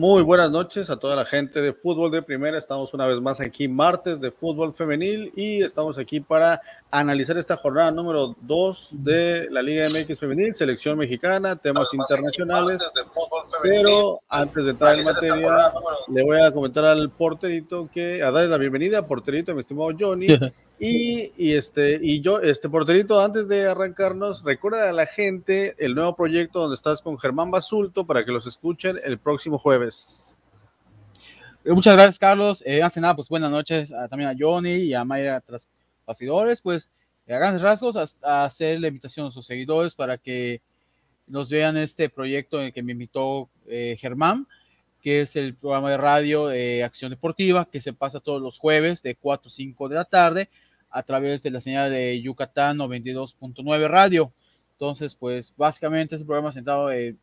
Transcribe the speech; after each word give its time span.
Muy 0.00 0.22
buenas 0.22 0.50
noches 0.50 0.88
a 0.88 0.96
toda 0.96 1.14
la 1.14 1.26
gente 1.26 1.60
de 1.60 1.74
fútbol 1.74 2.10
de 2.10 2.22
primera. 2.22 2.56
Estamos 2.56 2.94
una 2.94 3.06
vez 3.06 3.20
más 3.20 3.38
aquí 3.38 3.68
martes 3.68 4.18
de 4.18 4.30
fútbol 4.30 4.72
femenil 4.72 5.30
y 5.36 5.60
estamos 5.60 5.98
aquí 5.98 6.20
para 6.20 6.62
analizar 6.90 7.36
esta 7.36 7.58
jornada 7.58 7.90
número 7.90 8.34
2 8.40 8.92
de 8.94 9.48
la 9.50 9.60
Liga 9.60 9.86
MX 9.90 10.18
femenil, 10.18 10.54
selección 10.54 10.96
mexicana, 10.96 11.54
temas 11.54 11.92
internacionales. 11.92 12.80
Pero 13.62 14.22
antes 14.30 14.64
de 14.64 14.70
entrar 14.70 14.98
en 14.98 15.04
materia, 15.04 15.70
le 16.08 16.22
voy 16.22 16.40
a 16.40 16.50
comentar 16.50 16.86
al 16.86 17.10
porterito 17.10 17.90
que 17.92 18.22
a 18.22 18.30
darle 18.30 18.48
la 18.48 18.56
bienvenida, 18.56 19.06
porterito, 19.06 19.52
mi 19.52 19.60
estimado 19.60 19.90
Johnny. 20.00 20.28
Y, 20.82 21.30
y, 21.36 21.52
este, 21.52 21.98
y 22.00 22.22
yo, 22.22 22.40
este 22.40 22.70
porterito, 22.70 23.20
antes 23.20 23.46
de 23.48 23.66
arrancarnos, 23.66 24.42
recuerda 24.42 24.88
a 24.88 24.92
la 24.94 25.04
gente 25.04 25.74
el 25.76 25.94
nuevo 25.94 26.16
proyecto 26.16 26.58
donde 26.58 26.74
estás 26.74 27.02
con 27.02 27.18
Germán 27.18 27.50
Basulto 27.50 28.06
para 28.06 28.24
que 28.24 28.32
los 28.32 28.46
escuchen 28.46 28.98
el 29.04 29.18
próximo 29.18 29.58
jueves. 29.58 30.40
Eh, 31.66 31.72
muchas 31.72 31.94
gracias, 31.94 32.18
Carlos. 32.18 32.62
Eh, 32.64 32.82
antes 32.82 32.94
de 32.94 33.02
nada, 33.02 33.14
pues 33.14 33.28
buenas 33.28 33.50
noches 33.50 33.92
también 34.08 34.30
a 34.30 34.34
Johnny 34.38 34.76
y 34.76 34.94
a 34.94 35.04
Mayra 35.04 35.42
tras 35.42 35.68
bastidores. 36.06 36.62
Pues 36.62 36.90
a 37.28 37.34
grandes 37.34 37.60
rasgos, 37.60 38.18
a, 38.22 38.44
hacer 38.46 38.80
la 38.80 38.88
invitación 38.88 39.26
a 39.26 39.30
sus 39.30 39.44
seguidores 39.44 39.94
para 39.94 40.16
que 40.16 40.62
nos 41.26 41.50
vean 41.50 41.76
este 41.76 42.08
proyecto 42.08 42.58
en 42.58 42.68
el 42.68 42.72
que 42.72 42.82
me 42.82 42.92
invitó 42.92 43.50
eh, 43.68 43.98
Germán, 44.00 44.48
que 45.02 45.20
es 45.20 45.36
el 45.36 45.54
programa 45.54 45.90
de 45.90 45.98
radio 45.98 46.48
Acción 46.82 47.10
Deportiva, 47.10 47.68
que 47.70 47.82
se 47.82 47.92
pasa 47.92 48.18
todos 48.18 48.40
los 48.40 48.58
jueves 48.58 49.02
de 49.02 49.14
4 49.14 49.48
a 49.48 49.52
5 49.52 49.88
de 49.90 49.94
la 49.94 50.04
tarde 50.06 50.48
a 50.90 51.02
través 51.02 51.42
de 51.42 51.50
la 51.50 51.60
señal 51.60 51.90
de 51.90 52.20
Yucatán 52.20 52.78
92.9 52.78 53.88
radio. 53.88 54.32
Entonces, 54.72 55.14
pues 55.14 55.52
básicamente 55.56 56.14
es 56.14 56.22
un 56.22 56.26
programa 56.26 56.52
centrado 56.52 56.90
eh, 56.90 57.14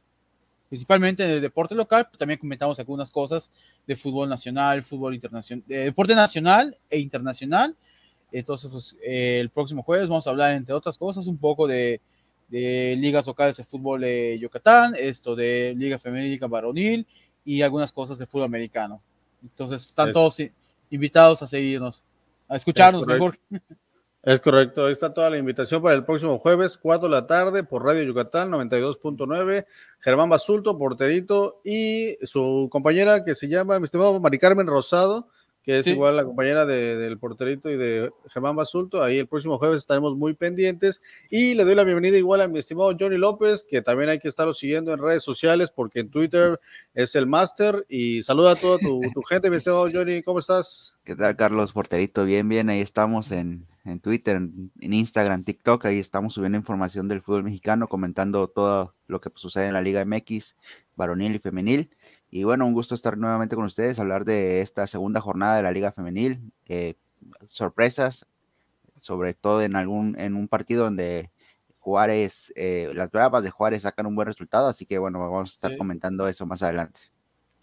principalmente 0.69 1.23
en 1.23 1.31
el 1.31 1.41
deporte 1.41 1.75
local, 1.75 2.05
pero 2.05 2.17
también 2.17 2.39
comentamos 2.39 2.79
algunas 2.79 3.11
cosas 3.11 3.51
de 3.85 3.95
fútbol 3.95 4.29
nacional, 4.29 4.83
fútbol 4.83 5.15
internacional, 5.15 5.63
de 5.67 5.77
deporte 5.77 6.15
nacional 6.15 6.77
e 6.89 6.99
internacional. 6.99 7.75
Entonces, 8.31 8.69
pues 8.71 8.95
eh, 9.03 9.39
el 9.39 9.49
próximo 9.49 9.83
jueves 9.83 10.09
vamos 10.09 10.27
a 10.27 10.29
hablar, 10.29 10.53
entre 10.53 10.73
otras 10.73 10.97
cosas, 10.97 11.27
un 11.27 11.37
poco 11.37 11.67
de, 11.67 12.01
de 12.49 12.95
ligas 12.97 13.25
locales 13.25 13.57
de 13.57 13.63
fútbol 13.63 14.01
de 14.01 14.37
Yucatán, 14.39 14.93
esto 14.97 15.35
de 15.35 15.73
Liga 15.77 15.97
Femenina, 15.97 16.29
Liga 16.29 16.47
Varonil 16.47 17.07
y 17.45 17.61
algunas 17.61 17.91
cosas 17.91 18.17
de 18.17 18.25
fútbol 18.25 18.45
americano. 18.45 19.01
Entonces, 19.41 19.85
están 19.85 20.11
todos 20.11 20.37
invitados 20.89 21.41
a 21.41 21.47
seguirnos 21.47 22.03
a 22.47 22.55
escucharnos 22.55 23.01
es 23.03 23.07
mejor. 23.07 23.39
Es 24.23 24.41
correcto, 24.41 24.85
ahí 24.85 24.91
está 24.91 25.13
toda 25.13 25.29
la 25.29 25.37
invitación 25.37 25.81
para 25.81 25.95
el 25.95 26.03
próximo 26.03 26.37
jueves, 26.37 26.77
4 26.77 27.07
de 27.07 27.15
la 27.15 27.27
tarde, 27.27 27.63
por 27.63 27.85
Radio 27.85 28.03
Yucatán 28.03 28.51
92.9. 28.51 29.65
Germán 30.01 30.29
Basulto, 30.29 30.77
porterito, 30.77 31.61
y 31.63 32.17
su 32.23 32.67
compañera 32.69 33.23
que 33.23 33.35
se 33.35 33.47
llama, 33.47 33.79
mi 33.79 33.85
estimado 33.85 34.19
Mari 34.19 34.37
Carmen 34.37 34.67
Rosado, 34.67 35.29
que 35.67 35.79
es 35.79 35.87
igual 35.87 36.15
la 36.15 36.23
compañera 36.23 36.65
del 36.65 37.19
porterito 37.19 37.69
y 37.69 37.75
de 37.75 38.09
Germán 38.29 38.55
Basulto. 38.55 39.03
Ahí 39.03 39.17
el 39.17 39.27
próximo 39.27 39.57
jueves 39.57 39.81
estaremos 39.81 40.15
muy 40.15 40.33
pendientes. 40.33 41.01
Y 41.29 41.55
le 41.55 41.65
doy 41.65 41.75
la 41.75 41.83
bienvenida 41.83 42.17
igual 42.17 42.39
a 42.39 42.47
mi 42.47 42.59
estimado 42.59 42.95
Johnny 42.97 43.17
López, 43.17 43.65
que 43.69 43.81
también 43.81 44.09
hay 44.09 44.17
que 44.17 44.29
estarlo 44.29 44.53
siguiendo 44.53 44.93
en 44.93 44.99
redes 44.99 45.23
sociales, 45.23 45.69
porque 45.69 45.99
en 45.99 46.09
Twitter 46.09 46.57
es 46.93 47.15
el 47.15 47.27
máster. 47.27 47.85
Y 47.89 48.23
saluda 48.23 48.53
a 48.53 48.55
toda 48.55 48.79
tu, 48.79 49.01
gente, 49.29 49.49
mi 49.49 49.57
estimado 49.57 49.89
Johnny, 49.91 50.23
¿cómo 50.23 50.39
estás? 50.39 50.95
¿Qué 51.03 51.17
tal, 51.17 51.35
Carlos 51.35 51.73
Porterito? 51.73 52.23
Bien, 52.23 52.47
bien, 52.47 52.69
ahí 52.69 52.79
estamos 52.79 53.33
en, 53.33 53.67
en 53.83 53.99
Twitter, 53.99 54.37
en, 54.37 54.71
Instagram, 54.79 55.43
TikTok, 55.43 55.83
ahí 55.83 55.99
estamos 55.99 56.33
subiendo 56.33 56.57
información 56.57 57.09
del 57.09 57.21
fútbol 57.21 57.43
mexicano, 57.43 57.89
comentando 57.89 58.47
todo 58.47 58.93
lo 59.07 59.19
que 59.19 59.31
sucede 59.35 59.67
en 59.67 59.73
la 59.73 59.81
Liga 59.81 60.05
MX, 60.05 60.55
varonil 60.95 61.35
y 61.35 61.39
femenil. 61.39 61.89
Y 62.29 62.43
bueno, 62.43 62.65
un 62.65 62.73
gusto 62.73 62.95
estar 62.95 63.17
nuevamente 63.17 63.55
con 63.55 63.65
ustedes, 63.65 63.99
hablar 63.99 64.25
de 64.25 64.61
esta 64.61 64.85
segunda 64.87 65.21
jornada 65.21 65.57
de 65.57 65.63
la 65.63 65.71
Liga 65.71 65.91
Femenil. 65.91 66.51
Eh, 66.67 66.95
sorpresas, 67.49 68.27
sobre 68.99 69.33
todo 69.33 69.61
en 69.61 69.75
algún, 69.75 70.19
en 70.19 70.35
un 70.35 70.47
partido 70.47 70.83
donde 70.85 71.31
Juárez, 71.79 72.51
eh, 72.55 72.91
las 72.93 73.09
Bravas 73.11 73.43
de 73.43 73.49
Juárez 73.49 73.83
sacan 73.83 74.07
un 74.07 74.15
buen 74.15 74.25
resultado, 74.25 74.67
así 74.67 74.85
que 74.85 74.97
bueno, 74.97 75.19
vamos 75.19 75.51
a 75.51 75.53
estar 75.53 75.77
comentando 75.77 76.27
eso 76.27 76.45
más 76.45 76.61
adelante. 76.61 76.99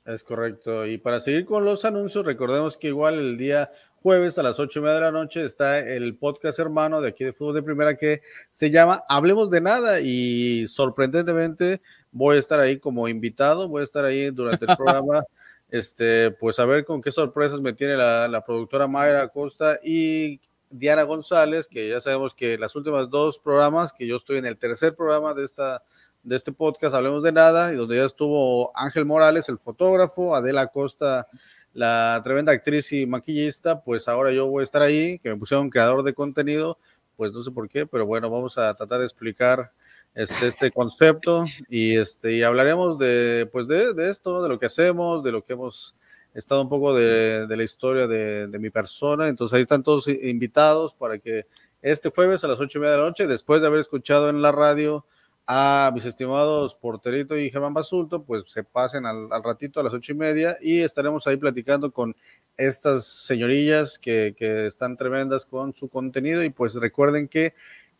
Es 0.07 0.23
correcto. 0.23 0.87
Y 0.87 0.99
para 0.99 1.21
seguir 1.21 1.47
con 1.47 1.65
los 1.65 1.85
anuncios, 1.85 2.27
recordemos 2.27 2.77
que 2.77 2.89
igual 2.89 3.19
el 3.19 3.39
día 3.39 3.71
jueves 4.03 4.39
a 4.39 4.43
las 4.43 4.61
ocho 4.61 4.81
y 4.81 4.83
media 4.83 4.97
de 4.97 5.01
la 5.01 5.11
noche 5.11 5.45
está 5.47 5.79
el 5.79 6.17
podcast 6.17 6.59
hermano 6.59 7.01
de 7.01 7.09
aquí 7.09 7.25
de 7.25 7.33
Fútbol 7.33 7.55
de 7.55 7.63
Primera 7.63 7.97
que 7.97 8.21
se 8.53 8.71
llama 8.71 9.03
Hablemos 9.09 9.51
de 9.51 9.63
Nada 9.63 10.01
y 10.01 10.67
sorprendentemente 10.69 11.81
voy 12.15 12.37
a 12.37 12.39
estar 12.39 12.61
ahí 12.61 12.79
como 12.79 13.09
invitado, 13.09 13.69
voy 13.69 13.83
a 13.83 13.85
estar 13.85 14.05
ahí 14.05 14.31
durante 14.31 14.65
el 14.65 14.77
programa, 14.77 15.25
este, 15.71 16.31
pues 16.31 16.59
a 16.59 16.65
ver 16.65 16.85
con 16.85 17.03
qué 17.03 17.11
sorpresas 17.11 17.61
me 17.61 17.75
tiene 17.75 17.97
la, 17.97 18.43
productora 18.47 18.87
Mayra 18.87 19.23
Acosta 19.23 19.79
y 19.85 20.41
Diana 20.71 21.03
González, 21.03 21.69
que 21.69 21.89
ya 21.89 22.01
sabemos 22.01 22.33
que 22.33 22.57
las 22.57 22.75
últimas 22.77 23.11
dos 23.11 23.39
programas, 23.39 23.93
que 23.93 24.07
yo 24.07 24.17
estoy 24.17 24.39
en 24.39 24.47
el 24.47 24.57
tercer 24.57 24.95
programa 24.95 25.35
de 25.35 25.45
esta 25.45 25.83
de 26.23 26.37
este 26.37 26.53
podcast, 26.53 26.95
Hablemos 26.95 27.23
de 27.23 27.33
Nada, 27.33 27.71
y 27.71 27.77
donde 27.77 27.97
ya 27.97 28.05
estuvo 28.05 28.73
Ángel 28.75 29.05
Morales, 29.05 29.51
el 29.51 29.59
fotógrafo, 29.59 30.35
Adela 30.35 30.63
Acosta, 30.63 31.29
la 31.75 32.19
tremenda 32.25 32.51
actriz 32.51 32.91
y 32.95 33.05
maquillista, 33.05 33.83
pues 33.83 34.09
ahora 34.09 34.33
yo 34.33 34.47
voy 34.47 34.63
a 34.63 34.65
estar 34.65 34.81
ahí, 34.81 35.19
que 35.19 35.29
me 35.29 35.37
pusieron 35.37 35.69
creador 35.69 36.03
de 36.03 36.15
contenido, 36.15 36.79
pues 37.19 37.31
no 37.33 37.43
sé 37.43 37.51
por 37.51 37.69
qué, 37.69 37.87
pero 37.87 38.07
bueno, 38.07 38.31
vamos 38.31 38.57
a 38.57 38.73
tratar 38.75 39.01
de 39.01 39.05
explicar 39.05 39.71
este, 40.15 40.47
este 40.47 40.71
concepto 40.71 41.45
y, 41.69 41.97
este, 41.97 42.37
y 42.37 42.43
hablaremos 42.43 42.99
de, 42.99 43.49
pues 43.51 43.67
de, 43.67 43.93
de 43.95 44.11
esto, 44.11 44.43
de 44.43 44.49
lo 44.49 44.59
que 44.59 44.67
hacemos, 44.67 45.25
de 45.25 45.33
lo 45.33 45.45
que 45.45 45.55
hemos 45.55 45.95
estado 46.35 46.63
un 46.63 46.69
poco 46.69 46.95
de, 46.95 47.47
de 47.47 47.57
la 47.57 47.63
historia 47.63 48.07
de, 48.07 48.47
de, 48.47 48.59
mi 48.59 48.71
persona. 48.71 49.29
Entonces 49.29 49.57
ahí 49.57 49.63
están 49.63 49.83
todos 49.83 50.09
invitados 50.09 50.95
para 50.95 51.19
que 51.19 51.47
este 51.83 52.11
jueves 52.11 52.45
a 52.45 52.49
las 52.49 52.61
ocho 52.61 52.79
y 52.79 52.81
media 52.81 52.93
de 52.93 52.99
la 52.99 53.05
noche, 53.05 53.27
después 53.27 53.61
de 53.61 53.67
haber 53.67 53.81
escuchado 53.81 54.29
en 54.29 54.43
la 54.43 54.53
radio 54.53 55.05
a 55.47 55.93
mis 55.95 56.07
estimados 56.07 56.75
Porterito 56.75 57.37
y 57.37 57.51
Germán 57.51 57.75
Basulto, 57.75 58.23
pues 58.23 58.45
se 58.47 58.65
pasen 58.65 59.05
al, 59.05 59.31
al, 59.31 59.43
ratito 59.43 59.79
a 59.79 59.83
las 59.83 59.93
ocho 59.93 60.13
y 60.13 60.17
media 60.17 60.57
y 60.61 60.81
estaremos 60.81 61.27
ahí 61.27 61.37
platicando 61.37 61.93
con 61.93 62.17
estas 62.57 63.05
señorillas 63.05 63.99
que, 63.99 64.35
que 64.37 64.67
están 64.67 64.97
tremendas 64.97 65.45
con 65.45 65.75
su 65.75 65.89
contenido 65.89 66.43
y 66.43 66.51
pues 66.51 66.75
recuerden 66.77 67.29
que 67.29 67.53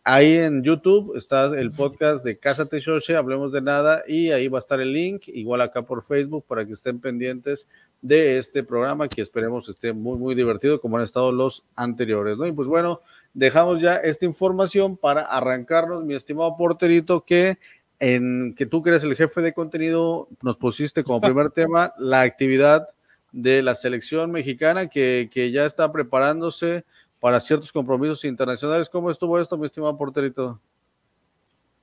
Ahí 0.07 0.37
en 0.37 0.63
YouTube 0.63 1.17
está 1.17 1.47
el 1.59 1.73
podcast 1.73 2.23
de 2.27 2.37
Casa 2.37 2.69
Shoche, 2.71 3.17
Hablemos 3.17 3.53
de 3.53 3.63
Nada, 3.63 4.05
y 4.07 4.33
ahí 4.33 4.49
va 4.49 4.59
a 4.59 4.61
estar 4.61 4.79
el 4.79 4.93
link, 4.93 5.29
igual 5.29 5.63
acá 5.63 5.81
por 5.81 6.05
Facebook, 6.05 6.45
para 6.47 6.67
que 6.67 6.75
estén 6.75 7.01
pendientes 7.01 7.69
de 8.03 8.37
este 8.37 8.63
programa, 8.63 9.09
que 9.09 9.23
esperemos 9.23 9.67
esté 9.71 9.95
muy, 9.95 10.19
muy 10.19 10.35
divertido, 10.35 10.79
como 10.79 10.99
han 10.99 11.05
estado 11.05 11.33
los 11.33 11.65
anteriores, 11.75 12.37
¿no? 12.37 12.47
Y 12.47 12.53
pues 12.53 12.69
bueno, 12.69 13.01
dejamos 13.33 13.81
ya 13.81 13.97
esta 13.97 14.27
información 14.27 14.99
para 14.99 15.23
arrancarnos, 15.23 16.05
mi 16.05 16.15
estimado 16.15 16.55
porterito, 16.59 17.25
que 17.25 17.57
en 17.99 18.55
que 18.55 18.67
tú 18.67 18.83
que 18.83 18.91
eres 18.91 19.05
el 19.05 19.17
jefe 19.17 19.41
de 19.41 19.55
contenido, 19.55 20.29
nos 20.43 20.59
pusiste 20.59 21.03
como 21.03 21.21
primer 21.23 21.51
tema 21.51 21.95
la 21.97 22.21
actividad 22.21 22.89
de 23.33 23.63
la 23.63 23.75
selección 23.75 24.33
mexicana 24.33 24.89
que, 24.89 25.31
que 25.33 25.51
ya 25.51 25.65
está 25.65 25.91
preparándose 25.91 26.85
para 27.25 27.41
ciertos 27.41 27.73
compromisos 27.73 28.23
internacionales. 28.27 28.91
¿Cómo 28.91 29.11
estuvo 29.11 29.41
esto, 29.41 29.57
mi 29.57 29.65
estimado 29.65 29.97
porterito? 29.97 30.61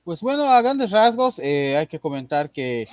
Pues 0.04 0.20
bueno, 0.20 0.44
a 0.44 0.62
grandes 0.62 0.92
rasgos, 0.92 1.40
eh, 1.40 1.76
hay 1.76 1.88
que 1.88 1.98
comentar 1.98 2.52
que, 2.52 2.86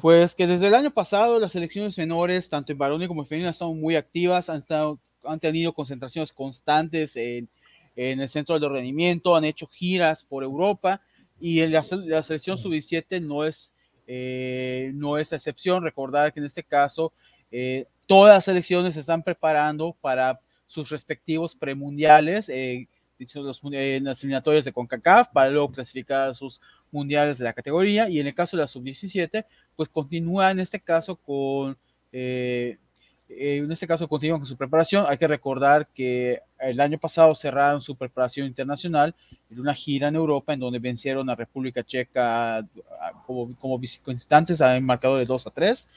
pues 0.00 0.34
que 0.34 0.48
desde 0.48 0.66
el 0.66 0.74
año 0.74 0.90
pasado 0.90 1.38
las 1.38 1.52
selecciones 1.52 1.96
menores, 1.96 2.50
tanto 2.50 2.72
en 2.72 2.78
varones 2.78 3.06
como 3.06 3.22
en 3.22 3.28
femenina, 3.28 3.52
son 3.52 3.80
muy 3.80 3.94
activas, 3.94 4.50
han, 4.50 4.56
estado, 4.56 4.98
han 5.22 5.38
tenido 5.38 5.72
concentraciones 5.72 6.32
constantes 6.32 7.14
en, 7.14 7.48
en 7.94 8.20
el 8.20 8.28
centro 8.28 8.58
del 8.58 8.68
rendimiento, 8.68 9.36
han 9.36 9.44
hecho 9.44 9.68
giras 9.68 10.24
por 10.24 10.42
Europa 10.42 11.00
y 11.38 11.64
la, 11.66 11.84
la 12.04 12.22
selección 12.24 12.58
sub-17 12.58 13.22
no 13.22 13.44
es, 13.44 13.70
eh, 14.08 14.90
no 14.92 15.18
es 15.18 15.32
excepción. 15.32 15.84
Recordar 15.84 16.32
que 16.32 16.40
en 16.40 16.46
este 16.46 16.64
caso 16.64 17.12
eh, 17.52 17.86
todas 18.06 18.34
las 18.34 18.44
selecciones 18.44 18.94
se 18.94 19.00
están 19.00 19.22
preparando 19.22 19.96
para 20.00 20.40
sus 20.66 20.90
respectivos 20.90 21.54
premundiales, 21.54 22.48
eh, 22.48 22.88
los, 23.34 23.62
eh, 23.72 24.00
las 24.02 24.22
eliminatorias 24.22 24.64
de 24.64 24.72
CONCACAF, 24.72 25.28
para 25.28 25.50
luego 25.50 25.72
clasificar 25.72 26.30
a 26.30 26.34
sus 26.34 26.60
mundiales 26.90 27.38
de 27.38 27.44
la 27.44 27.52
categoría, 27.52 28.08
y 28.08 28.20
en 28.20 28.26
el 28.26 28.34
caso 28.34 28.56
de 28.56 28.62
la 28.62 28.68
sub-17, 28.68 29.46
pues 29.74 29.88
continúa 29.88 30.50
en 30.50 30.60
este 30.60 30.80
caso 30.80 31.16
con, 31.16 31.76
eh, 32.12 32.78
eh, 33.28 33.58
en 33.58 33.72
este 33.72 33.86
caso 33.86 34.08
continúan 34.08 34.40
con 34.40 34.46
su 34.46 34.56
preparación. 34.56 35.04
Hay 35.08 35.18
que 35.18 35.26
recordar 35.26 35.88
que 35.88 36.40
el 36.58 36.80
año 36.80 36.98
pasado 36.98 37.34
cerraron 37.34 37.82
su 37.82 37.96
preparación 37.96 38.46
internacional 38.46 39.14
en 39.50 39.60
una 39.60 39.74
gira 39.74 40.08
en 40.08 40.14
Europa 40.16 40.52
en 40.52 40.60
donde 40.60 40.78
vencieron 40.78 41.28
a 41.28 41.34
República 41.34 41.82
Checa 41.82 42.66
como, 43.26 43.54
como 43.56 43.78
visitantes 43.78 44.60
a 44.60 44.76
un 44.76 44.84
marcador 44.84 45.18
de 45.18 45.26
2 45.26 45.46
a 45.46 45.50
3, 45.50 45.88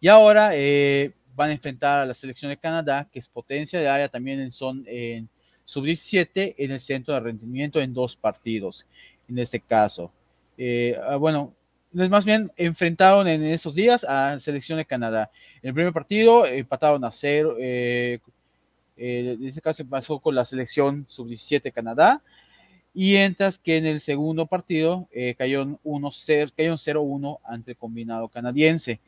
y 0.00 0.08
ahora 0.08 0.50
eh, 0.52 1.12
van 1.36 1.50
a 1.50 1.52
enfrentar 1.52 2.00
a 2.02 2.06
la 2.06 2.14
selección 2.14 2.48
de 2.48 2.56
Canadá, 2.56 3.08
que 3.12 3.18
es 3.18 3.28
potencia 3.28 3.78
de 3.78 3.88
área 3.88 4.08
también 4.08 4.40
en, 4.40 4.50
son 4.50 4.84
en 4.86 5.28
sub-17 5.64 6.54
en 6.58 6.70
el 6.70 6.80
centro 6.80 7.14
de 7.14 7.20
rendimiento 7.20 7.80
en 7.80 7.92
dos 7.92 8.16
partidos, 8.16 8.86
en 9.28 9.38
este 9.38 9.60
caso. 9.60 10.10
Eh, 10.58 10.98
ah, 11.06 11.16
bueno, 11.16 11.54
más 11.92 12.24
bien 12.24 12.50
enfrentaron 12.56 13.26
en 13.26 13.44
esos 13.44 13.74
días 13.74 14.04
a 14.04 14.34
la 14.34 14.40
selección 14.40 14.78
de 14.78 14.84
Canadá. 14.84 15.30
En 15.62 15.68
el 15.68 15.74
primer 15.74 15.92
partido 15.92 16.46
empataron 16.46 17.02
a 17.04 17.10
cero, 17.10 17.56
eh, 17.58 18.18
eh, 18.96 19.36
en 19.38 19.46
este 19.46 19.60
caso 19.60 19.84
pasó 19.86 20.18
con 20.18 20.34
la 20.34 20.44
selección 20.44 21.06
sub-17 21.08 21.72
Canadá, 21.72 22.22
y 22.92 23.12
mientras 23.12 23.58
que 23.58 23.76
en 23.76 23.86
el 23.86 24.00
segundo 24.00 24.46
partido 24.46 25.08
eh, 25.12 25.34
cayó 25.36 25.64
0-1 25.64 27.38
ante 27.44 27.72
el 27.72 27.76
combinado 27.76 28.28
canadiense. 28.28 29.00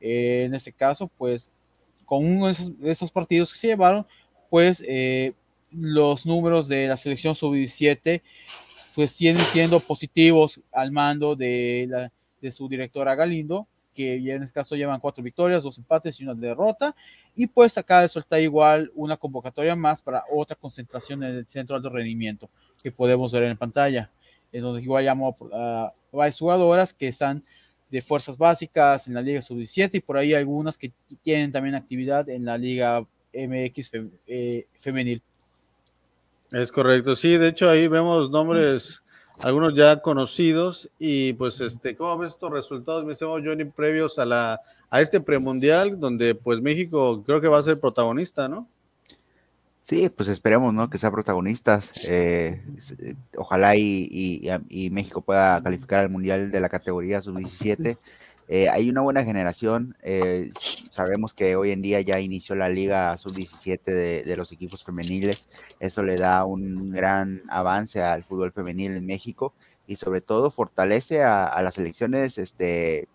en 0.00 0.54
este 0.54 0.72
caso, 0.72 1.10
pues, 1.18 1.50
con 2.06 2.24
uno 2.24 2.46
de 2.48 2.90
esos, 2.90 3.10
partidos 3.10 3.52
que 3.52 3.58
se 3.58 3.66
llevaron, 3.68 4.06
pues 4.48 4.82
los 5.70 6.24
números 6.24 6.68
de 6.68 6.86
la 6.86 6.96
selección 6.96 7.34
sub-17 7.34 8.22
pues 8.94 9.12
siguen 9.12 9.36
siendo 9.36 9.78
positivos 9.78 10.58
al 10.72 10.90
mando 10.90 11.36
de, 11.36 11.86
la, 11.86 12.10
de 12.40 12.50
su 12.50 12.66
directora 12.66 13.14
Galindo, 13.14 13.68
que 13.94 14.14
en 14.14 14.42
este 14.42 14.54
caso 14.54 14.74
llevan 14.74 15.00
cuatro 15.00 15.22
victorias, 15.22 15.62
dos 15.62 15.76
empates 15.76 16.18
y 16.18 16.24
una 16.24 16.34
derrota, 16.34 16.96
y 17.34 17.46
pues 17.46 17.76
acaba 17.76 18.02
de 18.02 18.08
soltar 18.08 18.40
igual 18.40 18.90
una 18.94 19.18
convocatoria 19.18 19.76
más 19.76 20.02
para 20.02 20.24
otra 20.32 20.56
concentración 20.56 21.22
en 21.22 21.36
el 21.36 21.46
centro 21.46 21.78
de 21.78 21.88
rendimiento 21.90 22.48
que 22.82 22.90
podemos 22.90 23.32
ver 23.32 23.44
en 23.44 23.58
pantalla, 23.58 24.10
en 24.50 24.62
donde 24.62 24.82
igual 24.82 25.04
llamó 25.04 25.36
a 25.52 25.92
varias 26.10 26.38
jugadoras 26.38 26.94
que 26.94 27.08
están 27.08 27.44
de 27.90 28.02
fuerzas 28.02 28.36
básicas 28.36 29.06
en 29.06 29.14
la 29.14 29.22
Liga 29.22 29.42
Sub-17 29.42 29.90
y 29.94 30.00
por 30.00 30.16
ahí 30.16 30.34
algunas 30.34 30.76
que 30.76 30.92
tienen 31.22 31.52
también 31.52 31.74
actividad 31.74 32.28
en 32.28 32.44
la 32.44 32.58
Liga 32.58 33.04
MX 33.32 33.90
eh, 34.26 34.66
femenil. 34.80 35.22
Es 36.52 36.72
correcto, 36.72 37.16
sí, 37.16 37.36
de 37.36 37.48
hecho 37.48 37.68
ahí 37.68 37.88
vemos 37.88 38.32
nombres 38.32 39.02
algunos 39.38 39.74
ya 39.74 40.00
conocidos 40.00 40.88
y 40.98 41.34
pues 41.34 41.60
este, 41.60 41.94
¿cómo 41.94 42.16
ves 42.18 42.30
estos 42.32 42.50
resultados, 42.50 43.04
mi 43.04 43.12
estimado 43.12 43.40
Johnny, 43.44 43.64
previos 43.64 44.18
a 44.18 44.24
la 44.24 44.60
a 44.88 45.00
este 45.00 45.20
premundial 45.20 45.98
donde 45.98 46.34
pues 46.34 46.60
México 46.60 47.22
creo 47.24 47.40
que 47.40 47.48
va 47.48 47.58
a 47.58 47.62
ser 47.62 47.80
protagonista, 47.80 48.48
¿no? 48.48 48.68
Sí, 49.86 50.08
pues 50.10 50.28
esperemos, 50.28 50.74
¿no? 50.74 50.90
Que 50.90 50.98
sea 50.98 51.12
protagonistas. 51.12 51.92
Eh, 52.02 52.60
eh, 52.98 53.14
ojalá 53.36 53.76
y, 53.76 54.50
México 54.90 55.20
pueda 55.20 55.62
calificar 55.62 56.00
al 56.00 56.10
mundial 56.10 56.50
de 56.50 56.58
la 56.58 56.68
categoría 56.68 57.20
sub-17. 57.20 57.96
Eh, 58.48 58.68
hay 58.68 58.90
una 58.90 59.02
buena 59.02 59.22
generación. 59.24 59.96
Eh, 60.02 60.50
sabemos 60.90 61.34
que 61.34 61.54
hoy 61.54 61.70
en 61.70 61.82
día 61.82 62.00
ya 62.00 62.18
inició 62.18 62.56
la 62.56 62.68
liga 62.68 63.16
sub-17 63.16 64.24
de, 64.24 64.36
los 64.36 64.50
equipos 64.50 64.82
femeniles. 64.82 65.46
Eso 65.78 66.02
le 66.02 66.16
da 66.16 66.44
un 66.44 66.90
gran 66.90 67.42
avance 67.48 68.02
al 68.02 68.24
fútbol 68.24 68.50
femenil 68.50 68.96
en 68.96 69.06
México 69.06 69.54
y 69.86 69.94
sobre 69.94 70.20
todo 70.20 70.50
fortalece 70.50 71.22
a, 71.22 71.62
las 71.62 71.74
selecciones 71.74 72.38
este, 72.38 73.06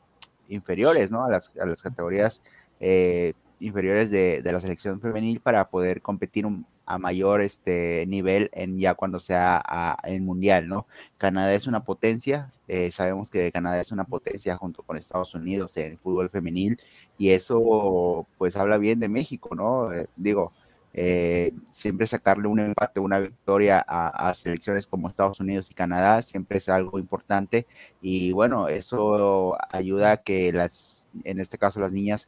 inferiores, 0.48 1.12
¿no? 1.12 1.26
A 1.26 1.30
las, 1.30 1.50
categorías 1.82 2.44
eh, 2.80 3.34
inferiores 3.62 4.12
de, 4.12 4.42
de, 4.42 4.52
la 4.52 4.60
selección 4.60 5.00
femenil 5.00 5.40
para 5.40 5.70
poder 5.70 6.02
competir 6.02 6.46
a 6.92 6.98
mayor 6.98 7.42
este 7.42 8.06
nivel 8.08 8.50
en 8.54 8.78
ya 8.78 8.96
cuando 8.96 9.20
sea 9.20 9.62
a, 9.66 9.98
el 10.04 10.22
mundial, 10.22 10.68
¿no? 10.68 10.88
Canadá 11.18 11.54
es 11.54 11.68
una 11.68 11.84
potencia, 11.84 12.52
eh, 12.68 12.92
sabemos 12.92 13.30
que 13.30 13.52
Canadá 13.52 13.80
es 13.80 13.92
una 13.92 14.04
potencia 14.04 14.58
junto 14.58 14.84
con 14.84 14.98
Estados 14.98 15.34
Unidos 15.36 15.78
en 15.78 15.92
el 15.92 15.98
fútbol 15.98 16.30
femenil 16.30 16.80
y 17.18 17.30
eso 17.30 18.28
pues 18.38 18.58
habla 18.58 18.78
bien 18.78 19.00
de 19.00 19.08
México, 19.08 19.56
¿no? 19.56 19.94
Eh, 19.94 20.08
digo, 20.18 20.52
eh, 20.94 21.54
siempre 21.70 22.08
sacarle 22.08 22.48
un 22.50 22.60
empate, 22.60 23.00
una 23.00 23.20
victoria 23.20 23.84
a, 23.88 24.30
a, 24.30 24.34
selecciones 24.34 24.86
como 24.88 25.08
Estados 25.08 25.40
Unidos 25.40 25.72
y 25.72 25.74
Canadá 25.74 26.22
siempre 26.22 26.58
es 26.58 26.68
algo 26.68 27.00
importante 27.00 27.66
y 28.02 28.34
bueno, 28.34 28.68
eso 28.68 29.56
ayuda 29.72 30.12
a 30.12 30.18
que 30.18 30.52
las, 30.52 31.08
en 31.24 31.40
este 31.40 31.58
caso 31.58 31.80
las 31.80 31.94
niñas 31.94 32.28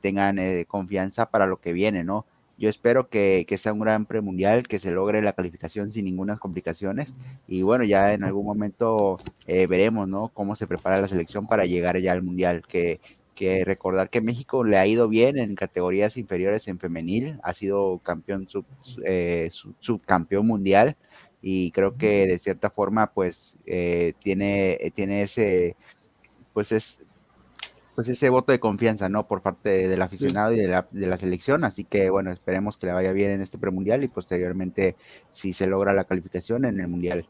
tengan 0.00 0.38
confianza 0.66 1.30
para 1.30 1.46
lo 1.46 1.60
que 1.60 1.72
viene, 1.72 2.02
¿no? 2.02 2.24
Yo 2.58 2.70
espero 2.70 3.08
que, 3.10 3.44
sea 3.58 3.74
un 3.74 3.80
gran 3.80 4.06
premundial, 4.06 4.66
que 4.66 4.78
se 4.78 4.90
logre 4.90 5.20
la 5.20 5.34
calificación 5.34 5.92
sin 5.92 6.06
ninguna 6.06 6.38
complicaciones. 6.38 7.12
Y 7.46 7.62
bueno, 7.62 7.84
ya 7.84 8.14
en 8.14 8.24
algún 8.24 8.46
momento 8.46 9.18
eh, 9.46 9.66
veremos, 9.66 10.08
¿no? 10.08 10.30
Cómo 10.32 10.56
se 10.56 10.66
prepara 10.66 11.00
la 11.00 11.08
selección 11.08 11.46
para 11.46 11.66
llegar 11.66 11.98
ya 12.00 12.12
al 12.12 12.22
mundial. 12.22 12.62
Que, 12.66 13.00
que 13.34 13.64
recordar 13.66 14.08
que 14.08 14.22
México 14.22 14.64
le 14.64 14.78
ha 14.78 14.86
ido 14.86 15.08
bien 15.08 15.36
en 15.38 15.54
categorías 15.54 16.16
inferiores 16.16 16.68
en 16.68 16.78
femenil, 16.78 17.38
ha 17.42 17.52
sido 17.52 17.98
campeón 17.98 18.48
sub, 18.48 18.64
eh, 19.04 19.50
subcampeón 19.78 20.46
mundial 20.46 20.96
y 21.42 21.70
creo 21.72 21.98
que 21.98 22.26
de 22.26 22.38
cierta 22.38 22.70
forma 22.70 23.12
pues 23.12 23.58
eh, 23.66 24.14
tiene, 24.20 24.78
tiene 24.94 25.22
ese 25.22 25.76
pues 26.54 26.72
es 26.72 27.02
pues 27.96 28.10
ese 28.10 28.28
voto 28.28 28.52
de 28.52 28.60
confianza, 28.60 29.08
¿no? 29.08 29.26
Por 29.26 29.40
parte 29.40 29.88
del 29.88 30.02
aficionado 30.02 30.52
y 30.52 30.58
de 30.58 30.68
la, 30.68 30.86
de 30.90 31.06
la, 31.06 31.16
selección. 31.16 31.64
Así 31.64 31.82
que, 31.82 32.10
bueno, 32.10 32.30
esperemos 32.30 32.76
que 32.76 32.86
le 32.86 32.92
vaya 32.92 33.10
bien 33.10 33.30
en 33.30 33.40
este 33.40 33.56
premundial 33.56 34.04
y 34.04 34.08
posteriormente 34.08 34.96
si 35.32 35.54
se 35.54 35.66
logra 35.66 35.94
la 35.94 36.04
calificación 36.04 36.66
en 36.66 36.78
el 36.78 36.88
mundial. 36.88 37.26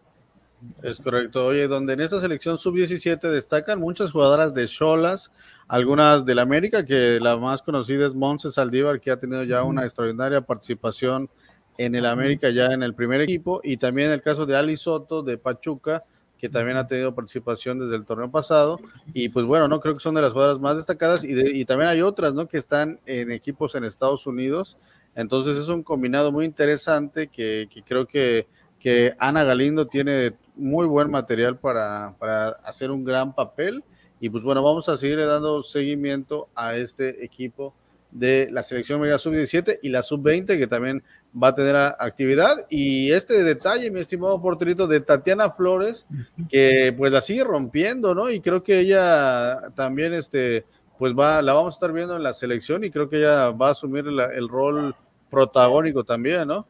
Es 0.82 1.00
correcto. 1.00 1.46
Oye, 1.46 1.68
donde 1.68 1.92
en 1.92 2.00
esta 2.00 2.20
selección 2.20 2.58
sub-17 2.58 3.30
destacan 3.30 3.78
muchas 3.78 4.10
jugadoras 4.10 4.54
de 4.54 4.66
Cholas, 4.66 5.30
algunas 5.68 6.24
del 6.24 6.40
América, 6.40 6.84
que 6.84 7.20
la 7.20 7.36
más 7.36 7.62
conocida 7.62 8.06
es 8.06 8.14
Monse 8.14 8.50
Saldívar, 8.50 9.00
que 9.00 9.12
ha 9.12 9.20
tenido 9.20 9.44
ya 9.44 9.62
una 9.62 9.84
extraordinaria 9.84 10.40
participación 10.40 11.30
en 11.78 11.94
el 11.94 12.06
América 12.06 12.50
ya 12.50 12.72
en 12.72 12.82
el 12.82 12.94
primer 12.94 13.20
equipo, 13.20 13.60
y 13.62 13.76
también 13.76 14.10
el 14.10 14.20
caso 14.20 14.46
de 14.46 14.56
Ali 14.56 14.76
Soto 14.76 15.22
de 15.22 15.38
Pachuca, 15.38 16.02
que 16.38 16.48
también 16.48 16.76
ha 16.76 16.86
tenido 16.86 17.14
participación 17.14 17.78
desde 17.78 17.96
el 17.96 18.04
torneo 18.04 18.30
pasado. 18.30 18.78
Y 19.14 19.28
pues 19.30 19.46
bueno, 19.46 19.68
no 19.68 19.80
creo 19.80 19.94
que 19.94 20.00
son 20.00 20.14
de 20.14 20.22
las 20.22 20.32
jugadoras 20.32 20.60
más 20.60 20.76
destacadas. 20.76 21.24
Y, 21.24 21.32
y 21.32 21.64
también 21.64 21.88
hay 21.88 22.02
otras, 22.02 22.34
¿no? 22.34 22.46
Que 22.46 22.58
están 22.58 23.00
en 23.06 23.32
equipos 23.32 23.74
en 23.74 23.84
Estados 23.84 24.26
Unidos. 24.26 24.78
Entonces 25.14 25.56
es 25.56 25.68
un 25.68 25.82
combinado 25.82 26.30
muy 26.30 26.44
interesante 26.44 27.28
que, 27.28 27.68
que 27.72 27.82
creo 27.82 28.06
que, 28.06 28.46
que, 28.78 29.14
Ana 29.18 29.44
Galindo 29.44 29.86
tiene 29.86 30.34
muy 30.54 30.86
buen 30.86 31.10
material 31.10 31.58
para, 31.58 32.14
para 32.18 32.50
hacer 32.64 32.90
un 32.90 33.04
gran 33.04 33.34
papel. 33.34 33.82
Y 34.20 34.28
pues 34.28 34.44
bueno, 34.44 34.62
vamos 34.62 34.88
a 34.88 34.96
seguir 34.96 35.18
dando 35.26 35.62
seguimiento 35.62 36.48
a 36.54 36.76
este 36.76 37.24
equipo 37.24 37.74
de 38.10 38.48
la 38.50 38.62
selección 38.62 39.00
media 39.00 39.18
sub-17 39.18 39.80
y 39.82 39.88
la 39.88 40.02
sub-20 40.02 40.58
que 40.58 40.66
también 40.66 41.02
va 41.42 41.48
a 41.48 41.54
tener 41.54 41.76
actividad. 41.76 42.66
Y 42.70 43.12
este 43.12 43.42
detalle, 43.42 43.90
mi 43.90 44.00
estimado 44.00 44.40
porterito, 44.40 44.86
de 44.86 45.00
Tatiana 45.00 45.50
Flores, 45.50 46.08
que 46.48 46.94
pues 46.96 47.12
la 47.12 47.20
sigue 47.20 47.44
rompiendo, 47.44 48.14
¿no? 48.14 48.30
Y 48.30 48.40
creo 48.40 48.62
que 48.62 48.80
ella 48.80 49.70
también, 49.74 50.14
este, 50.14 50.64
pues 50.98 51.12
va, 51.14 51.42
la 51.42 51.52
vamos 51.52 51.74
a 51.74 51.76
estar 51.76 51.92
viendo 51.92 52.16
en 52.16 52.22
la 52.22 52.34
selección 52.34 52.84
y 52.84 52.90
creo 52.90 53.08
que 53.08 53.18
ella 53.18 53.50
va 53.50 53.68
a 53.68 53.72
asumir 53.72 54.06
el 54.06 54.48
rol 54.48 54.94
protagónico 55.30 56.04
también, 56.04 56.48
¿no? 56.48 56.66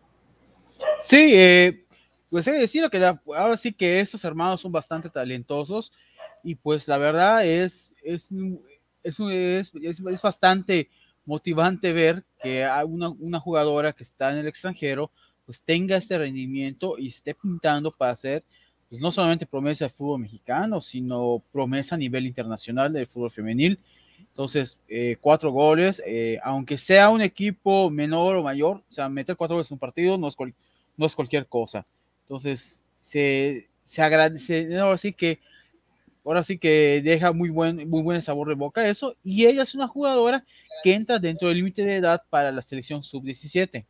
Sí, 1.00 1.32
eh, 1.34 1.84
pues 2.28 2.46
he 2.48 2.52
de 2.52 2.58
decir 2.58 2.88
que 2.90 3.04
ahora 3.04 3.56
sí 3.56 3.72
que 3.72 4.00
estos 4.00 4.24
hermanos 4.24 4.60
son 4.60 4.72
bastante 4.72 5.08
talentosos 5.08 5.92
y 6.42 6.54
pues 6.54 6.88
la 6.88 6.98
verdad 6.98 7.46
es, 7.46 7.94
es, 8.02 8.30
es, 9.02 9.20
es, 9.20 9.72
es 10.04 10.22
bastante 10.22 10.90
motivante 11.26 11.92
ver 11.92 12.24
que 12.42 12.66
una, 12.86 13.10
una 13.10 13.40
jugadora 13.40 13.92
que 13.92 14.04
está 14.04 14.32
en 14.32 14.38
el 14.38 14.46
extranjero 14.46 15.10
pues 15.44 15.60
tenga 15.60 15.96
este 15.96 16.18
rendimiento 16.18 16.98
y 16.98 17.08
esté 17.08 17.34
pintando 17.34 17.90
para 17.90 18.16
ser 18.16 18.44
pues 18.88 19.00
no 19.00 19.10
solamente 19.10 19.46
promesa 19.46 19.84
del 19.84 19.94
fútbol 19.94 20.20
mexicano, 20.20 20.80
sino 20.80 21.42
promesa 21.52 21.96
a 21.96 21.98
nivel 21.98 22.26
internacional 22.26 22.92
del 22.92 23.06
fútbol 23.06 23.30
femenil. 23.30 23.78
Entonces, 24.28 24.78
eh, 24.88 25.16
cuatro 25.20 25.50
goles, 25.50 26.02
eh, 26.06 26.38
aunque 26.44 26.78
sea 26.78 27.08
un 27.10 27.20
equipo 27.20 27.90
menor 27.90 28.36
o 28.36 28.42
mayor, 28.42 28.76
o 28.88 28.92
sea, 28.92 29.08
meter 29.08 29.36
cuatro 29.36 29.56
goles 29.56 29.70
en 29.70 29.74
un 29.74 29.78
partido 29.80 30.18
no 30.18 30.28
es, 30.28 30.36
no 30.96 31.06
es 31.06 31.16
cualquier 31.16 31.46
cosa. 31.46 31.86
Entonces, 32.22 32.82
se, 33.00 33.68
se 33.82 34.02
agradece, 34.02 34.78
ahora 34.78 34.98
sí 34.98 35.12
que 35.12 35.40
ahora 36.26 36.42
sí 36.42 36.58
que 36.58 37.00
deja 37.04 37.32
muy 37.32 37.50
buen, 37.50 37.88
muy 37.88 38.02
buen 38.02 38.20
sabor 38.20 38.48
de 38.48 38.54
boca 38.54 38.86
eso. 38.86 39.16
Y 39.22 39.46
ella 39.46 39.62
es 39.62 39.74
una 39.74 39.86
jugadora 39.86 40.44
que 40.82 40.92
entra 40.92 41.18
dentro 41.18 41.48
del 41.48 41.58
límite 41.58 41.84
de 41.84 41.96
edad 41.96 42.22
para 42.28 42.50
la 42.50 42.62
selección 42.62 43.02
sub-17. 43.02 43.86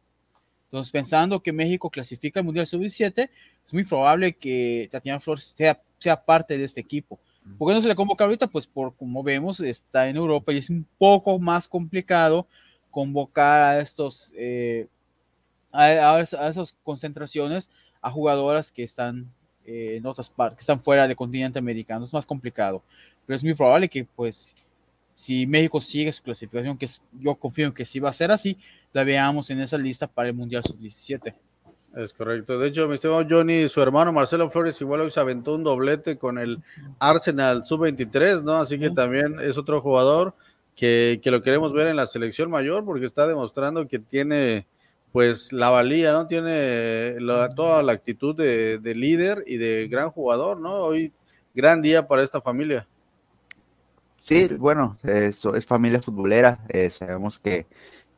Entonces, 0.67 0.93
pensando 0.93 1.41
que 1.43 1.53
México 1.53 1.89
clasifica 1.91 2.41
al 2.41 2.45
Mundial 2.45 2.67
Sub-17, 2.67 3.31
es 3.65 3.73
muy 3.73 3.85
probable 3.85 4.35
que 4.35 4.89
Tatiana 4.93 5.21
Flores 5.21 5.45
sea, 5.45 5.81
sea 5.99 6.23
parte 6.23 6.59
de 6.59 6.65
este 6.65 6.81
equipo. 6.81 7.19
¿Por 7.57 7.69
qué 7.69 7.75
no 7.75 7.81
se 7.81 7.89
le 7.89 7.95
convoca 7.95 8.25
ahorita? 8.25 8.49
Pues 8.49 8.67
por 8.67 8.95
como 8.97 9.23
vemos, 9.23 9.61
está 9.61 10.09
en 10.09 10.17
Europa 10.17 10.53
y 10.53 10.59
es 10.59 10.69
un 10.69 10.85
poco 10.99 11.39
más 11.39 11.69
complicado 11.69 12.47
convocar 12.91 13.63
a 13.63 13.79
estos 13.81 14.33
eh, 14.37 14.89
a, 15.71 16.17
a, 16.17 16.21
esas 16.21 16.77
concentraciones 16.83 17.71
a 18.01 18.11
jugadoras 18.11 18.73
que 18.73 18.83
están 18.83 19.33
eh, 19.67 19.97
en 19.97 20.07
otras 20.07 20.31
partes, 20.31 20.59
que 20.59 20.61
están 20.63 20.81
fuera 20.81 21.07
del 21.07 21.17
continente 21.17 21.59
americano, 21.59 22.05
es 22.05 22.13
más 22.13 22.25
complicado. 22.25 22.83
Pero 23.27 23.37
es 23.37 23.43
muy 23.43 23.55
probable 23.55 23.89
que, 23.89 24.05
pues, 24.05 24.55
si 25.17 25.47
México 25.47 25.81
sigue 25.81 26.13
su 26.13 26.23
clasificación, 26.23 26.79
que 26.79 26.87
yo 27.19 27.35
confío 27.35 27.67
en 27.67 27.73
que 27.73 27.85
sí 27.85 27.99
va 27.99 28.11
a 28.11 28.13
ser 28.13 28.31
así, 28.31 28.59
la 28.93 29.03
veamos 29.03 29.51
en 29.51 29.61
esa 29.61 29.77
lista 29.77 30.07
para 30.07 30.29
el 30.29 30.35
Mundial 30.35 30.63
Sub-17. 30.63 31.35
Es 31.97 32.13
correcto. 32.13 32.59
De 32.59 32.69
hecho, 32.69 32.87
mi 32.87 32.97
estimado 32.97 33.27
Johnny, 33.29 33.69
su 33.71 33.81
hermano 33.81 34.13
Marcelo 34.13 34.51
Flores 34.51 34.79
igual 34.83 35.01
hoy 35.01 35.11
se 35.11 35.19
aventó 35.19 35.55
un 35.55 35.65
doblete 35.65 36.19
con 36.19 36.39
el 36.39 36.59
Arsenal 36.99 37.65
Sub-23, 37.65 38.43
¿no? 38.43 38.57
Así 38.57 38.79
que 38.79 38.91
también 38.91 39.41
es 39.41 39.57
otro 39.57 39.81
jugador 39.81 40.35
que, 40.75 41.21
que, 41.23 41.31
lo 41.31 41.41
queremos 41.41 41.73
ver 41.73 41.87
en 41.87 41.97
la 41.97 42.07
selección 42.07 42.51
mayor 42.51 42.85
porque 42.85 43.07
está 43.07 43.27
demostrando 43.27 43.89
que 43.89 43.99
tiene 43.99 44.67
pues 45.17 45.51
la 45.51 45.71
valía, 45.71 46.13
¿no? 46.13 46.27
Tiene 46.27 47.17
toda 47.57 47.83
la 47.83 47.93
actitud 47.93 48.37
de, 48.37 48.77
de, 48.77 48.95
líder 48.95 49.45
y 49.47 49.57
de 49.57 49.89
gran 49.89 50.11
jugador, 50.11 50.61
¿no? 50.61 50.75
Hoy 50.75 51.11
gran 51.55 51.81
día 51.81 52.07
para 52.07 52.23
esta 52.23 52.43
familia. 52.43 52.87
Sí, 54.21 54.47
bueno, 54.59 54.99
eso 55.03 55.55
es 55.55 55.65
familia 55.65 56.03
futbolera. 56.03 56.59
Eh, 56.69 56.91
sabemos 56.91 57.39
que, 57.39 57.65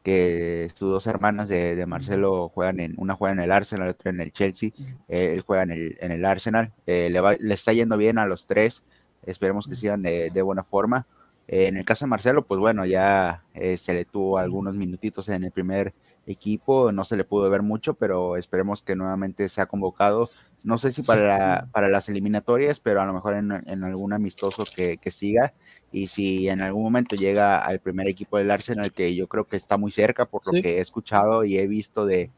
que 0.03 0.73
sus 0.75 0.91
dos 0.91 1.07
hermanas 1.07 1.49
de, 1.49 1.87
Marcelo 1.87 2.49
juegan 2.49 2.81
en, 2.81 2.95
una 2.97 3.15
juega 3.15 3.33
en 3.33 3.41
el 3.43 3.53
Arsenal, 3.53 3.91
otra 3.91 4.11
en 4.11 4.21
el 4.21 4.33
Chelsea. 4.33 4.71
Eh, 5.07 5.35
él 5.35 5.43
juega 5.43 5.63
en 5.63 5.71
el, 5.71 5.99
en 6.01 6.11
el 6.11 6.25
Arsenal. 6.25 6.73
Eh, 6.85 7.11
le, 7.11 7.21
le, 7.39 7.55
está 7.55 7.73
yendo 7.73 7.97
bien 7.97 8.19
a 8.19 8.27
los 8.27 8.49
tres. 8.49 8.83
Esperemos 9.25 9.69
que 9.69 9.77
sigan 9.77 10.03
de, 10.03 10.31
de 10.31 10.43
buena 10.43 10.65
forma. 10.65 11.07
en 11.47 11.77
el 11.77 11.85
caso 11.85 12.07
de 12.07 12.11
Marcelo, 12.11 12.45
pues 12.45 12.59
bueno, 12.59 12.85
ya 12.87 13.45
se 13.55 13.95
le 13.95 14.05
tuvo 14.05 14.39
algunos 14.39 14.75
minutitos 14.75 15.29
en 15.29 15.45
el 15.45 15.53
primer 15.53 15.95
equipo, 16.29 16.93
no 16.93 17.05
se 17.05 17.17
le 17.17 17.25
pudo 17.25 17.49
ver 17.51 17.63
mucho, 17.63 17.95
pero 17.95 18.37
esperemos 18.37 18.83
que 18.83 18.97
nuevamente 18.97 19.49
sea 19.49 19.67
convocado. 19.67 20.31
No 20.63 20.77
sé 20.79 20.93
si 20.93 21.03
para, 21.03 21.69
para 21.73 21.89
las 21.89 22.09
eliminatorias, 22.09 22.81
pero 22.81 23.01
a 23.01 23.07
lo 23.07 23.13
mejor 23.13 23.35
en, 23.35 23.53
en 23.53 23.85
algún 23.85 24.13
amistoso 24.13 24.65
que, 24.75 24.99
que, 24.99 25.11
siga. 25.11 25.55
Y 25.93 26.09
si 26.09 26.49
en 26.49 26.61
algún 26.61 26.83
momento 26.83 27.17
llega 27.17 27.59
al 27.59 27.81
primer 27.81 28.09
equipo 28.09 28.39
del 28.39 28.51
Arsenal, 28.51 28.93
que 28.93 29.15
yo 29.15 29.29
creo 29.29 29.47
que 29.47 29.57
está 29.57 29.77
muy 29.77 29.91
cerca 29.91 30.27
por 30.27 30.43
lo 30.47 30.61
que 30.61 30.79
he 30.79 30.81
escuchado 30.81 31.45
y 31.45 31.59
he 31.59 31.67
visto 31.67 32.05
de, 32.05 32.31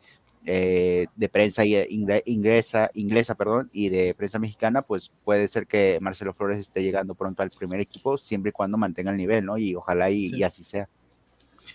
eh, 0.46 1.06
de 1.16 1.28
prensa 1.28 1.64
inglesa, 1.64 2.90
inglesa 2.94 3.34
perdón, 3.34 3.70
y 3.72 3.88
de 3.88 4.14
prensa 4.14 4.38
mexicana, 4.38 4.82
pues 4.82 5.10
puede 5.24 5.48
ser 5.48 5.66
que 5.66 5.98
Marcelo 6.00 6.32
Flores 6.32 6.58
esté 6.58 6.82
llegando 6.82 7.14
pronto 7.14 7.42
al 7.42 7.50
primer 7.50 7.80
equipo, 7.80 8.16
siempre 8.18 8.50
y 8.50 8.52
cuando 8.52 8.78
mantenga 8.78 9.10
el 9.10 9.16
nivel, 9.16 9.44
¿no? 9.44 9.58
Y 9.58 9.74
ojalá 9.74 10.10
y, 10.10 10.26
y 10.34 10.42
así 10.42 10.62
sea. 10.62 10.88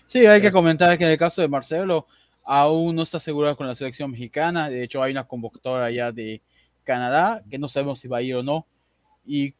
Sí, 0.06 0.24
hay 0.24 0.40
que 0.40 0.52
comentar 0.52 0.96
que 0.96 1.04
en 1.04 1.10
el 1.10 1.18
caso 1.18 1.42
de 1.42 1.48
Marcelo 1.48 2.06
aún 2.44 2.94
no 2.94 3.02
está 3.02 3.16
asegurado 3.16 3.56
con 3.56 3.66
la 3.66 3.74
selección 3.74 4.10
mexicana. 4.10 4.70
De 4.70 4.84
hecho, 4.84 5.02
hay 5.02 5.10
una 5.12 5.26
convocatoria 5.26 5.90
ya 5.90 6.12
de 6.12 6.40
Canadá 6.84 7.42
que 7.50 7.58
no 7.58 7.68
sabemos 7.68 7.98
si 7.98 8.06
va 8.06 8.18
a 8.18 8.22
ir 8.22 8.36
o 8.36 8.42
no. 8.42 8.66
Y 9.26 9.52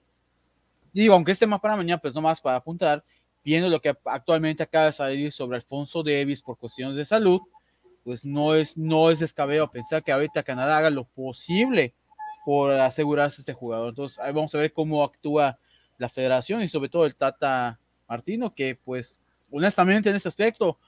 digo, 0.92 1.14
aunque 1.14 1.32
esté 1.32 1.46
más 1.46 1.60
para 1.60 1.76
mañana, 1.76 2.00
pues 2.00 2.14
no 2.14 2.22
más 2.22 2.40
para 2.40 2.56
apuntar, 2.56 3.02
viendo 3.44 3.68
lo 3.68 3.80
que 3.80 3.92
actualmente 4.04 4.62
acaba 4.62 4.86
de 4.86 4.92
salir 4.92 5.32
sobre 5.32 5.56
Alfonso 5.56 6.04
Davis 6.04 6.42
por 6.42 6.56
cuestiones 6.56 6.96
de 6.96 7.04
salud, 7.04 7.40
pues 8.04 8.24
no 8.24 8.54
es, 8.54 8.78
no 8.78 9.10
es 9.10 9.18
descabellado 9.18 9.68
pensar 9.70 10.04
que 10.04 10.12
ahorita 10.12 10.44
Canadá 10.44 10.78
haga 10.78 10.90
lo 10.90 11.04
posible 11.04 11.92
por 12.44 12.72
asegurarse 12.78 13.40
este 13.40 13.52
jugador. 13.52 13.88
Entonces, 13.88 14.20
ahí 14.20 14.32
vamos 14.32 14.54
a 14.54 14.58
ver 14.58 14.72
cómo 14.72 15.02
actúa 15.02 15.58
la 15.98 16.08
federación 16.08 16.62
y 16.62 16.68
sobre 16.68 16.88
todo 16.88 17.04
el 17.04 17.16
Tata 17.16 17.80
Martino, 18.08 18.54
que 18.54 18.76
pues 18.76 19.18
honestamente 19.50 20.10
en 20.10 20.16
este 20.16 20.28
aspecto 20.28 20.78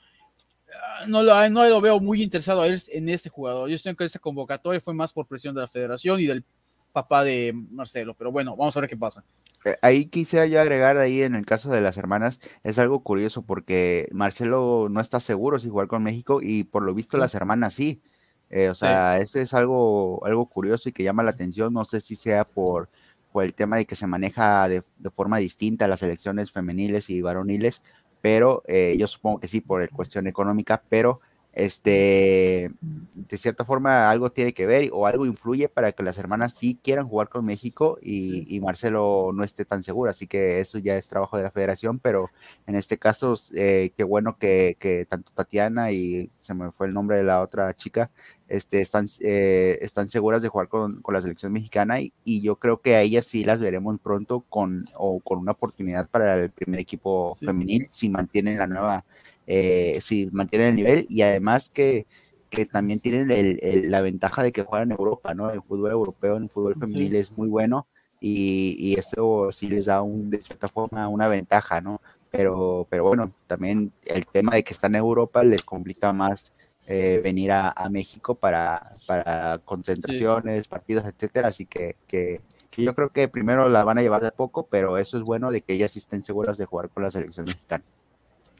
ah, 0.72 1.04
no 1.06 1.22
lo, 1.22 1.48
no 1.50 1.68
lo 1.68 1.80
veo 1.80 2.00
muy 2.00 2.22
interesado 2.22 2.62
a 2.62 2.66
él 2.66 2.82
en 2.88 3.08
este 3.08 3.28
jugador. 3.28 3.68
Yo 3.68 3.78
sé 3.78 3.94
que 3.94 4.04
ese 4.04 4.18
convocatoria 4.18 4.80
fue 4.80 4.94
más 4.94 5.12
por 5.12 5.26
presión 5.26 5.54
de 5.54 5.62
la 5.62 5.68
federación 5.68 6.20
y 6.20 6.26
del 6.26 6.44
papá 6.92 7.24
de 7.24 7.52
Marcelo, 7.70 8.14
pero 8.14 8.32
bueno, 8.32 8.56
vamos 8.56 8.76
a 8.76 8.80
ver 8.80 8.88
qué 8.88 8.96
pasa. 8.96 9.22
Eh, 9.64 9.76
ahí 9.82 10.06
quise 10.06 10.48
yo 10.50 10.60
agregar 10.60 10.96
ahí 10.98 11.22
en 11.22 11.34
el 11.34 11.44
caso 11.44 11.70
de 11.70 11.80
las 11.80 11.96
hermanas, 11.96 12.40
es 12.62 12.78
algo 12.78 13.02
curioso 13.02 13.42
porque 13.42 14.08
Marcelo 14.12 14.88
no 14.90 15.00
está 15.00 15.20
seguro 15.20 15.58
si 15.58 15.68
jugar 15.68 15.88
con 15.88 16.02
México 16.02 16.40
y 16.42 16.64
por 16.64 16.82
lo 16.82 16.94
visto 16.94 17.16
las 17.18 17.34
hermanas 17.34 17.74
sí. 17.74 18.02
Eh, 18.50 18.70
o 18.70 18.74
sea, 18.74 19.18
ese 19.18 19.42
es 19.42 19.52
algo, 19.52 20.24
algo 20.24 20.46
curioso 20.46 20.88
y 20.88 20.92
que 20.92 21.02
llama 21.02 21.22
la 21.22 21.32
atención. 21.32 21.72
No 21.72 21.84
sé 21.84 22.00
si 22.00 22.16
sea 22.16 22.44
por, 22.44 22.88
por 23.30 23.44
el 23.44 23.52
tema 23.52 23.76
de 23.76 23.84
que 23.84 23.94
se 23.94 24.06
maneja 24.06 24.68
de, 24.68 24.82
de 24.98 25.10
forma 25.10 25.36
distinta 25.38 25.86
las 25.86 26.02
elecciones 26.02 26.50
femeniles 26.50 27.10
y 27.10 27.20
varoniles, 27.20 27.82
pero 28.20 28.62
eh, 28.66 28.96
yo 28.98 29.06
supongo 29.06 29.40
que 29.40 29.48
sí 29.48 29.60
por 29.60 29.88
cuestión 29.90 30.26
económica, 30.26 30.82
pero 30.88 31.20
este, 31.58 32.70
de 32.80 33.36
cierta 33.36 33.64
forma 33.64 34.08
algo 34.08 34.30
tiene 34.30 34.54
que 34.54 34.64
ver 34.64 34.90
o 34.92 35.08
algo 35.08 35.26
influye 35.26 35.68
para 35.68 35.90
que 35.90 36.04
las 36.04 36.16
hermanas 36.16 36.52
sí 36.54 36.78
quieran 36.80 37.08
jugar 37.08 37.28
con 37.28 37.44
México 37.44 37.98
y, 38.00 38.60
Marcelo 38.60 39.30
no 39.34 39.44
esté 39.44 39.64
tan 39.64 39.82
seguro, 39.82 40.10
así 40.10 40.26
que 40.26 40.60
eso 40.60 40.78
ya 40.78 40.96
es 40.96 41.08
trabajo 41.08 41.36
de 41.36 41.42
la 41.42 41.50
federación, 41.50 41.98
pero 41.98 42.30
en 42.66 42.74
este 42.74 42.98
caso, 42.98 43.34
eh, 43.54 43.92
qué 43.96 44.04
bueno 44.04 44.36
que, 44.36 44.76
que, 44.78 45.04
tanto 45.06 45.32
Tatiana 45.32 45.90
y 45.90 46.30
se 46.40 46.54
me 46.54 46.70
fue 46.70 46.86
el 46.86 46.94
nombre 46.94 47.16
de 47.16 47.24
la 47.24 47.40
otra 47.40 47.74
chica, 47.74 48.10
este, 48.48 48.80
están, 48.80 49.06
eh, 49.20 49.78
están 49.80 50.06
seguras 50.06 50.42
de 50.42 50.48
jugar 50.48 50.68
con, 50.68 51.02
con 51.02 51.14
la 51.14 51.22
selección 51.22 51.52
mexicana 51.52 52.00
y, 52.00 52.12
y, 52.24 52.40
yo 52.40 52.56
creo 52.56 52.80
que 52.80 52.94
a 52.94 53.02
ellas 53.02 53.26
sí 53.26 53.44
las 53.44 53.60
veremos 53.60 53.98
pronto 54.00 54.44
con, 54.48 54.86
o 54.94 55.20
con 55.20 55.38
una 55.38 55.52
oportunidad 55.52 56.08
para 56.08 56.36
el 56.36 56.50
primer 56.50 56.80
equipo 56.80 57.36
sí. 57.38 57.46
femenil 57.46 57.88
si 57.90 58.08
mantienen 58.08 58.58
la 58.58 58.66
nueva, 58.66 59.04
eh, 59.50 59.98
si 60.02 60.28
mantienen 60.30 60.68
el 60.68 60.76
nivel 60.76 61.06
y 61.08 61.22
además 61.22 61.70
que, 61.70 62.06
que 62.50 62.66
también 62.66 63.00
tienen 63.00 63.30
el, 63.30 63.58
el, 63.62 63.90
la 63.90 64.02
ventaja 64.02 64.42
de 64.42 64.52
que 64.52 64.62
juegan 64.62 64.92
en 64.92 64.98
Europa, 64.98 65.32
¿no? 65.34 65.50
El 65.50 65.62
fútbol 65.62 65.90
europeo, 65.90 66.36
en 66.36 66.44
el 66.44 66.50
fútbol 66.50 66.76
femenil 66.76 67.12
sí. 67.12 67.16
es 67.16 67.36
muy 67.36 67.48
bueno 67.48 67.86
y, 68.20 68.76
y, 68.78 68.98
eso 68.98 69.50
sí 69.50 69.68
les 69.68 69.86
da 69.86 70.02
un, 70.02 70.28
de 70.28 70.42
cierta 70.42 70.68
forma 70.68 71.08
una 71.08 71.28
ventaja, 71.28 71.80
¿no? 71.80 72.02
Pero, 72.30 72.86
pero 72.90 73.04
bueno, 73.04 73.32
también 73.46 73.90
el 74.04 74.26
tema 74.26 74.54
de 74.54 74.62
que 74.62 74.74
están 74.74 74.94
en 74.94 74.98
Europa 74.98 75.42
les 75.42 75.62
complica 75.62 76.12
más 76.12 76.52
eh, 76.86 77.20
venir 77.24 77.52
a, 77.52 77.70
a, 77.70 77.88
México 77.88 78.34
para, 78.34 78.96
para 79.06 79.58
concentraciones, 79.64 80.64
sí. 80.64 80.68
partidos, 80.68 81.06
etcétera. 81.06 81.48
Así 81.48 81.64
que, 81.64 81.96
que, 82.06 82.42
que, 82.70 82.84
yo 82.84 82.94
creo 82.94 83.10
que 83.10 83.28
primero 83.28 83.68
la 83.70 83.82
van 83.84 83.96
a 83.96 84.02
llevar 84.02 84.22
de 84.22 84.32
poco, 84.32 84.66
pero 84.66 84.98
eso 84.98 85.16
es 85.16 85.22
bueno 85.22 85.50
de 85.50 85.62
que 85.62 85.72
ellas 85.72 85.96
estén 85.96 86.22
seguras 86.22 86.58
de 86.58 86.66
jugar 86.66 86.90
con 86.90 87.02
la 87.02 87.10
selección 87.10 87.46
mexicana. 87.46 87.84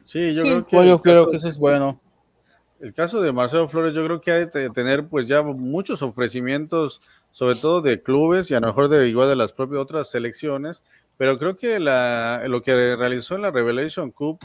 Sí, 0.08 0.34
yo 0.34 0.42
sí, 0.42 0.48
creo 0.48 0.66
que, 0.66 0.76
pues 0.76 0.88
yo 0.88 1.02
creo 1.02 1.30
que 1.30 1.36
eso 1.36 1.48
es 1.48 1.58
bueno. 1.58 2.00
El 2.80 2.94
caso 2.94 3.20
de 3.20 3.30
Marcelo 3.30 3.68
Flores, 3.68 3.94
yo 3.94 4.02
creo 4.04 4.20
que 4.22 4.30
hay 4.30 4.46
de 4.46 4.70
tener 4.70 5.06
pues 5.06 5.28
ya 5.28 5.42
muchos 5.42 6.00
ofrecimientos, 6.00 7.00
sobre 7.30 7.56
todo 7.56 7.82
de 7.82 8.02
clubes 8.02 8.50
y 8.50 8.54
a 8.54 8.60
lo 8.60 8.68
mejor 8.68 8.88
de 8.88 9.06
igual 9.06 9.28
de 9.28 9.36
las 9.36 9.52
propias 9.52 9.82
otras 9.82 10.10
selecciones, 10.10 10.82
pero 11.18 11.38
creo 11.38 11.56
que 11.56 11.78
la, 11.78 12.42
lo 12.46 12.62
que 12.62 12.96
realizó 12.96 13.34
en 13.34 13.42
la 13.42 13.50
Revelation 13.50 14.10
Cup 14.10 14.38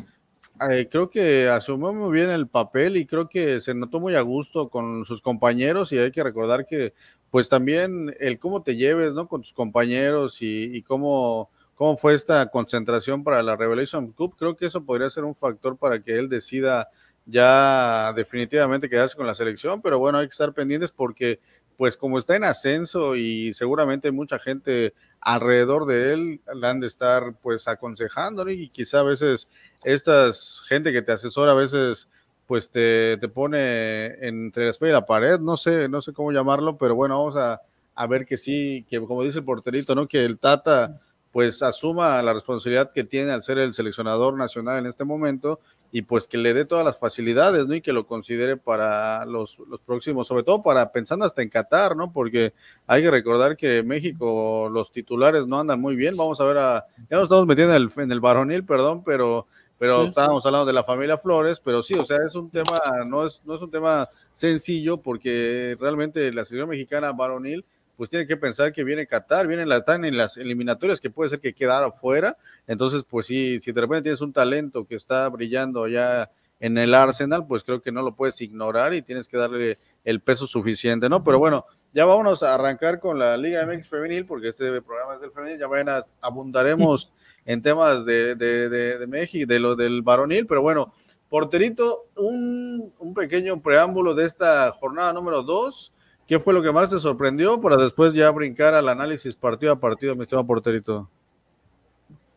eh, 0.69 0.89
creo 0.91 1.09
que 1.09 1.47
asumió 1.47 1.93
muy 1.93 2.11
bien 2.11 2.29
el 2.29 2.47
papel 2.47 2.97
y 2.97 3.05
creo 3.05 3.29
que 3.29 3.61
se 3.61 3.73
notó 3.73 4.01
muy 4.01 4.15
a 4.15 4.21
gusto 4.21 4.67
con 4.67 5.05
sus 5.05 5.21
compañeros 5.21 5.93
y 5.93 5.97
hay 5.97 6.11
que 6.11 6.23
recordar 6.23 6.65
que 6.65 6.93
pues 7.31 7.47
también 7.47 8.13
el 8.19 8.37
cómo 8.37 8.63
te 8.63 8.75
lleves 8.75 9.13
¿no? 9.13 9.29
con 9.29 9.41
tus 9.41 9.53
compañeros 9.53 10.41
y, 10.41 10.75
y 10.75 10.81
cómo, 10.81 11.49
cómo 11.83 11.97
fue 11.97 12.13
esta 12.13 12.45
concentración 12.47 13.25
para 13.25 13.43
la 13.43 13.57
Revelation 13.57 14.13
Cup, 14.13 14.37
creo 14.37 14.55
que 14.55 14.67
eso 14.67 14.85
podría 14.85 15.09
ser 15.09 15.25
un 15.25 15.35
factor 15.35 15.75
para 15.75 16.01
que 16.01 16.17
él 16.17 16.29
decida 16.29 16.87
ya 17.25 18.13
definitivamente 18.15 18.89
quedarse 18.89 19.17
con 19.17 19.27
la 19.27 19.35
selección, 19.35 19.81
pero 19.81 19.99
bueno, 19.99 20.17
hay 20.17 20.27
que 20.27 20.31
estar 20.31 20.53
pendientes 20.53 20.93
porque 20.93 21.41
pues 21.75 21.97
como 21.97 22.19
está 22.19 22.37
en 22.37 22.45
ascenso 22.45 23.17
y 23.17 23.53
seguramente 23.53 24.13
mucha 24.13 24.39
gente 24.39 24.93
alrededor 25.19 25.85
de 25.85 26.13
él 26.13 26.41
le 26.55 26.67
han 26.67 26.79
de 26.79 26.87
estar 26.87 27.35
pues 27.41 27.67
aconsejando 27.67 28.47
y 28.49 28.69
quizá 28.69 29.01
a 29.01 29.03
veces 29.03 29.49
estas 29.83 30.63
gente 30.65 30.93
que 30.93 31.01
te 31.01 31.11
asesora 31.11 31.51
a 31.51 31.55
veces 31.55 32.07
pues 32.47 32.69
te, 32.69 33.17
te 33.17 33.27
pone 33.27 34.25
entre 34.25 34.63
la 34.63 34.69
espalda 34.69 34.89
y 34.89 34.93
la 34.93 35.05
pared, 35.05 35.37
no 35.37 35.57
sé, 35.57 35.89
no 35.89 36.01
sé 36.01 36.13
cómo 36.13 36.31
llamarlo, 36.31 36.77
pero 36.77 36.95
bueno, 36.95 37.19
vamos 37.19 37.35
a, 37.35 37.61
a 37.93 38.07
ver 38.07 38.25
que 38.25 38.37
sí, 38.37 38.85
que 38.89 39.01
como 39.01 39.21
dice 39.21 39.39
el 39.39 39.43
porterito, 39.43 39.93
¿no? 39.95 40.07
Que 40.07 40.23
el 40.23 40.39
Tata 40.39 41.01
pues 41.33 41.63
asuma 41.63 42.21
la 42.21 42.31
responsabilidad 42.31 42.91
que 42.93 43.03
tiene 43.03 43.31
al 43.31 43.41
ser 43.41 43.57
el 43.57 43.73
seleccionador 43.73 44.37
nacional 44.37 44.77
en 44.77 44.85
este 44.85 45.03
momento 45.03 45.59
y 45.91 46.03
pues 46.03 46.27
que 46.27 46.37
le 46.37 46.53
dé 46.53 46.63
todas 46.63 46.85
las 46.85 46.99
facilidades, 46.99 47.65
¿no? 47.65 47.73
Y 47.73 47.81
que 47.81 47.91
lo 47.91 48.05
considere 48.05 48.55
para 48.55 49.25
los, 49.25 49.57
los, 49.67 49.81
próximos, 49.81 50.27
sobre 50.27 50.43
todo 50.43 50.61
para 50.61 50.91
pensando 50.91 51.25
hasta 51.25 51.41
en 51.41 51.49
Qatar, 51.49 51.95
¿no? 51.95 52.13
Porque 52.13 52.53
hay 52.85 53.01
que 53.01 53.09
recordar 53.09 53.57
que 53.57 53.81
México, 53.81 54.69
los 54.71 54.91
titulares 54.91 55.47
no 55.47 55.59
andan 55.59 55.81
muy 55.81 55.95
bien, 55.95 56.15
vamos 56.15 56.39
a 56.39 56.45
ver 56.45 56.57
a, 56.59 56.85
ya 57.09 57.17
nos 57.17 57.23
estamos 57.23 57.47
metiendo 57.47 57.75
en 57.75 57.81
el, 57.81 57.91
en 58.03 58.11
el 58.11 58.19
varonil, 58.19 58.63
perdón, 58.63 59.03
pero, 59.03 59.47
pero 59.79 60.03
sí. 60.03 60.09
estábamos 60.09 60.45
hablando 60.45 60.67
de 60.67 60.73
la 60.73 60.83
familia 60.83 61.17
Flores, 61.17 61.59
pero 61.59 61.81
sí, 61.81 61.95
o 61.95 62.05
sea, 62.05 62.17
es 62.23 62.35
un 62.35 62.49
tema, 62.51 62.79
no 63.07 63.25
es, 63.25 63.41
no 63.43 63.55
es 63.55 63.61
un 63.61 63.71
tema 63.71 64.07
sencillo 64.33 64.97
porque 64.97 65.75
realmente 65.79 66.31
la 66.31 66.45
selección 66.45 66.69
mexicana 66.69 67.11
varonil 67.11 67.65
pues 67.95 68.09
tiene 68.09 68.27
que 68.27 68.37
pensar 68.37 68.73
que 68.73 68.83
viene 68.83 69.07
Qatar, 69.07 69.47
viene 69.47 69.65
la 69.65 69.83
TAN 69.83 70.05
en 70.05 70.17
las 70.17 70.37
eliminatorias, 70.37 70.99
que 70.99 71.09
puede 71.09 71.29
ser 71.29 71.39
que 71.39 71.53
quedara 71.53 71.87
afuera. 71.87 72.37
Entonces, 72.67 73.03
pues 73.07 73.27
sí, 73.27 73.59
si 73.61 73.71
de 73.71 73.81
repente 73.81 74.03
tienes 74.03 74.21
un 74.21 74.33
talento 74.33 74.85
que 74.85 74.95
está 74.95 75.29
brillando 75.29 75.87
ya 75.87 76.29
en 76.59 76.77
el 76.77 76.93
Arsenal, 76.93 77.45
pues 77.45 77.63
creo 77.63 77.81
que 77.81 77.91
no 77.91 78.01
lo 78.01 78.15
puedes 78.15 78.39
ignorar 78.41 78.93
y 78.93 79.01
tienes 79.01 79.27
que 79.27 79.37
darle 79.37 79.77
el 80.03 80.21
peso 80.21 80.47
suficiente, 80.47 81.09
¿no? 81.09 81.23
Pero 81.23 81.37
bueno, 81.37 81.65
ya 81.93 82.05
vámonos 82.05 82.41
a 82.41 82.55
arrancar 82.55 82.99
con 82.99 83.19
la 83.19 83.37
Liga 83.37 83.65
MX 83.65 83.89
Femenil, 83.89 84.25
porque 84.25 84.47
este 84.47 84.81
programa 84.81 85.15
es 85.15 85.21
del 85.21 85.31
femenil, 85.31 85.59
ya 85.59 85.67
mañana 85.67 86.05
abundaremos 86.21 87.11
en 87.45 87.61
temas 87.61 88.05
de, 88.05 88.35
de, 88.35 88.69
de, 88.69 88.97
de 88.97 89.07
México, 89.07 89.45
de 89.47 89.59
lo 89.59 89.75
del 89.75 90.01
varonil, 90.01 90.47
pero 90.47 90.61
bueno, 90.61 90.93
porterito, 91.29 92.05
un, 92.15 92.93
un 92.97 93.13
pequeño 93.13 93.61
preámbulo 93.61 94.13
de 94.15 94.25
esta 94.25 94.71
jornada 94.71 95.13
número 95.13 95.43
dos 95.43 95.92
¿Qué 96.27 96.39
fue 96.39 96.53
lo 96.53 96.63
que 96.63 96.71
más 96.71 96.89
te 96.89 96.99
sorprendió 96.99 97.59
para 97.59 97.77
después 97.77 98.13
ya 98.13 98.31
brincar 98.31 98.73
al 98.73 98.87
análisis 98.87 99.35
partido 99.35 99.73
a 99.73 99.79
partido, 99.79 100.15
mi 100.15 100.23
estimado 100.23 100.47
porterito? 100.47 101.09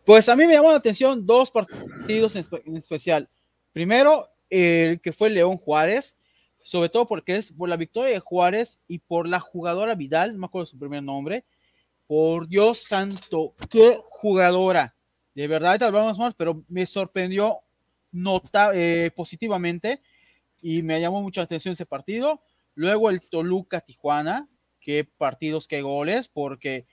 Pues 0.04 0.28
a 0.28 0.36
mí 0.36 0.46
me 0.46 0.54
llamó 0.54 0.70
la 0.70 0.76
atención 0.76 1.26
dos 1.26 1.50
partidos 1.50 2.36
en, 2.36 2.76
especial. 2.76 3.28
Primero, 3.72 4.28
el 4.50 5.00
que 5.00 5.12
fue 5.12 5.30
León 5.30 5.56
Juárez, 5.56 6.16
sobre 6.62 6.88
todo 6.88 7.06
porque 7.06 7.36
es 7.36 7.52
por 7.52 7.68
la 7.68 7.76
victoria 7.76 8.12
de 8.12 8.20
Juárez 8.20 8.80
y 8.88 8.98
por 8.98 9.28
la 9.28 9.40
jugadora 9.40 9.94
Vidal, 9.94 10.32
no 10.32 10.40
me 10.40 10.46
acuerdo 10.46 10.66
su 10.66 10.78
primer 10.78 11.02
nombre. 11.02 11.44
Por 12.06 12.46
Dios 12.48 12.84
santo, 12.84 13.54
qué 13.68 13.98
jugadora. 14.10 14.94
De 15.34 15.48
verdad, 15.48 15.82
hablamos 15.82 16.18
más, 16.18 16.34
pero 16.34 16.62
me 16.68 16.86
sorprendió 16.86 17.58
nota, 18.12 18.70
eh, 18.74 19.10
positivamente 19.14 20.00
y 20.62 20.82
me 20.82 21.00
llamó 21.00 21.22
mucho 21.22 21.40
la 21.40 21.44
atención 21.44 21.72
ese 21.72 21.86
partido. 21.86 22.40
Luego 22.76 23.10
el 23.10 23.20
Toluca-Tijuana, 23.20 24.48
qué 24.80 25.04
partidos, 25.04 25.66
qué 25.66 25.82
goles, 25.82 26.28
porque 26.28 26.86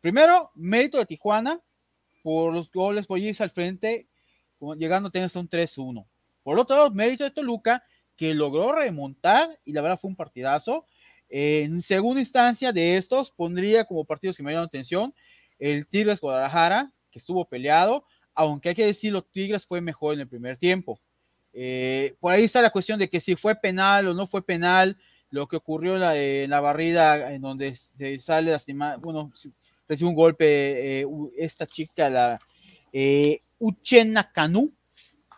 primero, 0.00 0.52
mérito 0.54 0.98
de 0.98 1.06
Tijuana, 1.06 1.60
por 2.22 2.54
los 2.54 2.70
goles 2.70 3.06
por 3.06 3.18
irse 3.18 3.42
al 3.42 3.50
frente, 3.50 4.06
llegando 4.76 5.08
a 5.08 5.10
tener 5.10 5.26
hasta 5.26 5.40
un 5.40 5.48
3-1. 5.48 6.06
Por 6.44 6.58
otro 6.58 6.76
lado, 6.76 6.90
mérito 6.92 7.24
de 7.24 7.30
Toluca, 7.30 7.82
que 8.16 8.34
logró 8.34 8.72
remontar 8.72 9.58
y 9.64 9.72
la 9.72 9.82
verdad 9.82 9.98
fue 10.00 10.10
un 10.10 10.16
partidazo. 10.16 10.86
en 11.28 11.80
segunda 11.80 12.20
instancia 12.20 12.72
de 12.72 12.98
estos, 12.98 13.30
pondría 13.30 13.86
como 13.86 14.04
partidos 14.04 14.36
que 14.36 14.42
me 14.42 14.52
llaman 14.52 14.66
atención 14.66 15.14
el 15.58 15.86
Tigres 15.86 16.20
Guadalajara, 16.20 16.92
que 17.10 17.18
estuvo 17.18 17.46
peleado, 17.46 18.04
aunque 18.34 18.70
hay 18.70 18.74
que 18.74 18.84
decirlo, 18.84 19.22
Tigres 19.22 19.66
fue 19.66 19.80
mejor 19.80 20.14
en 20.14 20.20
el 20.20 20.28
primer 20.28 20.58
tiempo. 20.58 21.00
Eh, 21.52 22.14
por 22.20 22.32
ahí 22.32 22.44
está 22.44 22.62
la 22.62 22.70
cuestión 22.70 22.98
de 22.98 23.08
que 23.08 23.20
si 23.20 23.34
fue 23.36 23.54
penal 23.54 24.08
o 24.08 24.14
no 24.14 24.26
fue 24.26 24.44
penal, 24.44 24.96
lo 25.30 25.46
que 25.46 25.56
ocurrió 25.56 25.94
en 25.94 26.00
la, 26.00 26.16
en 26.16 26.50
la 26.50 26.60
barrida, 26.60 27.32
en 27.32 27.42
donde 27.42 27.74
se 27.76 28.18
sale 28.18 28.50
lastimado, 28.50 29.00
bueno, 29.00 29.32
recibe 29.88 30.10
un 30.10 30.16
golpe 30.16 31.00
eh, 31.00 31.06
esta 31.36 31.66
chica, 31.66 32.08
la 32.10 32.38
eh, 32.92 33.40
Uchena 33.58 34.30
Canu, 34.30 34.72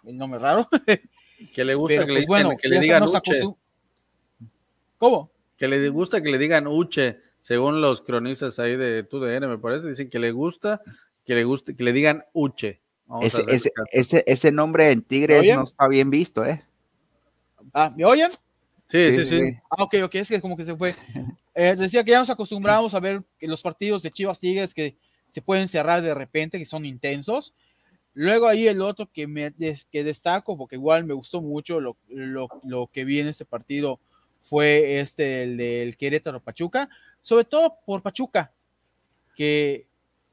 el 0.04 0.16
nombre 0.16 0.40
raro. 0.40 0.68
que 1.54 1.64
le 1.64 1.74
gusta 1.74 2.06
que, 2.06 2.12
le, 2.12 2.26
pues, 2.26 2.44
que 2.60 2.68
le 2.68 2.80
digan 2.80 3.02
Uche. 3.04 3.42
¿Cómo? 4.98 5.30
Que 5.56 5.68
le 5.68 5.88
gusta 5.88 6.22
que 6.22 6.30
le 6.30 6.38
digan 6.38 6.66
Uche, 6.66 7.20
según 7.38 7.80
los 7.80 8.02
cronistas 8.02 8.58
ahí 8.58 8.76
de 8.76 9.02
TUDN, 9.02 9.48
me 9.48 9.58
parece, 9.58 9.88
dicen 9.88 10.10
que 10.10 10.18
le 10.18 10.32
gusta 10.32 10.80
que 11.24 11.34
le 11.34 11.44
guste, 11.44 11.74
que 11.76 11.84
le 11.84 11.92
digan 11.92 12.24
Uche. 12.32 12.80
Ese, 13.20 13.42
ese, 13.48 13.70
ese, 13.92 14.24
ese, 14.26 14.50
nombre 14.50 14.90
en 14.90 15.02
Tigres 15.02 15.46
no 15.54 15.64
está 15.64 15.86
bien 15.88 16.10
visto, 16.10 16.44
¿eh? 16.44 16.64
Ah, 17.72 17.92
¿me 17.94 18.04
oyen? 18.04 18.32
Sí, 18.86 19.16
sí, 19.16 19.24
sí. 19.24 19.40
Ah, 19.70 19.82
ok, 19.82 19.96
ok, 20.04 20.14
es 20.16 20.28
que 20.28 20.40
como 20.40 20.56
que 20.56 20.64
se 20.64 20.76
fue. 20.76 20.94
Eh, 21.54 21.76
decía 21.76 22.02
que 22.02 22.10
ya 22.10 22.18
nos 22.18 22.30
acostumbramos 22.30 22.94
a 22.94 23.00
ver 23.00 23.22
que 23.38 23.46
los 23.46 23.62
partidos 23.62 24.02
de 24.02 24.10
Chivas 24.10 24.40
Tigres 24.40 24.74
que 24.74 24.96
se 25.28 25.42
pueden 25.42 25.68
cerrar 25.68 26.02
de 26.02 26.14
repente, 26.14 26.58
que 26.58 26.66
son 26.66 26.84
intensos. 26.84 27.54
Luego 28.12 28.48
ahí 28.48 28.66
el 28.66 28.80
otro 28.80 29.08
que, 29.12 29.26
me, 29.26 29.52
que 29.90 30.04
destaco, 30.04 30.56
porque 30.56 30.76
igual 30.76 31.04
me 31.04 31.14
gustó 31.14 31.42
mucho 31.42 31.80
lo, 31.80 31.96
lo, 32.08 32.48
lo 32.64 32.88
que 32.92 33.04
vi 33.04 33.20
en 33.20 33.28
este 33.28 33.44
partido, 33.44 34.00
fue 34.48 35.00
este, 35.00 35.42
el 35.42 35.56
del 35.56 35.96
Querétaro 35.96 36.40
Pachuca, 36.40 36.88
sobre 37.22 37.44
todo 37.44 37.78
por 37.84 38.02
Pachuca, 38.02 38.52
que 39.34 39.86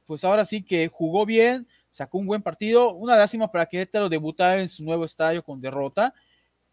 pues 0.06 0.24
ahora 0.24 0.46
sí 0.46 0.62
que 0.62 0.88
jugó 0.90 1.26
bien, 1.26 1.68
sacó 1.92 2.18
un 2.18 2.26
buen 2.26 2.42
partido, 2.42 2.94
una 2.94 3.18
lástima 3.18 3.52
para 3.52 3.66
Querétaro 3.66 4.10
debutar 4.10 4.60
en 4.60 4.70
su 4.70 4.84
nuevo 4.84 5.06
estadio 5.06 5.44
con 5.44 5.62
derrota, 5.62 6.14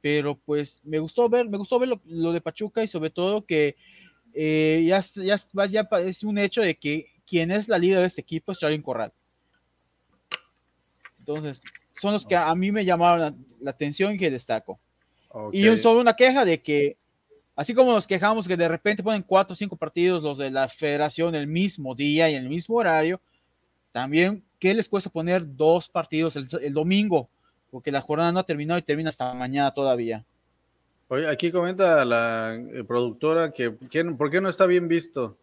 pero 0.01 0.37
pues 0.37 0.81
me 0.85 0.99
gustó 0.99 1.29
ver, 1.29 1.49
me 1.49 1.59
gustó 1.59 1.79
ver 1.79 1.91
lo, 2.05 2.33
de 2.33 2.41
Pachuca 2.41 2.83
y 2.83 2.89
sobre 2.89 3.11
todo 3.11 3.45
que 3.45 3.77
eh, 4.33 4.85
ya, 4.87 5.01
ya, 5.01 5.67
ya 5.67 5.89
es 5.99 6.23
un 6.23 6.39
hecho 6.39 6.63
de 6.63 6.77
que 6.77 7.07
quien 7.27 7.51
es 7.51 7.69
la 7.69 7.79
líder 7.79 8.01
de 8.01 8.07
este 8.07 8.21
equipo 8.21 8.53
es 8.53 8.59
Charlie 8.59 8.81
Corral. 8.81 9.13
Entonces, 11.19 11.63
son 12.01 12.13
los 12.13 12.25
que 12.25 12.37
a, 12.37 12.55
mí 12.55 12.73
me 12.73 12.85
llamaron 12.85 13.45
la, 13.61 13.71
atención 13.71 14.15
y 14.15 14.19
que 14.19 14.31
destaco. 14.31 14.81
Y 15.53 15.69
un, 15.69 15.81
solo 15.81 16.01
una 16.01 16.15
queja 16.15 16.45
de 16.45 16.63
que, 16.63 16.97
así 17.55 17.75
como 17.75 17.93
nos 17.93 18.07
quejamos 18.07 18.49
que 18.49 18.57
de 18.57 18.67
repente 18.67 19.03
ponen 19.03 19.23
cuatro 19.23 19.53
o 19.53 19.57
cinco 19.57 19.77
partidos 19.77 20.23
los 20.23 20.39
de 20.39 20.51
la 20.51 20.69
federación 20.69 21.35
el 21.35 21.47
mismo 21.47 21.95
día 21.95 22.31
y 22.31 22.35
en 22.35 22.45
el 22.45 22.49
mismo 22.49 22.77
horario, 22.77 23.21
también, 23.93 24.43
¿qué 24.59 24.75
les 24.75 24.89
cuesta 24.89 25.11
poner 25.11 25.57
dos 25.57 25.89
partidos 25.89 26.37
el, 26.37 26.75
domingo? 26.75 27.29
Porque 27.71 27.93
la 27.93 28.01
jornada 28.01 28.33
no 28.33 28.41
ha 28.41 28.47
terminado 28.47 28.79
y 28.79 28.83
termina 28.83 29.11
hasta 29.11 29.35
mañana 29.35 29.73
todavía. 29.73 30.25
Oye, 31.09 31.29
aquí 31.29 31.51
comenta 31.51 32.05
la 32.05 32.55
eh, 32.55 32.85
productora 32.85 33.53
que, 33.53 33.71
¿por 33.71 34.31
qué 34.31 34.41
no 34.41 34.49
está 34.49 34.67
bien 34.67 34.89
visto? 34.89 35.37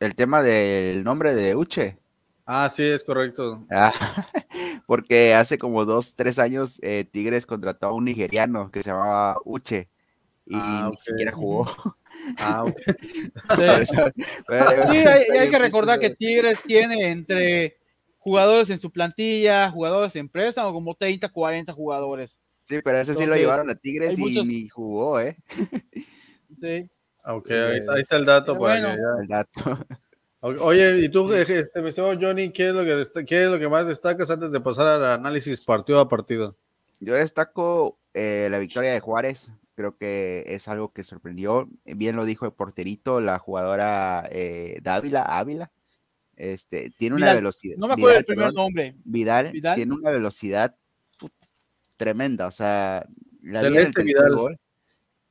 El 0.00 0.14
tema 0.14 0.42
del 0.42 1.04
nombre 1.04 1.34
de 1.34 1.56
Uche. 1.56 1.98
Ah, 2.46 2.70
sí, 2.70 2.82
es 2.82 3.04
correcto. 3.04 3.66
Ah, 3.70 3.92
porque 4.86 5.34
hace 5.34 5.58
como 5.58 5.84
dos, 5.84 6.14
tres 6.14 6.38
años 6.38 6.78
eh, 6.82 7.04
Tigres 7.04 7.44
contrató 7.44 7.88
a 7.88 7.92
un 7.92 8.06
nigeriano 8.06 8.70
que 8.70 8.82
se 8.82 8.90
llamaba 8.90 9.36
Uche 9.44 9.90
y 10.46 10.54
ah, 10.54 10.88
ni 10.90 10.96
siquiera 10.96 11.32
jugó. 11.32 11.66
Ah, 12.38 12.64
Sí, 14.90 14.96
hay, 14.96 15.50
que 15.50 15.58
recordar 15.58 15.98
que 15.98 16.10
Tigres 16.10 16.60
tiene 16.62 17.10
entre 17.10 17.78
jugadores 18.18 18.70
en 18.70 18.78
su 18.78 18.90
plantilla, 18.90 19.70
jugadores 19.70 20.14
en 20.16 20.28
préstamo, 20.28 20.72
como 20.72 20.94
30, 20.94 21.28
40 21.28 21.72
jugadores. 21.72 22.38
Sí, 22.64 22.80
pero 22.84 22.98
ese 22.98 23.14
sí 23.14 23.24
lo 23.24 23.34
llevaron 23.34 23.70
a 23.70 23.74
Tigres 23.74 24.18
y 24.18 24.44
ni 24.44 24.68
jugó, 24.68 25.20
¿eh? 25.20 25.36
Sí. 26.60 26.90
Ok, 27.24 27.50
ahí, 27.50 28.00
está 28.00 28.16
el 28.16 28.24
dato. 28.24 28.54
Bueno. 28.54 28.94
El 29.20 29.26
dato. 29.26 29.60
Oye, 30.40 31.00
y 31.00 31.08
tú, 31.08 31.32
este, 31.32 31.82
me 31.82 31.92
Johnny, 31.92 32.50
¿qué 32.50 32.68
es, 32.68 32.74
lo 32.74 32.84
que 32.84 33.24
¿qué 33.26 33.44
es 33.44 33.50
lo 33.50 33.58
que 33.58 33.68
más 33.68 33.86
destacas 33.86 34.30
antes 34.30 34.50
de 34.50 34.60
pasar 34.60 34.86
al 34.86 35.04
análisis 35.04 35.60
partido 35.60 36.00
a 36.00 36.08
partido? 36.08 36.56
Yo 37.00 37.14
destaco 37.14 37.98
eh, 38.14 38.48
la 38.50 38.58
victoria 38.58 38.92
de 38.92 39.00
Juárez, 39.00 39.52
creo 39.78 39.96
que 39.96 40.42
es 40.48 40.66
algo 40.66 40.92
que 40.92 41.04
sorprendió. 41.04 41.68
Bien 41.84 42.16
lo 42.16 42.24
dijo 42.24 42.46
el 42.46 42.52
porterito, 42.52 43.20
la 43.20 43.38
jugadora 43.38 44.28
eh, 44.32 44.80
Dávila, 44.82 45.22
Ávila. 45.22 45.70
Este, 46.34 46.90
tiene 46.90 47.14
una 47.14 47.32
velocidad. 47.32 47.76
No 47.78 47.86
me 47.86 47.92
acuerdo 47.92 48.18
el 48.18 48.24
primer 48.24 48.52
nombre. 48.52 48.96
Vidal, 49.04 49.52
tiene 49.76 49.94
una 49.94 50.10
velocidad 50.10 50.74
tremenda. 51.96 52.48
O 52.48 52.50
sea, 52.50 53.06
la 53.40 53.62
vi 53.68 53.76
en 53.76 53.86
el 53.86 53.94
tercer 53.94 54.30
gol. 54.32 54.58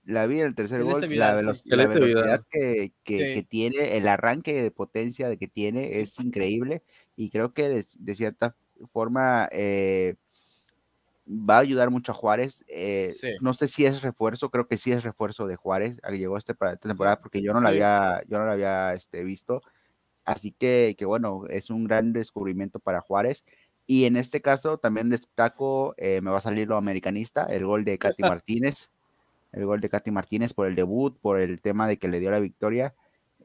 La 0.06 0.26
vi 0.28 0.40
en 0.40 0.46
el 0.46 0.56
tercer 0.56 0.82
gol. 0.82 1.02
la, 1.10 1.36
velocidad 1.36 2.46
que, 2.50 2.94
que, 3.04 3.44
tiene, 3.44 3.98
el 3.98 4.08
arranque 4.08 4.62
de 4.62 4.72
potencia 4.72 5.28
de 5.28 5.38
que 5.38 5.50
tiene 5.50 6.00
es 6.00 6.18
increíble. 6.22 6.84
Y 7.18 7.32
creo 7.32 7.54
que 7.54 7.68
de, 7.68 7.86
de 8.00 8.16
cierta 8.16 8.56
forma 8.94 9.50
eh, 9.52 10.16
va 11.28 11.58
a 11.58 11.60
ayudar 11.60 11.90
mucho 11.90 12.12
a 12.12 12.16
Juárez. 12.16 12.64
Eh, 12.68 13.16
no 13.42 13.54
sé 13.54 13.68
si 13.68 13.86
es 13.86 14.02
refuerzo, 14.02 14.50
creo 14.50 14.68
que 14.68 14.78
sí 14.78 14.92
es 14.92 15.04
refuerzo 15.04 15.48
de 15.48 15.56
Juárez. 15.56 15.98
Llegó 16.12 16.38
este 16.38 16.54
esta 16.54 16.78
temporada 16.78 17.20
porque 17.20 17.42
yo 17.42 17.54
no 17.54 17.62
la 17.62 17.70
había, 17.70 18.24
yo 18.28 18.38
no 18.40 18.46
la 18.46 18.54
había 18.54 18.94
este, 18.94 19.24
visto. 19.24 19.62
Así 20.26 20.52
que, 20.52 20.96
que, 20.98 21.06
bueno, 21.06 21.44
es 21.50 21.70
un 21.70 21.86
gran 21.86 22.14
descubrimiento 22.14 22.80
para 22.80 23.02
Juárez. 23.02 23.46
Y 23.86 24.06
en 24.06 24.18
este 24.18 24.42
caso 24.42 24.78
también 24.78 25.10
destaco, 25.10 25.96
eh, 25.98 26.20
me 26.22 26.32
va 26.32 26.38
a 26.38 26.42
salir 26.42 26.68
lo 26.68 26.76
americanista, 26.76 27.46
el 27.46 27.66
gol 27.66 27.86
de 27.86 27.98
Katy 27.98 28.24
Martínez. 28.24 28.90
El 29.54 29.66
gol 29.66 29.80
de 29.80 29.90
Katy 29.90 30.12
Martínez 30.12 30.54
por 30.54 30.68
el 30.68 30.76
debut, 30.76 31.18
por 31.20 31.40
el 31.40 31.62
tema 31.62 31.88
de 31.88 31.98
que 31.98 32.10
le 32.10 32.20
dio 32.20 32.32
la 32.32 32.40
victoria. 32.40 32.94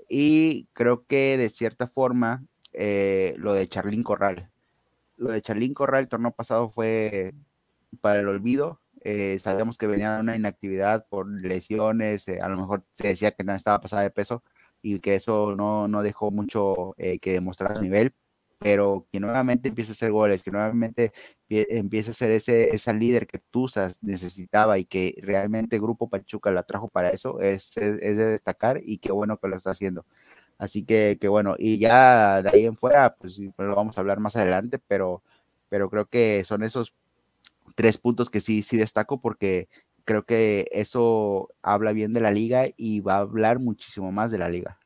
Y 0.08 0.66
creo 0.72 1.06
que 1.06 1.36
de 1.36 1.48
cierta 1.48 1.86
forma, 1.86 2.44
eh, 2.72 3.34
lo 3.38 3.54
de 3.54 3.68
Charlín 3.68 4.02
Corral. 4.02 4.50
Lo 5.16 5.30
de 5.30 5.40
Charlín 5.40 5.74
Corral 5.74 6.02
el 6.02 6.08
torneo 6.08 6.32
pasado 6.32 6.68
fue 6.68 7.32
para 8.00 8.20
el 8.20 8.28
olvido. 8.28 8.80
Eh, 9.04 9.38
sabíamos 9.40 9.78
que 9.78 9.86
venía 9.88 10.18
una 10.20 10.36
inactividad 10.36 11.06
por 11.08 11.28
lesiones, 11.28 12.28
eh, 12.28 12.40
a 12.40 12.48
lo 12.48 12.56
mejor 12.56 12.84
se 12.92 13.08
decía 13.08 13.32
que 13.32 13.42
no 13.42 13.54
estaba 13.54 13.80
pasada 13.80 14.02
de 14.02 14.10
peso 14.10 14.44
y 14.80 15.00
que 15.00 15.16
eso 15.16 15.54
no, 15.56 15.88
no 15.88 16.02
dejó 16.02 16.30
mucho 16.30 16.94
eh, 16.98 17.18
que 17.18 17.32
demostrar 17.32 17.76
su 17.76 17.82
nivel, 17.82 18.14
pero 18.58 19.06
que 19.10 19.18
nuevamente 19.20 19.68
empieza 19.68 19.90
a 19.90 19.94
hacer 19.94 20.12
goles, 20.12 20.42
que 20.44 20.52
nuevamente 20.52 21.12
empieza 21.48 22.12
a 22.12 22.14
ser 22.14 22.30
ese, 22.30 22.74
esa 22.74 22.92
líder 22.92 23.26
que 23.26 23.38
Tuzas 23.38 24.02
necesitaba 24.02 24.78
y 24.78 24.84
que 24.84 25.16
realmente 25.22 25.78
Grupo 25.80 26.08
Pachuca 26.08 26.52
la 26.52 26.62
trajo 26.62 26.88
para 26.88 27.10
eso, 27.10 27.40
es, 27.40 27.76
es, 27.76 28.00
es, 28.02 28.16
de 28.16 28.26
destacar 28.26 28.80
y 28.84 28.98
qué 28.98 29.12
bueno 29.12 29.38
que 29.38 29.48
lo 29.48 29.56
está 29.56 29.70
haciendo. 29.72 30.06
Así 30.58 30.84
que, 30.84 31.18
que 31.20 31.28
bueno, 31.28 31.56
y 31.58 31.78
ya 31.78 32.42
de 32.42 32.50
ahí 32.50 32.66
en 32.66 32.76
fuera, 32.76 33.16
pues 33.16 33.38
lo 33.38 33.74
vamos 33.76 33.98
a 33.98 34.00
hablar 34.00 34.20
más 34.20 34.36
adelante, 34.36 34.78
pero, 34.78 35.22
pero 35.68 35.90
creo 35.90 36.06
que 36.06 36.44
son 36.44 36.62
esos 36.62 36.94
tres 37.74 37.98
puntos 37.98 38.30
que 38.30 38.40
sí, 38.40 38.62
sí 38.62 38.76
destaco 38.76 39.20
porque 39.20 39.68
creo 40.04 40.24
que 40.24 40.66
eso 40.72 41.50
habla 41.62 41.92
bien 41.92 42.12
de 42.12 42.20
la 42.20 42.30
liga 42.30 42.66
y 42.76 43.00
va 43.00 43.16
a 43.16 43.20
hablar 43.20 43.58
muchísimo 43.58 44.12
más 44.12 44.30
de 44.30 44.38
la 44.38 44.48
liga. 44.48 44.78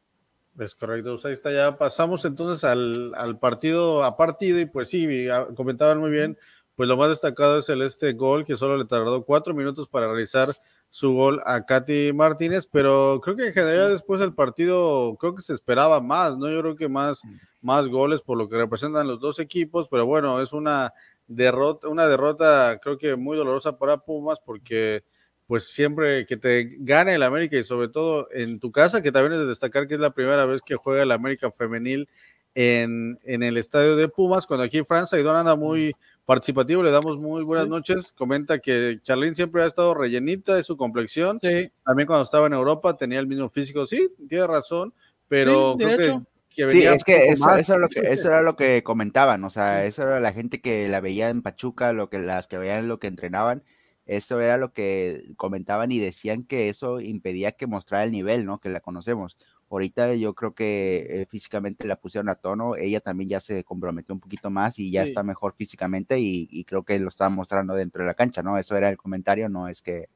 Es 0.59 0.75
correcto, 0.75 1.13
pues 1.13 1.25
ahí 1.27 1.35
está, 1.35 1.53
ya 1.53 1.77
pasamos 1.77 2.25
entonces 2.25 2.65
al, 2.65 3.39
partido 3.41 4.05
a 4.05 4.17
partido 4.17 4.59
y 4.59 4.67
pues 4.67 4.89
sí, 4.89 5.07
comentaban 5.55 5.99
muy 5.99 6.11
bien 6.11 6.39
pues 6.77 6.89
lo 6.89 6.97
más 6.97 7.09
destacado 7.09 7.59
es 7.59 7.69
el 7.71 7.83
este 7.83 8.13
gol 8.13 8.45
que 8.45 8.55
solo 8.55 8.77
le 8.77 8.85
tardó 8.85 9.25
cuatro 9.25 9.55
minutos 9.55 9.89
para 9.89 10.07
realizar 10.07 10.55
su 10.91 11.13
gol 11.13 11.41
a 11.45 11.65
Katy 11.65 12.13
Martínez, 12.13 12.69
pero 12.71 13.21
creo 13.23 13.35
que 13.35 13.49
en 13.49 13.53
general 13.55 13.91
después 13.91 14.21
del 14.21 14.35
partido 14.35 15.17
creo 15.19 15.35
que 15.35 15.43
se 15.43 15.55
esperaba 15.55 16.01
más, 16.01 16.37
¿no? 16.37 16.51
Yo 16.51 16.61
creo 16.61 16.77
que 16.77 16.89
más, 16.89 17.23
más 17.63 17.89
goles 17.89 18.21
por 18.21 18.37
lo 18.37 18.49
que 18.49 18.57
representan 18.57 19.09
los 19.09 19.21
dos 19.21 19.39
equipos, 19.39 19.89
pero 19.91 20.07
bueno, 20.07 20.41
es 20.43 20.53
una 20.53 20.93
derrota, 21.27 21.89
una 21.89 22.07
derrota 22.09 22.79
creo 22.83 22.99
que 22.99 23.17
muy 23.17 23.37
dolorosa 23.37 23.79
para 23.79 23.99
Pumas 23.99 24.39
porque 24.45 25.05
pues 25.47 25.73
siempre 25.73 26.27
que 26.27 26.37
te 26.37 26.77
gane 26.79 27.15
el 27.15 27.23
América 27.23 27.57
y 27.57 27.65
sobre 27.65 27.89
todo 27.89 28.29
en 28.33 28.59
tu 28.59 28.73
casa, 28.73 29.03
que 29.03 29.13
también 29.13 29.35
es 29.35 29.39
de 29.41 29.47
destacar 29.47 29.87
que 29.87 29.95
es 29.95 30.01
la 30.01 30.11
primera 30.11 30.45
vez 30.45 30.61
que 30.63 30.75
juega 30.75 31.03
el 31.03 31.13
América 31.13 31.51
femenil 31.51 32.09
en, 32.55 33.21
en 33.25 33.43
el 33.43 33.59
estadio 33.59 33.97
de 33.97 34.09
Pumas, 34.09 34.47
cuando 34.47 34.65
aquí 34.65 34.79
en 34.79 34.87
Francia, 34.87 35.19
y 35.19 35.23
Don 35.23 35.37
anda 35.37 35.55
muy 35.57 35.95
participativo, 36.25 36.83
le 36.83 36.91
damos 36.91 37.19
muy 37.19 37.45
buenas 37.45 37.69
noches, 37.69 38.13
comenta 38.13 38.59
que 38.59 38.99
Charlene 39.03 39.37
siempre 39.37 39.63
ha 39.63 39.67
estado 39.67 39.95
rellenita 39.95 40.55
de 40.55 40.65
su 40.65 40.77
complexión, 40.77 41.39
también 41.39 42.07
cuando 42.07 42.23
estaba 42.23 42.47
en 42.47 42.55
Europa 42.55 42.97
tenía 42.97 43.21
el 43.21 43.27
mismo 43.27 43.51
físico, 43.51 43.87
sí, 43.87 44.09
tiene 44.29 44.47
razón, 44.47 44.93
pero 45.29 45.77
creo 45.79 45.99
que 45.99 46.21
sí, 46.57 46.85
es 46.85 47.05
que 47.05 47.29
eso, 47.29 47.55
eso, 47.55 47.79
lo 47.79 47.89
que 47.89 48.01
eso 48.01 48.29
era 48.29 48.43
lo 48.43 48.57
que 48.57 48.83
comentaban, 48.83 49.45
o 49.45 49.51
sea, 49.51 49.85
eso 49.85 50.03
era 50.03 50.21
la 50.21 50.33
gente 50.33 50.61
que 50.61 50.89
la 50.89 51.01
veía 51.01 51.29
en 51.29 51.43
Pachuca, 51.43 51.93
lo 51.93 52.09
que 52.09 52.19
las 52.19 52.47
que 52.49 52.59
veían 52.59 52.89
lo 52.89 52.99
que 52.99 53.09
entrenaban, 53.09 53.63
eso 54.07 54.41
era 54.41 54.57
lo 54.57 54.73
que 54.73 55.25
comentaban 55.37 55.93
y 55.93 55.99
decían 55.99 56.45
que 56.45 56.69
eso 56.69 57.01
impedía 57.01 57.53
que 57.53 57.67
mostrara 57.67 58.05
el 58.05 58.13
nivel, 58.13 58.47
¿no? 58.47 58.61
Que 58.61 58.69
la 58.71 58.81
conocemos. 58.81 59.37
Ahorita 59.69 60.15
yo 60.15 60.35
creo 60.35 60.55
que 60.55 61.07
eh, 61.11 61.27
físicamente 61.29 61.89
la 61.89 61.97
pusieron 61.97 62.29
a 62.29 62.37
tono, 62.37 62.77
ella 62.77 63.01
también 63.01 63.29
ya 63.29 63.41
se 63.41 63.65
comprometió 63.65 64.15
un 64.15 64.21
poquito 64.21 64.49
más 64.49 64.79
y 64.79 64.93
ya 64.93 65.03
está 65.03 65.25
mejor 65.25 65.55
físicamente 65.55 66.19
y, 66.21 66.65
creo 66.65 66.85
que 66.85 67.01
lo 67.01 67.09
estaba 67.09 67.31
mostrando 67.31 67.75
dentro 67.75 68.03
de 68.03 68.07
la 68.07 68.15
cancha, 68.15 68.43
¿no? 68.43 68.57
Eso 68.59 68.77
era 68.77 68.89
el 68.89 68.97
comentario, 68.97 69.49
no 69.49 69.67
es 69.69 69.83
que, 69.83 70.09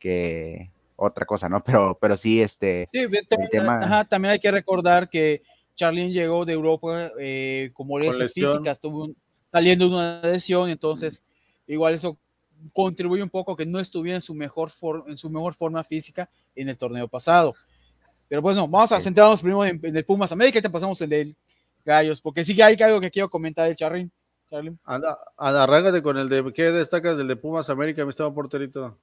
que 0.00 0.72
otra 0.96 1.24
cosa, 1.24 1.48
¿no? 1.48 1.60
Pero, 1.64 1.96
pero 2.00 2.16
sí, 2.16 2.42
este, 2.42 2.88
sí, 2.90 2.98
el 2.98 3.48
tema... 3.48 4.04
también 4.08 4.32
hay 4.32 4.40
que 4.40 4.50
recordar 4.50 5.08
que 5.08 5.42
Charlene 5.76 6.10
llegó 6.10 6.44
de 6.44 6.54
Europa 6.54 7.12
eh, 7.18 7.70
con 7.72 7.86
molestias 7.86 8.32
físicas, 8.32 8.76
estuvo 8.76 9.10
saliendo 9.52 9.88
de 9.88 9.94
una 9.94 10.20
lesión, 10.22 10.68
entonces 10.70 11.22
igual 11.66 11.94
eso 11.94 12.18
contribuye 12.72 13.22
un 13.22 13.30
poco 13.30 13.54
que 13.54 13.66
no 13.66 13.78
estuviera 13.78 14.16
en 14.16 14.22
su 14.22 14.34
mejor, 14.34 14.72
en 15.06 15.16
su 15.16 15.30
mejor 15.30 15.54
forma 15.54 15.84
física 15.84 16.28
en 16.54 16.68
el 16.68 16.76
torneo 16.76 17.06
pasado. 17.06 17.54
Pero 18.28 18.42
bueno, 18.42 18.66
vamos 18.66 18.90
a 18.92 19.00
centrarnos 19.00 19.40
primero 19.40 19.64
en, 19.64 19.80
el 19.82 20.04
Pumas 20.04 20.32
América 20.32 20.58
y 20.58 20.62
te 20.62 20.70
pasamos 20.70 21.00
el 21.00 21.10
del 21.10 21.36
Gallos, 21.84 22.20
porque 22.20 22.44
sí 22.44 22.56
que 22.56 22.62
hay 22.62 22.76
algo 22.82 23.00
que 23.00 23.10
quiero 23.10 23.30
comentar 23.30 23.66
del 23.68 23.76
Charlín. 23.76 24.10
Anda, 24.84 25.18
anda, 25.36 26.02
con 26.02 26.16
el 26.16 26.28
de, 26.28 26.52
¿qué 26.52 26.64
destacas 26.70 27.16
del 27.16 27.28
de 27.28 27.36
Pumas 27.36 27.68
América, 27.68 28.04
mi 28.04 28.10
estado 28.10 28.32
porterito? 28.32 28.96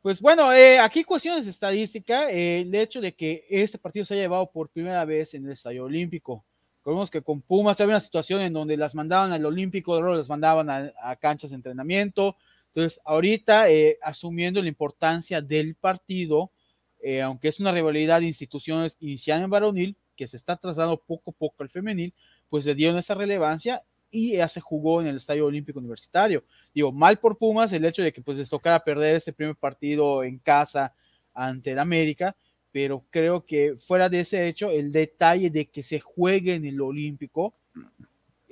Pues 0.00 0.20
bueno, 0.20 0.52
eh, 0.52 0.78
aquí 0.78 1.02
cuestiones 1.02 1.44
de 1.44 1.50
estadística, 1.50 2.30
eh, 2.30 2.60
el 2.60 2.74
hecho 2.74 3.00
de 3.00 3.14
que 3.14 3.44
este 3.50 3.78
partido 3.78 4.06
se 4.06 4.14
haya 4.14 4.22
llevado 4.22 4.48
por 4.50 4.68
primera 4.70 5.04
vez 5.04 5.34
en 5.34 5.44
el 5.44 5.52
Estadio 5.52 5.84
Olímpico. 5.84 6.44
Recordemos 6.78 7.10
que 7.10 7.20
con 7.20 7.42
Pumas 7.42 7.80
había 7.80 7.96
una 7.96 8.00
situación 8.00 8.40
en 8.40 8.52
donde 8.52 8.76
las 8.76 8.94
mandaban 8.94 9.32
al 9.32 9.44
Olímpico, 9.44 10.00
luego 10.00 10.16
las 10.16 10.28
mandaban 10.28 10.70
a, 10.70 11.16
canchas 11.16 11.50
de 11.50 11.56
entrenamiento. 11.56 12.36
Entonces, 12.68 13.00
ahorita, 13.04 13.68
eh, 13.68 13.98
asumiendo 14.00 14.62
la 14.62 14.68
importancia 14.68 15.42
del 15.42 15.74
partido, 15.74 16.52
eh, 17.00 17.20
aunque 17.20 17.48
es 17.48 17.58
una 17.58 17.72
rivalidad 17.72 18.20
de 18.20 18.26
instituciones 18.26 18.96
iniciada 19.00 19.42
en 19.42 19.50
varonil, 19.50 19.96
que 20.16 20.28
se 20.28 20.36
está 20.36 20.56
trasladando 20.56 20.96
poco 20.96 21.32
a 21.32 21.34
poco 21.34 21.62
al 21.62 21.70
femenil, 21.70 22.14
pues 22.48 22.64
le 22.64 22.74
dieron 22.74 22.98
esa 22.98 23.14
relevancia 23.14 23.82
y 24.10 24.36
ya 24.36 24.48
se 24.48 24.60
jugó 24.60 25.00
en 25.00 25.08
el 25.08 25.16
Estadio 25.16 25.46
Olímpico 25.46 25.78
Universitario. 25.78 26.44
Digo, 26.74 26.92
mal 26.92 27.18
por 27.18 27.36
Pumas 27.36 27.72
el 27.72 27.84
hecho 27.84 28.02
de 28.02 28.12
que 28.12 28.22
pues 28.22 28.38
les 28.38 28.48
tocara 28.48 28.82
perder 28.82 29.16
este 29.16 29.32
primer 29.32 29.56
partido 29.56 30.22
en 30.22 30.38
casa 30.38 30.94
ante 31.34 31.72
el 31.72 31.78
América, 31.78 32.34
pero 32.72 33.04
creo 33.10 33.44
que 33.44 33.76
fuera 33.86 34.08
de 34.08 34.20
ese 34.20 34.48
hecho, 34.48 34.70
el 34.70 34.92
detalle 34.92 35.50
de 35.50 35.66
que 35.66 35.82
se 35.82 36.00
juegue 36.00 36.54
en 36.54 36.64
el 36.64 36.80
Olímpico, 36.80 37.54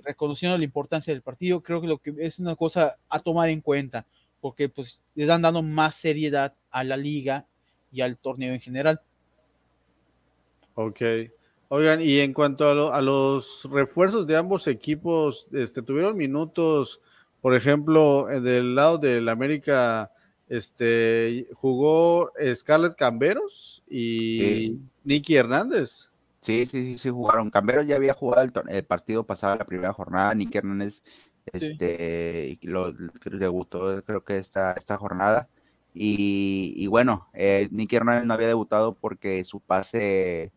reconociendo 0.02 0.56
la 0.56 0.64
importancia 0.64 1.12
del 1.12 1.22
partido, 1.22 1.62
creo 1.62 1.80
que 1.80 1.88
lo 1.88 1.98
que 1.98 2.14
es 2.18 2.38
una 2.38 2.54
cosa 2.54 2.96
a 3.08 3.20
tomar 3.20 3.48
en 3.50 3.60
cuenta, 3.60 4.06
porque 4.40 4.68
pues 4.68 5.02
le 5.14 5.24
están 5.24 5.42
dando 5.42 5.62
más 5.62 5.96
seriedad 5.96 6.54
a 6.70 6.84
la 6.84 6.96
liga 6.96 7.46
y 7.90 8.00
al 8.00 8.16
torneo 8.16 8.54
en 8.54 8.60
general. 8.60 9.00
Ok. 10.74 11.00
Oigan, 11.68 12.00
y 12.00 12.20
en 12.20 12.32
cuanto 12.32 12.92
a, 12.92 13.00
los 13.00 13.68
refuerzos 13.70 14.26
de 14.26 14.36
ambos 14.36 14.68
equipos, 14.68 15.48
este, 15.52 15.82
tuvieron 15.82 16.16
minutos, 16.16 17.00
por 17.40 17.54
ejemplo, 17.54 18.26
del 18.26 18.76
lado 18.76 18.98
del 18.98 19.28
América, 19.28 20.12
este, 20.48 21.48
jugó 21.54 22.32
Scarlett 22.54 22.96
Camberos 22.96 23.82
y 23.88 24.78
Nicky 25.02 25.34
Hernández. 25.34 26.10
Sí, 26.40 26.64
sí, 26.66 26.84
sí, 26.84 26.98
sí, 26.98 27.10
jugaron. 27.10 27.50
Camberos 27.50 27.88
ya 27.88 27.96
había 27.96 28.14
jugado 28.14 28.48
el, 28.68 28.84
partido 28.84 29.26
pasado, 29.26 29.56
la 29.56 29.66
primera 29.66 29.92
jornada. 29.92 30.32
Nicky 30.32 30.58
Hernández, 30.58 31.02
este, 31.52 32.56
lo, 32.62 32.92
debutó, 32.92 34.04
creo 34.04 34.22
que 34.22 34.36
esta, 34.36 34.72
esta 34.74 34.96
jornada. 34.96 35.48
Y, 35.92 36.86
bueno, 36.86 37.26
eh, 37.32 37.68
Nicky 37.72 37.96
Hernández 37.96 38.26
no 38.26 38.34
había 38.34 38.46
debutado 38.46 38.94
porque 38.94 39.44
su 39.44 39.58
pase 39.58 40.52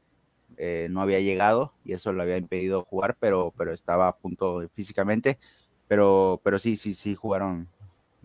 eh, 0.60 0.88
no 0.90 1.02
había 1.02 1.22
llegado 1.22 1.74
y 1.86 1.94
eso 1.94 2.12
lo 2.12 2.22
había 2.22 2.38
impedido 2.38 2.84
jugar, 2.84 3.16
pero, 3.20 3.54
pero 3.58 3.72
estaba 3.74 4.10
a 4.10 4.16
punto 4.18 4.68
físicamente. 4.74 5.40
Pero, 5.88 6.42
pero 6.44 6.60
sí, 6.60 6.76
sí, 6.76 6.94
sí 6.94 7.16
jugaron 7.16 7.68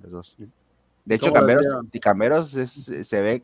los 0.03 0.11
dos. 0.11 0.37
De 1.05 1.14
hecho, 1.14 1.33
Camberos, 1.33 1.66
Camberos 2.01 2.51
se 2.51 3.23
ve, 3.23 3.42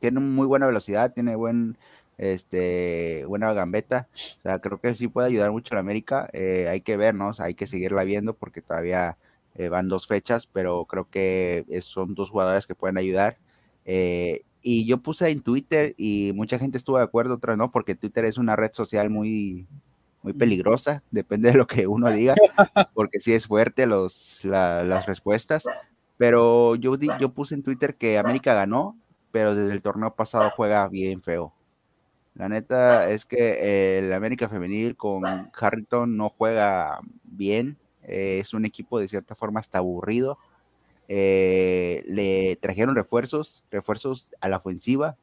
tiene 0.00 0.20
muy 0.20 0.46
buena 0.46 0.66
velocidad, 0.66 1.12
tiene 1.12 1.36
buen, 1.36 1.78
este, 2.18 3.24
buena 3.26 3.52
gambeta. 3.52 4.08
O 4.38 4.42
sea, 4.42 4.58
creo 4.58 4.80
que 4.80 4.94
sí 4.94 5.08
puede 5.08 5.28
ayudar 5.28 5.52
mucho 5.52 5.74
a 5.74 5.76
la 5.76 5.80
América. 5.80 6.28
Eh, 6.32 6.68
hay 6.68 6.80
que 6.80 6.96
vernos, 6.96 7.40
hay 7.40 7.54
que 7.54 7.66
seguirla 7.66 8.04
viendo 8.04 8.34
porque 8.34 8.62
todavía 8.62 9.16
eh, 9.54 9.68
van 9.68 9.88
dos 9.88 10.06
fechas, 10.08 10.46
pero 10.46 10.84
creo 10.86 11.08
que 11.08 11.64
son 11.82 12.14
dos 12.14 12.30
jugadores 12.30 12.66
que 12.66 12.74
pueden 12.74 12.98
ayudar. 12.98 13.38
Eh, 13.84 14.42
y 14.66 14.86
yo 14.86 14.98
puse 14.98 15.28
en 15.28 15.42
Twitter 15.42 15.94
y 15.98 16.32
mucha 16.34 16.58
gente 16.58 16.78
estuvo 16.78 16.96
de 16.96 17.04
acuerdo, 17.04 17.34
otra 17.34 17.54
no, 17.54 17.70
porque 17.70 17.94
Twitter 17.94 18.24
es 18.24 18.38
una 18.38 18.56
red 18.56 18.72
social 18.72 19.10
muy, 19.10 19.68
muy 20.22 20.32
peligrosa, 20.32 21.02
depende 21.10 21.50
de 21.50 21.58
lo 21.58 21.66
que 21.66 21.86
uno 21.86 22.10
diga, 22.10 22.34
porque 22.94 23.20
sí 23.20 23.34
es 23.34 23.46
fuerte 23.46 23.84
los, 23.84 24.42
las 24.42 25.04
respuestas. 25.04 25.64
Pero 26.16 26.76
yo, 26.76 26.94
yo 26.96 27.34
puse 27.34 27.54
en 27.54 27.62
Twitter 27.62 27.96
que 27.96 28.18
América 28.18 28.54
ganó, 28.54 28.96
pero 29.30 29.54
desde 29.54 29.74
el 29.74 29.82
torneo 29.82 30.14
pasado 30.14 30.50
juega 30.56 30.88
bien 30.88 31.20
feo. 31.20 31.52
La 32.34 32.48
neta 32.48 33.10
es 33.10 33.26
que 33.26 33.98
el 33.98 34.14
América 34.14 34.48
Femenil 34.48 34.96
con 34.96 35.24
Harrington 35.52 36.16
no 36.16 36.30
juega 36.30 37.00
bien. 37.22 37.76
Eh, 38.02 38.38
es 38.40 38.54
un 38.54 38.64
equipo 38.64 38.98
de 38.98 39.08
cierta 39.08 39.34
forma 39.34 39.60
hasta 39.60 39.78
aburrido. 39.78 40.38
Eh, 41.08 42.02
le 42.06 42.56
trajeron 42.56 42.94
refuerzos, 42.94 43.64
refuerzos 43.70 44.30
a 44.40 44.48
la 44.48 44.56
ofensiva. 44.58 45.16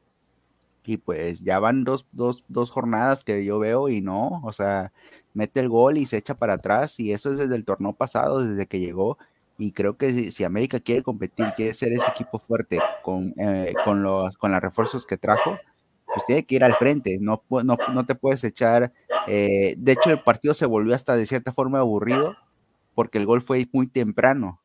Y 0.84 0.96
pues 0.96 1.44
ya 1.44 1.60
van 1.60 1.84
dos, 1.84 2.06
dos, 2.10 2.44
dos, 2.48 2.70
jornadas 2.72 3.22
que 3.22 3.44
yo 3.44 3.60
veo 3.60 3.88
y 3.88 4.00
no, 4.00 4.40
o 4.42 4.52
sea, 4.52 4.92
mete 5.32 5.60
el 5.60 5.68
gol 5.68 5.96
y 5.96 6.06
se 6.06 6.16
echa 6.16 6.34
para 6.34 6.54
atrás. 6.54 6.98
Y 6.98 7.12
eso 7.12 7.32
es 7.32 7.38
desde 7.38 7.54
el 7.54 7.64
torneo 7.64 7.92
pasado, 7.92 8.44
desde 8.44 8.66
que 8.66 8.80
llegó. 8.80 9.16
Y 9.58 9.72
creo 9.72 9.96
que 9.96 10.10
si, 10.10 10.44
América 10.44 10.80
quiere 10.80 11.02
competir, 11.02 11.52
quiere 11.54 11.72
ser 11.72 11.92
ese 11.92 12.10
equipo 12.10 12.38
fuerte 12.38 12.80
con, 13.02 13.32
eh, 13.38 13.74
con, 13.84 14.02
los, 14.02 14.36
con 14.38 14.50
los 14.50 14.60
refuerzos 14.60 15.06
que 15.06 15.18
trajo, 15.18 15.56
pues 16.06 16.26
tiene 16.26 16.44
que 16.44 16.56
ir 16.56 16.64
al 16.64 16.74
frente. 16.74 17.18
No, 17.20 17.44
no, 17.48 17.76
no 17.92 18.06
te 18.06 18.14
puedes 18.16 18.42
echar. 18.42 18.92
de 19.26 19.76
hecho, 19.86 20.10
el 20.10 20.20
partido 20.20 20.54
se 20.54 20.66
volvió 20.66 20.96
hasta 20.96 21.16
de 21.16 21.26
cierta 21.26 21.52
forma 21.52 21.78
aburrido 21.78 22.36
porque 22.94 23.18
el 23.18 23.26
gol 23.26 23.42
fue 23.42 23.66
muy 23.72 23.86
temprano. 23.86 24.61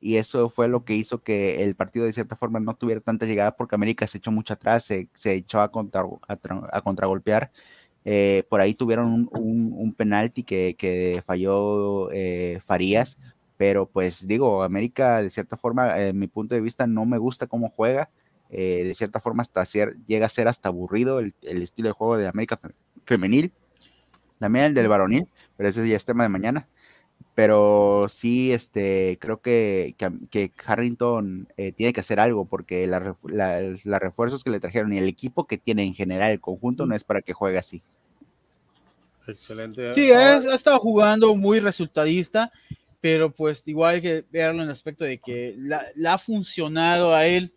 Y 0.00 0.16
eso 0.16 0.48
fue 0.48 0.66
lo 0.68 0.84
que 0.84 0.94
hizo 0.94 1.22
que 1.22 1.62
el 1.62 1.76
partido 1.76 2.06
de 2.06 2.14
cierta 2.14 2.34
forma 2.34 2.58
no 2.58 2.74
tuviera 2.74 3.02
tanta 3.02 3.26
llegada 3.26 3.54
porque 3.56 3.74
América 3.74 4.06
se 4.06 4.18
echó 4.18 4.32
mucho 4.32 4.54
atrás, 4.54 4.84
se, 4.84 5.08
echó 5.24 5.60
a, 5.60 5.70
contra, 5.70 6.04
a, 6.26 6.80
contragolpear. 6.80 7.52
Eh, 8.06 8.44
por 8.48 8.62
ahí 8.62 8.74
tuvieron 8.74 9.28
un, 9.30 9.72
un, 9.76 9.94
penalti 9.94 10.42
que, 10.42 11.22
falló 11.26 12.10
eh, 12.12 12.60
Farías, 12.64 13.18
pero 13.58 13.86
pues 13.86 14.26
digo, 14.26 14.62
América 14.62 15.22
de 15.22 15.28
cierta 15.28 15.58
forma, 15.58 16.00
en 16.00 16.18
mi 16.18 16.28
punto 16.28 16.54
de 16.54 16.62
vista, 16.62 16.86
no 16.86 17.04
me 17.04 17.18
gusta 17.18 17.46
cómo 17.46 17.68
juega. 17.68 18.10
Eh, 18.52 18.84
de 18.84 18.94
cierta 18.96 19.20
forma 19.20 19.42
hasta 19.42 19.62
llega 20.06 20.26
a 20.26 20.28
ser 20.28 20.48
hasta 20.48 20.70
aburrido 20.70 21.20
el, 21.20 21.34
estilo 21.42 21.88
de 21.88 21.92
juego 21.92 22.16
de 22.16 22.26
América 22.26 22.58
femenil, 23.04 23.52
también 24.38 24.64
el 24.66 24.74
del 24.74 24.88
varonil, 24.88 25.28
pero 25.56 25.68
ese 25.68 25.88
ya 25.88 25.96
es 25.96 26.04
tema 26.04 26.24
de 26.24 26.30
mañana 26.30 26.68
pero 27.34 28.06
sí, 28.08 28.52
este, 28.52 29.16
creo 29.20 29.40
que, 29.40 29.94
que, 30.30 30.52
Harrington 30.66 31.48
eh, 31.56 31.72
tiene 31.72 31.92
que 31.92 32.00
hacer 32.00 32.20
algo 32.20 32.44
porque 32.44 32.86
los 32.86 34.00
refuerzos 34.00 34.44
que 34.44 34.50
le 34.50 34.60
trajeron 34.60 34.92
y 34.92 34.98
el 34.98 35.08
equipo 35.08 35.46
que 35.46 35.58
tiene 35.58 35.84
en 35.84 35.94
general, 35.94 36.32
el 36.32 36.40
conjunto, 36.40 36.86
no 36.86 36.94
es 36.94 37.04
para 37.04 37.22
que 37.22 37.32
juegue 37.32 37.58
así. 37.58 37.82
Excelente. 39.26 39.94
Sí, 39.94 40.10
ha 40.10 40.54
estado 40.54 40.78
jugando 40.80 41.34
muy 41.36 41.60
resultadista, 41.60 42.52
pero 43.00 43.30
pues 43.30 43.62
igual 43.66 43.96
hay 43.96 44.02
que 44.02 44.24
verlo 44.30 44.62
en 44.62 44.66
el 44.66 44.72
aspecto 44.72 45.04
de 45.04 45.18
que 45.18 45.56
le 45.56 46.08
ha 46.08 46.18
funcionado 46.18 47.14
a 47.14 47.26
él. 47.26 47.52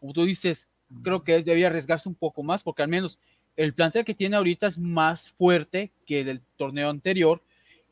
Como 0.00 0.12
tú 0.12 0.24
dices, 0.24 0.68
creo 1.02 1.22
que 1.22 1.36
él 1.36 1.44
debía 1.44 1.68
arriesgarse 1.68 2.08
un 2.08 2.14
poco 2.14 2.42
más, 2.42 2.62
porque 2.62 2.82
al 2.82 2.88
menos 2.88 3.20
el 3.56 3.74
plantel 3.74 4.04
que 4.04 4.14
tiene 4.14 4.36
ahorita 4.36 4.66
es 4.66 4.78
más 4.78 5.30
fuerte 5.32 5.92
que 6.06 6.20
el 6.20 6.26
del 6.26 6.42
torneo 6.56 6.90
anterior, 6.90 7.42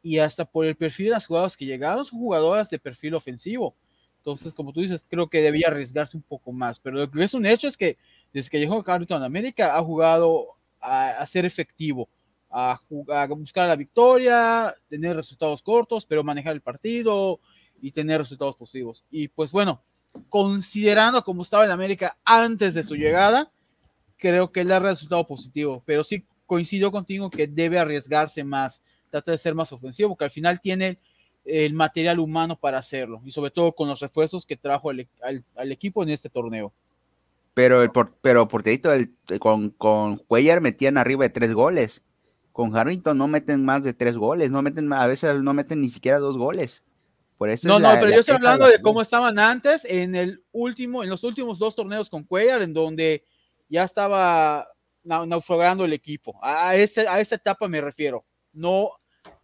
y 0.06 0.20
hasta 0.20 0.44
por 0.44 0.64
el 0.64 0.76
perfil 0.76 1.06
de 1.06 1.10
las 1.10 1.26
jugadoras 1.26 1.56
que 1.56 1.66
llegaron 1.66 2.04
son 2.04 2.20
jugadoras 2.20 2.70
de 2.70 2.78
perfil 2.78 3.16
ofensivo. 3.16 3.74
Entonces, 4.18 4.54
como 4.54 4.72
tú 4.72 4.80
dices, 4.80 5.04
creo 5.10 5.26
que 5.26 5.42
debía 5.42 5.66
arriesgarse 5.66 6.16
un 6.16 6.22
poco 6.22 6.52
más. 6.52 6.78
Pero 6.78 6.98
lo 6.98 7.10
que 7.10 7.24
es 7.24 7.34
un 7.34 7.44
hecho 7.44 7.66
es 7.66 7.76
que 7.76 7.98
desde 8.32 8.48
que 8.48 8.60
llegó 8.60 8.76
a 8.76 8.84
Carlton 8.84 9.24
América 9.24 9.76
ha 9.76 9.82
jugado 9.82 10.46
a, 10.80 11.26
ser 11.26 11.44
efectivo, 11.44 12.08
a, 12.48 12.78
a, 13.08 13.26
buscar 13.26 13.66
la 13.66 13.74
victoria, 13.74 14.72
tener 14.88 15.16
resultados 15.16 15.60
cortos, 15.60 16.06
pero 16.06 16.22
manejar 16.22 16.52
el 16.52 16.60
partido 16.60 17.40
y 17.82 17.90
tener 17.90 18.20
resultados 18.20 18.54
positivos. 18.54 19.02
Y 19.10 19.26
pues 19.26 19.50
bueno, 19.50 19.82
considerando 20.28 21.24
cómo 21.24 21.42
estaba 21.42 21.64
en 21.64 21.72
América 21.72 22.16
antes 22.24 22.74
de 22.74 22.84
su 22.84 22.94
llegada, 22.94 23.50
creo 24.18 24.52
que 24.52 24.62
le 24.62 24.72
ha 24.72 24.78
resultado 24.78 25.26
positivo. 25.26 25.82
Pero 25.84 26.04
sí 26.04 26.24
coincido 26.46 26.92
contigo 26.92 27.28
que 27.28 27.48
debe 27.48 27.80
arriesgarse 27.80 28.44
más 28.44 28.82
trata 29.16 29.32
de 29.32 29.38
ser 29.38 29.54
más 29.54 29.72
ofensivo, 29.72 30.10
porque 30.10 30.24
al 30.24 30.30
final 30.30 30.60
tiene 30.60 30.98
el 31.44 31.72
material 31.74 32.18
humano 32.18 32.58
para 32.58 32.78
hacerlo, 32.78 33.22
y 33.24 33.32
sobre 33.32 33.50
todo 33.50 33.72
con 33.72 33.88
los 33.88 34.00
refuerzos 34.00 34.44
que 34.44 34.56
trajo 34.56 34.90
al, 34.90 35.72
equipo 35.72 36.02
en 36.02 36.10
este 36.10 36.28
torneo. 36.28 36.72
Pero, 37.54 37.82
el 37.82 37.90
por, 37.90 38.14
pero 38.20 38.48
porterito, 38.48 38.90
con, 39.38 39.70
con 39.70 40.18
Cuellar 40.18 40.60
metían 40.60 40.98
arriba 40.98 41.24
de 41.24 41.30
tres 41.30 41.54
goles. 41.54 42.02
Con 42.52 42.76
Harrington 42.76 43.16
no 43.16 43.28
meten 43.28 43.64
más 43.64 43.82
de 43.82 43.94
tres 43.94 44.16
goles, 44.16 44.50
no 44.50 44.60
meten, 44.60 44.92
a 44.92 45.06
veces 45.06 45.42
no 45.42 45.54
meten 45.54 45.80
ni 45.80 45.88
siquiera 45.88 46.18
dos 46.18 46.36
goles. 46.36 46.82
Por 47.38 47.48
eso 47.50 47.68
no, 47.68 47.78
no, 47.78 47.90
pero 48.00 48.10
yo 48.10 48.20
estoy 48.20 48.36
hablando 48.36 48.66
de, 48.66 48.80
cómo 48.80 49.02
estaban 49.02 49.38
antes 49.38 49.84
en 49.84 50.14
el 50.14 50.42
último, 50.52 51.02
en 51.02 51.10
los 51.10 51.22
últimos 51.22 51.58
dos 51.58 51.76
torneos 51.76 52.08
con 52.10 52.24
Cuellar, 52.24 52.62
en 52.62 52.72
donde 52.72 53.24
ya 53.68 53.84
estaba 53.84 54.68
naufragando 55.04 55.84
el 55.84 55.92
equipo. 55.92 56.38
A, 56.42 56.74
ese, 56.76 57.06
a 57.06 57.20
esa 57.20 57.36
etapa 57.36 57.68
me 57.68 57.80
refiero 57.80 58.24
no 58.56 58.90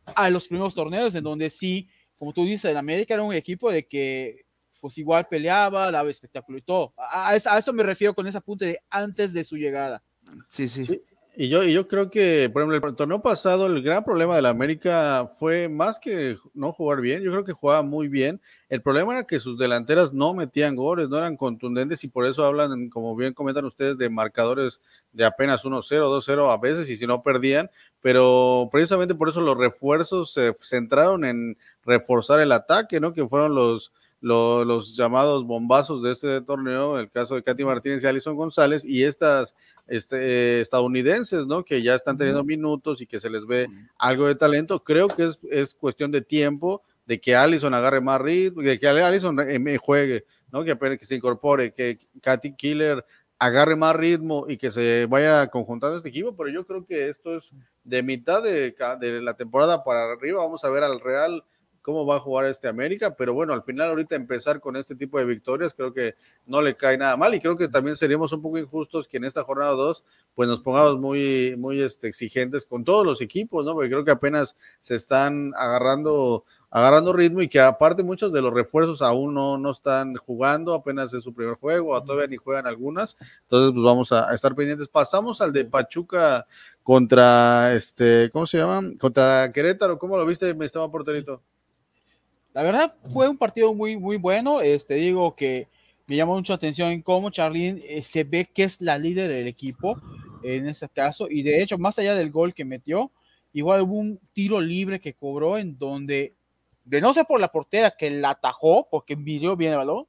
a 0.05 0.31
los 0.31 0.49
primeros 0.49 0.75
torneos 0.75 1.15
en 1.15 1.25
donde 1.25 1.51
sí, 1.51 1.89
como 2.17 2.33
tú 2.33 2.45
dices, 2.45 2.71
en 2.71 2.77
América 2.77 3.15
era 3.15 3.23
un 3.23 3.35
equipo 3.35 3.71
de 3.71 3.87
que 3.87 4.45
pues 4.81 4.99
igual 4.99 5.29
peleaba, 5.29 5.93
daba 5.93 6.11
espectáculo 6.11 6.59
y 6.59 6.63
todo. 6.63 6.93
A, 6.97 7.37
eso 7.37 7.73
me 7.73 7.85
refiero 7.85 8.15
con 8.15 8.27
esa 8.27 8.41
punta 8.41 8.65
de 8.67 8.81
antes 8.91 9.33
de 9.33 9.45
su 9.45 9.57
llegada. 9.57 10.03
sí. 10.49 10.69
sí. 10.69 11.03
Y 11.35 11.49
yo, 11.49 11.63
y 11.63 11.73
yo 11.73 11.89
creo 11.89 12.11
que, 12.11 12.51
por 12.53 12.61
ejemplo, 12.61 12.91
el 12.91 12.95
torneo 12.95 13.23
pasado, 13.23 13.65
el 13.65 13.83
gran 13.83 14.05
problema 14.05 14.37
de 14.37 14.43
la 14.43 14.51
América 14.51 15.33
fue 15.37 15.67
más 15.67 15.99
que 15.99 16.37
no 16.53 16.75
jugar 16.75 17.01
bien, 17.01 17.23
yo 17.23 17.31
creo 17.31 17.45
que 17.45 17.55
jugaba 17.55 17.81
muy 17.83 18.09
bien. 18.09 18.39
El 18.69 18.83
problema 18.83 19.15
era 19.15 19.27
que 19.27 19.41
sus 19.41 19.57
delanteras 19.57 20.13
no 20.13 20.35
metían 20.35 20.77
goles, 20.77 21.09
no 21.09 21.17
eran 21.17 21.39
contundentes 21.39 22.05
y 22.05 22.09
por 22.09 22.27
eso 22.27 22.45
hablan, 22.45 22.91
como 22.91 23.17
bien 23.17 23.33
comentan 23.33 23.65
ustedes, 23.65 23.97
de 23.97 24.11
marcadores 24.11 24.83
de 25.13 25.25
apenas 25.25 25.65
1-0, 25.65 25.83
2-0 25.83 26.53
a 26.53 26.59
veces 26.59 26.91
y 26.91 26.99
si 26.99 27.07
no 27.07 27.23
perdían, 27.23 27.71
pero 28.03 28.69
precisamente 28.71 29.15
por 29.15 29.31
eso 29.31 29.41
los 29.41 29.57
refuerzos 29.57 30.35
se 30.35 30.55
centraron 30.61 31.25
en 31.25 31.57
reforzar 31.83 32.41
el 32.41 32.53
ataque, 32.53 33.01
¿no? 33.01 33.15
Que 33.15 33.27
fueron 33.27 33.55
los, 33.55 33.91
los, 34.23 34.97
llamados 34.97 35.45
bombazos 35.45 36.03
de 36.03 36.13
este 36.13 36.41
torneo, 36.41 36.99
el 36.99 37.11
caso 37.11 37.35
de 37.35 37.43
Katy 37.43 37.65
Martínez 37.65 38.03
y 38.03 38.07
Alison 38.07 38.37
González, 38.37 38.85
y 38.85 39.03
estas 39.03 39.55
este, 39.89 40.61
estadounidenses, 40.61 41.47
¿no? 41.47 41.65
Que 41.65 41.83
ya 41.83 41.95
están 41.95 42.17
teniendo 42.17 42.45
minutos 42.45 43.01
y 43.01 43.07
que 43.07 43.21
se 43.21 43.29
les 43.29 43.47
ve 43.47 43.69
algo 43.99 44.27
de 44.27 44.37
talento. 44.37 44.83
Creo 44.83 45.09
que 45.09 45.25
es, 45.25 45.41
es 45.51 45.75
cuestión 45.75 46.11
de 46.13 46.23
tiempo 46.23 46.83
de 47.05 47.21
que 47.21 47.35
Allison 47.35 47.75
agarre 47.75 48.01
más 48.01 48.21
ritmo, 48.21 48.63
de 48.63 48.79
que 48.79 48.89
Allison 48.89 49.35
me 49.35 49.77
juegue, 49.79 50.25
¿no? 50.53 50.65
Que, 50.65 50.79
que 50.79 51.05
se 51.05 51.17
incorpore, 51.17 51.73
que 51.73 51.99
Katy 52.21 52.55
Killer 52.55 53.05
agarre 53.41 53.75
más 53.75 53.97
ritmo 53.97 54.47
y 54.49 54.57
que 54.57 54.71
se 54.71 55.07
vaya 55.07 55.49
conjuntando 55.49 55.97
este 55.97 56.11
equipo, 56.11 56.37
pero 56.37 56.49
yo 56.49 56.65
creo 56.65 56.85
que 56.85 57.09
esto 57.09 57.35
es 57.35 57.53
de 57.83 58.01
mitad 58.05 58.41
de, 58.41 58.73
de 59.01 59.21
la 59.21 59.35
temporada 59.35 59.83
para 59.83 60.13
arriba. 60.13 60.45
Vamos 60.45 60.65
a 60.65 60.71
ver 60.71 60.85
al 60.85 61.01
Real 61.01 61.43
cómo 61.83 62.07
va 62.07 62.17
a 62.17 62.21
jugar 62.21 62.47
este 62.47 62.69
América, 62.69 63.15
pero 63.17 63.35
bueno, 63.35 63.53
al 63.53 63.63
final 63.63 63.91
ahorita 63.91 64.17
empezar 64.17 64.61
con 64.61 64.77
este 64.77 64.95
tipo 64.95 65.19
de 65.19 65.25
victorias 65.25 65.75
creo 65.75 65.93
que 65.93 66.15
no 66.47 66.63
le 66.63 66.77
cae 66.77 66.97
nada 66.97 67.17
mal 67.17 67.35
y 67.35 67.41
creo 67.41 67.57
que 67.57 67.69
también 67.69 67.97
seríamos 67.97 68.33
un 68.33 68.41
poco 68.41 68.59
injustos 68.59 69.09
que 69.09 69.19
en 69.19 69.25
esta 69.25 69.45
jornada 69.45 69.73
2 69.73 70.05
pues 70.35 70.49
nos 70.49 70.61
pongamos 70.61 70.99
muy, 70.99 71.55
muy 71.59 71.83
este, 71.83 72.09
exigentes 72.09 72.65
con 72.65 72.85
todos 72.85 73.05
los 73.05 73.21
equipos, 73.21 73.65
¿no? 73.65 73.75
Porque 73.75 73.91
creo 73.91 74.05
que 74.05 74.13
apenas 74.13 74.57
se 74.81 74.95
están 74.95 75.53
agarrando 75.57 76.45
agarrando 76.75 77.13
ritmo 77.13 77.43
y 77.43 77.49
que 77.49 77.61
aparte 77.61 78.03
muchos 78.03 78.33
de 78.33 78.41
los 78.41 78.53
refuerzos 78.53 79.03
aún 79.03 79.35
no, 79.35 79.59
no 79.59 79.73
están 79.73 80.15
jugando, 80.17 80.73
apenas 80.73 81.13
es 81.13 81.23
su 81.23 81.35
primer 81.35 81.57
juego, 81.57 82.03
todavía 82.03 82.27
ni 82.29 82.39
juegan 82.39 82.67
algunas, 82.67 83.19
entonces 83.43 83.73
pues 83.75 83.85
vamos 83.85 84.11
a, 84.11 84.31
a 84.31 84.35
estar 84.35 84.55
pendientes. 84.55 84.89
Pasamos 84.89 85.43
al 85.43 85.53
de 85.53 85.67
Pachuca 85.67 86.47
contra 86.83 87.75
este, 87.75 88.31
¿cómo 88.33 88.47
se 88.47 88.59
llama? 88.59 88.91
Contra 88.99 89.53
Querétaro, 89.53 89.99
¿cómo 89.99 90.17
lo 90.17 90.25
viste, 90.25 90.55
mi 90.55 90.65
estaba 90.65 90.91
porterito? 90.91 91.43
La 92.55 92.63
verdad 92.63 92.95
fue 93.13 93.29
un 93.29 93.39
partido 93.39 93.73
muy, 93.75 93.97
muy 93.97 94.17
bueno. 94.17 94.61
Este, 94.61 94.95
digo 94.95 95.35
que 95.35 95.69
me 96.07 96.17
llamó 96.17 96.35
mucho 96.35 96.53
atención 96.53 97.01
cómo 97.03 97.31
Charlene 97.31 97.81
eh, 97.85 98.03
se 98.03 98.25
ve 98.25 98.45
que 98.45 98.65
es 98.65 98.81
la 98.81 98.99
líder 98.99 99.31
del 99.31 99.47
equipo 99.47 100.01
en 100.43 100.69
este 100.69 100.89
caso. 100.89 101.29
Y 101.31 101.43
de 101.43 101.63
hecho, 101.63 101.79
más 101.79 101.99
allá 101.99 102.15
del 102.15 102.31
gol 102.31 102.53
que 102.53 102.65
metió, 102.65 103.11
igual 103.53 103.83
hubo 103.83 103.95
un 103.95 104.21
tiro 104.33 104.61
libre 104.61 105.01
que 105.01 105.15
cobró 105.15 105.57
en 105.57 105.79
donde, 105.79 106.35
de 106.85 107.01
no 107.01 107.15
ser 107.15 107.25
por 107.27 107.41
la 107.41 107.53
portera 107.53 107.95
que 107.97 108.11
la 108.11 108.31
atajó, 108.31 108.89
porque 108.91 109.17
midió 109.17 109.57
bien 109.57 109.73
el 109.73 109.79
balón, 109.79 110.07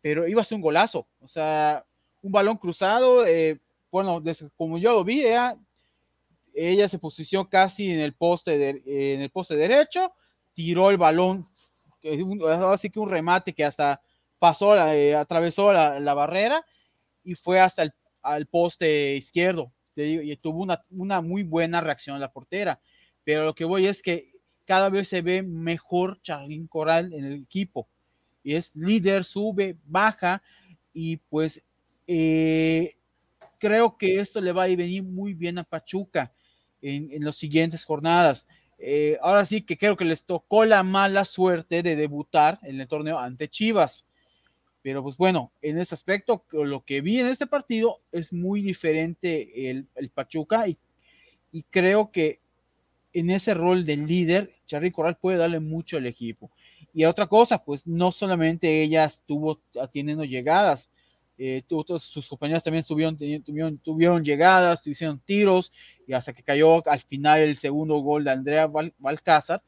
pero 0.00 0.26
iba 0.26 0.40
a 0.40 0.44
ser 0.44 0.56
un 0.56 0.62
golazo. 0.62 1.06
O 1.20 1.28
sea, 1.28 1.84
un 2.22 2.32
balón 2.32 2.56
cruzado. 2.56 3.26
Eh, 3.26 3.60
bueno, 3.90 4.22
como 4.56 4.78
yo 4.78 4.92
lo 4.92 5.04
vi, 5.04 5.24
ella, 6.54 6.88
se 6.88 6.98
posicionó 6.98 7.48
casi 7.48 7.90
en 7.90 8.00
el 8.00 8.14
poste, 8.14 8.56
de, 8.56 9.14
en 9.14 9.20
el 9.20 9.30
poste 9.30 9.56
derecho, 9.56 10.12
tiró 10.54 10.90
el 10.90 10.96
balón 10.96 11.46
así 12.70 12.90
que 12.90 13.00
un 13.00 13.10
remate 13.10 13.52
que 13.52 13.64
hasta 13.64 14.00
pasó, 14.38 14.76
eh, 14.92 15.14
atravesó 15.14 15.72
la, 15.72 16.14
barrera 16.14 16.64
y 17.24 17.34
fue 17.34 17.60
hasta 17.60 17.82
el 17.82 17.92
al 18.22 18.46
poste 18.46 19.16
izquierdo. 19.16 19.72
y 19.94 20.34
tuvo 20.36 20.62
una, 20.62 20.82
una 20.90 21.20
muy 21.20 21.42
buena 21.42 21.80
reacción 21.80 22.18
la 22.20 22.32
portera. 22.32 22.80
Pero 23.24 23.44
lo 23.44 23.54
que 23.54 23.64
voy 23.64 23.86
es 23.86 24.02
que 24.02 24.32
cada 24.64 24.88
vez 24.88 25.08
se 25.08 25.20
ve 25.20 25.42
mejor 25.42 26.20
Charlín 26.22 26.66
Coral 26.66 27.12
en 27.12 27.24
el 27.24 27.42
equipo. 27.42 27.88
Y 28.42 28.54
es 28.54 28.74
líder, 28.74 29.24
sube, 29.24 29.76
baja 29.84 30.42
y 30.92 31.16
pues 31.16 31.62
eh, 32.06 32.96
creo 33.58 33.96
que 33.96 34.18
esto 34.18 34.40
le 34.40 34.52
va 34.52 34.64
a 34.64 34.68
venir 34.68 35.02
muy 35.02 35.34
bien 35.34 35.58
a 35.58 35.64
Pachuca 35.64 36.32
en, 36.80 37.12
en 37.12 37.24
las 37.24 37.36
siguientes 37.36 37.84
jornadas. 37.84 38.46
Eh, 38.84 39.16
ahora 39.22 39.46
sí 39.46 39.62
que 39.62 39.78
creo 39.78 39.96
que 39.96 40.04
les 40.04 40.24
tocó 40.24 40.64
la 40.64 40.82
mala 40.82 41.24
suerte 41.24 41.84
de 41.84 41.94
debutar 41.94 42.58
en 42.64 42.80
el 42.80 42.88
torneo 42.88 43.16
ante 43.16 43.48
Chivas. 43.48 44.06
Pero 44.82 45.04
pues 45.04 45.16
bueno, 45.16 45.52
en 45.62 45.78
ese 45.78 45.94
aspecto, 45.94 46.44
lo 46.50 46.84
que 46.84 47.00
vi 47.00 47.20
en 47.20 47.28
este 47.28 47.46
partido 47.46 48.00
es 48.10 48.32
muy 48.32 48.60
diferente 48.60 49.70
el, 49.70 49.86
Pachuca 50.12 50.66
y, 50.66 50.76
y, 51.52 51.62
creo 51.62 52.10
que 52.10 52.40
en 53.12 53.30
ese 53.30 53.54
rol 53.54 53.84
de 53.84 53.96
líder, 53.98 54.52
Charly 54.66 54.90
Corral 54.90 55.16
puede 55.16 55.38
darle 55.38 55.60
mucho 55.60 55.98
al 55.98 56.06
equipo. 56.06 56.50
Y 56.92 57.04
otra 57.04 57.28
cosa, 57.28 57.62
pues 57.62 57.86
no 57.86 58.10
solamente 58.10 58.82
ella 58.82 59.04
estuvo 59.04 59.60
teniendo 59.92 60.24
llegadas, 60.24 60.90
eh, 61.44 61.64
sus 61.98 62.28
compañeras 62.28 62.62
también 62.62 62.84
tuvieron, 62.84 63.16
tuvieron, 63.16 63.78
tuvieron 63.78 64.24
llegadas, 64.24 64.82
tuvieron 64.82 65.18
tiros, 65.18 65.72
y 66.06 66.12
hasta 66.12 66.32
que 66.32 66.42
cayó 66.42 66.86
al 66.86 67.00
final 67.00 67.40
el 67.40 67.56
segundo 67.56 67.96
gol 67.98 68.24
de 68.24 68.30
Andrea 68.30 68.70
Balcázar, 68.98 69.62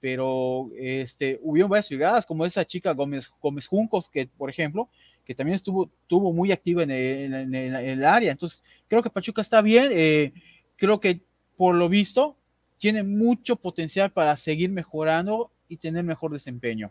pero 0.00 0.70
este, 0.76 1.38
hubieron 1.42 1.70
varias 1.70 1.88
llegadas, 1.88 2.26
como 2.26 2.44
esa 2.44 2.64
chica 2.64 2.92
Gómez, 2.94 3.30
Gómez 3.40 3.66
Juncos, 3.66 4.10
que 4.10 4.26
por 4.26 4.50
ejemplo, 4.50 4.88
que 5.24 5.34
también 5.34 5.54
estuvo, 5.54 5.90
estuvo 6.02 6.32
muy 6.32 6.50
activa 6.50 6.82
en 6.82 6.90
el, 6.90 8.04
área. 8.04 8.32
Entonces, 8.32 8.62
creo 8.88 9.02
que 9.02 9.10
Pachuca 9.10 9.42
está 9.42 9.62
bien, 9.62 9.90
eh, 9.92 10.32
creo 10.76 10.98
que 10.98 11.20
por 11.56 11.76
lo 11.76 11.88
visto 11.88 12.36
tiene 12.78 13.02
mucho 13.02 13.56
potencial 13.56 14.10
para 14.10 14.36
seguir 14.36 14.70
mejorando 14.70 15.52
y 15.68 15.76
tener 15.76 16.02
mejor 16.02 16.32
desempeño. 16.32 16.90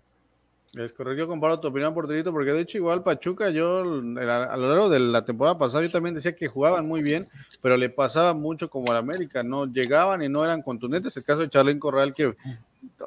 Es 0.76 0.94
correcto, 0.94 1.24
yo 1.24 1.28
comparo 1.28 1.60
tu 1.60 1.68
opinión, 1.68 1.96
Porterito, 1.96 2.32
porque 2.32 2.52
de 2.52 2.62
hecho 2.62 2.78
igual 2.78 3.02
Pachuca, 3.02 3.50
yo 3.50 3.80
a 3.80 3.84
lo 3.84 4.70
largo 4.70 4.88
de 4.88 5.00
la 5.00 5.26
temporada 5.26 5.58
pasada 5.58 5.84
yo 5.84 5.92
también 5.92 6.14
decía 6.14 6.36
que 6.36 6.48
jugaban 6.48 6.88
muy 6.88 7.02
bien, 7.02 7.28
pero 7.60 7.76
le 7.76 7.90
pasaba 7.90 8.36
mucho 8.36 8.70
como 8.70 8.92
al 8.92 8.98
América, 8.98 9.42
no 9.42 9.66
llegaban 9.66 10.22
y 10.22 10.30
no 10.30 10.44
eran 10.44 10.62
contundentes. 10.62 11.18
El 11.18 11.24
caso 11.24 11.40
de 11.40 11.50
Charlín 11.50 11.80
Corral 11.80 12.14
que, 12.14 12.36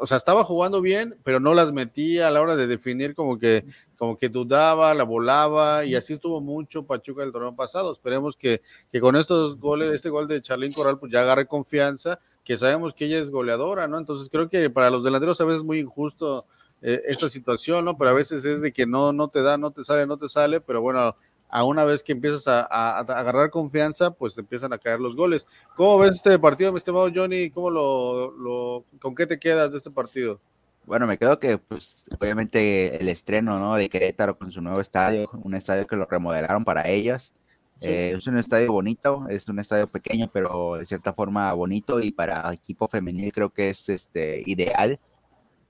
o 0.00 0.06
sea, 0.08 0.16
estaba 0.16 0.42
jugando 0.42 0.80
bien, 0.80 1.14
pero 1.22 1.38
no 1.38 1.54
las 1.54 1.70
metía 1.70 2.26
a 2.26 2.30
la 2.32 2.42
hora 2.42 2.56
de 2.56 2.66
definir 2.66 3.14
como 3.14 3.38
que, 3.38 3.64
como 3.96 4.18
que 4.18 4.28
dudaba, 4.28 4.92
la 4.92 5.04
volaba 5.04 5.84
y 5.84 5.94
así 5.94 6.14
estuvo 6.14 6.40
mucho 6.40 6.84
Pachuca 6.84 7.22
el 7.22 7.30
torneo 7.30 7.54
pasado. 7.54 7.92
Esperemos 7.92 8.36
que, 8.36 8.60
que 8.90 9.00
con 9.00 9.14
estos 9.14 9.60
goles, 9.60 9.92
este 9.92 10.10
gol 10.10 10.26
de 10.26 10.42
Charlín 10.42 10.72
Corral, 10.72 10.98
pues 10.98 11.12
ya 11.12 11.20
agarre 11.20 11.46
confianza 11.46 12.18
que 12.42 12.56
sabemos 12.56 12.92
que 12.92 13.04
ella 13.04 13.20
es 13.20 13.30
goleadora, 13.30 13.86
¿no? 13.86 13.98
Entonces 13.98 14.28
creo 14.28 14.48
que 14.48 14.68
para 14.68 14.90
los 14.90 15.04
delanteros 15.04 15.40
a 15.40 15.44
veces 15.44 15.60
es 15.60 15.64
muy 15.64 15.78
injusto 15.78 16.44
eh, 16.82 17.02
esta 17.06 17.28
situación, 17.28 17.84
¿no? 17.84 17.96
Pero 17.96 18.10
a 18.10 18.14
veces 18.14 18.44
es 18.44 18.60
de 18.60 18.72
que 18.72 18.86
no, 18.86 19.12
no 19.12 19.28
te 19.28 19.42
da, 19.42 19.56
no 19.56 19.70
te 19.70 19.84
sale, 19.84 20.06
no 20.06 20.16
te 20.16 20.28
sale, 20.28 20.60
pero 20.60 20.82
bueno, 20.82 21.14
a 21.48 21.64
una 21.64 21.84
vez 21.84 22.02
que 22.02 22.12
empiezas 22.12 22.48
a, 22.48 22.98
agarrar 22.98 23.50
confianza, 23.50 24.10
pues 24.10 24.34
te 24.34 24.40
empiezan 24.40 24.72
a 24.72 24.78
caer 24.78 25.00
los 25.00 25.14
goles. 25.14 25.46
¿Cómo 25.76 25.98
ves 25.98 26.16
este 26.16 26.38
partido, 26.38 26.72
mi 26.72 26.78
estimado 26.78 27.10
Johnny? 27.14 27.50
¿Cómo 27.50 27.70
lo, 27.70 28.30
lo, 28.32 28.84
¿Con 29.00 29.14
qué 29.14 29.26
te 29.26 29.38
quedas 29.38 29.70
de 29.70 29.78
este 29.78 29.90
partido? 29.90 30.40
Bueno, 30.84 31.06
me 31.06 31.18
quedo 31.18 31.38
que, 31.38 31.58
pues, 31.58 32.06
obviamente 32.18 32.96
el 32.96 33.08
estreno, 33.08 33.58
¿no? 33.58 33.76
De 33.76 33.88
Querétaro 33.88 34.36
con 34.36 34.50
su 34.50 34.60
nuevo 34.60 34.80
estadio, 34.80 35.30
un 35.44 35.54
estadio 35.54 35.86
que 35.86 35.94
lo 35.94 36.06
remodelaron 36.06 36.64
para 36.64 36.88
ellas. 36.88 37.32
Eh, 37.80 38.14
es 38.16 38.26
un 38.26 38.38
estadio 38.38 38.72
bonito, 38.72 39.26
es 39.28 39.48
un 39.48 39.58
estadio 39.58 39.88
pequeño, 39.88 40.30
pero 40.32 40.76
de 40.78 40.86
cierta 40.86 41.12
forma 41.12 41.52
bonito 41.52 42.00
y 42.00 42.12
para 42.12 42.52
equipo 42.52 42.86
femenil 42.86 43.32
creo 43.32 43.50
que 43.50 43.70
es 43.70 43.88
este 43.88 44.42
ideal. 44.46 44.98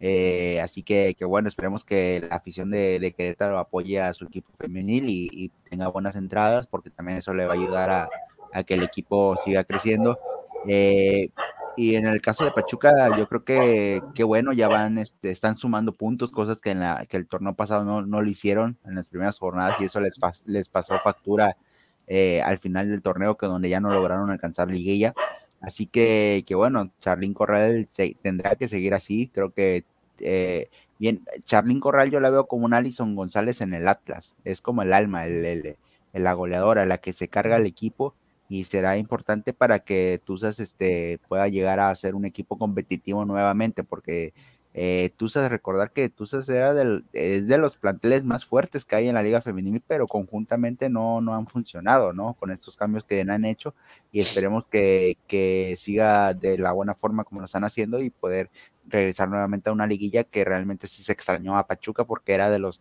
Eh, 0.04 0.60
así 0.60 0.82
que, 0.82 1.14
bueno, 1.24 1.48
esperemos 1.48 1.84
que 1.84 2.26
la 2.28 2.34
afición 2.34 2.70
de, 2.70 3.14
Querétaro 3.16 3.56
apoye 3.60 4.00
a 4.00 4.12
su 4.14 4.24
equipo 4.24 4.52
femenil 4.54 5.08
y, 5.08 5.50
tenga 5.70 5.86
buenas 5.86 6.16
entradas, 6.16 6.66
porque 6.66 6.90
también 6.90 7.18
eso 7.18 7.32
le 7.32 7.46
va 7.46 7.52
a 7.52 7.56
ayudar 7.56 8.10
a, 8.52 8.64
que 8.64 8.74
el 8.74 8.82
equipo 8.82 9.36
siga 9.36 9.62
creciendo. 9.62 10.18
Eh, 10.66 11.28
y 11.76 11.94
en 11.94 12.06
el 12.06 12.20
caso 12.20 12.44
de 12.44 12.50
Pachuca, 12.50 13.16
yo 13.16 13.28
creo 13.28 13.44
que, 13.44 14.24
bueno, 14.24 14.52
ya 14.52 14.66
van, 14.66 14.98
este, 14.98 15.30
están 15.30 15.54
sumando 15.54 15.92
puntos, 15.92 16.32
cosas 16.32 16.60
que 16.60 16.72
en 16.72 16.80
la, 16.80 17.06
que 17.08 17.16
el 17.16 17.28
torneo 17.28 17.54
pasado 17.54 17.84
no, 17.84 18.02
no 18.04 18.20
lo 18.22 18.28
hicieron 18.28 18.78
en 18.84 18.96
las 18.96 19.06
primeras 19.06 19.38
jornadas 19.38 19.76
y 19.80 19.84
eso 19.84 20.00
les, 20.00 20.18
les 20.46 20.68
pasó 20.68 20.98
factura 20.98 21.56
eh, 22.08 22.42
al 22.42 22.58
final 22.58 22.90
del 22.90 23.02
torneo, 23.02 23.36
que 23.36 23.46
donde 23.46 23.68
ya 23.68 23.80
no 23.80 23.90
lograron 23.90 24.30
alcanzar 24.30 24.68
liguilla. 24.68 25.14
Así 25.62 25.86
que, 25.86 26.44
que 26.46 26.54
bueno, 26.54 26.92
Charlín 27.00 27.34
Corral 27.34 27.86
se, 27.88 28.16
tendrá 28.20 28.56
que 28.56 28.68
seguir 28.68 28.94
así. 28.94 29.28
Creo 29.28 29.52
que, 29.54 29.84
eh, 30.20 30.68
bien, 30.98 31.24
Charlín 31.44 31.80
Corral 31.80 32.10
yo 32.10 32.20
la 32.20 32.30
veo 32.30 32.46
como 32.48 32.66
un 32.66 32.74
Alison 32.74 33.14
González 33.14 33.60
en 33.60 33.72
el 33.72 33.88
Atlas. 33.88 34.34
Es 34.44 34.60
como 34.60 34.82
el 34.82 34.92
alma, 34.92 35.24
el, 35.24 35.44
el, 35.44 35.76
la 36.12 36.32
goleadora, 36.34 36.84
la 36.84 36.98
que 36.98 37.12
se 37.12 37.28
carga 37.28 37.56
el 37.56 37.66
equipo 37.66 38.14
y 38.48 38.64
será 38.64 38.98
importante 38.98 39.52
para 39.54 39.78
que 39.78 40.20
Tuzas 40.24 40.60
este, 40.60 41.18
pueda 41.28 41.48
llegar 41.48 41.80
a 41.80 41.94
ser 41.94 42.14
un 42.14 42.26
equipo 42.26 42.58
competitivo 42.58 43.24
nuevamente, 43.24 43.84
porque 43.84 44.34
eh, 44.74 45.10
Tuzas, 45.16 45.50
recordar 45.50 45.92
que 45.92 46.08
Tuzas 46.08 46.48
era 46.48 46.72
del, 46.72 47.04
es 47.12 47.46
de 47.46 47.58
los 47.58 47.76
planteles 47.76 48.24
más 48.24 48.44
fuertes 48.46 48.84
que 48.84 48.96
hay 48.96 49.08
en 49.08 49.14
la 49.14 49.22
Liga 49.22 49.42
Femenil, 49.42 49.82
pero 49.86 50.06
conjuntamente 50.06 50.88
no, 50.88 51.20
no 51.20 51.34
han 51.34 51.46
funcionado, 51.46 52.12
¿no? 52.12 52.34
Con 52.34 52.50
estos 52.50 52.76
cambios 52.76 53.04
que 53.04 53.20
han 53.20 53.44
hecho 53.44 53.74
y 54.10 54.20
esperemos 54.20 54.66
que, 54.66 55.18
que 55.26 55.74
siga 55.76 56.32
de 56.34 56.58
la 56.58 56.72
buena 56.72 56.94
forma 56.94 57.24
como 57.24 57.40
lo 57.40 57.46
están 57.46 57.64
haciendo 57.64 58.00
y 58.00 58.10
poder 58.10 58.50
regresar 58.86 59.28
nuevamente 59.28 59.68
a 59.68 59.72
una 59.72 59.86
liguilla 59.86 60.24
que 60.24 60.44
realmente 60.44 60.86
sí 60.86 61.02
se 61.02 61.12
extrañó 61.12 61.56
a 61.58 61.66
Pachuca 61.66 62.04
porque 62.04 62.32
era 62.32 62.50
de 62.50 62.58
los 62.58 62.80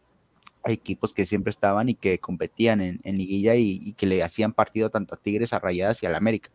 equipos 0.65 1.13
que 1.13 1.25
siempre 1.25 1.49
estaban 1.49 1.89
y 1.89 1.95
que 1.95 2.19
competían 2.19 2.81
en, 2.81 3.17
liguilla 3.17 3.55
y, 3.55 3.93
que 3.93 4.05
le 4.05 4.23
hacían 4.23 4.53
partido 4.53 4.89
tanto 4.89 5.15
a 5.15 5.17
Tigres, 5.17 5.53
a 5.53 5.59
Rayadas 5.59 6.01
y 6.03 6.05
al 6.05 6.15
América. 6.15 6.51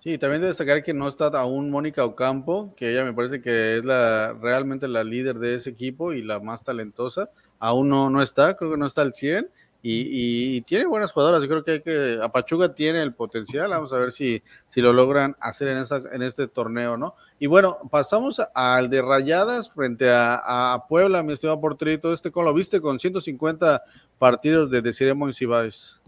Sí, 0.00 0.16
también 0.16 0.40
de 0.40 0.48
destacar 0.48 0.82
que 0.82 0.94
no 0.94 1.08
está 1.08 1.26
aún 1.26 1.70
Mónica 1.70 2.06
Ocampo, 2.06 2.74
que 2.74 2.90
ella 2.90 3.04
me 3.04 3.12
parece 3.12 3.42
que 3.42 3.76
es 3.76 3.84
la 3.84 4.32
realmente 4.32 4.88
la 4.88 5.04
líder 5.04 5.38
de 5.38 5.56
ese 5.56 5.68
equipo 5.68 6.14
y 6.14 6.22
la 6.22 6.40
más 6.40 6.64
talentosa. 6.64 7.28
Aún 7.58 7.90
no, 7.90 8.08
no 8.08 8.22
está, 8.22 8.56
creo 8.56 8.70
que 8.70 8.78
no 8.78 8.86
está 8.86 9.02
al 9.02 9.12
100 9.12 9.50
y, 9.82 10.62
tiene 10.62 10.86
buenas 10.86 11.12
jugadoras. 11.12 11.42
Yo 11.42 11.48
creo 11.50 11.64
que, 11.64 11.70
hay 11.72 11.80
que 11.82 12.18
Apachuga 12.22 12.74
tiene 12.74 13.02
el 13.02 13.12
potencial. 13.12 13.68
Vamos 13.68 13.92
a 13.92 13.98
ver 13.98 14.10
si, 14.10 14.42
si 14.68 14.80
lo 14.80 14.94
logran 14.94 15.36
hacer 15.38 15.68
en, 15.68 15.76
esta, 15.76 16.02
en 16.12 16.22
este 16.22 16.48
torneo, 16.48 16.96
¿no? 16.96 17.14
Y 17.38 17.46
bueno, 17.46 17.76
pasamos 17.90 18.40
al 18.54 18.88
de 18.88 19.02
Rayadas 19.02 19.70
frente 19.70 20.10
a, 20.10 20.82
Puebla, 20.88 21.22
mi 21.22 21.34
estimado 21.34 21.60
porterito. 21.60 22.14
Este, 22.14 22.30
¿cómo 22.30 22.46
lo 22.46 22.54
viste? 22.54 22.80
Con 22.80 22.98
150 22.98 23.82
partidos 24.18 24.70
de 24.70 24.80
Desiree 24.80 25.12
Monsiváis. 25.12 26.00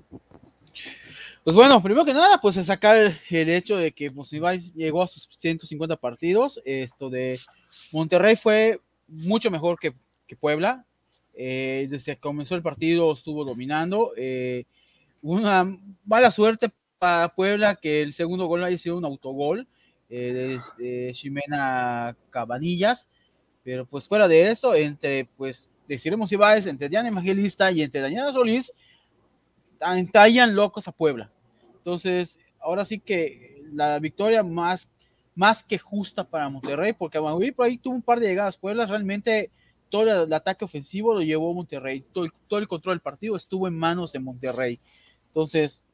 Pues 1.44 1.56
bueno, 1.56 1.82
primero 1.82 2.04
que 2.04 2.14
nada, 2.14 2.40
pues 2.40 2.54
sacar 2.64 2.96
el 2.96 3.48
hecho 3.48 3.76
de 3.76 3.90
que 3.90 4.10
Monsiváis 4.10 4.72
llegó 4.74 5.02
a 5.02 5.08
sus 5.08 5.28
150 5.32 5.96
partidos. 5.96 6.62
Esto 6.64 7.10
de 7.10 7.40
Monterrey 7.90 8.36
fue 8.36 8.80
mucho 9.08 9.50
mejor 9.50 9.78
que, 9.78 9.92
que 10.26 10.36
Puebla 10.36 10.86
eh, 11.34 11.86
desde 11.90 12.14
que 12.14 12.20
comenzó 12.20 12.54
el 12.54 12.62
partido 12.62 13.12
estuvo 13.12 13.44
dominando. 13.44 14.12
Eh, 14.16 14.64
una 15.22 15.64
mala 16.04 16.30
suerte 16.30 16.70
para 16.98 17.34
Puebla 17.34 17.76
que 17.76 18.02
el 18.02 18.12
segundo 18.12 18.46
gol 18.46 18.64
haya 18.64 18.78
sido 18.78 18.96
un 18.96 19.04
autogol 19.04 19.66
eh, 20.10 20.60
de, 20.78 21.12
Ximena 21.14 22.16
Cabanillas. 22.30 23.08
Pero 23.64 23.86
pues 23.86 24.08
fuera 24.08 24.28
de 24.28 24.50
eso, 24.50 24.74
entre 24.74 25.28
pues 25.36 25.68
deciremos 25.88 26.32
Ibáez, 26.32 26.66
entre 26.66 26.88
Diana 26.88 27.08
Evangelista 27.08 27.70
y 27.70 27.82
entre 27.82 28.00
Daniela 28.00 28.32
Solís, 28.32 28.72
entallan 29.82 30.54
locos 30.54 30.88
a 30.88 30.92
Puebla. 30.92 31.30
Entonces, 31.76 32.38
ahora 32.60 32.84
sí 32.84 33.00
que 33.00 33.62
la 33.72 33.98
victoria 33.98 34.42
más, 34.42 34.88
más 35.34 35.64
que 35.64 35.78
justa 35.78 36.24
para 36.24 36.48
Monterrey, 36.48 36.92
porque 36.92 37.18
por 37.18 37.66
ahí 37.66 37.78
tuvo 37.78 37.94
un 37.94 38.02
par 38.02 38.20
de 38.20 38.28
llegadas. 38.28 38.56
Puebla 38.56 38.86
realmente 38.86 39.50
todo 39.90 40.24
el 40.24 40.32
ataque 40.32 40.64
ofensivo 40.64 41.12
lo 41.12 41.20
llevó 41.20 41.52
Monterrey, 41.52 42.04
todo 42.12 42.24
el, 42.58 42.68
control 42.68 42.94
del 42.94 43.00
partido 43.00 43.36
estuvo 43.36 43.68
en 43.68 43.78
manos 43.78 44.12
de 44.12 44.20
Monterrey. 44.20 44.80
Entonces, 45.26 45.84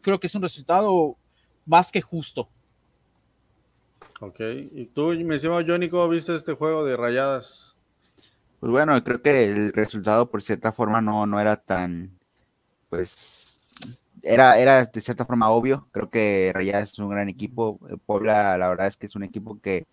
creo 0.00 0.18
que 0.18 0.26
es 0.26 0.34
un 0.34 0.42
resultado 0.42 1.16
más 1.64 1.92
que 1.92 2.00
justo. 2.00 2.48
Ok, 4.20 4.40
y 4.72 4.86
tú, 4.86 5.10
me 5.10 5.34
decías, 5.34 5.64
Johnny, 5.66 5.88
¿cómo 5.88 6.08
viste 6.08 6.34
este 6.34 6.54
juego 6.54 6.84
de 6.84 6.96
rayadas? 6.96 7.76
Pues 8.58 8.70
bueno, 8.70 9.02
creo 9.02 9.22
que 9.22 9.44
el 9.44 9.72
resultado 9.72 10.28
por 10.28 10.42
cierta 10.42 10.72
forma 10.72 11.00
no, 11.00 11.24
no 11.24 11.40
era 11.40 11.56
tan, 11.56 12.19
pues, 12.90 13.58
era, 14.22 14.58
era 14.58 14.84
de 14.84 15.00
cierta 15.00 15.24
forma 15.24 15.50
obvio. 15.50 15.88
Creo 15.92 16.10
que 16.10 16.50
Rayadas 16.54 16.92
es 16.92 16.98
un 16.98 17.08
gran 17.08 17.28
equipo. 17.28 17.78
Puebla, 18.04 18.58
la 18.58 18.68
verdad 18.68 18.86
es 18.86 18.96
que 18.96 19.06
es 19.06 19.16
un 19.16 19.22
equipo 19.22 19.58
que, 19.60 19.86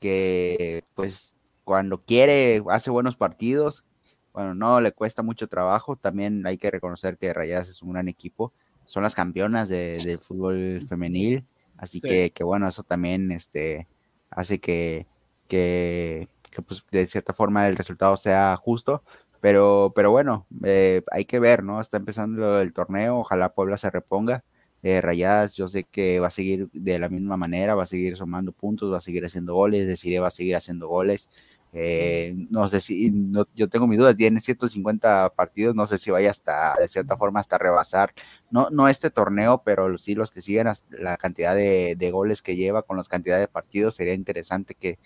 que 0.00 0.84
pues 0.94 1.34
cuando 1.64 2.00
quiere 2.00 2.62
hace 2.70 2.90
buenos 2.90 3.16
partidos. 3.16 3.84
Bueno, 4.32 4.54
no 4.54 4.80
le 4.80 4.92
cuesta 4.92 5.22
mucho 5.22 5.48
trabajo. 5.48 5.96
También 5.96 6.46
hay 6.46 6.58
que 6.58 6.70
reconocer 6.70 7.18
que 7.18 7.32
Rayadas 7.32 7.68
es 7.68 7.82
un 7.82 7.92
gran 7.92 8.08
equipo. 8.08 8.52
Son 8.86 9.02
las 9.02 9.14
campeonas 9.14 9.68
de, 9.68 10.18
fútbol 10.20 10.84
femenil. 10.88 11.44
Así 11.76 12.00
que, 12.00 12.30
que, 12.30 12.44
bueno, 12.44 12.68
eso 12.68 12.82
también 12.82 13.30
este, 13.32 13.88
hace 14.30 14.60
que, 14.60 15.06
que, 15.48 16.28
pues, 16.66 16.84
de 16.90 17.06
cierta 17.06 17.32
forma 17.32 17.68
el 17.68 17.76
resultado 17.76 18.16
sea 18.16 18.56
justo. 18.56 19.02
Pero, 19.44 19.92
pero 19.94 20.10
bueno, 20.10 20.46
eh, 20.64 21.02
hay 21.12 21.26
que 21.26 21.38
ver, 21.38 21.64
¿no? 21.64 21.78
Está 21.78 21.98
empezando 21.98 22.62
el 22.62 22.72
torneo. 22.72 23.18
Ojalá 23.18 23.52
Puebla 23.52 23.76
se 23.76 23.90
reponga. 23.90 24.42
Eh, 24.82 25.02
Rayadas, 25.02 25.52
yo 25.52 25.68
sé 25.68 25.84
que 25.84 26.18
va 26.18 26.28
a 26.28 26.30
seguir 26.30 26.70
de 26.72 26.98
la 26.98 27.10
misma 27.10 27.36
manera, 27.36 27.74
va 27.74 27.82
a 27.82 27.86
seguir 27.86 28.16
sumando 28.16 28.52
puntos, 28.52 28.90
va 28.90 28.96
a 28.96 29.00
seguir 29.02 29.22
haciendo 29.22 29.54
goles, 29.54 29.86
deciré 29.86 30.18
va 30.18 30.28
a 30.28 30.30
seguir 30.30 30.56
haciendo 30.56 30.88
goles. 30.88 31.28
Eh, 31.74 32.34
no 32.48 32.68
sé 32.68 32.80
si, 32.80 33.12
yo 33.54 33.68
tengo 33.68 33.86
mi 33.86 33.98
duda, 33.98 34.14
tiene 34.16 34.40
150 34.40 35.34
partidos, 35.36 35.74
no 35.74 35.86
sé 35.86 35.98
si 35.98 36.10
vaya 36.10 36.30
hasta, 36.30 36.76
de 36.80 36.88
cierta 36.88 37.18
forma, 37.18 37.40
hasta 37.40 37.58
rebasar, 37.58 38.14
no, 38.50 38.70
no 38.70 38.88
este 38.88 39.10
torneo, 39.10 39.60
pero 39.62 39.98
sí 39.98 40.14
los 40.14 40.30
que 40.30 40.40
siguen 40.40 40.68
la 40.88 41.18
cantidad 41.18 41.54
de, 41.54 42.10
goles 42.10 42.40
que 42.40 42.56
lleva 42.56 42.82
con 42.82 42.96
las 42.96 43.08
cantidades 43.10 43.42
de 43.42 43.48
partidos, 43.48 43.96
sería 43.96 44.14
interesante 44.14 44.74
que, 44.74 44.98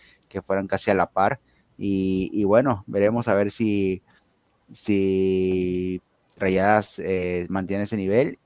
fueran 0.43 0.69
casi 0.69 0.93
a 0.93 0.95
la 0.95 1.11
par. 1.11 1.41
Y, 1.81 2.45
bueno, 2.45 2.85
veremos 2.89 3.29
a 3.29 3.35
ver 3.35 3.51
si, 3.53 4.03
si 4.73 6.01
Rayadas 6.37 6.99
eh, 6.99 7.47
mantiene 7.49 7.85
ese 7.85 7.97
nivel, 7.97 8.39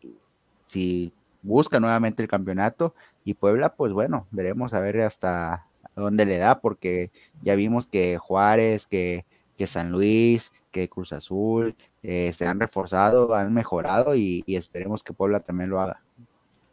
si 0.66 1.12
busca 1.43 1.81
nuevamente 1.81 2.23
el 2.23 2.29
campeonato 2.29 2.95
y 3.25 3.35
Puebla, 3.35 3.75
pues 3.75 3.93
bueno, 3.93 4.27
veremos 4.31 4.73
a 4.75 4.81
ver 4.81 5.01
hasta, 5.01 5.66
dónde 5.97 6.25
le 6.25 6.39
da, 6.39 6.61
porque 6.61 7.11
ya 7.43 7.55
vimos 7.55 7.87
que 7.87 8.18
Juárez, 8.18 8.87
que, 8.87 9.25
que 9.57 9.66
San 9.66 9.91
Luis, 9.91 10.53
que 10.70 10.89
Cruz 10.89 11.12
Azul 11.12 11.77
eh, 12.03 12.33
se 12.33 12.47
han 12.47 12.59
reforzado, 12.59 13.35
han 13.35 13.53
mejorado 13.53 14.14
y, 14.14 14.43
esperemos 14.49 15.05
que 15.05 15.12
Puebla 15.12 15.41
también 15.41 15.70
lo 15.70 15.81
haga. 15.81 16.01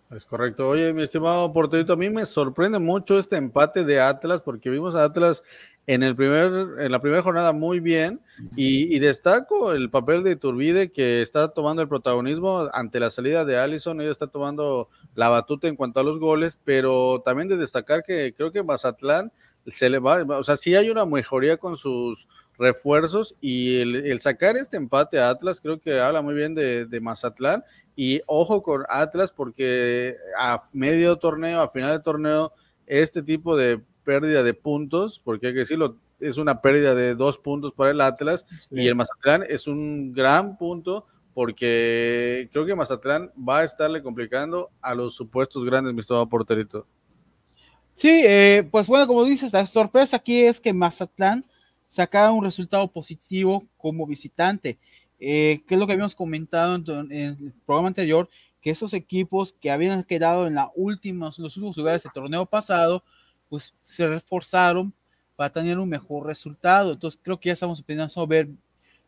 Es 0.10 0.26
correcto. 0.26 0.70
Oye, 0.70 0.92
mi 0.92 1.04
estimado 1.04 1.54
porterito, 1.54 1.94
a 1.94 1.98
mí 1.98 2.10
me 2.10 2.26
sorprende 2.26 2.80
mucho 2.80 3.20
este 3.20 3.36
empate 3.36 3.84
de 3.84 4.02
Atlas, 4.02 4.42
porque 4.42 4.72
vimos 4.72 4.96
a 4.96 5.04
Atlas 5.04 5.44
en, 5.90 6.04
el 6.04 6.16
primer, 6.16 6.80
en 6.82 6.92
la 6.92 7.02
primera 7.02 7.24
jornada 7.24 7.52
muy 7.52 7.80
bien 7.80 8.22
y, 8.56 9.00
destaco 9.00 9.72
el 9.72 9.90
papel 9.90 10.24
de 10.24 10.36
Turbide 10.36 10.92
que 10.92 11.24
está 11.24 11.48
tomando 11.48 11.82
el 11.82 11.88
protagonismo 11.88 12.70
ante 12.74 13.00
la 13.00 13.10
salida 13.10 13.44
de 13.44 13.58
Allison, 13.58 14.00
ella 14.00 14.12
está 14.12 14.28
tomando 14.28 14.88
la 15.16 15.30
batuta 15.30 15.68
en 15.68 15.76
cuanto 15.76 16.00
a 16.00 16.04
los 16.04 16.20
goles, 16.20 16.60
pero 16.64 17.24
también 17.26 17.48
de 17.48 17.58
destacar 17.58 18.04
que 18.04 18.36
creo 18.38 18.52
que 18.52 18.62
Mazatlán 18.62 19.32
se 19.66 19.90
le 19.90 19.98
va, 19.98 20.22
o 20.22 20.44
sea, 20.44 20.58
sí 20.58 20.76
hay 20.76 20.92
una 20.92 21.08
mejoría 21.08 21.58
con 21.58 21.76
sus 21.76 22.28
refuerzos 22.60 23.36
y 23.42 23.78
el, 23.80 24.22
sacar 24.22 24.58
este 24.58 24.78
empate 24.78 25.18
a 25.18 25.32
Atlas 25.32 25.60
creo 25.60 25.80
que 25.80 26.00
habla 26.00 26.22
muy 26.22 26.36
bien 26.36 26.54
de, 26.54 26.86
de, 26.86 27.00
Mazatlán. 27.00 27.64
Y 27.96 28.22
ojo 28.28 28.62
con 28.62 28.84
Atlas 28.90 29.32
porque 29.32 30.18
a 30.38 30.70
medio 30.72 31.18
torneo, 31.18 31.62
a 31.62 31.72
final 31.72 31.98
de 31.98 32.04
torneo, 32.04 32.54
este 32.86 33.24
tipo 33.24 33.58
de 33.58 33.82
pérdida 34.10 34.42
de 34.42 34.56
puntos, 34.56 35.22
porque 35.24 35.46
hay 35.46 35.54
que 35.54 35.60
decirlo, 35.60 35.98
es 36.20 36.38
una 36.38 36.62
pérdida 36.62 36.96
de 36.96 37.14
dos 37.14 37.38
puntos 37.38 37.74
para 37.74 37.92
el 37.92 38.02
Atlas 38.02 38.48
y 38.72 38.88
el 38.88 38.96
Mazatlán 38.96 39.44
es 39.48 39.68
un 39.68 40.14
gran 40.14 40.58
punto 40.58 41.06
porque 41.36 42.50
creo 42.52 42.66
que 42.66 42.74
Mazatlán 42.74 43.32
va 43.38 43.60
a 43.60 43.64
estarle 43.66 44.02
complicando 44.02 44.72
a 44.82 44.96
los 44.96 45.14
supuestos 45.16 45.64
grandes, 45.64 45.94
mi 45.94 46.00
estimado 46.00 46.28
porterito. 46.28 46.88
Sí, 47.92 48.24
eh, 48.26 48.68
pues 48.72 48.88
bueno, 48.88 49.06
como 49.06 49.24
dices, 49.26 49.54
la 49.54 49.68
sorpresa 49.68 50.18
aquí 50.18 50.42
es 50.42 50.60
que 50.60 50.74
Mazatlán 50.74 51.46
sacara 51.88 52.32
un 52.32 52.44
resultado 52.44 52.88
positivo 52.88 53.64
como 53.78 54.08
visitante. 54.08 54.80
Eh, 55.20 55.62
que 55.68 55.76
es 55.76 55.80
lo 55.80 55.86
que 55.86 55.94
habíamos 55.94 56.16
comentado 56.16 56.74
en, 56.76 57.12
el 57.12 57.54
programa 57.64 57.90
anterior, 57.90 58.28
que 58.60 58.72
esos 58.72 58.96
equipos 58.96 59.54
que 59.54 59.70
habían 59.70 60.02
quedado 60.04 60.48
en 60.48 60.56
la 60.56 60.72
últimos, 60.74 61.38
los 61.38 61.56
últimos 61.58 61.78
lugares 61.78 62.02
del 62.02 62.12
torneo 62.12 62.48
pasado, 62.48 63.04
pues 63.50 63.74
se 63.86 64.08
reforzaron 64.08 64.94
para 65.36 65.52
tener 65.52 65.80
un 65.80 65.90
mejor 65.90 66.26
resultado. 66.26 66.94
Entonces 66.94 67.20
creo 67.24 67.40
que 67.40 67.48
ya 67.48 67.54
estamos 67.54 67.80
empezando 67.80 68.22
a 68.22 68.26
ver, 68.26 68.50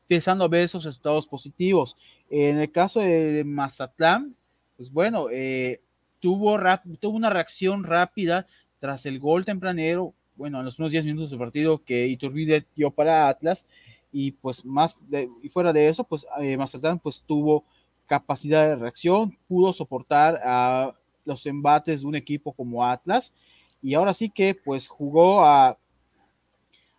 empezando 0.03 0.43
a 0.43 0.47
ver 0.47 0.63
esos 0.63 0.83
resultados 0.83 1.27
positivos. 1.27 1.95
En 2.29 2.57
el 2.57 2.71
caso 2.71 3.01
de 3.01 3.43
Mazatlán, 3.45 4.35
pues 4.77 4.91
bueno, 4.91 5.27
eh, 5.29 5.81
tuvo, 6.19 6.57
tuvo 6.99 7.15
una 7.17 7.29
reacción 7.29 7.83
rápida 7.83 8.47
tras 8.79 9.05
el 9.05 9.19
gol 9.19 9.45
tempranero, 9.45 10.13
bueno, 10.35 10.59
en 10.59 10.65
los 10.65 10.75
primeros 10.75 10.93
10 10.93 11.05
minutos 11.05 11.29
del 11.29 11.39
partido 11.39 11.83
que 11.83 12.07
Iturbide 12.07 12.65
dio 12.75 12.89
para 12.91 13.27
Atlas, 13.27 13.67
y 14.11 14.31
pues 14.31 14.65
más 14.65 14.97
de, 15.09 15.29
y 15.41 15.49
fuera 15.49 15.71
de 15.71 15.87
eso, 15.87 16.03
pues 16.03 16.25
eh, 16.39 16.57
Mazatlán 16.57 16.99
pues 16.99 17.23
tuvo 17.25 17.63
capacidad 18.07 18.67
de 18.67 18.75
reacción, 18.75 19.37
pudo 19.47 19.71
soportar 19.71 20.41
a 20.43 20.93
los 21.25 21.45
embates 21.45 22.01
de 22.01 22.07
un 22.07 22.15
equipo 22.15 22.53
como 22.53 22.83
Atlas, 22.83 23.33
y 23.81 23.93
ahora 23.93 24.13
sí 24.13 24.29
que 24.29 24.55
pues 24.55 24.87
jugó 24.87 25.43
a, 25.43 25.77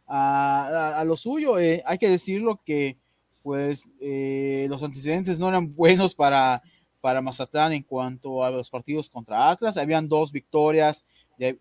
a, 0.06 1.02
lo 1.06 1.16
suyo, 1.16 1.58
eh, 1.58 1.82
hay 1.86 1.98
que 1.98 2.10
decirlo 2.10 2.60
que 2.64 2.98
pues 3.42 3.88
eh, 4.00 4.66
los 4.68 4.82
antecedentes 4.82 5.38
no 5.38 5.48
eran 5.48 5.74
buenos 5.74 6.14
para, 6.14 6.62
para 7.00 7.22
Mazatlán 7.22 7.72
en 7.72 7.82
cuanto 7.82 8.44
a 8.44 8.50
los 8.50 8.70
partidos 8.70 9.08
contra 9.08 9.50
Atlas, 9.50 9.76
habían 9.76 10.08
dos 10.08 10.30
victorias 10.30 11.04
de, 11.38 11.58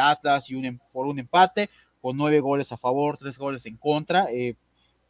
Atlas 0.00 0.50
y 0.50 0.54
un, 0.54 0.64
em, 0.64 0.78
por 0.92 1.06
un 1.06 1.18
empate, 1.18 1.70
con 2.00 2.16
nueve 2.16 2.40
goles 2.40 2.72
a 2.72 2.76
favor, 2.76 3.16
tres 3.16 3.38
goles 3.38 3.66
en 3.66 3.76
contra, 3.76 4.26
eh, 4.30 4.56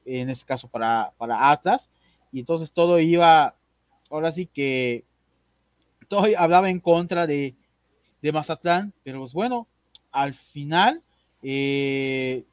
en 0.04 0.30
este 0.30 0.44
caso 0.44 0.68
para, 0.68 1.12
para 1.16 1.50
Atlas. 1.50 1.90
Y 2.32 2.40
entonces 2.40 2.72
todo 2.72 2.98
iba, 2.98 3.54
ahora 4.10 4.32
sí 4.32 4.46
que 4.46 5.04
todo 6.08 6.26
hablaba 6.36 6.70
en 6.70 6.80
contra 6.80 7.26
de, 7.26 7.54
de 8.26 8.32
Mazatlán, 8.32 8.92
pero 9.04 9.20
pues 9.20 9.32
bueno, 9.32 9.68
al 10.10 10.34
final, 10.34 11.00
eh, 11.42 12.44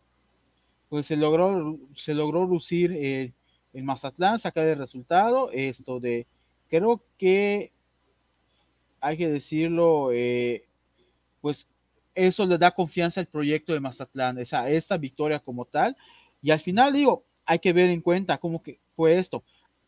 pues 0.88 1.08
se 1.08 1.18
logró, 1.18 1.80
se 1.96 2.14
logró 2.14 2.46
lucir 2.46 2.92
eh, 2.92 3.34
en 3.74 3.86
Mazatlán, 3.86 4.38
sacar 4.38 4.66
el 4.66 4.78
resultado, 4.78 5.50
esto 5.52 6.00
de, 6.00 6.28
creo 6.70 7.04
que 7.18 7.72
hay 9.02 9.18
que 9.18 9.30
decirlo, 9.30 10.12
eh, 10.14 10.68
pues 11.42 11.68
eso 12.14 12.46
le 12.46 12.60
da 12.60 12.70
confianza 12.70 13.20
al 13.20 13.28
proyecto 13.28 13.74
de 13.74 13.80
Mazatlán, 13.80 14.38
esa, 14.38 14.70
esta 14.70 14.98
victoria 14.98 15.40
como 15.40 15.66
tal. 15.66 15.98
Y 16.44 16.52
al 16.52 16.60
final, 16.60 16.94
digo, 16.94 17.26
hay 17.46 17.58
que 17.58 17.74
ver 17.74 17.90
en 17.90 18.02
cuenta 18.02 18.38
cómo 18.38 18.62
que 18.62 18.80
fue 18.96 19.18
esto. 19.18 19.44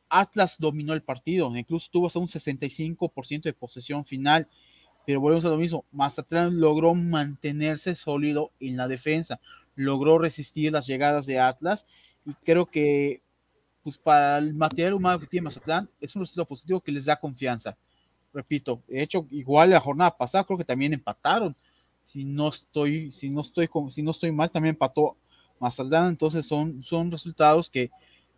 Atlas 0.09 0.55
dominó 0.57 0.93
el 0.93 1.03
partido, 1.03 1.55
incluso 1.55 1.89
tuvo 1.91 2.07
hasta 2.07 2.19
un 2.19 2.27
65% 2.27 3.43
de 3.43 3.53
posesión 3.53 4.03
final, 4.03 4.47
pero 5.05 5.19
volvemos 5.19 5.45
a 5.45 5.49
lo 5.49 5.57
mismo, 5.57 5.85
Mazatlán 5.91 6.59
logró 6.59 6.93
mantenerse 6.95 7.95
sólido 7.95 8.51
en 8.59 8.77
la 8.77 8.87
defensa, 8.87 9.39
logró 9.75 10.17
resistir 10.17 10.71
las 10.71 10.87
llegadas 10.87 11.25
de 11.25 11.39
Atlas 11.39 11.85
y 12.25 12.33
creo 12.33 12.65
que 12.65 13.21
pues 13.83 13.97
para 13.97 14.39
el 14.39 14.53
material 14.55 14.95
humano 14.95 15.19
que 15.19 15.27
tiene 15.27 15.45
Mazatlán 15.45 15.89
es 16.01 16.15
un 16.15 16.23
resultado 16.23 16.47
positivo 16.47 16.81
que 16.81 16.91
les 16.91 17.05
da 17.05 17.17
confianza 17.17 17.77
repito, 18.35 18.83
de 18.87 19.01
hecho, 19.01 19.25
igual 19.31 19.71
la 19.71 19.79
jornada 19.79 20.15
pasada 20.15 20.43
creo 20.43 20.57
que 20.57 20.65
también 20.65 20.93
empataron. 20.93 21.55
Si 22.03 22.23
no 22.25 22.49
estoy, 22.49 23.11
si 23.11 23.29
no 23.29 23.41
estoy, 23.41 23.67
si 23.89 24.03
no 24.03 24.11
estoy 24.11 24.31
mal, 24.31 24.51
también 24.51 24.75
empató 24.75 25.15
Mazatlán. 25.59 26.09
Entonces 26.09 26.45
son, 26.45 26.83
son 26.83 27.09
resultados 27.09 27.69
que 27.69 27.89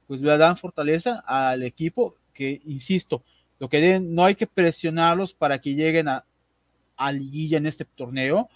pues 0.06 0.22
le 0.22 0.38
dan 0.38 0.56
fortaleza 0.56 1.24
al 1.26 1.64
equipo. 1.64 2.16
Que 2.34 2.62
insisto, 2.66 3.24
lo 3.60 3.68
que 3.68 3.82
deben, 3.82 4.14
no 4.14 4.24
hay 4.24 4.36
que 4.36 4.48
presionarlos 4.48 5.34
para 5.34 5.60
que 5.60 5.74
lleguen 5.74 6.08
a, 6.08 6.24
a 6.98 7.12
liguilla 7.12 7.58
en 7.58 7.68
este 7.68 7.86
torneo, 7.86 8.50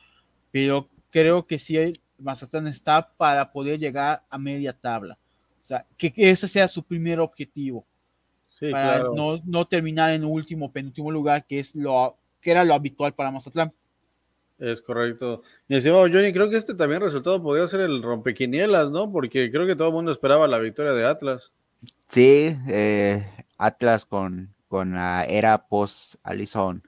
pero 0.52 0.90
creo 1.10 1.46
que 1.46 1.60
sí 1.60 1.78
Mazatlán 2.18 2.68
está 2.68 3.12
para 3.18 3.52
poder 3.52 3.80
llegar 3.80 4.24
a 4.30 4.38
media 4.38 4.74
tabla. 4.74 5.18
O 5.62 5.64
sea, 5.64 5.86
que 5.98 6.14
ese 6.16 6.48
sea 6.48 6.68
su 6.68 6.84
primer 6.84 7.20
objetivo 7.20 7.86
para 8.70 9.06
no, 9.46 9.66
terminar 9.66 10.12
en 10.12 10.24
último, 10.24 10.72
penúltimo 10.72 11.10
lugar, 11.10 11.46
que 11.46 11.60
es 11.60 11.76
lo 11.76 12.18
que 12.42 12.52
era 12.52 12.64
lo 12.64 12.74
habitual 12.74 13.14
para 13.14 13.32
Mazatlán. 13.32 13.74
Es 14.60 14.82
correcto. 14.82 15.42
Mi 15.68 15.78
estimado 15.78 16.04
Johnny, 16.04 16.32
creo 16.32 16.50
que 16.50 16.58
este 16.58 16.76
también 16.76 17.02
resultado 17.02 17.42
podría 17.42 17.68
ser 17.68 17.80
el 17.80 18.04
rompequinielas, 18.04 18.92
¿no? 18.92 19.12
Porque 19.12 19.50
creo 19.52 19.66
que 19.66 19.76
todo 19.76 19.88
el 19.88 19.94
mundo 19.94 20.12
esperaba 20.12 20.48
la 20.48 20.60
victoria 20.60 20.94
de 20.94 21.06
Atlas. 21.06 21.52
Sí, 22.08 22.56
eh, 22.70 23.26
Atlas 23.58 24.06
con, 24.06 24.54
con 24.68 24.94
la 24.94 25.26
era 25.26 25.68
post 25.68 26.16
Alison 26.24 26.84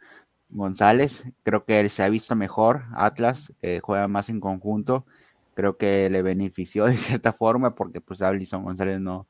González, 0.54 1.24
creo 1.44 1.66
que 1.66 1.80
él 1.80 1.90
se 1.90 2.04
ha 2.04 2.10
visto 2.10 2.36
mejor. 2.36 2.84
Atlas 2.96 3.52
eh, 3.62 3.80
juega 3.84 4.08
más 4.08 4.30
en 4.30 4.40
conjunto, 4.40 5.06
creo 5.56 5.78
que 5.78 6.10
le 6.10 6.22
benefició 6.22 6.86
de 6.86 6.98
cierta 6.98 7.34
forma 7.34 7.72
porque 7.72 8.02
pues 8.02 8.22
Alison 8.22 8.64
González 8.64 9.00
no, 9.00 9.28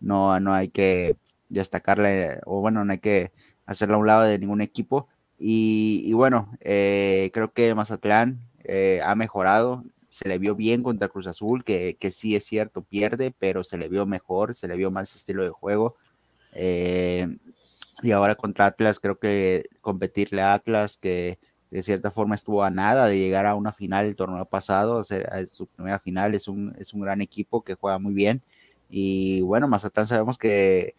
no, 0.00 0.38
no 0.40 0.54
hay 0.54 0.68
que 0.68 1.16
destacarle, 1.48 2.40
o 2.44 2.60
bueno, 2.60 2.84
no 2.84 2.92
hay 2.92 2.98
que 2.98 3.32
hacerla 3.66 3.96
a 3.96 3.98
un 3.98 4.06
lado 4.06 4.22
de 4.22 4.38
ningún 4.38 4.60
equipo. 4.60 5.08
Y, 5.38 6.12
bueno, 6.14 6.56
eh, 6.60 7.30
creo 7.34 7.52
que 7.52 7.74
Mazatlán 7.74 8.40
eh, 8.64 9.00
ha 9.04 9.14
mejorado, 9.14 9.84
se 10.08 10.28
le 10.28 10.38
vio 10.38 10.54
bien 10.54 10.82
contra 10.82 11.08
Cruz 11.08 11.26
Azul, 11.26 11.62
que, 11.62 11.96
que, 12.00 12.10
sí 12.10 12.34
es 12.36 12.44
cierto, 12.44 12.82
pierde, 12.82 13.34
pero 13.38 13.62
se 13.64 13.76
le 13.76 13.88
vio 13.88 14.06
mejor, 14.06 14.54
se 14.54 14.66
le 14.66 14.76
vio 14.76 14.90
más 14.90 15.14
estilo 15.14 15.44
de 15.44 15.50
juego. 15.50 15.96
Eh, 16.54 17.28
y 18.02 18.10
ahora 18.12 18.34
contra 18.34 18.66
Atlas, 18.66 19.00
creo 19.00 19.18
que 19.18 19.64
competirle 19.80 20.42
a 20.42 20.54
Atlas, 20.54 20.98
que 20.98 21.38
de 21.70 21.82
cierta 21.82 22.10
forma 22.10 22.34
estuvo 22.34 22.62
a 22.62 22.70
nada 22.70 23.06
de 23.06 23.18
llegar 23.18 23.46
a 23.46 23.54
una 23.54 23.72
final 23.72 24.06
el 24.06 24.16
torneo 24.16 24.44
pasado, 24.46 24.96
o 24.96 25.02
sea, 25.04 25.46
su 25.48 25.66
primera 25.66 25.98
final, 25.98 26.34
es 26.34 26.48
un, 26.48 26.74
es 26.78 26.94
un 26.94 27.00
gran 27.00 27.20
equipo 27.20 27.62
que 27.62 27.74
juega 27.74 27.98
muy 27.98 28.14
bien. 28.14 28.42
Y 28.88 29.40
bueno, 29.42 29.68
Mazatlán 29.68 30.06
sabemos 30.06 30.38
que 30.38 30.94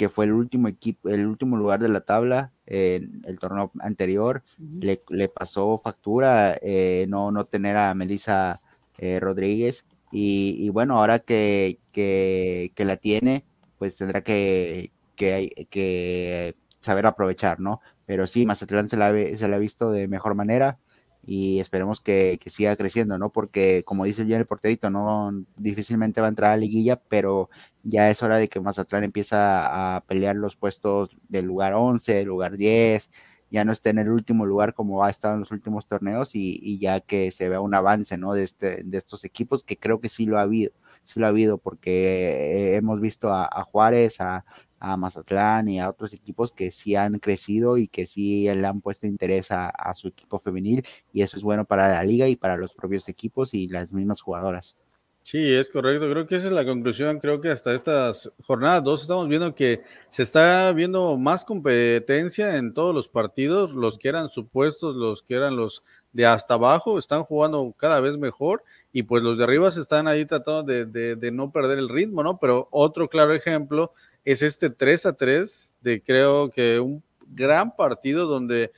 que 0.00 0.08
fue 0.08 0.24
el 0.24 0.32
último 0.32 0.66
equipo, 0.66 1.10
el 1.10 1.26
último 1.26 1.58
lugar 1.58 1.78
de 1.78 1.90
la 1.90 2.00
tabla 2.00 2.52
en 2.64 3.22
el 3.26 3.38
torneo 3.38 3.70
anterior, 3.80 4.42
le, 4.80 5.28
pasó 5.28 5.76
factura 5.76 6.58
eh, 6.62 7.04
no, 7.06 7.30
no 7.30 7.44
tener 7.44 7.76
a 7.76 7.92
Melissa 7.94 8.62
eh, 8.96 9.20
Rodríguez. 9.20 9.84
Y, 10.10 10.70
bueno, 10.70 10.98
ahora 10.98 11.18
que, 11.18 11.80
que, 11.92 12.72
la 12.78 12.96
tiene, 12.96 13.44
pues 13.76 13.96
tendrá 13.96 14.22
que, 14.22 14.90
que, 15.20 15.68
que, 15.68 16.54
saber 16.80 17.04
aprovechar, 17.04 17.60
¿no? 17.60 17.80
Pero 18.06 18.26
sí, 18.26 18.46
Mazatlán 18.46 18.88
se 18.88 18.96
la, 18.96 19.08
ha 19.08 19.58
visto 19.58 19.90
de 19.90 20.08
mejor 20.08 20.34
manera 20.34 20.78
y 21.22 21.60
esperemos 21.60 22.00
que, 22.00 22.38
siga 22.46 22.74
creciendo, 22.76 23.18
¿no? 23.18 23.30
Porque 23.30 23.84
como 23.84 24.06
dice 24.06 24.24
bien 24.24 24.40
el 24.40 24.46
porterito, 24.46 24.88
no 24.88 25.30
difícilmente 25.58 26.22
va 26.22 26.28
a 26.28 26.30
entrar 26.30 26.52
a 26.52 26.54
la 26.54 26.60
liguilla, 26.60 26.96
pero 26.96 27.50
ya 27.82 28.08
es 28.08 28.22
hora 28.22 28.38
de 28.38 28.48
que 28.48 28.60
Mazatlán 28.60 29.04
empieza 29.04 29.96
a 29.96 30.00
pelear 30.06 30.36
los 30.36 30.56
puestos 30.56 31.10
del 31.28 31.44
lugar 31.44 31.74
11, 31.74 32.24
lugar 32.24 32.56
10, 32.56 33.10
ya 33.50 33.64
no 33.64 33.72
esté 33.72 33.90
en 33.90 33.98
el 33.98 34.08
último 34.08 34.46
lugar 34.46 34.72
como 34.74 35.04
ha 35.04 35.10
estado 35.10 35.34
en 35.34 35.40
los 35.40 35.50
últimos 35.50 35.86
torneos 35.86 36.30
y, 36.34 36.78
ya 36.78 37.00
que 37.00 37.30
se 37.30 37.48
vea 37.50 37.60
un 37.60 37.74
avance, 37.74 38.16
¿no? 38.16 38.32
De, 38.32 38.44
este, 38.44 38.82
de 38.84 38.98
estos 38.98 39.24
equipos 39.24 39.64
que 39.64 39.76
creo 39.76 40.00
que 40.00 40.08
sí 40.08 40.24
lo 40.24 40.38
ha 40.38 40.42
habido, 40.42 40.72
sí 41.04 41.20
lo 41.20 41.26
ha 41.26 41.30
habido 41.30 41.58
porque 41.58 42.76
hemos 42.76 43.00
visto 43.00 43.28
a 43.30 43.64
Juárez, 43.64 44.20
a, 44.20 44.44
a 44.80 44.96
Mazatlán 44.96 45.68
y 45.68 45.78
a 45.78 45.88
otros 45.90 46.14
equipos 46.14 46.50
que 46.50 46.70
sí 46.70 46.96
han 46.96 47.18
crecido 47.18 47.76
y 47.76 47.86
que 47.86 48.06
sí 48.06 48.52
le 48.52 48.66
han 48.66 48.80
puesto 48.80 49.06
interés 49.06 49.50
a, 49.52 49.70
su 49.94 50.08
equipo 50.08 50.38
femenil 50.38 50.82
y 51.12 51.22
eso 51.22 51.36
es 51.36 51.42
bueno 51.42 51.64
para 51.66 51.88
la 51.88 52.02
liga 52.02 52.26
y 52.26 52.36
para 52.36 52.56
los 52.56 52.72
propios 52.72 53.08
equipos 53.08 53.52
y 53.54 53.68
las 53.68 53.92
mismas 53.92 54.22
jugadoras. 54.22 54.76
Sí, 55.22 55.52
es 55.52 55.68
correcto. 55.68 56.10
Creo 56.10 56.26
que 56.26 56.36
esa 56.36 56.46
es 56.46 56.52
la 56.52 56.64
conclusión. 56.64 57.20
Creo 57.20 57.40
que 57.40 57.50
hasta 57.50 57.74
estas 57.74 58.32
jornadas 58.42 58.82
dos 58.82 59.02
estamos 59.02 59.28
viendo 59.28 59.54
que 59.54 59.82
se 60.08 60.22
está 60.22 60.72
viendo 60.72 61.16
más 61.18 61.44
competencia 61.44 62.56
en 62.56 62.72
todos 62.72 62.94
los 62.94 63.08
partidos. 63.08 63.72
Los 63.72 63.98
que 63.98 64.08
eran 64.08 64.30
supuestos, 64.30 64.96
los 64.96 65.22
que 65.22 65.34
eran 65.34 65.56
los 65.56 65.84
de 66.12 66.26
hasta 66.26 66.54
abajo, 66.54 66.98
están 66.98 67.22
jugando 67.24 67.72
cada 67.76 68.00
vez 68.00 68.16
mejor 68.16 68.64
y 68.92 69.04
pues 69.04 69.22
los 69.22 69.36
de 69.38 69.44
arriba 69.44 69.70
se 69.70 69.82
están 69.82 70.08
ahí 70.08 70.24
tratando 70.24 70.64
de, 70.64 70.86
de 70.86 71.30
no 71.30 71.52
perder 71.52 71.78
el 71.78 71.90
ritmo, 71.90 72.22
¿no? 72.22 72.38
Pero 72.38 72.66
otro 72.72 73.08
claro 73.08 73.32
ejemplo 73.34 73.92
es 74.24 74.42
este 74.42 74.70
3 74.70 75.06
a 75.06 75.12
3 75.14 75.74
de 75.80 76.02
creo 76.02 76.50
que 76.50 76.80
un 76.80 77.02
gran 77.26 77.74
partido 77.74 78.26
donde 78.26 78.72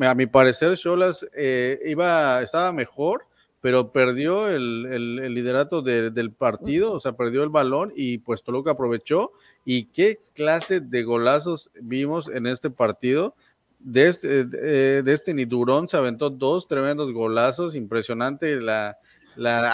a 0.00 0.14
mi 0.14 0.26
parecer, 0.26 0.76
Cholas 0.76 1.26
eh, 1.34 1.80
iba, 1.86 2.42
estaba 2.42 2.72
mejor, 2.72 3.26
pero 3.60 3.92
perdió 3.92 4.48
el, 4.48 5.34
liderato 5.34 5.82
del 5.82 6.32
partido, 6.32 6.92
o 6.92 7.00
sea, 7.00 7.12
perdió 7.12 7.42
el 7.42 7.48
balón 7.48 7.92
y 7.94 8.18
pues 8.18 8.42
Toluca 8.42 8.72
aprovechó. 8.72 9.32
Y 9.64 9.84
qué 9.86 10.18
clase 10.34 10.80
de 10.80 11.02
golazos 11.04 11.70
vimos 11.80 12.28
en 12.28 12.46
este 12.46 12.70
partido. 12.70 13.34
De 13.78 14.08
este, 14.08 14.40
eh, 14.40 15.02
de 15.04 15.12
este 15.12 15.34
Nidurón 15.34 15.88
se 15.88 15.96
aventó 15.96 16.30
dos 16.30 16.66
tremendos 16.66 17.12
golazos, 17.12 17.76
impresionante 17.76 18.60
la, 18.60 18.96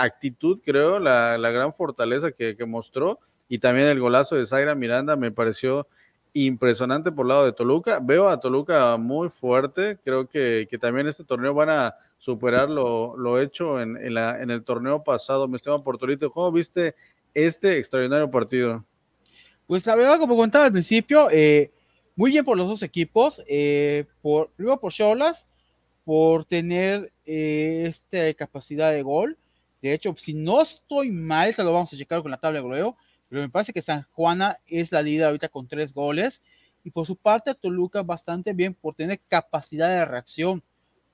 actitud, 0.03 0.61
creo, 0.65 0.99
la, 0.99 1.39
gran 1.39 1.73
fortaleza 1.73 2.31
que, 2.31 2.57
que, 2.57 2.67
mostró. 2.67 3.21
Y 3.49 3.59
también 3.59 3.89
el 3.89 4.01
golazo 4.01 4.37
de 4.37 4.47
Zaira 4.47 4.75
Miranda 4.75 5.17
me 5.17 5.31
pareció 5.31 5.87
impresionante 6.35 7.11
por 7.11 7.25
el 7.25 7.29
lado 7.29 7.45
de 7.47 7.53
Toluca. 7.53 8.01
Veo 8.01 8.29
a 8.29 8.41
Toluca 8.41 8.97
muy 8.97 9.29
fuerte. 9.29 9.99
Creo 10.05 10.29
que, 10.29 10.69
también 10.81 11.07
este 11.07 11.25
torneo 11.25 11.55
van 11.55 11.71
a 11.71 11.95
superar 12.19 12.69
lo, 12.69 13.41
hecho 13.41 13.81
en, 13.81 13.97
en, 13.97 14.51
el 14.51 14.63
torneo 14.63 15.03
pasado. 15.03 15.49
Mi 15.49 15.57
estimado 15.57 15.83
Portorito, 15.83 16.31
¿cómo 16.31 16.53
viste 16.53 16.95
este 17.35 17.79
extraordinario 17.79 18.31
partido? 18.31 18.85
Pues 19.67 19.87
la 19.87 19.97
verdad, 19.97 20.19
como 20.19 20.37
contaba 20.37 20.67
al 20.67 20.73
principio, 20.73 21.29
eh, 21.31 21.71
muy 22.17 22.31
bien 22.31 22.45
por 22.45 22.57
los 22.57 22.69
dos 22.69 22.83
equipos. 22.83 23.43
Eh, 23.49 24.05
por, 24.21 24.51
primero 24.51 24.79
por 24.79 24.93
Cholas, 24.93 25.47
por 26.05 26.45
tener 26.45 27.13
eh, 27.25 27.85
esta 27.89 28.33
capacidad 28.35 28.93
de 28.93 29.03
gol. 29.03 29.37
De 29.81 29.93
hecho, 29.93 30.15
si 30.19 30.35
no 30.35 30.61
estoy 30.61 31.11
mal, 31.11 31.55
te 31.55 31.63
lo 31.63 31.73
vamos 31.73 31.93
a 31.93 31.97
checar 31.97 32.21
con 32.21 32.31
la 32.31 32.37
tabla 32.37 32.59
de 32.59 32.63
goleo 32.63 32.97
pero 33.29 33.43
me 33.43 33.49
parece 33.49 33.73
que 33.73 33.83
San 33.83 34.05
Juana 34.13 34.59
es 34.67 34.93
la 34.93 35.03
líder 35.03 35.27
ahorita 35.27 35.49
con 35.49 35.69
tres 35.69 35.93
goles. 35.93 36.43
Y 36.85 36.91
por 36.91 37.07
su 37.07 37.17
parte, 37.17 37.55
Toluca 37.55 38.03
bastante 38.03 38.53
bien 38.53 38.75
por 38.75 38.95
tener 38.95 39.21
capacidad 39.29 39.89
de 39.89 40.05
reacción. 40.05 40.63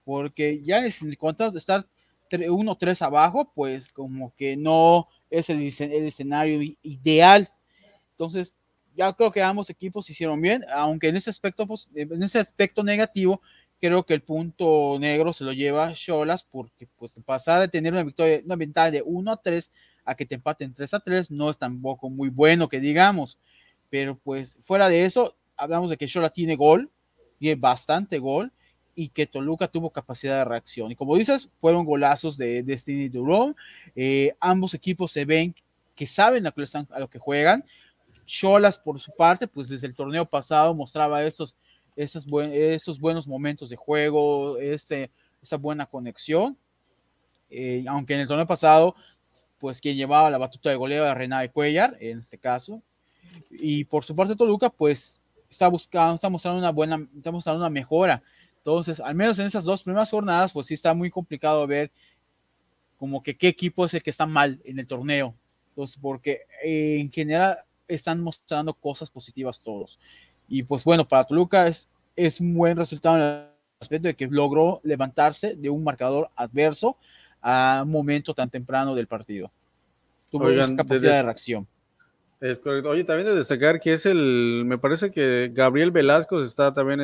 Porque 0.04 0.62
ya 0.62 0.84
en 0.84 1.14
cuanto 1.16 1.50
de 1.50 1.58
estar 1.58 1.86
1-3 2.30 3.02
abajo, 3.02 3.50
pues 3.54 3.92
como 3.92 4.34
que 4.36 4.56
no 4.56 5.08
es 5.30 5.50
el, 5.50 5.60
el 5.62 6.06
escenario 6.06 6.60
ideal. 6.82 7.50
Entonces, 8.10 8.54
ya 8.94 9.12
creo 9.12 9.32
que 9.32 9.42
ambos 9.42 9.70
equipos 9.70 10.08
hicieron 10.08 10.40
bien, 10.40 10.64
aunque 10.72 11.08
en 11.08 11.16
ese 11.16 11.30
aspecto, 11.30 11.66
pues, 11.66 11.88
en 11.94 12.22
ese 12.22 12.38
aspecto 12.38 12.82
negativo, 12.82 13.40
creo 13.80 14.06
que 14.06 14.14
el 14.14 14.22
punto 14.22 14.96
negro 14.98 15.32
se 15.32 15.44
lo 15.44 15.52
lleva 15.52 15.92
Cholas, 15.92 16.44
porque 16.44 16.86
pues 16.96 17.20
pasar 17.24 17.60
de 17.60 17.68
tener 17.68 17.92
una 17.92 18.04
victoria, 18.04 18.40
una 18.44 18.56
ventaja 18.56 18.90
de 18.90 19.02
1 19.02 19.32
a 19.32 19.36
3 19.36 19.72
a 20.04 20.14
que 20.14 20.26
te 20.26 20.34
empaten 20.34 20.74
3 20.74 20.94
a 20.94 21.00
3 21.00 21.30
no 21.30 21.50
es 21.50 21.58
tampoco 21.58 22.10
muy 22.10 22.28
bueno 22.28 22.68
que 22.68 22.80
digamos. 22.80 23.38
Pero 23.90 24.18
pues 24.22 24.56
fuera 24.60 24.88
de 24.88 25.04
eso, 25.04 25.36
hablamos 25.56 25.90
de 25.90 25.96
que 25.96 26.06
Shola 26.06 26.30
tiene 26.30 26.56
gol, 26.56 26.90
tiene 27.38 27.60
bastante 27.60 28.18
gol, 28.18 28.52
y 28.94 29.08
que 29.08 29.26
Toluca 29.26 29.68
tuvo 29.68 29.90
capacidad 29.90 30.38
de 30.38 30.44
reacción. 30.44 30.90
Y 30.90 30.96
como 30.96 31.16
dices, 31.16 31.50
fueron 31.60 31.84
golazos 31.84 32.36
de 32.36 32.62
Destiny 32.62 33.08
Durón. 33.08 33.56
Eh, 33.96 34.34
ambos 34.40 34.74
equipos 34.74 35.12
se 35.12 35.24
ven 35.24 35.54
que 35.94 36.06
saben 36.06 36.46
a 36.46 36.50
lo 36.50 36.54
que, 36.54 36.62
están, 36.62 36.88
a 36.90 37.00
lo 37.00 37.08
que 37.08 37.18
juegan. 37.18 37.64
Cholas, 38.26 38.78
por 38.78 39.00
su 39.00 39.12
parte, 39.12 39.46
pues 39.46 39.68
desde 39.68 39.86
el 39.86 39.94
torneo 39.94 40.24
pasado 40.24 40.74
mostraba 40.74 41.22
estos, 41.24 41.56
esos, 41.96 42.26
buenos 42.98 43.26
momentos 43.26 43.68
de 43.68 43.76
juego, 43.76 44.58
este, 44.58 45.10
esa 45.42 45.56
buena 45.56 45.86
conexión. 45.86 46.56
Eh, 47.50 47.84
aunque 47.88 48.14
en 48.14 48.20
el 48.20 48.28
torneo 48.28 48.46
pasado 48.46 48.94
pues 49.64 49.80
quien 49.80 49.96
llevaba 49.96 50.28
la 50.28 50.36
batuta 50.36 50.68
de 50.68 50.76
goleo 50.76 51.04
era 51.04 51.14
René 51.14 51.48
Cuellar, 51.48 51.96
en 51.98 52.18
este 52.18 52.36
caso. 52.36 52.82
Y 53.50 53.84
por 53.84 54.04
su 54.04 54.14
parte 54.14 54.36
Toluca, 54.36 54.68
pues 54.68 55.22
está 55.48 55.68
buscando, 55.68 56.16
está 56.16 56.28
mostrando 56.28 56.58
una 56.58 56.68
buena, 56.68 57.08
está 57.16 57.30
mostrando 57.30 57.62
una 57.62 57.70
mejora. 57.70 58.22
Entonces, 58.58 59.00
al 59.00 59.14
menos 59.14 59.38
en 59.38 59.46
esas 59.46 59.64
dos 59.64 59.82
primeras 59.82 60.10
jornadas, 60.10 60.52
pues 60.52 60.66
sí 60.66 60.74
está 60.74 60.92
muy 60.92 61.08
complicado 61.08 61.66
ver 61.66 61.90
como 62.98 63.22
que 63.22 63.38
qué 63.38 63.48
equipo 63.48 63.86
es 63.86 63.94
el 63.94 64.02
que 64.02 64.10
está 64.10 64.26
mal 64.26 64.60
en 64.66 64.78
el 64.78 64.86
torneo. 64.86 65.34
Entonces, 65.70 65.98
porque 65.98 66.42
eh, 66.62 66.98
en 67.00 67.10
general 67.10 67.60
están 67.88 68.20
mostrando 68.20 68.74
cosas 68.74 69.08
positivas 69.08 69.62
todos. 69.62 69.98
Y 70.46 70.62
pues 70.64 70.84
bueno, 70.84 71.08
para 71.08 71.24
Toluca 71.24 71.68
es, 71.68 71.88
es 72.16 72.38
un 72.38 72.52
buen 72.52 72.76
resultado 72.76 73.16
en 73.16 73.22
el 73.22 73.46
aspecto 73.80 74.08
de 74.08 74.14
que 74.14 74.26
logró 74.26 74.82
levantarse 74.84 75.56
de 75.56 75.70
un 75.70 75.82
marcador 75.82 76.28
adverso 76.36 76.98
a 77.44 77.82
un 77.84 77.90
momento 77.90 78.32
tan 78.32 78.48
temprano 78.48 78.94
del 78.94 79.06
partido. 79.06 79.52
Tuvo 80.30 80.46
capacidad 80.76 81.12
de 81.12 81.22
reacción. 81.22 81.66
Es 82.40 82.58
correcto. 82.58 82.88
Oye, 82.90 83.04
también 83.04 83.28
de 83.28 83.36
destacar 83.36 83.80
que 83.80 83.92
es 83.92 84.06
el, 84.06 84.64
me 84.66 84.78
parece 84.78 85.10
que 85.10 85.50
Gabriel 85.52 85.90
Velasco 85.90 86.42
está 86.42 86.74
también, 86.74 87.00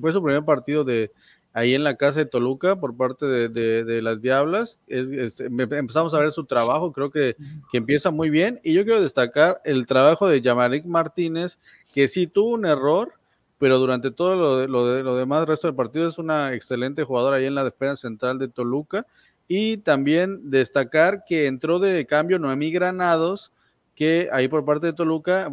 fue 0.00 0.12
su 0.12 0.22
primer 0.22 0.44
partido 0.44 0.84
de 0.84 1.12
ahí 1.52 1.74
en 1.74 1.84
la 1.84 1.96
casa 1.96 2.20
de 2.20 2.26
Toluca 2.26 2.76
por 2.76 2.96
parte 2.96 3.26
de, 3.26 4.02
las 4.02 4.22
Diablas. 4.22 4.78
Es, 4.86 5.40
empezamos 5.40 6.14
a 6.14 6.20
ver 6.20 6.30
su 6.30 6.44
trabajo, 6.44 6.92
creo 6.92 7.10
que, 7.10 7.36
que, 7.70 7.78
empieza 7.78 8.12
muy 8.12 8.30
bien. 8.30 8.60
Y 8.62 8.74
yo 8.74 8.84
quiero 8.84 9.02
destacar 9.02 9.60
el 9.64 9.86
trabajo 9.86 10.28
de 10.28 10.40
Yamaric 10.40 10.84
Martínez, 10.86 11.58
que 11.92 12.06
sí 12.06 12.28
tuvo 12.28 12.52
un 12.52 12.64
error, 12.64 13.12
pero 13.58 13.78
durante 13.78 14.10
todo 14.10 14.36
lo, 14.36 14.58
de, 14.58 14.68
lo, 14.68 14.86
de, 14.86 15.02
lo 15.02 15.16
demás, 15.16 15.46
resto 15.46 15.66
del 15.66 15.76
partido 15.76 16.08
es 16.08 16.18
una 16.18 16.54
excelente 16.54 17.04
jugadora 17.04 17.36
ahí 17.36 17.44
en 17.44 17.56
la 17.56 17.64
defensa 17.64 17.96
central 17.96 18.38
de 18.38 18.48
Toluca. 18.48 19.06
Y 19.52 19.78
también 19.78 20.48
destacar 20.48 21.24
que 21.26 21.48
entró 21.48 21.80
de 21.80 22.06
cambio 22.06 22.38
Noemí 22.38 22.70
Granados, 22.70 23.52
que 23.96 24.28
ahí 24.30 24.46
por 24.46 24.64
parte 24.64 24.86
de 24.86 24.92
Toluca 24.92 25.50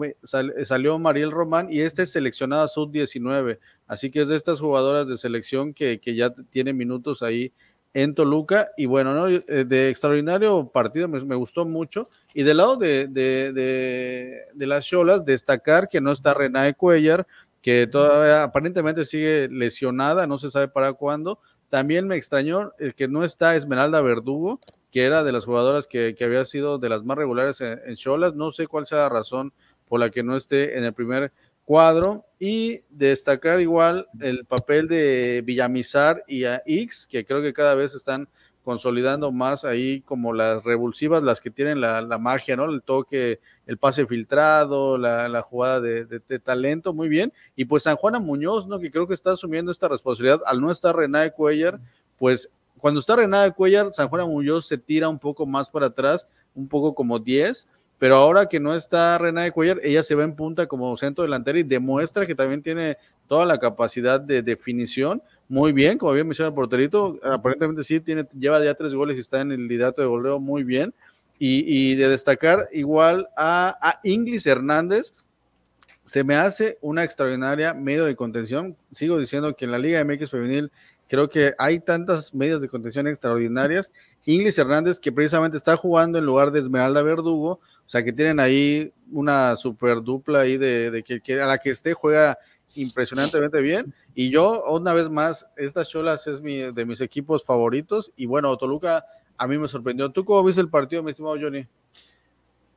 salió 0.66 1.00
Mariel 1.00 1.32
Román 1.32 1.68
y 1.72 1.80
este 1.80 2.04
es 2.04 2.12
seleccionada 2.12 2.68
sub-19. 2.68 3.58
Así 3.88 4.12
que 4.12 4.22
es 4.22 4.28
de 4.28 4.36
estas 4.36 4.60
jugadoras 4.60 5.08
de 5.08 5.18
selección 5.18 5.74
que, 5.74 6.00
ya 6.16 6.32
tiene 6.52 6.74
minutos 6.74 7.24
ahí 7.24 7.52
en 7.96 8.14
Toluca. 8.14 8.70
Y 8.78 8.86
bueno, 8.86 9.16
¿no? 9.16 9.30
Eh, 9.30 9.66
de 9.66 9.90
extraordinario 9.90 10.68
partido, 10.68 11.08
me, 11.08 11.36
gustó 11.36 11.66
mucho. 11.66 12.08
Y 12.36 12.44
del 12.44 12.58
lado 12.58 12.78
de, 12.78 13.08
de, 13.08 14.68
las 14.68 14.86
Cholas, 14.86 15.26
destacar 15.26 15.88
que 15.88 16.02
no 16.02 16.12
está 16.12 16.36
Renae 16.36 16.76
Cuellar, 16.76 17.26
que 17.64 17.90
aparentemente 18.44 19.06
sigue 19.06 19.50
lesionada, 19.50 20.28
no 20.28 20.38
se 20.38 20.52
sabe 20.52 20.68
para 20.68 20.94
cuándo, 20.94 21.40
también 21.70 22.08
me 22.08 22.16
extrañó 22.16 22.74
el 22.80 22.96
que 22.96 23.08
no 23.08 23.24
está 23.24 23.56
Esmeralda 23.56 24.02
Verdugo, 24.02 24.60
que 24.92 25.04
era 25.04 25.24
de 25.24 25.32
las 25.32 25.46
jugadoras 25.46 25.88
que, 25.88 26.16
había 26.22 26.46
sido 26.46 26.78
de 26.78 26.90
las 26.90 27.04
más 27.04 27.18
regulares 27.18 27.62
en 27.62 27.96
Cholas. 27.96 28.36
No 28.36 28.52
sé 28.52 28.68
cuál 28.68 28.86
sea 28.86 29.00
la 29.00 29.10
razón 29.10 29.54
por 29.88 30.00
la 30.00 30.10
que 30.10 30.24
no 30.24 30.38
esté 30.38 30.78
en 30.78 30.84
el 30.84 30.94
primer 30.94 31.32
cuadro. 31.66 32.26
Y 32.40 32.82
destacar 32.90 33.60
igual 33.60 34.08
el 34.22 34.46
papel 34.46 34.88
de 34.88 35.42
Villamizar 35.46 36.24
y 36.28 36.46
a 36.46 36.62
X, 36.66 37.08
que 37.10 37.26
creo 37.26 37.42
que 37.42 37.54
cada 37.54 37.76
vez 37.76 37.96
están 37.96 38.30
consolidando 38.64 39.32
más 39.32 39.64
ahí 39.66 40.02
como 40.02 40.34
las 40.34 40.64
revulsivas, 40.64 41.24
las 41.24 41.42
que 41.42 41.52
tienen 41.52 41.82
la, 41.82 42.18
magia, 42.20 42.56
¿no? 42.56 42.66
El 42.66 42.82
toque, 42.82 43.40
el 43.68 43.78
pase 43.78 44.08
filtrado, 44.08 44.98
la, 44.98 45.42
jugada 45.42 45.82
de, 45.82 46.40
talento, 46.40 46.94
muy 46.94 47.10
bien. 47.10 47.32
Y 47.56 47.66
pues 47.66 47.84
San 47.84 47.98
Juana 47.98 48.20
Muñoz, 48.20 48.66
¿no? 48.66 48.80
Que 48.80 48.90
creo 48.90 49.08
que 49.08 49.14
está 49.14 49.34
asumiendo 49.34 49.72
esta 49.72 49.88
responsabilidad 49.88 50.42
al 50.46 50.62
no 50.62 50.72
estar 50.72 50.96
René 50.96 51.32
Cuellar, 51.32 51.80
pues 52.18 52.50
cuando 52.80 53.00
está 53.00 53.18
René 53.18 53.52
Cuellar, 53.52 53.94
San 53.94 54.08
Juana 54.08 54.26
Muñoz 54.26 54.68
se 54.68 54.78
tira 54.78 55.10
un 55.10 55.20
poco 55.20 55.46
más 55.46 55.70
para 55.70 55.88
atrás, 55.88 56.28
un 56.56 56.68
poco 56.68 56.96
como 56.96 57.20
10, 57.20 57.68
pero 58.00 58.16
ahora 58.16 58.48
que 58.48 58.60
no 58.60 58.74
está 58.74 59.18
René 59.18 59.52
Cuellar, 59.52 59.80
ella 59.84 60.02
se 60.02 60.16
va 60.16 60.24
en 60.24 60.36
punta 60.36 60.66
como 60.66 60.96
centro 60.96 61.24
delantero 61.24 61.60
y 61.60 61.64
demuestra 61.64 62.26
que 62.26 62.36
también 62.36 62.64
tiene 62.64 62.98
toda 63.28 63.46
la 63.46 63.60
capacidad 63.60 64.22
de 64.22 64.42
definición 64.42 65.22
muy 65.50 65.72
bien, 65.72 65.98
como 65.98 66.12
bien 66.12 66.28
menciona 66.28 66.50
el 66.50 66.56
porterito, 66.56 67.20
aparentemente 67.24 67.84
sí, 67.84 68.00
tiene, 68.00 68.28
lleva 68.38 68.64
ya 68.64 68.74
tres 68.74 68.94
goles 68.94 69.18
y 69.18 69.22
está 69.22 69.42
en 69.42 69.52
el 69.52 69.68
liderato 69.68 70.02
de 70.02 70.08
goleo 70.08 70.40
muy 70.40 70.64
bien. 70.64 70.94
Y, 71.40 71.96
de 71.96 72.10
destacar 72.10 72.68
igual 72.72 73.28
a, 73.38 73.78
a 73.82 74.00
Inglis 74.04 74.48
Hernández, 74.48 75.14
se 76.06 76.24
me 76.24 76.36
hace 76.36 76.78
una 76.82 77.04
extraordinaria 77.04 77.74
medio 77.74 78.06
de 78.06 78.16
contención. 78.16 78.76
Sigo 78.92 79.20
diciendo 79.20 79.56
que 79.56 79.66
en 79.66 79.72
la 79.72 79.78
Liga 79.78 80.04
MX 80.04 80.32
Femenil 80.32 80.72
creo 81.08 81.30
que 81.30 81.54
hay 81.58 81.80
tantas 81.80 82.34
medios 82.34 82.62
de 82.62 82.70
contención 82.70 83.08
extraordinarias. 83.08 83.92
Inglis 84.26 84.58
Hernández, 84.58 85.00
que 85.00 85.12
precisamente 85.12 85.58
está 85.58 85.78
jugando 85.78 86.18
en 86.18 86.26
lugar 86.26 86.52
de 86.52 86.60
Esmeralda 86.60 87.02
Verdugo, 87.02 87.52
o 87.52 87.90
sea 87.90 88.04
que 88.04 88.12
tienen 88.12 88.40
ahí 88.40 88.92
una 89.12 89.56
super 89.56 90.02
dupla 90.02 90.42
ahí 90.42 90.58
de, 90.58 91.04
que, 91.24 91.42
a 91.42 91.46
la 91.46 91.58
que 91.58 91.70
esté 91.70 91.94
juega 91.94 92.38
impresionantemente 92.76 93.62
bien. 93.62 93.94
Y 94.14 94.30
yo, 94.30 94.64
una 94.66 94.94
vez 94.94 95.10
más, 95.10 95.48
estas 95.56 95.90
Cholas 95.90 96.28
es 96.28 96.42
mi, 96.42 96.72
de 96.72 96.86
mis 96.86 97.00
equipos 97.00 97.46
favoritos. 97.46 98.12
Y 98.18 98.26
bueno, 98.26 98.56
Toluca 98.58 99.06
a 99.38 99.48
mí 99.48 99.58
me 99.58 99.68
sorprendió. 99.68 100.12
¿Tú 100.12 100.26
cómo 100.26 100.44
viste 100.44 100.62
el 100.62 100.70
partido, 100.70 101.04
mi 101.04 101.12
estimado 101.12 101.38
Johnny? 101.40 101.68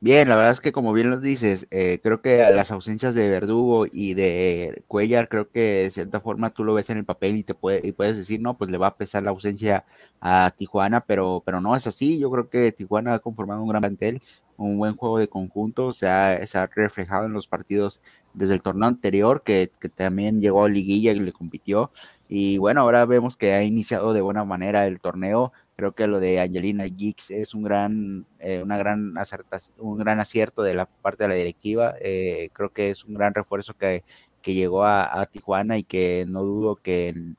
Bien, 0.03 0.27
la 0.27 0.35
verdad 0.35 0.53
es 0.53 0.59
que 0.59 0.71
como 0.71 0.93
bien 0.93 1.11
lo 1.11 1.19
dices, 1.19 1.67
eh, 1.69 1.99
creo 2.01 2.23
que 2.23 2.37
las 2.55 2.71
ausencias 2.71 3.13
de 3.13 3.29
Verdugo 3.29 3.85
y 3.91 4.15
de 4.15 4.83
Cuellar, 4.87 5.29
creo 5.29 5.51
que 5.51 5.83
de 5.83 5.91
cierta 5.91 6.19
forma 6.19 6.49
tú 6.49 6.63
lo 6.63 6.73
ves 6.73 6.89
en 6.89 6.97
el 6.97 7.05
papel 7.05 7.35
y 7.35 7.43
te 7.43 7.53
puede, 7.53 7.87
y 7.87 7.91
puedes 7.91 8.17
decir, 8.17 8.41
no, 8.41 8.57
pues 8.57 8.71
le 8.71 8.79
va 8.79 8.87
a 8.87 8.95
pesar 8.95 9.21
la 9.21 9.29
ausencia 9.29 9.85
a 10.19 10.51
Tijuana, 10.57 11.01
pero, 11.01 11.43
pero 11.45 11.61
no 11.61 11.75
es 11.75 11.85
así. 11.85 12.17
Yo 12.19 12.31
creo 12.31 12.49
que 12.49 12.71
Tijuana 12.71 13.13
ha 13.13 13.19
conformado 13.19 13.61
un 13.61 13.69
gran 13.69 13.81
plantel 13.81 14.21
un 14.61 14.77
buen 14.77 14.95
juego 14.95 15.19
de 15.19 15.27
conjunto, 15.27 15.91
se 15.91 16.07
ha, 16.07 16.39
reflejado 16.75 17.25
en 17.25 17.33
los 17.33 17.47
partidos 17.47 18.01
desde 18.33 18.53
el 18.53 18.61
torneo 18.61 18.87
anterior, 18.87 19.43
que, 19.43 19.71
que, 19.79 19.89
también 19.89 20.41
llegó 20.41 20.63
a 20.63 20.69
liguilla 20.69 21.11
y 21.11 21.19
le 21.19 21.33
compitió. 21.33 21.91
Y 22.29 22.57
bueno, 22.59 22.81
ahora 22.81 23.05
vemos 23.05 23.35
que 23.35 23.53
ha 23.53 23.63
iniciado 23.63 24.13
de 24.13 24.21
buena 24.21 24.45
manera 24.45 24.87
el 24.87 24.99
torneo. 24.99 25.51
Creo 25.81 25.95
que 25.95 26.05
lo 26.05 26.19
de 26.19 26.39
Angelina 26.39 26.85
Geeks 26.85 27.31
es 27.31 27.55
un 27.55 27.63
gran, 27.63 28.27
eh, 28.37 28.61
una 28.61 28.77
gran 28.77 29.15
un 29.79 29.97
gran 29.97 30.19
acierto 30.19 30.61
de 30.61 30.75
la 30.75 30.85
parte 30.85 31.23
de 31.23 31.29
la 31.29 31.33
directiva. 31.33 31.95
Eh, 31.99 32.51
creo 32.53 32.71
que 32.71 32.91
es 32.91 33.03
un 33.03 33.15
gran 33.15 33.33
refuerzo 33.33 33.73
que, 33.73 34.03
que 34.43 34.53
llegó 34.53 34.85
a, 34.85 35.25
Tijuana 35.31 35.79
y 35.79 35.83
que 35.83 36.25
no 36.27 36.43
dudo 36.43 36.75
que 36.75 37.33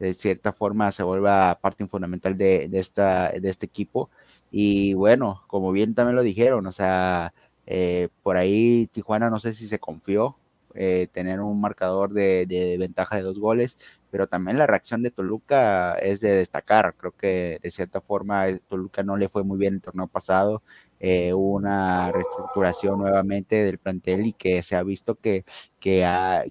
de 0.00 0.12
cierta 0.14 0.50
forma 0.52 0.90
se 0.90 1.04
vuelva 1.04 1.56
parte 1.62 1.86
fundamental 1.86 2.36
de, 2.36 2.68
esta, 2.72 3.30
de 3.30 3.48
este 3.48 3.66
equipo. 3.66 4.10
Y 4.50 4.94
bueno, 4.94 5.44
como 5.46 5.70
bien 5.70 5.94
también 5.94 6.16
lo 6.16 6.22
dijeron, 6.24 6.66
o 6.66 6.72
sea, 6.72 7.32
eh, 7.64 8.08
por 8.24 8.36
ahí 8.36 8.88
Tijuana 8.92 9.30
no 9.30 9.38
sé 9.38 9.54
si 9.54 9.68
se 9.68 9.78
confió 9.78 10.36
eh, 10.76 11.06
tener 11.12 11.40
un 11.40 11.60
marcador 11.60 12.12
de, 12.12 12.76
ventaja 12.80 13.16
de 13.16 13.22
dos 13.22 13.38
goles, 13.38 13.78
pero 14.14 14.28
también 14.28 14.58
la 14.58 14.68
reacción 14.68 15.02
de 15.02 15.10
Toluca 15.10 15.94
es 15.94 16.20
de 16.20 16.36
destacar. 16.36 16.94
Creo 16.96 17.10
que 17.16 17.58
de 17.60 17.70
cierta 17.72 18.00
forma 18.00 18.46
Toluca 18.68 19.02
no 19.02 19.16
le 19.16 19.28
fue 19.28 19.42
muy 19.42 19.58
bien 19.58 19.74
el 19.74 19.80
torneo 19.80 20.06
pasado. 20.06 20.62
Eh, 21.00 21.34
una 21.34 22.12
reestructuración 22.12 23.00
nuevamente 23.00 23.64
del 23.64 23.78
plantel 23.78 24.26
y 24.26 24.32
que 24.32 24.62
se 24.62 24.76
ha 24.76 24.84
visto 24.84 25.16
que, 25.16 25.44
que, 25.80 26.06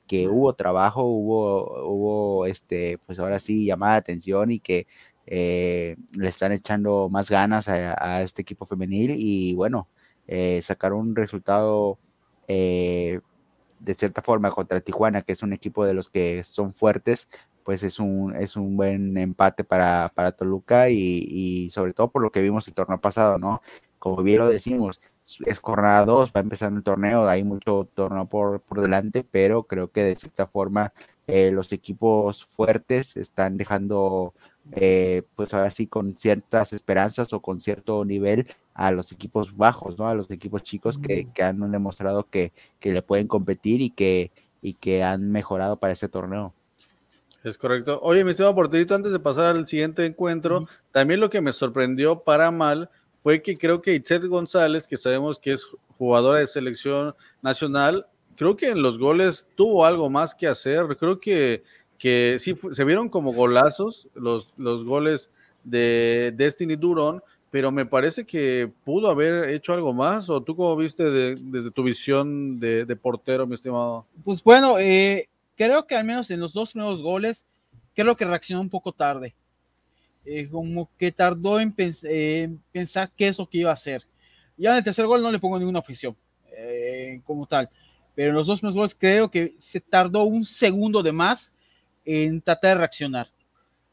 que 0.05 0.27
hubo 0.27 0.53
trabajo, 0.55 1.03
hubo, 1.03 1.87
hubo 1.87 2.45
este, 2.47 2.97
pues 3.05 3.17
ahora 3.17 3.39
sí 3.39 3.63
llamada 3.63 3.93
de 3.93 3.99
atención 3.99 4.51
y 4.51 4.59
que 4.59 4.85
eh, 5.25 5.95
le 6.17 6.27
están 6.27 6.51
echando 6.51 7.07
más 7.09 7.29
ganas 7.31 7.69
a, 7.69 8.23
este 8.23 8.41
equipo 8.41 8.65
femenil 8.65 9.15
y 9.15 9.55
bueno, 9.55 9.87
eh, 10.27 10.61
sacar 10.61 10.91
un 10.91 11.15
resultado 11.15 11.97
eh, 12.49 13.21
de 13.83 13.93
cierta 13.95 14.21
forma 14.21 14.49
contra 14.51 14.79
Tijuana, 14.81 15.21
que 15.21 15.33
es 15.33 15.43
un 15.43 15.53
equipo 15.53 15.85
de 15.85 15.93
los 15.93 16.09
que 16.09 16.43
son 16.45 16.73
fuertes, 16.73 17.27
pues 17.63 17.83
es 17.83 17.99
un, 17.99 18.35
es 18.35 18.55
un 18.55 18.75
buen 18.77 19.17
empate 19.17 19.63
para, 19.63 20.11
para 20.15 20.31
Toluca 20.31 20.89
y, 20.89 21.25
y, 21.29 21.69
sobre 21.71 21.93
todo 21.93 22.09
por 22.11 22.21
lo 22.21 22.31
que 22.31 22.41
vimos 22.41 22.67
el 22.67 22.73
torneo 22.73 22.99
pasado, 23.01 23.37
¿no? 23.37 23.61
Como 23.99 24.21
bien 24.23 24.39
lo 24.39 24.49
decimos, 24.49 24.99
es 25.45 25.59
jornada 25.59 26.05
2, 26.05 26.29
va 26.29 26.39
a 26.39 26.43
empezar 26.43 26.71
el 26.73 26.83
torneo, 26.83 27.27
hay 27.27 27.43
mucho 27.43 27.87
torneo 27.93 28.25
por, 28.25 28.61
por 28.61 28.81
delante, 28.81 29.23
pero 29.23 29.63
creo 29.63 29.91
que 29.91 30.03
de 30.03 30.15
cierta 30.15 30.45
forma 30.47 30.93
eh, 31.27 31.51
los 31.51 31.71
equipos 31.71 32.43
fuertes 32.43 33.15
están 33.15 33.57
dejando, 33.57 34.33
eh, 34.73 35.23
pues 35.35 35.53
ahora 35.53 35.71
sí, 35.71 35.87
con 35.87 36.17
ciertas 36.17 36.73
esperanzas 36.73 37.31
o 37.33 37.41
con 37.41 37.61
cierto 37.61 38.03
nivel 38.03 38.47
a 38.73 38.91
los 38.91 39.11
equipos 39.11 39.55
bajos, 39.55 39.97
¿no? 39.97 40.07
A 40.07 40.15
los 40.15 40.29
equipos 40.31 40.63
chicos 40.63 40.97
que, 40.97 41.27
que 41.33 41.43
han 41.43 41.71
demostrado 41.71 42.27
que, 42.29 42.51
que, 42.79 42.91
le 42.91 43.01
pueden 43.01 43.27
competir 43.27 43.81
y 43.81 43.89
que, 43.91 44.31
y 44.61 44.73
que 44.73 45.03
han 45.03 45.31
mejorado 45.31 45.77
para 45.77 45.93
ese 45.93 46.09
torneo. 46.09 46.53
Es 47.43 47.57
correcto. 47.57 47.99
Oye, 48.01 48.23
mi 48.23 48.31
estimado 48.31 48.55
porterito, 48.55 48.95
antes 48.95 49.11
de 49.11 49.19
pasar 49.19 49.55
al 49.55 49.67
siguiente 49.67 50.05
encuentro, 50.05 50.67
también 50.91 51.19
lo 51.19 51.29
que 51.29 51.41
me 51.41 51.51
sorprendió 51.51 52.19
para 52.19 52.51
mal 52.51 52.89
fue 53.21 53.41
que 53.41 53.57
creo 53.57 53.81
que 53.81 53.95
Itzel 53.95 54.29
González, 54.29 54.87
que 54.87 54.97
sabemos 54.97 55.39
que 55.39 55.51
es 55.51 55.67
jugadora 55.97 56.39
de 56.39 56.47
selección 56.47 57.15
nacional, 57.41 58.05
creo 58.35 58.55
que 58.55 58.69
en 58.69 58.81
los 58.81 58.97
goles 58.97 59.47
tuvo 59.55 59.85
algo 59.85 60.09
más 60.09 60.33
que 60.33 60.47
hacer. 60.47 60.85
Creo 60.97 61.19
que, 61.19 61.63
que 61.97 62.37
sí, 62.39 62.55
se 62.71 62.83
vieron 62.83 63.09
como 63.09 63.33
golazos 63.33 64.07
los, 64.13 64.49
los 64.57 64.85
goles 64.85 65.29
de 65.63 66.33
Destiny 66.35 66.75
Duron, 66.75 67.21
pero 67.51 67.71
me 67.71 67.85
parece 67.85 68.25
que 68.25 68.71
pudo 68.83 69.11
haber 69.11 69.49
hecho 69.49 69.73
algo 69.73 69.93
más. 69.93 70.29
¿O 70.29 70.41
tú 70.41 70.55
cómo 70.55 70.75
viste 70.75 71.09
desde 71.09 71.71
tu 71.71 71.83
visión 71.83 72.59
de, 72.59 72.95
portero, 72.95 73.45
mi 73.45 73.55
estimado? 73.55 74.05
Pues 74.23 74.43
bueno, 74.43 74.79
eh, 74.79 75.29
creo 75.55 75.87
que 75.87 75.95
al 75.95 76.05
menos 76.05 76.31
en 76.31 76.39
los 76.39 76.53
dos 76.53 76.71
primeros 76.71 77.01
goles, 77.01 77.45
creo 77.95 78.15
que 78.15 78.25
reaccionó 78.25 78.61
un 78.61 78.69
poco 78.69 78.91
tarde. 78.91 79.35
Eh, 80.25 80.47
como 80.49 80.89
que 80.97 81.11
tardó 81.11 81.59
en 81.59 81.73
pensar 81.73 83.11
qué 83.17 83.27
es 83.27 83.37
lo 83.37 83.49
que 83.49 83.59
iba 83.59 83.71
a 83.71 83.73
hacer. 83.73 84.03
Ya 84.57 84.71
en 84.71 84.77
el 84.77 84.83
tercer 84.83 85.05
gol 85.05 85.21
no 85.21 85.31
le 85.31 85.39
pongo 85.39 85.59
ninguna 85.59 85.79
ofición 85.79 86.15
eh, 86.55 87.21
como 87.25 87.45
tal 87.45 87.69
pero 88.15 88.29
en 88.29 88.35
los 88.35 88.47
dos 88.47 88.59
primeros 88.59 88.75
goles 88.75 88.95
creo 88.97 89.29
que 89.29 89.55
se 89.59 89.79
tardó 89.79 90.23
un 90.23 90.45
segundo 90.45 91.01
de 91.01 91.11
más 91.11 91.51
en 92.05 92.41
tratar 92.41 92.71
de 92.71 92.75
reaccionar. 92.79 93.31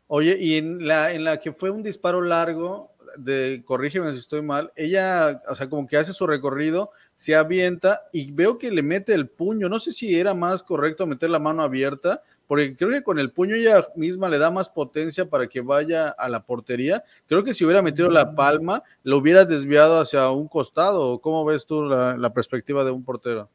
Oye, 0.07 0.37
y 0.39 0.57
en 0.57 0.87
la, 0.87 1.13
en 1.13 1.25
la 1.25 1.39
que 1.39 1.53
fue 1.53 1.71
un 1.71 1.83
disparo 1.83 2.21
largo, 2.21 2.90
de, 3.17 3.63
corrígeme 3.65 4.13
si 4.13 4.19
estoy 4.19 4.43
mal, 4.43 4.73
ella, 4.77 5.43
o 5.49 5.55
sea, 5.55 5.69
como 5.69 5.87
que 5.87 5.97
hace 5.97 6.13
su 6.13 6.27
recorrido, 6.27 6.91
se 7.15 7.35
avienta 7.35 8.03
y 8.13 8.31
veo 8.33 8.59
que 8.59 8.71
le 8.71 8.83
mete 8.83 9.15
el 9.15 9.29
puño. 9.29 9.69
No 9.69 9.81
sé 9.81 9.93
si 9.93 10.19
era 10.19 10.35
más 10.35 10.63
correcto 10.63 11.07
meter 11.07 11.31
la 11.31 11.39
mano 11.39 11.63
abierta, 11.63 12.23
porque 12.47 12.75
creo 12.75 12.91
que 12.91 13.03
con 13.03 13.19
el 13.19 13.31
puño 13.31 13.55
ella 13.55 13.87
misma 13.95 14.29
le 14.29 14.39
da 14.39 14.51
más 14.51 14.69
potencia 14.69 15.29
para 15.29 15.49
que 15.49 15.61
vaya 15.61 16.09
a 16.09 16.29
la 16.29 16.45
portería. 16.45 17.05
Creo 17.29 17.45
que 17.45 17.55
si 17.55 17.65
hubiera 17.65 17.83
metido 17.83 18.11
la 18.11 18.35
palma, 18.35 18.83
lo 19.05 19.19
hubiera 19.19 19.45
desviado 19.45 20.01
hacia 20.01 20.31
un 20.31 20.49
costado. 20.49 21.21
¿Cómo 21.21 21.45
ves 21.45 21.67
tú 21.67 21.85
la 21.85 22.33
perspectiva 22.33 22.85
de 22.85 22.91
un 22.91 23.05
portero? 23.05 23.49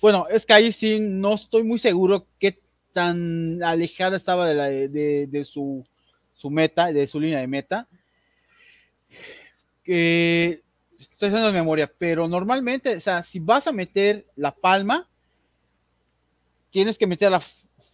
bueno, 0.00 0.26
es 0.30 0.44
que 0.44 0.52
ahí 0.52 0.72
sí 0.72 1.00
no 1.00 1.34
estoy 1.34 1.62
muy 1.62 1.78
seguro 1.78 2.26
qué 2.38 2.58
tan 2.92 3.62
alejada 3.62 4.16
estaba 4.16 4.46
de, 4.46 5.42
su, 5.44 5.84
meta, 6.44 6.92
de 6.92 7.06
su 7.06 7.20
línea 7.20 7.40
de 7.40 7.46
meta. 7.46 7.86
Estoy 9.88 11.28
haciendo 11.28 11.52
memoria, 11.52 11.90
pero 11.98 12.28
normalmente, 12.28 12.96
o 12.96 13.00
sea, 13.00 13.22
si 13.22 13.38
vas 13.38 13.66
a 13.66 13.72
meter 13.72 14.26
la 14.36 14.54
palma, 14.54 15.08
tienes 16.70 16.98
que 16.98 17.06
meterla, 17.06 17.42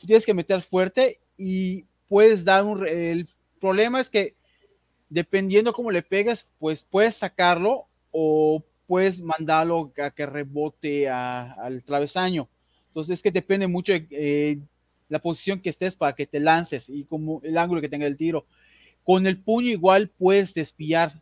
tienes 0.05 0.27
que 0.27 0.35
meter 0.35 0.63
fuerte 0.63 1.21
y 1.37 1.85
puedes 2.09 2.45
dar 2.45 2.65
un. 2.65 2.87
El 2.87 3.29
problema 3.61 4.01
es 4.01 4.11
que 4.11 4.35
dependiendo 5.09 5.73
cómo 5.73 5.91
le 5.91 6.03
pegas, 6.03 6.49
pues 6.59 6.83
puedes 6.83 7.17
sacarlo 7.17 7.87
o 8.11 8.63
puedes 8.87 9.21
mandarlo 9.21 9.93
a 10.03 10.11
que 10.11 10.27
rebote 10.27 11.09
al 11.09 11.83
travesaño. 11.85 12.49
Entonces 12.89 13.15
es 13.15 13.23
que 13.23 13.31
depende 13.31 13.67
mucho 13.67 13.93
de 13.93 14.07
eh, 14.11 14.59
la 15.09 15.19
posición 15.19 15.61
que 15.61 15.71
estés 15.71 15.97
para 15.97 16.15
que 16.15 16.27
te 16.27 16.41
lances 16.41 16.89
y 16.89 17.05
como 17.05 17.41
el 17.43 17.59
ángulo 17.59 17.81
que 17.81 17.89
tenga 17.89 18.07
el 18.07 18.17
tiro. 18.17 18.47
Con 19.03 19.27
el 19.27 19.39
puño 19.39 19.69
igual 19.69 20.09
puedes 20.09 20.55
despiar. 20.55 21.21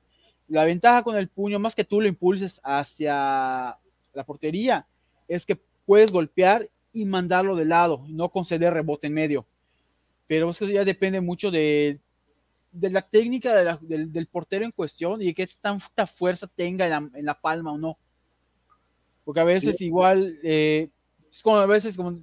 La 0.52 0.64
ventaja 0.64 1.02
con 1.02 1.16
el 1.16 1.28
puño, 1.28 1.58
más 1.58 1.74
que 1.74 1.82
tú 1.82 1.98
lo 1.98 2.06
impulses 2.06 2.60
hacia 2.62 3.78
la 4.12 4.24
portería, 4.26 4.86
es 5.26 5.46
que 5.46 5.58
puedes 5.86 6.12
golpear 6.12 6.68
y 6.92 7.06
mandarlo 7.06 7.56
de 7.56 7.64
lado, 7.64 8.04
no 8.08 8.28
conceder 8.28 8.74
rebote 8.74 9.06
en 9.06 9.14
medio. 9.14 9.46
Pero 10.26 10.50
eso 10.50 10.66
ya 10.66 10.84
depende 10.84 11.22
mucho 11.22 11.50
de, 11.50 12.00
de 12.70 12.90
la 12.90 13.00
técnica 13.00 13.78
del, 13.80 14.26
portero 14.26 14.66
en 14.66 14.72
cuestión 14.72 15.22
y 15.22 15.26
de 15.26 15.34
qué 15.34 15.48
tanta 15.58 16.06
fuerza 16.06 16.46
tenga 16.46 16.84
en 17.14 17.24
la, 17.24 17.40
palma 17.40 17.72
o 17.72 17.78
no. 17.78 17.96
Porque 19.24 19.40
a 19.40 19.44
veces 19.44 19.80
igual, 19.80 20.38
eh, 20.42 20.90
es 21.30 21.42
como 21.42 21.56
a 21.56 21.66
veces 21.66 21.96
como 21.96 22.20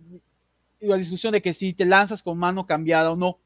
la 0.79 0.97
discusión 0.97 1.33
de 1.33 1.41
que 1.41 1.55
si 1.55 1.73
te 1.73 1.85
lanzas 1.85 2.21
con 2.21 2.37
mano 2.37 2.67
cambiada 2.67 3.11
o 3.11 3.15
no. 3.15 3.39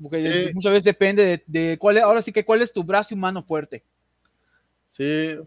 Porque 0.00 0.50
muchas 0.54 0.72
veces 0.72 0.84
depende 0.84 1.42
de, 1.46 1.76
cuál 1.78 1.96
es, 1.96 2.02
ahora 2.02 2.22
sí 2.22 2.32
que 2.32 2.44
cuál 2.44 2.62
es 2.62 2.72
tu 2.72 2.84
brazo 2.84 3.14
y 3.14 3.16
mano 3.16 3.42
fuerte. 3.42 3.82
Sí. 4.88 5.04
Eh, 5.04 5.46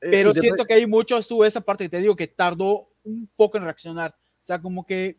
pero 0.00 0.34
siento 0.34 0.64
que 0.64 0.74
hay 0.74 0.86
mucho, 0.86 1.16
estuvo 1.16 1.44
esa 1.44 1.60
parte 1.60 1.84
que 1.84 1.90
te 1.90 2.00
digo 2.00 2.14
que 2.14 2.26
tardó 2.26 2.88
un 3.04 3.28
poco 3.34 3.56
en 3.56 3.64
reaccionar. 3.64 4.14
O 4.42 4.46
sea, 4.46 4.60
como 4.60 4.86
que 4.86 5.16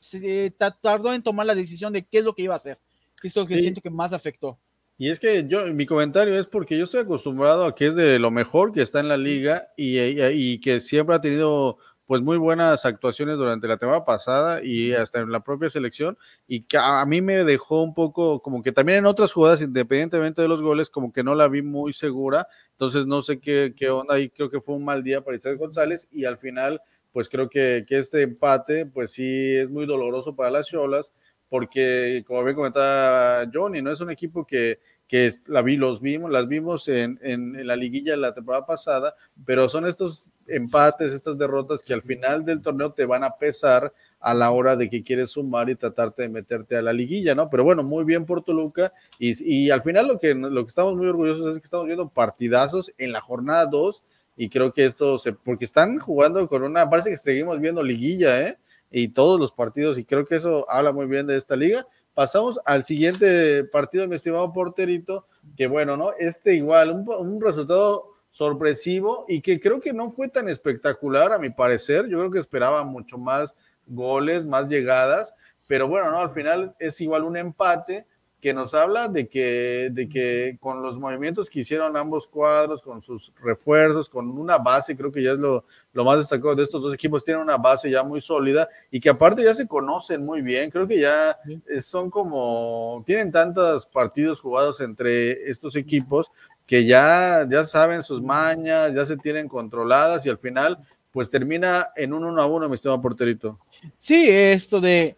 se, 0.00 0.52
tardó 0.80 1.12
en 1.12 1.22
tomar 1.22 1.46
la 1.46 1.54
decisión 1.54 1.92
de 1.92 2.04
qué 2.04 2.18
es 2.18 2.24
lo 2.24 2.34
que 2.34 2.42
iba 2.42 2.54
a 2.54 2.58
hacer. 2.58 2.78
Eso 3.22 3.46
que 3.46 3.60
siento 3.60 3.80
que 3.80 3.90
más 3.90 4.12
afectó. 4.12 4.58
Y 4.98 5.10
es 5.10 5.20
que 5.20 5.46
yo, 5.46 5.66
mi 5.74 5.84
comentario 5.84 6.38
es 6.38 6.46
porque 6.46 6.78
yo 6.78 6.84
estoy 6.84 7.00
acostumbrado 7.00 7.64
a 7.64 7.74
que 7.74 7.86
es 7.86 7.94
de 7.94 8.18
lo 8.18 8.30
mejor 8.30 8.72
que 8.72 8.80
está 8.80 9.00
en 9.00 9.08
la 9.08 9.18
liga 9.18 9.68
y, 9.76 9.98
y, 9.98 10.58
que 10.58 10.80
siempre 10.80 11.14
ha 11.14 11.20
tenido 11.20 11.76
pues 12.06 12.22
muy 12.22 12.38
buenas 12.38 12.86
actuaciones 12.86 13.36
durante 13.36 13.66
la 13.66 13.76
temporada 13.76 14.04
pasada 14.04 14.62
y 14.62 14.92
hasta 14.92 15.20
en 15.20 15.32
la 15.32 15.40
propia 15.40 15.70
selección 15.70 16.16
y 16.46 16.62
que 16.62 16.78
a 16.78 17.04
mí 17.04 17.20
me 17.20 17.44
dejó 17.44 17.82
un 17.82 17.94
poco 17.94 18.40
como 18.40 18.62
que 18.62 18.72
también 18.72 18.98
en 18.98 19.06
otras 19.06 19.32
jugadas 19.32 19.60
independientemente 19.60 20.40
de 20.40 20.48
los 20.48 20.62
goles 20.62 20.88
como 20.88 21.12
que 21.12 21.24
no 21.24 21.34
la 21.34 21.48
vi 21.48 21.62
muy 21.62 21.92
segura. 21.92 22.46
Entonces 22.72 23.06
no 23.06 23.22
sé 23.22 23.40
qué, 23.40 23.74
qué 23.76 23.90
onda 23.90 24.18
y 24.20 24.30
creo 24.30 24.50
que 24.50 24.60
fue 24.60 24.76
un 24.76 24.84
mal 24.84 25.02
día 25.02 25.22
para 25.22 25.36
Isaac 25.36 25.58
González 25.58 26.08
y 26.12 26.24
al 26.24 26.38
final 26.38 26.80
pues 27.12 27.28
creo 27.28 27.48
que, 27.48 27.84
que 27.88 27.98
este 27.98 28.22
empate 28.22 28.86
pues 28.86 29.12
sí 29.12 29.56
es 29.56 29.70
muy 29.70 29.86
doloroso 29.86 30.36
para 30.36 30.50
las 30.50 30.68
Cholas 30.68 31.12
porque 31.48 32.24
como 32.26 32.44
bien 32.44 32.56
comentaba 32.56 33.48
Johnny, 33.52 33.82
no 33.82 33.92
es 33.92 34.00
un 34.00 34.10
equipo 34.10 34.46
que, 34.46 34.80
que 35.08 35.30
la 35.46 35.62
vi, 35.62 35.76
los 35.76 36.00
vimos, 36.00 36.30
las 36.30 36.48
vimos 36.48 36.88
en, 36.88 37.18
en, 37.22 37.66
la 37.66 37.76
liguilla 37.76 38.16
la 38.16 38.34
temporada 38.34 38.66
pasada, 38.66 39.14
pero 39.44 39.68
son 39.68 39.86
estos 39.86 40.30
empates, 40.48 41.12
estas 41.12 41.38
derrotas 41.38 41.82
que 41.82 41.94
al 41.94 42.02
final 42.02 42.44
del 42.44 42.60
torneo 42.60 42.92
te 42.92 43.06
van 43.06 43.24
a 43.24 43.36
pesar 43.36 43.92
a 44.20 44.34
la 44.34 44.50
hora 44.50 44.76
de 44.76 44.88
que 44.88 45.02
quieres 45.02 45.30
sumar 45.30 45.70
y 45.70 45.76
tratarte 45.76 46.22
de 46.22 46.28
meterte 46.28 46.76
a 46.76 46.82
la 46.82 46.92
liguilla, 46.92 47.34
¿no? 47.34 47.48
Pero 47.50 47.64
bueno, 47.64 47.82
muy 47.82 48.04
bien 48.04 48.26
por 48.26 48.42
Toluca 48.42 48.92
y, 49.18 49.66
y 49.66 49.70
al 49.70 49.82
final 49.82 50.08
lo 50.08 50.18
que, 50.18 50.34
lo 50.34 50.64
que 50.64 50.68
estamos 50.68 50.96
muy 50.96 51.06
orgullosos 51.06 51.50
es 51.50 51.60
que 51.60 51.66
estamos 51.66 51.86
viendo 51.86 52.08
partidazos 52.08 52.92
en 52.98 53.12
la 53.12 53.20
jornada 53.20 53.66
2 53.66 54.02
y 54.36 54.48
creo 54.50 54.72
que 54.72 54.84
esto 54.84 55.18
se, 55.18 55.32
porque 55.32 55.64
están 55.64 55.98
jugando 55.98 56.46
con 56.46 56.62
una, 56.62 56.90
parece 56.90 57.10
que 57.10 57.16
seguimos 57.16 57.58
viendo 57.60 57.82
liguilla, 57.82 58.42
¿eh? 58.42 58.58
y 58.90 59.08
todos 59.08 59.40
los 59.40 59.52
partidos, 59.52 59.98
y 59.98 60.04
creo 60.04 60.24
que 60.24 60.36
eso 60.36 60.70
habla 60.70 60.92
muy 60.92 61.06
bien 61.06 61.26
de 61.26 61.36
esta 61.36 61.56
liga. 61.56 61.86
Pasamos 62.16 62.58
al 62.64 62.82
siguiente 62.82 63.64
partido, 63.64 64.08
mi 64.08 64.16
estimado 64.16 64.50
porterito, 64.50 65.26
que 65.54 65.66
bueno, 65.66 65.98
¿no? 65.98 66.12
Este 66.18 66.54
igual, 66.54 66.90
un, 66.90 67.06
un 67.06 67.38
resultado 67.42 68.14
sorpresivo 68.30 69.26
y 69.28 69.42
que 69.42 69.60
creo 69.60 69.80
que 69.80 69.92
no 69.92 70.10
fue 70.10 70.28
tan 70.28 70.48
espectacular 70.48 71.34
a 71.34 71.38
mi 71.38 71.50
parecer. 71.50 72.08
Yo 72.08 72.16
creo 72.16 72.30
que 72.30 72.38
esperaba 72.38 72.84
mucho 72.84 73.18
más 73.18 73.54
goles, 73.86 74.46
más 74.46 74.70
llegadas, 74.70 75.34
pero 75.66 75.88
bueno, 75.88 76.10
no, 76.10 76.20
al 76.20 76.30
final 76.30 76.74
es 76.78 76.98
igual 77.02 77.22
un 77.22 77.36
empate 77.36 78.06
que 78.46 78.54
nos 78.54 78.74
habla 78.74 79.08
de 79.08 79.26
que, 79.26 79.88
de 79.90 80.08
que 80.08 80.56
con 80.60 80.80
los 80.80 81.00
movimientos 81.00 81.50
que 81.50 81.58
hicieron 81.58 81.96
ambos 81.96 82.28
cuadros, 82.28 82.80
con 82.80 83.02
sus 83.02 83.32
refuerzos, 83.42 84.08
con 84.08 84.38
una 84.38 84.56
base, 84.56 84.96
creo 84.96 85.10
que 85.10 85.20
ya 85.20 85.32
es 85.32 85.38
lo, 85.38 85.64
lo 85.92 86.04
más 86.04 86.18
destacado 86.18 86.54
de 86.54 86.62
estos 86.62 86.80
dos 86.80 86.94
equipos, 86.94 87.24
tienen 87.24 87.42
una 87.42 87.56
base 87.56 87.90
ya 87.90 88.04
muy 88.04 88.20
sólida 88.20 88.68
y 88.88 89.00
que 89.00 89.08
aparte 89.08 89.42
ya 89.42 89.52
se 89.52 89.66
conocen 89.66 90.24
muy 90.24 90.42
bien, 90.42 90.70
creo 90.70 90.86
que 90.86 91.00
ya 91.00 91.36
son 91.80 92.08
como, 92.08 93.02
tienen 93.04 93.32
tantos 93.32 93.84
partidos 93.84 94.40
jugados 94.40 94.80
entre 94.80 95.50
estos 95.50 95.74
equipos 95.74 96.30
que 96.68 96.86
ya, 96.86 97.48
ya 97.50 97.64
saben 97.64 98.04
sus 98.04 98.22
mañas, 98.22 98.94
ya 98.94 99.04
se 99.04 99.16
tienen 99.16 99.48
controladas 99.48 100.24
y 100.24 100.28
al 100.28 100.38
final 100.38 100.78
pues 101.10 101.32
termina 101.32 101.88
en 101.96 102.12
un 102.12 102.22
1 102.22 102.40
a 102.40 102.46
1, 102.46 102.68
mi 102.68 102.76
estimado 102.76 103.02
porterito. 103.02 103.58
Sí, 103.98 104.28
esto 104.28 104.80
de, 104.80 105.16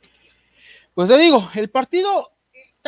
pues 0.94 1.10
te 1.10 1.18
digo, 1.18 1.46
el 1.54 1.68
partido 1.68 2.37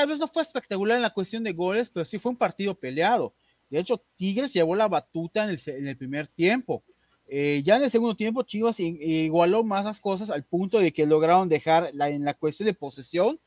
tal 0.01 0.09
vez 0.09 0.19
no 0.19 0.29
fue 0.29 0.43
espectacular 0.43 0.97
en 0.97 1.03
la 1.03 1.13
cuestión 1.13 1.45
de 1.45 1.53
goles, 1.53 1.91
pero 1.91 2.07
sí 2.07 2.19
fue 2.19 2.31
un 2.31 2.39
partido 2.39 2.75
peleado. 2.75 3.35
De 3.69 3.79
hecho, 3.79 4.03
Tigres 4.17 4.51
llevó 4.55 4.75
la 4.75 4.89
batuta 4.89 5.45
en 5.45 5.51
el, 5.87 5.97
primer 5.99 6.27
tiempo. 6.27 6.83
Eh, 7.29 7.61
ya 7.63 7.77
en 7.77 7.83
el 7.83 7.91
segundo 7.91 8.17
tiempo, 8.17 8.43
Chivas 8.43 8.81
igualó 8.81 9.63
más 9.63 9.85
las 9.85 10.01
cosas 10.01 10.31
al 10.31 10.43
punto 10.43 10.81
de 10.81 10.91
que 10.91 11.05
lograron 11.05 11.51
dejar 11.51 11.91
la, 11.93 12.09
en 12.09 12.25
la 12.25 12.33
cuestión 12.33 12.67
de 12.67 12.73
posesión 12.73 13.39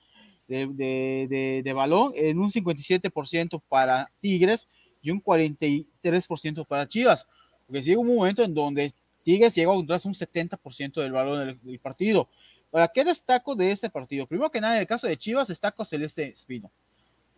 de, 0.48 0.68
de, 0.68 1.62
de 1.64 1.74
balón 1.74 2.14
en 2.16 2.38
un 2.38 2.52
57% 2.52 3.60
para 3.68 4.12
Tigres 4.22 4.70
y 5.02 5.10
un 5.10 5.24
43% 5.24 6.68
para 6.68 6.88
Chivas. 6.88 7.28
Porque 7.66 7.82
llega 7.82 8.00
un 8.00 8.16
momento 8.16 8.44
en 8.44 8.54
donde 8.54 8.94
Tigres 9.24 9.56
llegó 9.56 9.72
a 9.72 9.80
un 9.80 9.88
70% 9.88 11.02
del 11.02 11.12
valor 11.12 11.58
del, 11.64 11.80
partido. 11.80 12.30
Ahora, 12.74 12.88
¿qué 12.88 13.04
destaco 13.04 13.54
de 13.56 13.70
este 13.70 13.88
partido? 13.88 14.26
Primero 14.26 14.50
que 14.50 14.60
nada, 14.60 14.74
en 14.74 14.82
el 14.82 14.88
caso 14.88 15.06
de 15.06 15.16
Chivas, 15.16 15.48
destaco 15.48 15.86
Celeste 15.86 16.30
Espino. 16.30 16.72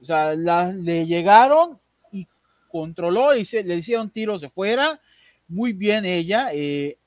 O 0.01 0.05
sea, 0.05 0.33
le 0.33 1.05
llegaron 1.05 1.77
y 2.09 2.25
controló 2.69 3.36
y 3.36 3.43
se, 3.43 3.61
le 3.61 3.75
hicieron 3.75 4.09
tiros 4.09 4.39
de 4.39 4.49
fuera. 4.49 5.01
Muy 5.49 5.73
bien 5.73 6.05
ella 6.05 6.51
eh, 6.53 6.97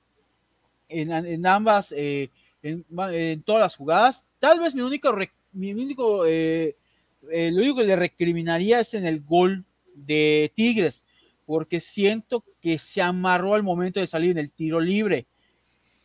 en, 0.91 1.47
ambas, 1.47 1.95
eh, 1.97 2.29
en, 2.63 3.43
todas 3.45 3.63
las 3.63 3.77
jugadas. 3.77 4.27
Tal 4.39 4.61
vez 4.61 4.75
mi 4.75 4.83
único, 4.83 5.11
mi 5.53 5.73
único 5.73 6.27
eh, 6.27 6.77
lo 7.23 7.63
único 7.63 7.77
que 7.77 7.85
le 7.85 7.97
recriminaría 7.97 8.81
es 8.81 8.93
en 8.93 9.07
el 9.07 9.23
gol 9.23 9.65
de 9.95 10.53
Tigres, 10.55 11.03
porque 11.47 11.81
siento 11.81 12.45
que 12.61 12.79
se 12.79 13.01
amarró 13.01 13.55
al 13.55 13.63
momento 13.63 14.01
de 14.01 14.07
salir 14.07 14.33
en 14.33 14.39
el 14.39 14.53
tiro 14.53 14.81
libre. 14.81 15.27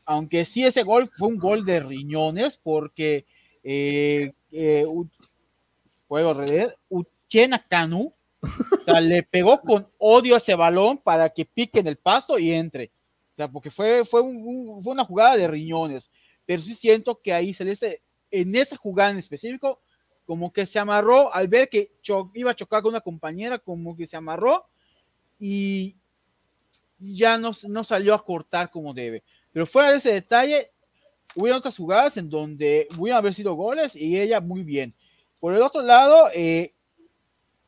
Aunque 0.06 0.45
sí 0.45 0.66
ese 0.66 0.84
gol 0.84 1.10
fue 1.18 1.28
un 1.30 1.38
gol 1.38 1.66
de 1.66 1.80
riñones, 1.80 2.58
porque 2.58 3.26
eh, 3.64 4.34
eh, 4.51 4.86
puedo 6.08 6.34
reír, 6.34 6.76
Uchena 6.89 7.66
Canu 7.68 8.14
le 9.01 9.24
pegó 9.24 9.62
con 9.62 9.88
odio 9.97 10.36
a 10.36 10.38
ese 10.38 10.56
balón 10.56 10.97
para 10.97 11.30
que 11.30 11.45
pique 11.45 11.80
en 11.80 11.88
el 11.88 11.97
pasto 11.97 12.38
y 12.38 12.51
entre. 12.51 12.91
O 13.34 13.36
sea, 13.36 13.47
porque 13.47 13.72
fue, 13.72 14.06
fue, 14.06 14.22
fue 14.22 14.93
una 14.93 15.06
jugada 15.06 15.38
de 15.38 15.47
riñones. 15.47 16.10
Pero 16.45 16.62
sí 16.62 16.76
siento 16.76 17.20
que 17.22 17.34
ahí 17.34 17.54
Celeste, 17.54 18.01
en 18.30 18.56
esa 18.56 18.76
jugada 18.76 19.12
en 19.12 19.18
específico, 19.18 19.80
como 20.26 20.51
que 20.51 20.66
se 20.66 20.80
amarró 20.80 21.34
al 21.34 21.47
ver 21.47 21.70
que 21.70 21.93
iba 22.34 22.51
a 22.51 22.56
chocar 22.56 22.82
con 22.82 22.91
una 22.91 23.01
compañera, 23.01 23.60
como 23.60 23.95
que 23.95 24.08
se 24.08 24.18
amarró 24.18 24.66
y 25.39 25.95
ya 26.99 27.38
no, 27.38 27.51
no 27.68 27.84
salió 27.84 28.14
a 28.14 28.24
cortar 28.24 28.70
como 28.70 28.93
debe. 28.93 29.24
Pero 29.54 29.66
fuera 29.66 29.91
de 29.91 29.97
ese 29.97 30.12
detalle, 30.12 30.72
hubo 31.36 31.56
otras 31.56 31.78
jugadas 31.78 32.18
en 32.18 32.30
donde 32.30 32.88
pudieron 32.95 33.20
haber 33.20 33.34
sido 33.34 33.54
goles 33.54 33.95
y 33.95 34.20
ella 34.20 34.41
muy 34.41 34.64
bien. 34.64 34.93
Por 35.39 35.54
el 35.54 35.62
otro 35.62 35.82
lado, 35.82 36.28
eh, 36.34 36.74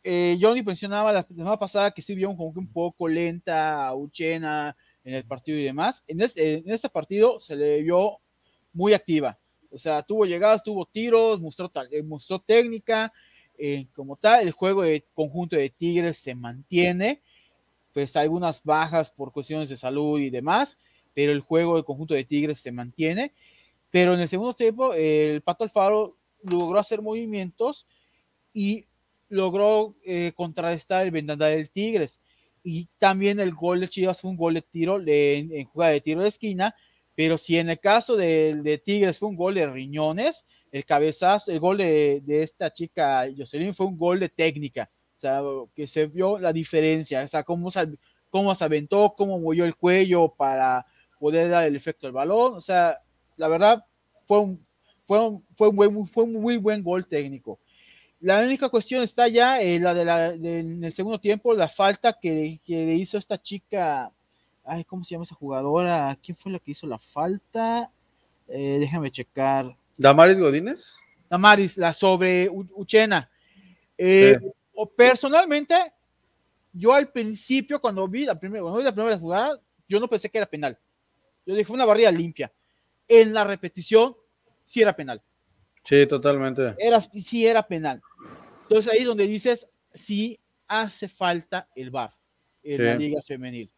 eh, 0.03 0.37
Johnny 0.41 0.61
mencionaba 0.61 1.13
la 1.13 1.23
semana 1.23 1.57
pasada 1.57 1.91
que 1.91 2.01
sí 2.01 2.13
vio 2.15 2.29
un 2.29 2.67
poco 2.71 3.07
lenta 3.07 3.87
a 3.87 3.95
Uchena 3.95 4.75
en 5.03 5.13
el 5.13 5.23
partido 5.23 5.57
y 5.57 5.63
demás. 5.63 6.03
En 6.07 6.21
este, 6.21 6.57
en 6.57 6.71
este 6.71 6.89
partido 6.89 7.39
se 7.39 7.55
le 7.55 7.81
vio 7.81 8.17
muy 8.73 8.93
activa. 8.93 9.39
O 9.71 9.77
sea, 9.77 10.03
tuvo 10.03 10.25
llegadas, 10.25 10.63
tuvo 10.63 10.85
tiros, 10.85 11.41
mostró, 11.41 11.71
eh, 11.91 12.03
mostró 12.03 12.39
técnica. 12.39 13.11
Eh, 13.57 13.87
como 13.93 14.15
tal, 14.15 14.41
el 14.41 14.51
juego 14.51 14.83
de 14.83 15.05
conjunto 15.13 15.55
de 15.55 15.69
Tigres 15.69 16.17
se 16.17 16.35
mantiene, 16.35 17.21
pues 17.93 18.15
algunas 18.15 18.63
bajas 18.63 19.11
por 19.11 19.31
cuestiones 19.31 19.69
de 19.69 19.77
salud 19.77 20.19
y 20.19 20.29
demás, 20.29 20.77
pero 21.15 21.31
el 21.31 21.39
juego 21.39 21.77
de 21.77 21.83
conjunto 21.83 22.13
de 22.13 22.25
Tigres 22.25 22.59
se 22.59 22.71
mantiene. 22.71 23.33
Pero 23.89 24.13
en 24.13 24.19
el 24.19 24.29
segundo 24.29 24.53
tiempo, 24.53 24.93
el 24.93 25.41
Pato 25.41 25.63
Alfaro 25.63 26.17
logró 26.43 26.77
hacer 26.77 27.01
movimientos 27.01 27.87
y 28.53 28.85
logró 29.29 29.95
eh, 30.03 30.33
contrarrestar 30.35 31.05
el 31.05 31.11
vendaval 31.11 31.55
del 31.55 31.71
Tigres. 31.71 32.19
Y 32.63 32.87
también 32.99 33.39
el 33.39 33.53
gol 33.53 33.79
de 33.79 33.89
Chivas 33.89 34.21
fue 34.21 34.29
un 34.29 34.37
gol 34.37 34.55
de 34.55 34.61
tiro 34.61 35.01
en 35.05 35.65
jugada 35.65 35.93
de 35.93 36.01
tiro 36.01 36.21
de 36.21 36.29
esquina, 36.29 36.75
pero 37.15 37.37
si 37.37 37.57
en 37.57 37.69
el 37.69 37.79
caso 37.79 38.17
de, 38.17 38.59
de, 38.61 38.77
Tigres 38.77 39.19
fue 39.19 39.29
un 39.29 39.37
gol 39.37 39.55
de 39.55 39.67
riñones, 39.67 40.43
el 40.71 40.83
cabezazo, 40.83 41.51
el 41.51 41.59
gol 41.59 41.77
de, 41.77 42.21
de, 42.25 42.43
esta 42.43 42.73
chica 42.73 43.25
Jocelyn 43.35 43.73
fue 43.73 43.85
un 43.85 43.97
gol 43.97 44.19
de 44.19 44.29
técnica. 44.29 44.89
O 45.15 45.19
sea, 45.19 45.41
que 45.73 45.87
se 45.87 46.07
vio 46.07 46.37
la 46.37 46.51
diferencia, 46.51 47.23
o 47.23 47.27
sea, 47.27 47.43
cómo 47.43 47.69
cómo 48.29 48.53
se 48.53 48.63
aventó, 48.65 49.13
cómo 49.15 49.39
movió 49.39 49.63
el 49.63 49.77
cuello 49.77 50.27
para 50.35 50.85
poder 51.19 51.49
dar 51.49 51.65
el 51.65 51.75
efecto 51.75 52.07
del 52.07 52.13
balón. 52.13 52.55
O 52.55 52.61
sea, 52.61 52.99
la 53.37 53.47
verdad, 53.47 53.85
fue 54.25 54.39
un, 54.39 54.65
fue 55.05 55.19
un, 55.19 55.43
fue 55.55 55.69
un, 55.69 55.75
buen, 55.75 56.07
fue 56.07 56.23
un 56.23 56.33
muy 56.33 56.57
buen 56.57 56.83
gol 56.83 57.07
técnico. 57.07 57.59
La 58.19 58.39
única 58.39 58.69
cuestión 58.69 59.03
está 59.03 59.27
ya 59.27 59.61
en 59.61 59.83
la 59.83 59.93
de 59.93 60.05
la, 60.05 60.29
en 60.29 60.83
el 60.83 60.93
segundo 60.93 61.19
tiempo, 61.19 61.53
la 61.53 61.69
falta 61.69 62.13
que, 62.13 62.59
que 62.63 62.85
le 62.85 62.93
hizo 62.93 63.17
esta 63.17 63.39
chica 63.39 64.11
Ay, 64.65 64.83
¿cómo 64.83 65.03
se 65.03 65.11
llama 65.11 65.23
esa 65.23 65.35
jugadora? 65.35 66.17
¿Quién 66.23 66.35
fue 66.35 66.51
la 66.51 66.57
que 66.57 66.71
hizo 66.71 66.87
la 66.87 66.97
falta? 66.97 67.91
Eh, 68.47 68.77
déjame 68.79 69.11
checar. 69.11 69.75
¿Damaris 69.95 70.39
Godínez? 70.39 70.95
Damaris, 71.29 71.77
la 71.77 71.93
sobre 71.93 72.49
Uchena. 72.49 73.29
Eh, 73.95 74.37
personalmente, 74.95 75.75
yo 76.73 76.93
al 76.93 77.09
principio, 77.09 77.79
cuando 77.79 78.07
vi 78.07 78.25
la 78.25 78.37
primera, 78.37 78.63
cuando 78.63 78.79
vi 78.79 78.83
la 78.85 78.91
primera 78.91 79.17
jugada, 79.19 79.61
yo 79.87 79.99
no 79.99 80.07
pensé 80.07 80.29
que 80.29 80.39
era 80.39 80.47
penal. 80.47 80.77
Yo 81.45 81.53
dije, 81.53 81.65
fue 81.65 81.75
una 81.75 81.85
barrida 81.85 82.11
limpia. 82.11 82.51
En 83.07 83.33
la 83.33 83.43
repetición, 83.43 84.15
sí 84.63 84.81
era 84.81 84.95
penal. 84.95 85.21
Sí, 85.83 86.07
totalmente. 86.07 86.75
Era, 86.79 86.99
sí 87.01 87.45
era 87.45 87.65
penal. 87.65 88.01
Entonces 88.63 88.91
ahí 88.91 89.03
donde 89.03 89.27
dices, 89.27 89.67
sí 89.93 90.39
hace 90.67 91.07
falta 91.07 91.69
el 91.75 91.91
VAR 91.91 92.13
en 92.63 92.85
la 92.85 92.95
Liga 92.95 93.21
Femenil. 93.21 93.69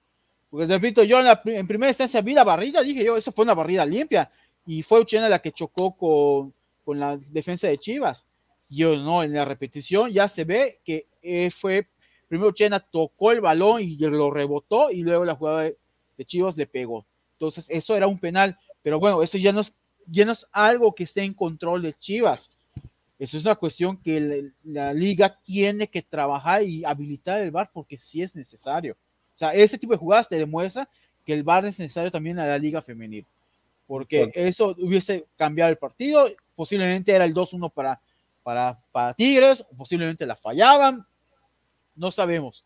Porque 0.50 0.66
repito, 0.66 1.04
yo 1.04 1.20
en, 1.20 1.68
primera 1.68 1.90
instancia 1.90 2.22
vi 2.22 2.34
la 2.34 2.44
barrida, 2.44 2.82
dije 2.82 3.04
yo, 3.04 3.18
eso 3.18 3.32
fue 3.32 3.44
una 3.44 3.54
barrida 3.54 3.86
limpia. 3.86 4.32
Y 4.66 4.82
fue 4.82 5.02
Uchena 5.02 5.30
la 5.30 5.40
que 5.40 5.52
chocó 5.52 5.96
con, 5.96 6.54
con 6.84 7.00
la 7.00 7.18
defensa 7.18 7.68
de 7.68 7.78
Chivas. 7.78 8.26
Yo 8.70 8.96
no, 8.98 9.24
en 9.24 9.34
la 9.34 9.46
repetición 9.46 10.12
ya 10.12 10.28
se 10.28 10.44
ve 10.44 10.80
que 10.84 11.08
eh, 11.22 11.50
fue, 11.52 11.88
primero 12.28 12.50
Uchena 12.50 12.80
tocó 12.80 13.32
el 13.32 13.42
balón 13.42 13.82
y 13.82 13.98
lo 13.98 14.32
rebotó 14.32 14.92
y 14.92 15.02
luego 15.04 15.26
la 15.26 15.36
jugada 15.36 15.64
de, 15.64 15.78
Chivas 16.26 16.58
le 16.58 16.68
pegó. 16.68 17.06
Entonces, 17.38 17.68
eso 17.70 17.96
era 17.96 18.08
un 18.08 18.18
penal. 18.18 18.58
Pero 18.82 19.00
bueno, 19.00 19.22
eso 19.22 19.38
ya 19.38 19.54
no 19.54 19.62
es, 19.62 19.74
ya 20.08 20.26
no 20.26 20.32
es 20.32 20.46
algo 20.52 20.94
que 20.94 21.04
esté 21.04 21.24
en 21.24 21.34
control 21.34 21.84
de 21.84 21.94
Chivas. 21.94 22.58
Eso 23.20 23.38
es 23.38 23.46
una 23.46 23.56
cuestión 23.56 23.98
que 23.98 24.52
la, 24.64 24.94
liga 24.94 25.40
tiene 25.44 25.88
que 25.88 26.02
trabajar 26.02 26.64
y 26.64 26.86
habilitar 26.86 27.42
el 27.42 27.52
VAR 27.52 27.70
porque 27.74 28.00
sí 28.00 28.22
es 28.22 28.36
necesario. 28.36 28.94
O 29.36 29.38
sea, 29.38 29.54
ese 29.54 29.78
tipo 29.78 29.94
de 29.94 30.00
jugadas 30.00 30.30
te 30.30 30.36
demuestra 30.36 30.88
que 31.26 31.34
el 31.34 31.44
VAR 31.44 31.66
es 31.66 31.80
necesario 31.80 32.12
también 32.12 32.40
a 32.40 32.46
la 32.46 32.58
liga 32.58 32.82
femenil, 32.82 33.26
porque 33.88 34.32
eso 34.34 34.76
hubiese 34.80 35.26
cambiado 35.36 35.72
el 35.72 35.78
partido, 35.78 36.28
posiblemente 36.56 37.12
era 37.12 37.26
el 37.26 37.34
2-1 37.34 37.72
para, 37.72 38.00
para, 38.44 38.80
para 38.92 39.14
Tigres, 39.14 39.66
posiblemente 39.76 40.26
la 40.26 40.36
fallaban, 40.36 41.06
no 41.96 42.12
sabemos, 42.12 42.64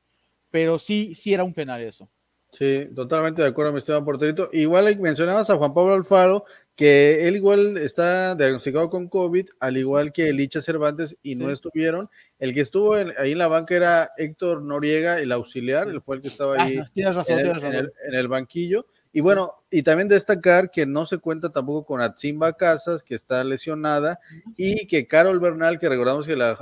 pero 0.49 0.77
sí, 0.77 1.15
sí 1.15 1.33
era 1.33 1.43
un 1.43 1.53
penal 1.53 1.81
eso. 1.81 2.09
Sí, 2.51 2.89
totalmente 2.93 3.41
de 3.41 3.47
acuerdo, 3.47 3.71
mi 3.71 3.79
estimado 3.79 4.03
porterito. 4.03 4.49
Igual 4.51 4.99
mencionabas 4.99 5.49
a 5.49 5.55
Juan 5.55 5.73
Pablo 5.73 5.93
Alfaro, 5.93 6.43
que 6.75 7.27
él 7.27 7.37
igual 7.37 7.77
está 7.77 8.35
diagnosticado 8.35 8.89
con 8.89 9.07
COVID, 9.07 9.47
al 9.59 9.77
igual 9.77 10.11
que 10.11 10.33
Licha 10.33 10.61
Cervantes, 10.61 11.15
y 11.23 11.35
no 11.35 11.49
estuvieron. 11.49 12.09
El 12.39 12.53
que 12.53 12.61
estuvo 12.61 12.93
ahí 12.93 13.31
en 13.31 13.37
la 13.37 13.47
banca 13.47 13.75
era 13.75 14.11
Héctor 14.17 14.63
Noriega, 14.63 15.19
el 15.19 15.31
auxiliar, 15.31 15.87
él 15.87 16.01
fue 16.01 16.17
el 16.17 16.21
que 16.21 16.27
estaba 16.27 16.61
ahí 16.61 16.81
en, 16.95 18.13
el, 18.13 18.27
banquillo. 18.27 18.85
Y 19.13 19.21
bueno, 19.21 19.63
y 19.69 19.83
también 19.83 20.07
destacar 20.09 20.71
que 20.71 20.85
no 20.85 21.05
se 21.05 21.19
cuenta 21.19 21.51
tampoco 21.51 21.85
con 21.85 22.01
Atzimba 22.01 22.53
Casas, 22.53 23.03
que 23.03 23.15
está 23.15 23.43
lesionada, 23.45 24.19
y 24.57 24.87
que 24.87 25.07
Carol 25.07 25.39
Bernal, 25.39 25.79
que 25.79 25.87
recordamos 25.87 26.27
que 26.27 26.35
la, 26.35 26.55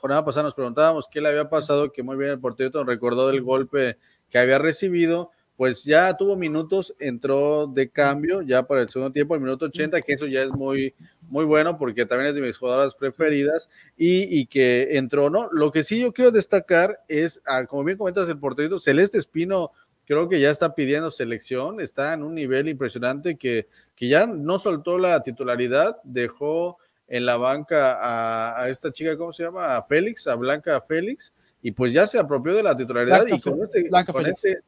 jornada 0.00 0.24
pasada 0.24 0.44
nos 0.44 0.54
preguntábamos 0.54 1.08
qué 1.08 1.20
le 1.20 1.28
había 1.28 1.50
pasado, 1.50 1.92
que 1.92 2.02
muy 2.02 2.16
bien 2.16 2.30
el 2.30 2.40
portero 2.40 2.70
nos 2.74 2.86
recordó 2.86 3.28
del 3.28 3.42
golpe 3.42 3.98
que 4.30 4.38
había 4.38 4.58
recibido, 4.58 5.30
pues 5.56 5.84
ya 5.84 6.16
tuvo 6.16 6.36
minutos, 6.36 6.94
entró 6.98 7.66
de 7.66 7.90
cambio 7.90 8.40
ya 8.40 8.62
para 8.62 8.80
el 8.80 8.88
segundo 8.88 9.12
tiempo, 9.12 9.34
el 9.34 9.42
minuto 9.42 9.66
80, 9.66 10.00
que 10.00 10.14
eso 10.14 10.26
ya 10.26 10.42
es 10.42 10.52
muy, 10.52 10.94
muy 11.28 11.44
bueno 11.44 11.76
porque 11.76 12.06
también 12.06 12.30
es 12.30 12.36
de 12.36 12.40
mis 12.40 12.56
jugadoras 12.56 12.94
preferidas 12.94 13.68
y, 13.96 14.46
que 14.46 14.96
entró, 14.96 15.28
¿no? 15.28 15.48
Lo 15.52 15.70
que 15.70 15.84
sí 15.84 16.00
yo 16.00 16.14
quiero 16.14 16.30
destacar 16.30 17.00
es, 17.08 17.42
ah, 17.44 17.66
como 17.66 17.84
bien 17.84 17.98
comentas 17.98 18.28
el 18.28 18.38
porterito, 18.38 18.80
Celeste 18.80 19.18
Espino 19.18 19.72
creo 20.06 20.28
que 20.28 20.40
ya 20.40 20.50
está 20.50 20.74
pidiendo 20.74 21.10
selección, 21.10 21.80
está 21.80 22.14
en 22.14 22.22
un 22.22 22.34
nivel 22.34 22.68
impresionante 22.68 23.36
que, 23.36 23.68
que 23.94 24.08
ya 24.08 24.26
no 24.26 24.58
soltó 24.58 24.98
la 24.98 25.22
titularidad, 25.22 25.98
dejó 26.04 26.78
en 27.06 27.26
la 27.26 27.36
banca 27.36 27.98
a, 28.62 28.68
esta 28.68 28.92
chica, 28.92 29.18
¿cómo 29.18 29.32
se 29.32 29.42
llama? 29.42 29.76
A 29.76 29.82
Félix, 29.82 30.26
a 30.26 30.36
Blanca 30.36 30.80
Félix, 30.80 31.34
y 31.62 31.72
pues 31.72 31.92
ya 31.92 32.06
se 32.06 32.18
apropió 32.18 32.54
de 32.54 32.62
la 32.62 32.76
titularidad 32.76 33.26
y 33.26 33.40
con 33.40 33.62
este, 33.62 33.88
con 33.88 34.26
este 34.26 34.62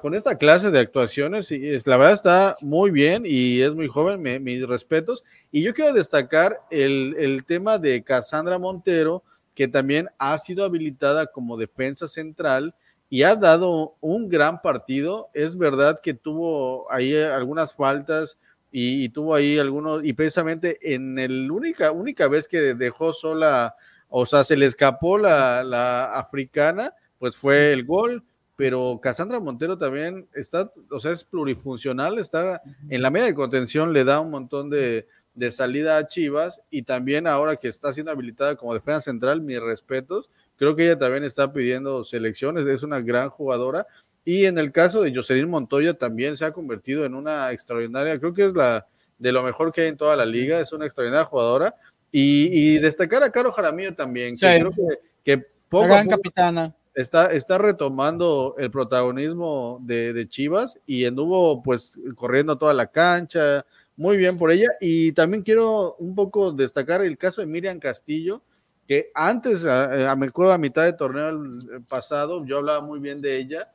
con 0.00 0.14
esta 0.14 0.36
clase 0.36 0.72
de 0.72 0.80
actuaciones, 0.80 1.52
y 1.52 1.68
es, 1.68 1.86
la 1.86 1.96
verdad 1.96 2.14
está 2.14 2.56
muy 2.62 2.90
bien 2.90 3.22
y 3.24 3.60
es 3.60 3.74
muy 3.76 3.86
joven, 3.86 4.42
mis 4.42 4.66
respetos. 4.66 5.22
Y 5.52 5.62
yo 5.62 5.72
quiero 5.72 5.92
destacar 5.92 6.60
el, 6.70 7.14
el 7.16 7.44
tema 7.44 7.78
de 7.78 8.02
Cassandra 8.02 8.58
Montero, 8.58 9.22
que 9.54 9.68
también 9.68 10.08
ha 10.18 10.36
sido 10.38 10.64
habilitada 10.64 11.28
como 11.28 11.56
defensa 11.56 12.08
central 12.08 12.74
y 13.08 13.22
ha 13.22 13.36
dado 13.36 13.94
un 14.00 14.28
gran 14.28 14.60
partido. 14.60 15.30
Es 15.32 15.56
verdad 15.56 16.00
que 16.02 16.12
tuvo 16.12 16.90
ahí 16.90 17.16
algunas 17.16 17.72
faltas 17.72 18.36
y, 18.70 19.08
tuvo 19.08 19.34
ahí 19.34 19.58
algunos, 19.58 20.04
y 20.04 20.12
precisamente 20.12 20.94
en 20.94 21.18
el 21.18 21.50
única, 21.50 21.90
única 21.90 22.28
vez 22.28 22.46
que 22.46 22.74
dejó 22.74 23.12
sola, 23.12 23.74
o 24.08 24.26
sea, 24.26 24.44
se 24.44 24.56
le 24.56 24.66
escapó 24.66 25.18
la, 25.18 25.62
la 25.64 26.04
africana, 26.18 26.94
pues 27.18 27.36
fue 27.36 27.72
el 27.72 27.84
gol 27.84 28.24
pero 28.58 28.98
Cassandra 29.00 29.38
Montero 29.38 29.78
también 29.78 30.26
está, 30.34 30.68
o 30.90 30.98
sea, 30.98 31.12
es 31.12 31.22
plurifuncional, 31.22 32.18
está 32.18 32.60
en 32.88 33.02
la 33.02 33.08
media 33.08 33.26
de 33.26 33.34
contención, 33.36 33.92
le 33.92 34.02
da 34.02 34.18
un 34.18 34.32
montón 34.32 34.68
de, 34.68 35.06
salida 35.52 35.96
a 35.96 36.08
Chivas 36.08 36.60
y 36.68 36.82
también 36.82 37.28
ahora 37.28 37.54
que 37.54 37.68
está 37.68 37.92
siendo 37.92 38.10
habilitada 38.10 38.56
como 38.56 38.74
defensa 38.74 39.02
central, 39.02 39.42
mis 39.42 39.60
respetos, 39.60 40.28
creo 40.56 40.74
que 40.74 40.86
ella 40.86 40.98
también 40.98 41.22
está 41.22 41.52
pidiendo 41.52 42.02
selecciones, 42.02 42.66
es 42.66 42.82
una 42.82 43.00
gran 43.00 43.30
jugadora. 43.30 43.86
Y 44.24 44.46
en 44.46 44.58
el 44.58 44.72
caso 44.72 45.02
de 45.02 45.14
Jocelyn 45.14 45.48
Montoya 45.48 45.94
también 45.94 46.36
se 46.36 46.44
ha 46.44 46.50
convertido 46.50 47.04
en 47.04 47.14
una 47.14 47.52
extraordinaria, 47.52 48.18
creo 48.18 48.34
que 48.34 48.46
es 48.46 48.54
la 48.54 48.88
de 49.18 49.30
lo 49.30 49.44
mejor 49.44 49.70
que 49.70 49.82
hay 49.82 49.88
en 49.88 49.96
toda 49.96 50.16
la 50.16 50.26
liga, 50.26 50.60
es 50.60 50.72
una 50.72 50.84
extraordinaria 50.84 51.24
jugadora. 51.24 51.76
Y, 52.10 52.78
destacar 52.78 53.22
a 53.22 53.30
Caro 53.30 53.52
Jaramillo 53.52 53.94
también, 53.94 54.36
que 54.36 54.58
creo 54.58 54.70
que, 54.70 54.98
que 55.22 55.46
poco, 55.68 55.88
capitana 56.08 56.74
está, 56.98 57.58
retomando 57.58 58.56
el 58.58 58.70
protagonismo 58.70 59.78
de, 59.82 60.26
Chivas 60.28 60.80
y 60.84 61.04
anduvo 61.04 61.62
pues 61.62 61.98
corriendo 62.16 62.58
toda 62.58 62.74
la 62.74 62.88
cancha, 62.88 63.64
muy 63.96 64.16
bien 64.16 64.36
por 64.36 64.50
ella. 64.50 64.68
Y 64.80 65.12
también 65.12 65.42
quiero 65.42 65.94
un 65.96 66.14
poco 66.14 66.52
destacar 66.52 67.02
el 67.02 67.16
caso 67.16 67.40
de 67.40 67.46
Miriam 67.46 67.78
Castillo, 67.78 68.42
que 68.86 69.10
antes, 69.14 69.64
a, 69.64 70.14
me 70.16 70.26
acuerdo 70.26 70.52
a 70.52 70.58
mitad 70.58 70.84
de 70.84 70.92
torneo 70.92 71.40
pasado, 71.88 72.44
yo 72.44 72.56
hablaba 72.56 72.80
muy 72.80 72.98
bien 72.98 73.20
de 73.20 73.36
ella, 73.36 73.70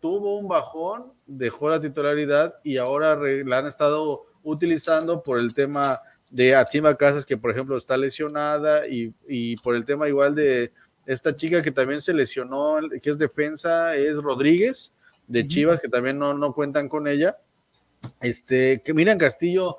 tuvo 0.00 0.38
un 0.38 0.48
bajón, 0.48 1.12
dejó 1.26 1.68
la 1.68 1.80
titularidad 1.80 2.56
y 2.62 2.76
ahora 2.76 3.16
la 3.16 3.58
han 3.58 3.66
estado 3.66 4.26
utilizando 4.42 5.22
por 5.22 5.38
el 5.38 5.54
tema 5.54 6.00
de 6.32 6.56
Atima 6.56 6.96
Casas, 6.96 7.24
que 7.24 7.36
por 7.36 7.50
ejemplo 7.50 7.76
está 7.76 7.96
lesionada, 7.96 8.88
y, 8.88 9.14
y 9.28 9.56
por 9.58 9.76
el 9.76 9.84
tema 9.84 10.08
igual 10.08 10.34
de 10.34 10.72
esta 11.06 11.36
chica 11.36 11.62
que 11.62 11.70
también 11.70 12.00
se 12.00 12.14
lesionó, 12.14 12.78
que 13.02 13.10
es 13.10 13.18
defensa, 13.18 13.94
es 13.94 14.16
Rodríguez, 14.16 14.92
de 15.26 15.46
Chivas, 15.46 15.80
que 15.80 15.88
también 15.88 16.18
no, 16.18 16.34
no 16.34 16.52
cuentan 16.52 16.88
con 16.88 17.06
ella. 17.06 17.38
Este, 18.20 18.82
que 18.82 18.94
miran 18.94 19.18
Castillo, 19.18 19.76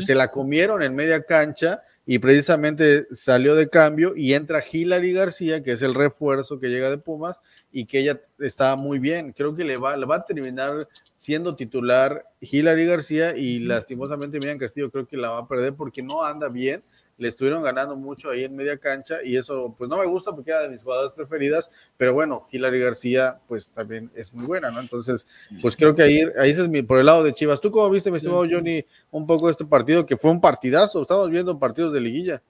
se 0.00 0.14
la 0.14 0.30
comieron 0.30 0.82
en 0.82 0.94
media 0.94 1.22
cancha 1.24 1.82
y 2.04 2.18
precisamente 2.18 3.06
salió 3.12 3.54
de 3.54 3.68
cambio 3.68 4.14
y 4.16 4.34
entra 4.34 4.62
Hilary 4.70 5.12
García, 5.12 5.62
que 5.62 5.72
es 5.72 5.82
el 5.82 5.94
refuerzo 5.94 6.58
que 6.58 6.68
llega 6.68 6.90
de 6.90 6.98
Pumas 6.98 7.38
y 7.70 7.86
que 7.86 8.00
ella 8.00 8.20
está 8.40 8.74
muy 8.76 8.98
bien. 8.98 9.32
Creo 9.32 9.54
que 9.54 9.62
le 9.62 9.76
va, 9.76 9.96
le 9.96 10.04
va 10.04 10.16
a 10.16 10.24
terminar 10.24 10.88
siendo 11.14 11.54
titular 11.54 12.24
Hilary 12.40 12.86
García 12.86 13.36
y 13.36 13.60
lastimosamente 13.60 14.38
Miriam 14.38 14.58
Castillo 14.58 14.90
creo 14.90 15.06
que 15.06 15.16
la 15.16 15.30
va 15.30 15.38
a 15.38 15.48
perder 15.48 15.74
porque 15.74 16.02
no 16.02 16.24
anda 16.24 16.48
bien 16.48 16.82
le 17.18 17.28
estuvieron 17.28 17.62
ganando 17.62 17.96
mucho 17.96 18.30
ahí 18.30 18.44
en 18.44 18.56
media 18.56 18.78
cancha 18.78 19.18
y 19.22 19.36
eso 19.36 19.74
pues 19.76 19.88
no 19.88 19.98
me 19.98 20.06
gusta 20.06 20.34
porque 20.34 20.50
era 20.50 20.62
de 20.62 20.70
mis 20.70 20.82
jugadoras 20.82 21.12
preferidas, 21.12 21.70
pero 21.96 22.14
bueno, 22.14 22.46
Hilary 22.50 22.80
García 22.80 23.38
pues 23.46 23.70
también 23.70 24.10
es 24.14 24.32
muy 24.32 24.46
buena, 24.46 24.70
¿no? 24.70 24.80
Entonces, 24.80 25.26
pues 25.60 25.76
creo 25.76 25.94
que 25.94 26.02
ahí, 26.02 26.24
ahí 26.38 26.50
es 26.50 26.68
mi, 26.68 26.82
por 26.82 26.98
el 26.98 27.06
lado 27.06 27.22
de 27.22 27.32
Chivas. 27.32 27.60
¿Tú 27.60 27.70
cómo 27.70 27.88
viste, 27.90 28.10
mi 28.10 28.16
estimado 28.16 28.46
Johnny, 28.50 28.84
un 29.10 29.26
poco 29.26 29.48
este 29.48 29.64
partido 29.64 30.06
que 30.06 30.16
fue 30.16 30.30
un 30.30 30.40
partidazo? 30.40 31.02
Estamos 31.02 31.30
viendo 31.30 31.58
partidos 31.58 31.92
de 31.92 32.00
liguilla. 32.00 32.42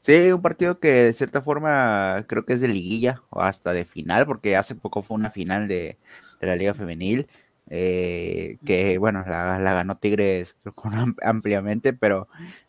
Sí, 0.00 0.32
un 0.32 0.40
partido 0.40 0.78
que 0.78 0.88
de 0.88 1.12
cierta 1.12 1.42
forma 1.42 2.24
creo 2.28 2.44
que 2.46 2.54
es 2.54 2.60
de 2.60 2.68
liguilla 2.68 3.22
o 3.30 3.42
hasta 3.42 3.72
de 3.72 3.84
final, 3.84 4.24
porque 4.24 4.56
hace 4.56 4.74
poco 4.74 5.02
fue 5.02 5.16
una 5.16 5.30
final 5.30 5.68
de, 5.68 5.98
la 6.40 6.56
Liga 6.56 6.72
Femenil. 6.74 7.28
Eh, 7.70 8.56
que 8.64 8.96
bueno, 8.96 9.22
la, 9.28 9.58
la, 9.58 9.74
ganó 9.74 9.98
Tigres 9.98 10.56
ampliamente, 11.22 11.92
pero 11.92 12.28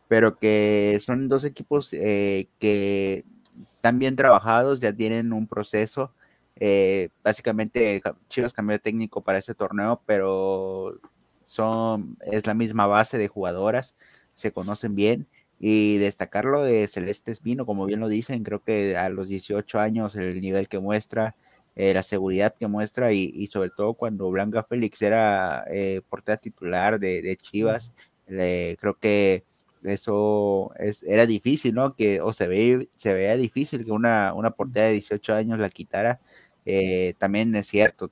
pero 0.10 0.40
que 0.40 1.00
son 1.06 1.30
dos 1.30 1.46
equipos 1.46 1.94
eh, 1.94 2.50
que 2.58 3.24
están 3.76 4.00
bien 4.00 4.16
trabajados, 4.16 4.82
ya 4.82 4.92
tienen 4.92 5.32
un 5.32 5.48
proceso. 5.48 6.12
Eh, 6.60 7.10
básicamente 7.24 8.02
Chivas 8.28 8.54
cambió 8.54 8.74
de 8.74 8.80
técnico 8.80 9.22
para 9.22 9.38
este 9.38 9.54
torneo, 9.54 10.02
pero 10.08 11.00
son, 11.46 12.18
es 12.22 12.48
la 12.48 12.56
misma 12.56 12.88
base 12.88 13.20
de 13.20 13.28
jugadoras, 13.28 13.96
se 14.34 14.52
conocen 14.52 14.96
bien. 14.96 15.28
Y 15.60 15.98
destacarlo 15.98 16.64
de 16.64 16.88
Celeste 16.88 17.32
Espino, 17.32 17.66
como 17.66 17.86
bien 17.86 18.00
lo 18.00 18.08
dicen, 18.08 18.44
creo 18.44 18.64
que 18.64 18.98
a 18.98 19.10
los 19.10 19.30
18 19.30 19.80
años 19.80 20.16
el 20.16 20.42
nivel 20.42 20.70
que 20.70 20.80
muestra, 20.80 21.36
eh, 21.76 21.94
la 21.94 22.02
seguridad 22.02 22.56
que 22.58 22.68
muestra 22.68 23.12
y, 23.14 23.46
sobre 23.48 23.70
todo 23.70 23.94
cuando 23.94 24.32
Blanca 24.32 24.64
Félix 24.64 25.02
era 25.04 25.66
portera 26.10 26.38
titular 26.38 27.00
de, 27.00 27.38
Chivas, 27.38 27.92
creo 28.26 28.98
que 29.00 29.44
eso 29.84 30.72
es, 30.78 31.04
era 31.04 31.26
difícil, 31.26 31.74
¿no? 31.76 31.96
Que, 31.96 32.22
o 32.22 32.34
se, 32.34 32.48
ve, 32.48 32.90
se 32.96 33.14
veía 33.14 33.36
difícil 33.38 33.86
que 33.86 33.92
una, 33.92 34.34
una 34.34 34.52
portera 34.52 34.88
de 34.88 34.94
18 34.94 35.34
años 35.36 35.60
la 35.60 35.70
quitara. 35.70 36.20
Eh, 36.66 37.16
también 37.18 37.56
es 37.56 37.68
cierto, 37.68 38.12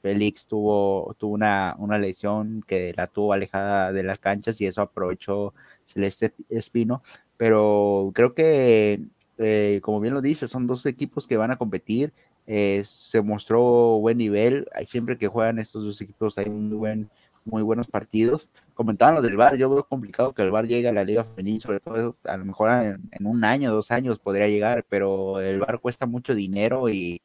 Félix 0.00 0.46
tuvo, 0.46 1.14
tuvo 1.18 1.34
una, 1.34 1.74
una, 1.78 1.98
lesión 1.98 2.62
que 2.66 2.92
la 2.96 3.08
tuvo 3.08 3.32
alejada 3.32 3.92
de 3.92 4.04
las 4.04 4.18
canchas 4.20 4.60
y 4.60 4.66
eso 4.66 4.82
aprovechó 4.82 5.52
Celeste 5.84 6.32
Espino, 6.48 7.02
pero 7.36 8.12
creo 8.14 8.34
que, 8.34 9.00
eh, 9.38 9.80
como 9.82 10.00
bien 10.00 10.14
lo 10.14 10.20
dice, 10.20 10.48
son 10.48 10.66
dos 10.66 10.86
equipos 10.86 11.26
que 11.26 11.36
van 11.36 11.50
a 11.50 11.58
competir. 11.58 12.12
Eh, 12.46 12.82
se 12.84 13.20
mostró 13.22 13.98
buen 13.98 14.18
nivel, 14.18 14.68
siempre 14.86 15.18
que 15.18 15.26
juegan 15.26 15.58
estos 15.58 15.84
dos 15.84 16.00
equipos 16.00 16.38
hay 16.38 16.48
un 16.48 16.70
buen 16.78 17.10
muy 17.46 17.62
buenos 17.62 17.86
partidos. 17.86 18.50
Comentaban 18.74 19.14
lo 19.14 19.22
del 19.22 19.36
VAR, 19.36 19.56
yo 19.56 19.70
veo 19.70 19.86
complicado 19.86 20.34
que 20.34 20.42
el 20.42 20.50
VAR 20.50 20.66
llegue 20.66 20.88
a 20.88 20.92
la 20.92 21.04
Liga 21.04 21.24
Femenil, 21.24 21.60
sobre 21.62 21.80
todo 21.80 22.16
a 22.24 22.36
lo 22.36 22.44
mejor 22.44 22.70
en, 22.70 23.26
un 23.26 23.44
año, 23.44 23.72
dos 23.72 23.90
años 23.90 24.18
podría 24.18 24.48
llegar, 24.48 24.84
pero 24.88 25.40
el 25.40 25.60
VAR 25.60 25.80
cuesta 25.80 26.06
mucho 26.06 26.34
dinero 26.34 26.88
y, 26.90 27.22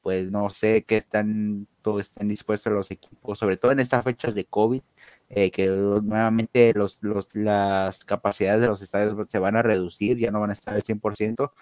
pues 0.00 0.30
no 0.30 0.48
sé 0.50 0.84
qué 0.84 0.96
están, 0.96 1.66
todo 1.82 2.00
estén 2.00 2.28
dispuestos 2.28 2.72
los 2.72 2.90
equipos, 2.90 3.38
sobre 3.38 3.56
todo 3.56 3.72
en 3.72 3.80
estas 3.80 4.04
fechas 4.04 4.34
de 4.34 4.44
COVID, 4.44 4.82
eh, 5.28 5.50
que 5.50 5.66
nuevamente 5.68 6.72
los, 6.74 6.98
los, 7.02 7.28
las 7.34 8.04
capacidades 8.04 8.60
de 8.60 8.68
los 8.68 8.82
estadios 8.82 9.16
se 9.28 9.38
van 9.38 9.56
a 9.56 9.62
reducir, 9.62 10.18
ya 10.18 10.30
no 10.30 10.40
van 10.40 10.50
a 10.50 10.52
estar 10.54 10.74
al 10.74 10.82
100%, 10.82 11.52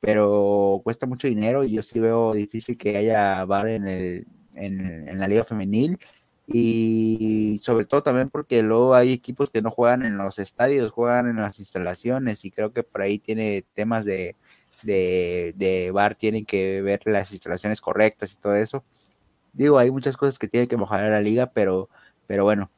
pero 0.00 0.80
cuesta 0.84 1.06
mucho 1.06 1.28
dinero 1.28 1.64
y 1.64 1.72
yo 1.72 1.82
sí 1.82 1.98
veo 2.00 2.34
difícil 2.34 2.76
que 2.76 2.96
haya 2.96 3.44
VAR 3.44 3.68
en, 3.68 3.88
el, 3.88 4.26
en, 4.54 5.08
en 5.08 5.18
la 5.18 5.28
Liga 5.28 5.44
Femenil 5.44 5.98
y 6.46 7.60
sobre 7.62 7.86
todo 7.86 8.02
también 8.02 8.30
porque 8.30 8.62
luego 8.62 8.94
hay 8.94 9.12
equipos 9.12 9.50
que 9.50 9.62
no 9.62 9.70
juegan 9.70 10.04
en 10.04 10.16
los 10.16 10.38
estadios, 10.38 10.92
juegan 10.92 11.28
en 11.28 11.36
las 11.36 11.58
instalaciones 11.58 12.44
y 12.44 12.50
creo 12.50 12.72
que 12.72 12.84
por 12.84 13.02
ahí 13.02 13.18
tiene 13.18 13.64
temas 13.74 14.04
de, 14.04 14.36
de, 14.82 15.54
de 15.56 15.90
bar, 15.90 16.14
tienen 16.14 16.46
que 16.46 16.82
ver 16.82 17.00
las 17.06 17.32
instalaciones 17.32 17.80
correctas 17.80 18.32
y 18.32 18.36
todo 18.36 18.54
eso. 18.56 18.84
Digo, 19.52 19.78
hay 19.78 19.90
muchas 19.90 20.16
cosas 20.16 20.38
que 20.38 20.48
tiene 20.48 20.68
que 20.68 20.76
mejorar 20.76 21.10
la 21.10 21.20
liga, 21.20 21.50
pero, 21.52 21.88
pero 22.26 22.44
bueno, 22.44 22.70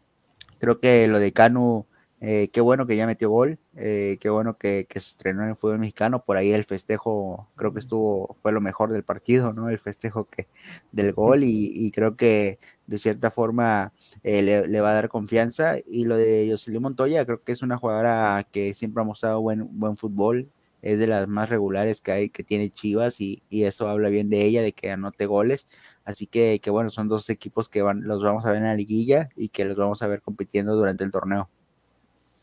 creo 0.60 0.80
que 0.80 1.08
lo 1.08 1.18
de 1.18 1.32
Canu, 1.32 1.86
eh, 2.20 2.48
qué 2.52 2.60
bueno 2.60 2.86
que 2.86 2.96
ya 2.96 3.06
metió 3.06 3.30
gol, 3.30 3.58
eh, 3.76 4.16
qué 4.20 4.30
bueno 4.30 4.56
que, 4.56 4.86
que, 4.88 5.00
se 5.00 5.10
estrenó 5.10 5.42
en 5.42 5.50
el 5.50 5.56
fútbol 5.56 5.78
mexicano, 5.80 6.24
por 6.24 6.36
ahí 6.36 6.52
el 6.52 6.64
festejo 6.64 7.48
creo 7.56 7.72
que 7.72 7.80
estuvo, 7.80 8.36
fue 8.42 8.52
lo 8.52 8.60
mejor 8.60 8.92
del 8.92 9.04
partido, 9.04 9.52
¿no? 9.52 9.68
El 9.68 9.78
festejo 9.78 10.28
que, 10.28 10.48
del 10.92 11.12
gol 11.12 11.44
y, 11.44 11.72
y 11.74 11.90
creo 11.90 12.16
que 12.16 12.58
de 12.88 12.98
cierta 12.98 13.30
forma 13.30 13.92
eh, 14.24 14.42
le, 14.42 14.80
va 14.80 14.90
a 14.90 14.94
dar 14.94 15.08
confianza. 15.08 15.76
Y 15.86 16.06
lo 16.06 16.16
de 16.16 16.48
Jocelyn 16.50 16.82
Montoya, 16.82 17.24
creo 17.24 17.42
que 17.44 17.52
es 17.52 17.62
una 17.62 17.76
jugadora 17.76 18.46
que 18.50 18.74
siempre 18.74 19.02
ha 19.02 19.06
mostrado 19.06 19.40
buen, 19.40 19.68
buen 19.78 19.96
fútbol, 19.96 20.48
es 20.82 20.98
de 20.98 21.06
las 21.06 21.28
más 21.28 21.50
regulares 21.50 22.00
que 22.00 22.12
hay, 22.12 22.30
que 22.30 22.44
tiene 22.44 22.70
Chivas, 22.70 23.20
y, 23.20 23.42
eso 23.50 23.88
habla 23.88 24.08
bien 24.08 24.30
de 24.30 24.42
ella, 24.44 24.62
de 24.62 24.72
que 24.72 24.90
anote 24.90 25.26
goles. 25.26 25.66
Así 26.04 26.26
que, 26.26 26.60
que, 26.62 26.70
bueno, 26.70 26.88
son 26.90 27.08
dos 27.08 27.28
equipos 27.28 27.68
que 27.68 27.82
van, 27.82 28.04
los 28.04 28.22
vamos 28.22 28.46
a 28.46 28.48
ver 28.50 28.58
en 28.58 28.64
la 28.64 28.74
liguilla 28.74 29.28
y 29.36 29.50
que 29.50 29.66
los 29.66 29.76
vamos 29.76 30.02
a 30.02 30.06
ver 30.06 30.22
compitiendo 30.22 30.74
durante 30.74 31.04
el 31.04 31.10
torneo. 31.10 31.50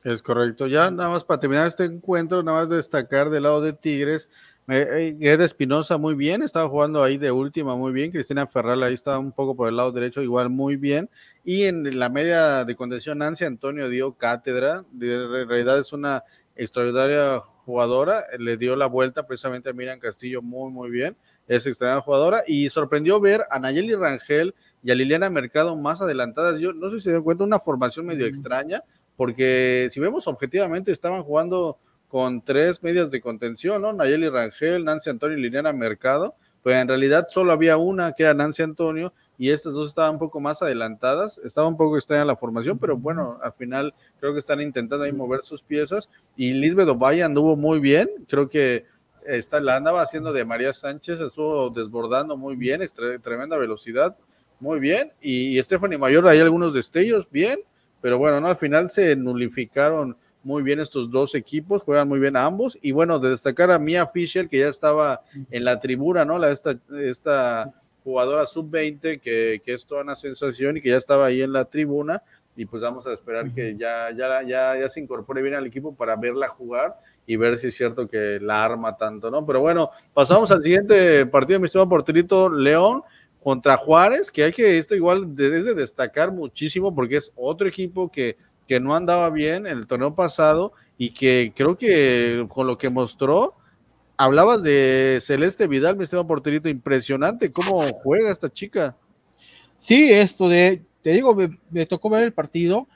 Es 0.03 0.21
correcto. 0.21 0.67
Ya 0.67 0.91
nada 0.91 1.09
más 1.09 1.23
para 1.23 1.39
terminar 1.39 1.65
este 1.65 1.85
encuentro, 1.85 2.43
nada 2.43 2.59
más 2.59 2.69
destacar 2.69 3.31
del 3.31 3.41
lado 3.43 3.61
de 3.61 3.73
Tigres, 3.73 4.29
eh, 4.67 5.15
Eda 5.19 5.45
Espinosa 5.45 5.97
muy 5.97 6.15
bien, 6.15 6.41
estaba 6.41 6.67
jugando 6.67 7.03
ahí 7.03 7.17
de 7.17 7.31
última 7.31 7.75
muy 7.75 7.93
bien. 7.93 8.11
Cristina 8.11 8.47
Ferral 8.47 8.81
ahí 8.83 8.93
estaba 8.93 9.19
un 9.19 9.31
poco 9.31 9.55
por 9.55 9.69
el 9.69 9.75
lado 9.77 9.91
derecho, 9.91 10.21
igual 10.21 10.49
muy 10.49 10.75
bien. 10.75 11.09
Y 11.43 11.63
en 11.63 11.99
la 11.99 12.09
media 12.09 12.65
de 12.65 12.75
contención, 12.75 13.19
Nancy 13.19 13.45
Antonio 13.45 13.89
dio 13.89 14.13
cátedra. 14.13 14.83
De 14.91 15.45
realidad 15.45 15.79
es 15.79 15.93
una 15.93 16.23
extraordinaria 16.55 17.39
jugadora. 17.39 18.25
Le 18.39 18.57
dio 18.57 18.75
la 18.75 18.87
vuelta 18.87 19.27
precisamente 19.27 19.69
a 19.69 19.73
Miriam 19.73 19.99
Castillo 19.99 20.41
muy, 20.41 20.71
muy 20.71 20.89
bien. 20.89 21.15
Es 21.47 21.67
extraordinaria 21.67 22.03
jugadora. 22.03 22.43
Y 22.47 22.69
sorprendió 22.69 23.19
ver 23.19 23.41
a 23.51 23.59
Nayeli 23.59 23.93
Rangel 23.93 24.55
y 24.81 24.89
a 24.89 24.95
Liliana 24.95 25.29
Mercado 25.29 25.75
más 25.75 26.01
adelantadas. 26.01 26.59
Yo 26.59 26.73
no 26.73 26.89
sé 26.89 26.97
si 26.97 27.05
se 27.05 27.13
dan 27.13 27.23
cuenta, 27.23 27.43
una 27.43 27.59
formación 27.59 28.07
medio 28.07 28.25
extraña, 28.25 28.83
porque 29.15 29.89
si 29.91 29.99
vemos 29.99 30.27
objetivamente, 30.27 30.91
estaban 30.91 31.23
jugando 31.23 31.77
con 32.15 32.41
tres 32.41 32.81
medias 32.81 33.11
de 33.11 33.19
contención, 33.19 33.81
¿no? 33.81 33.91
Nayeli 33.91 34.29
Rangel, 34.29 34.85
Nancy 34.85 35.09
Antonio 35.09 35.37
y 35.37 35.41
Liliana 35.41 35.73
Mercado, 35.73 36.33
pues 36.63 36.77
en 36.77 36.87
realidad 36.87 37.27
solo 37.29 37.51
había 37.51 37.75
una 37.75 38.13
que 38.13 38.23
era 38.23 38.33
Nancy 38.33 38.63
Antonio 38.63 39.11
y 39.37 39.49
estas 39.49 39.73
dos 39.73 39.89
estaban 39.89 40.11
un 40.11 40.19
poco 40.19 40.39
más 40.39 40.61
adelantadas, 40.61 41.39
estaba 41.39 41.67
un 41.67 41.75
poco 41.75 41.97
extraña 41.97 42.23
la 42.23 42.37
formación, 42.37 42.79
pero 42.79 42.95
bueno, 42.95 43.37
al 43.43 43.51
final 43.51 43.93
creo 44.21 44.31
que 44.31 44.39
están 44.39 44.61
intentando 44.61 45.03
ahí 45.03 45.11
mover 45.11 45.41
sus 45.41 45.61
piezas 45.61 46.09
y 46.37 46.53
Lisbeth 46.53 46.87
Ovalle 46.87 47.21
anduvo 47.21 47.57
muy 47.57 47.79
bien, 47.79 48.09
creo 48.29 48.47
que 48.47 48.85
esta, 49.27 49.59
la 49.59 49.75
andaba 49.75 50.01
haciendo 50.01 50.31
de 50.31 50.45
María 50.45 50.73
Sánchez, 50.73 51.19
estuvo 51.19 51.69
desbordando 51.69 52.37
muy 52.37 52.55
bien, 52.55 52.79
tremenda 53.21 53.57
velocidad, 53.57 54.15
muy 54.61 54.79
bien, 54.79 55.11
y, 55.19 55.59
y 55.59 55.61
Stephanie 55.61 55.97
Mayor 55.97 56.29
hay 56.29 56.39
algunos 56.39 56.73
destellos, 56.73 57.29
bien, 57.29 57.59
pero 57.99 58.17
bueno, 58.17 58.39
no, 58.39 58.47
al 58.47 58.57
final 58.57 58.89
se 58.89 59.17
nulificaron 59.17 60.15
muy 60.45 60.61
bien 60.61 60.79
estos 60.79 61.09
dos 61.09 61.33
equipos, 61.33 61.81
juegan 61.81 62.07
muy 62.07 62.19
bien 62.19 62.37
a 62.37 62.45
ambos. 62.45 62.77
Y 62.79 62.91
bueno, 62.91 63.17
de 63.17 63.31
destacar 63.31 63.71
a 63.71 63.79
Mia 63.79 64.05
Fisher, 64.05 64.47
que 64.47 64.59
ya 64.59 64.67
estaba 64.67 65.21
en 65.49 65.65
la 65.65 65.79
tribuna, 65.79 66.23
¿no? 66.23 66.37
La, 66.37 66.51
esta, 66.51 66.77
esta 67.01 67.73
jugadora 68.03 68.45
sub-20, 68.45 69.19
que, 69.19 69.59
que, 69.65 69.73
es 69.73 69.87
toda 69.87 70.03
una 70.03 70.15
sensación 70.15 70.77
y 70.77 70.81
que 70.81 70.89
ya 70.89 70.97
estaba 70.97 71.25
ahí 71.25 71.41
en 71.41 71.51
la 71.51 71.65
tribuna. 71.65 72.21
Y 72.55 72.65
pues 72.65 72.83
vamos 72.83 73.07
a 73.07 73.11
esperar 73.11 73.51
que 73.53 73.75
ya, 73.75 74.11
ya, 74.15 74.43
ya, 74.43 74.79
ya 74.79 74.87
se 74.87 75.01
incorpore 75.01 75.41
bien 75.41 75.55
al 75.55 75.65
equipo 75.65 75.95
para 75.95 76.15
verla 76.15 76.47
jugar 76.47 76.95
y 77.25 77.37
ver 77.37 77.57
si 77.57 77.67
es 77.67 77.75
cierto 77.75 78.07
que 78.07 78.39
la 78.39 78.63
arma 78.63 78.95
tanto, 78.95 79.31
¿no? 79.31 79.43
Pero 79.47 79.61
bueno, 79.61 79.89
pasamos 80.13 80.51
al 80.51 80.61
siguiente 80.61 81.25
partido, 81.25 81.59
mi 81.59 81.65
estimado 81.65 81.89
porterito 81.89 82.49
León 82.49 83.01
contra 83.43 83.77
Juárez, 83.77 84.31
que 84.31 84.43
hay 84.43 84.51
que, 84.51 84.77
esto 84.77 84.95
igual 84.95 85.35
es 85.37 85.65
de 85.65 85.73
destacar 85.73 86.31
muchísimo 86.31 86.93
porque 86.93 87.17
es 87.17 87.31
otro 87.35 87.67
equipo 87.67 88.11
que 88.11 88.37
que 88.67 88.79
no 88.79 88.95
andaba 88.95 89.29
bien 89.29 89.67
en 89.67 89.77
el 89.77 89.87
torneo 89.87 90.15
pasado 90.15 90.73
y 90.97 91.11
que 91.11 91.53
creo 91.55 91.75
que 91.75 92.45
con 92.49 92.67
lo 92.67 92.77
que 92.77 92.89
mostró, 92.89 93.55
hablabas 94.17 94.63
de 94.63 95.19
Celeste 95.21 95.67
Vidal, 95.67 95.97
mi 95.97 96.03
estimado 96.03 96.27
porterito, 96.27 96.69
impresionante 96.69 97.51
cómo 97.51 97.81
juega 98.03 98.31
esta 98.31 98.51
chica. 98.51 98.95
Sí, 99.77 100.11
esto 100.11 100.47
de, 100.47 100.83
te 101.01 101.11
digo, 101.11 101.35
me, 101.69 101.85
tocó 101.85 102.09
ver 102.09 102.23
el 102.23 102.33
partido. 102.33 102.87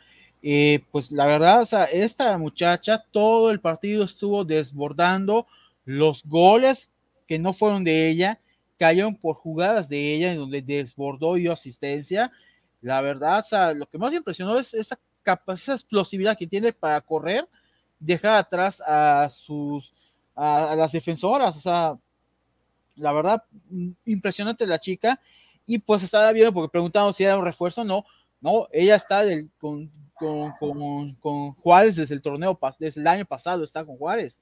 Eh, 0.41 0.85
pues 0.91 1.11
la 1.11 1.25
verdad, 1.25 1.61
o 1.61 1.65
sea, 1.65 1.83
esta 1.83 2.37
muchacha 2.37 3.03
todo 3.11 3.51
el 3.51 3.59
partido 3.59 4.05
estuvo 4.05 4.45
desbordando 4.45 5.47
los 5.83 6.23
goles 6.25 6.91
que 7.27 7.37
no 7.39 7.51
fueron 7.51 7.83
de 7.83 8.09
ella, 8.09 8.39
cayeron 8.77 9.15
por 9.15 9.35
jugadas 9.35 9.89
de 9.89 10.15
ella 10.15 10.31
en 10.31 10.37
donde 10.37 10.61
desbordó 10.61 11.37
y 11.37 11.41
dio 11.41 11.51
asistencia. 11.51 12.31
La 12.81 13.01
verdad, 13.01 13.39
o 13.39 13.43
sea, 13.43 13.73
lo 13.73 13.85
que 13.85 13.97
más 13.97 14.13
impresionó 14.13 14.57
es 14.57 14.73
esa 14.73 14.97
esa 15.47 15.73
explosividad 15.73 16.37
que 16.37 16.47
tiene 16.47 16.73
para 16.73 17.01
correr, 17.01 17.47
dejar 17.99 18.37
atrás 18.37 18.81
a 18.85 19.29
sus, 19.29 19.93
a, 20.35 20.75
las 20.75 20.91
defensoras, 20.91 21.55
o 21.55 21.59
sea, 21.59 21.97
la 22.95 23.11
verdad, 23.11 23.43
mm, 23.69 23.91
impresionante 24.05 24.65
la 24.65 24.79
chica, 24.79 25.19
y 25.65 25.77
pues 25.77 26.03
estaba 26.03 26.31
viendo 26.31 26.53
porque 26.53 26.71
preguntamos 26.71 27.15
si 27.15 27.23
era 27.23 27.37
un 27.37 27.45
refuerzo, 27.45 27.83
no, 27.83 28.05
no, 28.41 28.67
ella 28.71 28.95
está 28.95 29.23
con, 29.57 29.91
con, 30.13 30.51
con, 30.59 31.13
con, 31.15 31.53
Juárez 31.53 31.95
desde 31.97 32.15
el 32.15 32.21
torneo, 32.21 32.57
desde 32.79 33.01
el 33.01 33.07
año 33.07 33.25
pasado 33.25 33.63
está 33.63 33.85
con 33.85 33.97
Juárez, 33.97 34.39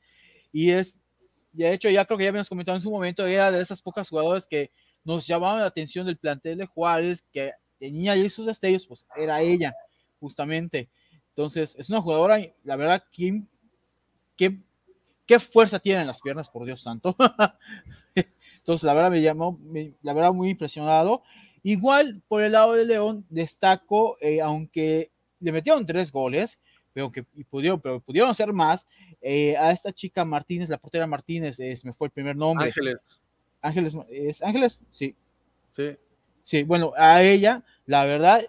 y 0.52 0.72
es, 0.72 0.98
de 1.52 1.74
hecho 1.74 1.90
ya 1.90 2.06
creo 2.06 2.18
que 2.18 2.24
ya 2.24 2.30
habíamos 2.30 2.50
comentado 2.50 2.78
en 2.78 2.82
su 2.82 2.92
momento, 2.92 3.26
era 3.26 3.52
de 3.52 3.62
esas 3.62 3.82
pocas 3.82 4.10
jugadoras 4.10 4.48
que 4.48 4.72
nos 5.04 5.26
llamaban 5.26 5.62
la 5.62 5.68
atención 5.68 6.06
del 6.06 6.18
plantel 6.18 6.58
de 6.60 6.66
Juárez, 6.66 7.26
que 7.34 7.54
tenía 7.80 8.14
ahí 8.14 8.30
sus 8.30 8.46
destellos, 8.46 8.86
pues 8.88 9.08
era 9.16 9.42
ella 9.42 9.76
justamente. 10.20 10.90
Entonces, 11.30 11.76
es 11.78 11.90
una 11.90 12.02
jugadora, 12.02 12.40
la 12.64 12.76
verdad, 12.76 13.04
¿qué, 13.12 13.44
qué, 14.36 14.58
qué 15.26 15.40
fuerza 15.40 15.80
tiene 15.80 16.02
en 16.02 16.08
las 16.08 16.22
piernas, 16.22 16.50
por 16.50 16.66
Dios 16.66 16.82
santo. 16.82 17.16
Entonces, 18.16 18.84
la 18.84 18.94
verdad, 18.94 19.12
me 19.12 19.22
llamó, 19.22 19.60
la 20.02 20.14
verdad, 20.14 20.34
muy 20.34 20.50
impresionado. 20.50 21.24
Igual, 21.64 22.22
por 22.28 22.42
el 22.42 22.54
lado 22.54 22.74
de 22.74 22.86
León, 22.86 23.26
destaco, 23.30 24.18
eh, 24.22 24.42
aunque 24.42 25.12
le 25.40 25.52
metieron 25.52 25.86
tres 25.86 26.12
goles, 26.12 26.60
pero 26.94 27.12
que 27.12 27.24
pudieron, 27.50 27.80
pero 27.80 28.00
pudieron 28.00 28.32
hacer 28.32 28.52
más, 28.54 28.88
eh, 29.22 29.56
a 29.58 29.72
esta 29.72 29.92
chica 29.92 30.26
Martínez, 30.26 30.70
la 30.70 30.78
portera 30.78 31.06
Martínez, 31.06 31.60
es, 31.60 31.86
me 31.86 31.94
fue 31.94 32.08
el 32.08 32.12
primer 32.12 32.36
nombre. 32.36 32.68
Ángeles. 32.68 32.98
Ángeles, 33.62 33.98
¿es 34.10 34.42
Ángeles? 34.42 34.84
Sí. 34.92 35.16
Sí. 35.76 35.98
Sí, 36.44 36.64
bueno, 36.64 36.94
a 36.96 37.22
ella, 37.22 37.64
la 37.86 38.06
verdad, 38.06 38.42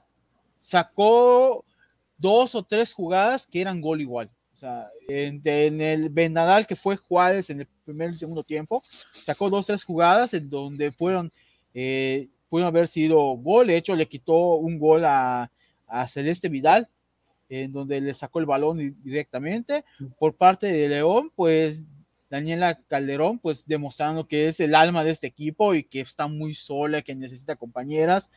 sacó 0.61 1.65
dos 2.17 2.55
o 2.55 2.63
tres 2.63 2.93
jugadas 2.93 3.47
que 3.47 3.61
eran 3.61 3.81
gol 3.81 4.01
igual. 4.01 4.31
O 4.53 4.57
sea, 4.57 4.91
en, 5.07 5.41
el 5.81 6.11
Benadal 6.11 6.67
que 6.67 6.75
fue 6.75 6.97
Juárez 6.97 7.49
en 7.51 7.61
el 7.61 7.69
primer 7.85 8.13
y 8.13 8.19
segundo 8.19 8.43
tiempo, 8.43 8.83
sacó 9.13 9.49
dos 9.49 9.65
o 9.65 9.67
tres 9.67 9.85
jugadas 9.85 10.35
en 10.35 10.51
donde 10.51 10.91
fueron, 10.91 11.33
eh, 11.75 12.29
pudieron 12.49 12.75
haber 12.75 12.89
sido 12.89 13.19
gol. 13.37 13.69
De 13.69 13.77
hecho, 13.77 13.95
le 13.95 14.07
quitó 14.07 14.57
un 14.57 14.81
gol 14.81 15.05
a, 15.05 15.51
a 15.87 16.09
Celeste 16.09 16.49
Vidal, 16.49 16.89
en 17.49 17.73
donde 17.73 18.01
le 18.01 18.15
sacó 18.15 18.41
el 18.41 18.47
balón 18.47 18.97
directamente. 19.03 19.85
Por 20.19 20.35
parte 20.35 20.67
de 20.67 20.89
León, 20.89 21.31
pues 21.37 21.87
Daniela 22.29 22.81
Calderón, 22.89 23.39
pues 23.39 23.67
demostrando 23.67 24.27
que 24.27 24.49
es 24.49 24.61
el 24.61 24.75
alma 24.75 25.05
de 25.05 25.13
este 25.13 25.29
equipo 25.29 25.75
y 25.75 25.85
que 25.85 26.01
está 26.01 26.27
muy 26.27 26.55
sola, 26.55 27.03
que 27.03 27.15
necesita 27.15 27.57
compañeras 27.57 28.31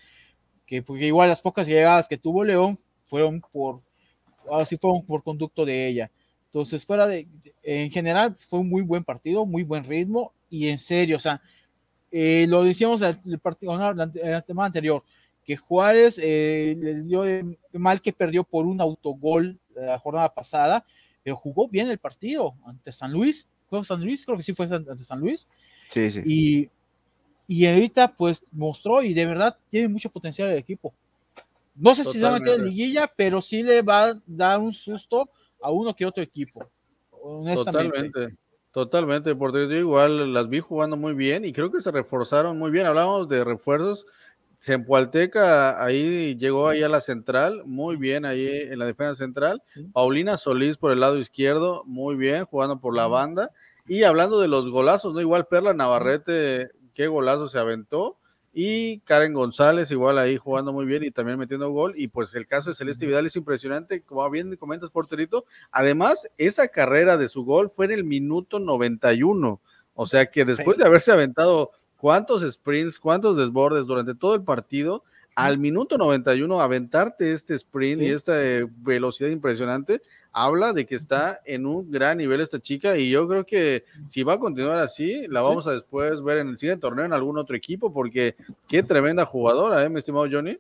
que 0.71 0.81
porque 0.81 1.05
igual 1.05 1.27
las 1.27 1.41
pocas 1.41 1.67
llegadas 1.67 2.07
que 2.07 2.17
tuvo 2.17 2.45
León 2.45 2.79
fueron 3.03 3.41
por, 3.41 3.81
así 4.53 4.77
fueron 4.77 5.05
por 5.05 5.21
conducto 5.21 5.65
de 5.65 5.85
ella. 5.85 6.09
Entonces, 6.45 6.85
fuera 6.85 7.05
de, 7.07 7.27
en 7.61 7.91
general, 7.91 8.37
fue 8.47 8.59
un 8.59 8.69
muy 8.69 8.81
buen 8.81 9.03
partido, 9.03 9.45
muy 9.45 9.63
buen 9.63 9.83
ritmo 9.83 10.31
y 10.49 10.69
en 10.69 10.79
serio, 10.79 11.17
o 11.17 11.19
sea, 11.19 11.41
eh, 12.09 12.45
lo 12.47 12.63
decíamos 12.63 13.01
en 13.01 13.19
el 13.25 13.39
partido, 13.39 13.77
el 14.23 14.43
tema 14.45 14.65
anterior, 14.65 15.03
que 15.43 15.57
Juárez 15.57 16.17
eh, 16.23 16.77
le 16.79 17.01
dio 17.01 17.23
mal 17.73 18.01
que 18.01 18.13
perdió 18.13 18.45
por 18.45 18.65
un 18.65 18.79
autogol 18.79 19.59
la 19.75 19.99
jornada 19.99 20.33
pasada, 20.33 20.85
pero 21.21 21.35
jugó 21.35 21.67
bien 21.67 21.89
el 21.89 21.97
partido 21.97 22.55
ante 22.65 22.93
San 22.93 23.11
Luis. 23.11 23.49
¿Fue 23.67 23.83
San 23.83 24.01
Luis? 24.05 24.25
Creo 24.25 24.37
que 24.37 24.43
sí 24.43 24.53
fue 24.53 24.67
ante 24.67 25.03
San 25.03 25.19
Luis. 25.19 25.49
Sí, 25.89 26.11
sí. 26.11 26.21
Y 26.25 26.69
y 27.51 27.67
ahorita 27.67 28.13
pues 28.15 28.45
mostró 28.53 29.03
y 29.03 29.13
de 29.13 29.25
verdad 29.25 29.57
tiene 29.69 29.89
mucho 29.89 30.09
potencial 30.09 30.47
el 30.47 30.57
equipo. 30.57 30.93
No 31.75 31.93
sé 31.93 32.05
si 32.05 32.13
se 32.13 32.21
va 32.21 32.29
a 32.29 32.39
meter 32.39 32.57
en 32.57 32.63
liguilla, 32.63 33.11
pero 33.13 33.41
sí 33.41 33.61
le 33.61 33.81
va 33.81 34.05
a 34.05 34.19
dar 34.25 34.57
un 34.61 34.73
susto 34.73 35.29
a 35.61 35.69
uno 35.69 35.93
que 35.93 36.05
otro 36.05 36.23
equipo. 36.23 36.65
Totalmente. 37.53 38.37
Totalmente, 38.71 39.35
porque 39.35 39.67
yo 39.67 39.75
igual 39.75 40.33
las 40.33 40.47
vi 40.47 40.61
jugando 40.61 40.95
muy 40.95 41.13
bien 41.13 41.43
y 41.43 41.51
creo 41.51 41.69
que 41.69 41.81
se 41.81 41.91
reforzaron 41.91 42.57
muy 42.57 42.71
bien. 42.71 42.85
Hablamos 42.85 43.27
de 43.27 43.43
refuerzos. 43.43 44.05
Sempualteca 44.59 45.83
ahí 45.83 46.37
llegó 46.37 46.69
ahí 46.69 46.83
a 46.83 46.87
la 46.87 47.01
central, 47.01 47.63
muy 47.65 47.97
bien 47.97 48.23
ahí 48.23 48.47
en 48.47 48.79
la 48.79 48.85
defensa 48.85 49.15
central. 49.15 49.61
Paulina 49.91 50.37
Solís 50.37 50.77
por 50.77 50.93
el 50.93 51.01
lado 51.01 51.17
izquierdo, 51.17 51.83
muy 51.85 52.15
bien, 52.15 52.45
jugando 52.45 52.79
por 52.79 52.95
la 52.95 53.07
banda. 53.07 53.51
Y 53.89 54.03
hablando 54.03 54.39
de 54.39 54.47
los 54.47 54.69
golazos, 54.69 55.13
¿no? 55.13 55.19
Igual 55.19 55.47
Perla 55.47 55.73
Navarrete 55.73 56.71
qué 57.01 57.07
golazo 57.07 57.49
se 57.49 57.57
aventó. 57.57 58.17
Y 58.53 58.99
Karen 58.99 59.33
González, 59.33 59.89
igual 59.89 60.19
ahí 60.19 60.37
jugando 60.37 60.71
muy 60.71 60.85
bien 60.85 61.03
y 61.03 61.09
también 61.09 61.39
metiendo 61.39 61.71
gol. 61.71 61.93
Y 61.95 62.09
pues 62.09 62.35
el 62.35 62.45
caso 62.45 62.69
de 62.69 62.75
Celeste 62.75 63.07
Vidal 63.07 63.25
es 63.25 63.35
impresionante, 63.35 64.03
como 64.03 64.29
bien 64.29 64.55
comentas, 64.57 64.91
porterito. 64.91 65.45
Además, 65.71 66.29
esa 66.37 66.67
carrera 66.67 67.17
de 67.17 67.27
su 67.27 67.43
gol 67.43 67.71
fue 67.71 67.85
en 67.85 67.91
el 67.91 68.03
minuto 68.03 68.59
91. 68.59 69.59
O 69.95 70.05
sea 70.05 70.27
que 70.27 70.45
después 70.45 70.77
de 70.77 70.85
haberse 70.85 71.11
aventado 71.11 71.71
cuántos 71.97 72.43
sprints, 72.43 72.99
cuántos 72.99 73.35
desbordes 73.35 73.87
durante 73.87 74.13
todo 74.13 74.35
el 74.35 74.43
partido, 74.43 75.03
al 75.45 75.57
minuto 75.57 75.97
91 75.97 76.61
aventarte 76.61 77.33
este 77.33 77.55
sprint 77.55 78.01
y 78.01 78.09
esta 78.09 78.43
eh, 78.43 78.67
velocidad 78.77 79.29
impresionante, 79.29 80.01
habla 80.31 80.73
de 80.73 80.85
que 80.85 80.95
está 80.95 81.41
en 81.45 81.65
un 81.65 81.91
gran 81.91 82.17
nivel 82.17 82.41
esta 82.41 82.59
chica 82.59 82.97
y 82.97 83.09
yo 83.09 83.27
creo 83.27 83.45
que 83.45 83.83
si 84.07 84.23
va 84.23 84.33
a 84.33 84.39
continuar 84.39 84.77
así, 84.77 85.27
la 85.27 85.41
vamos 85.41 85.67
a 85.67 85.73
después 85.73 86.21
ver 86.23 86.37
en 86.37 86.49
el 86.49 86.57
siguiente 86.57 86.81
torneo 86.81 87.05
en 87.05 87.13
algún 87.13 87.37
otro 87.37 87.55
equipo 87.55 87.91
porque 87.91 88.35
qué 88.67 88.83
tremenda 88.83 89.25
jugadora, 89.25 89.83
¿eh, 89.83 89.89
mi 89.89 89.99
estimado 89.99 90.27
Johnny? 90.31 90.57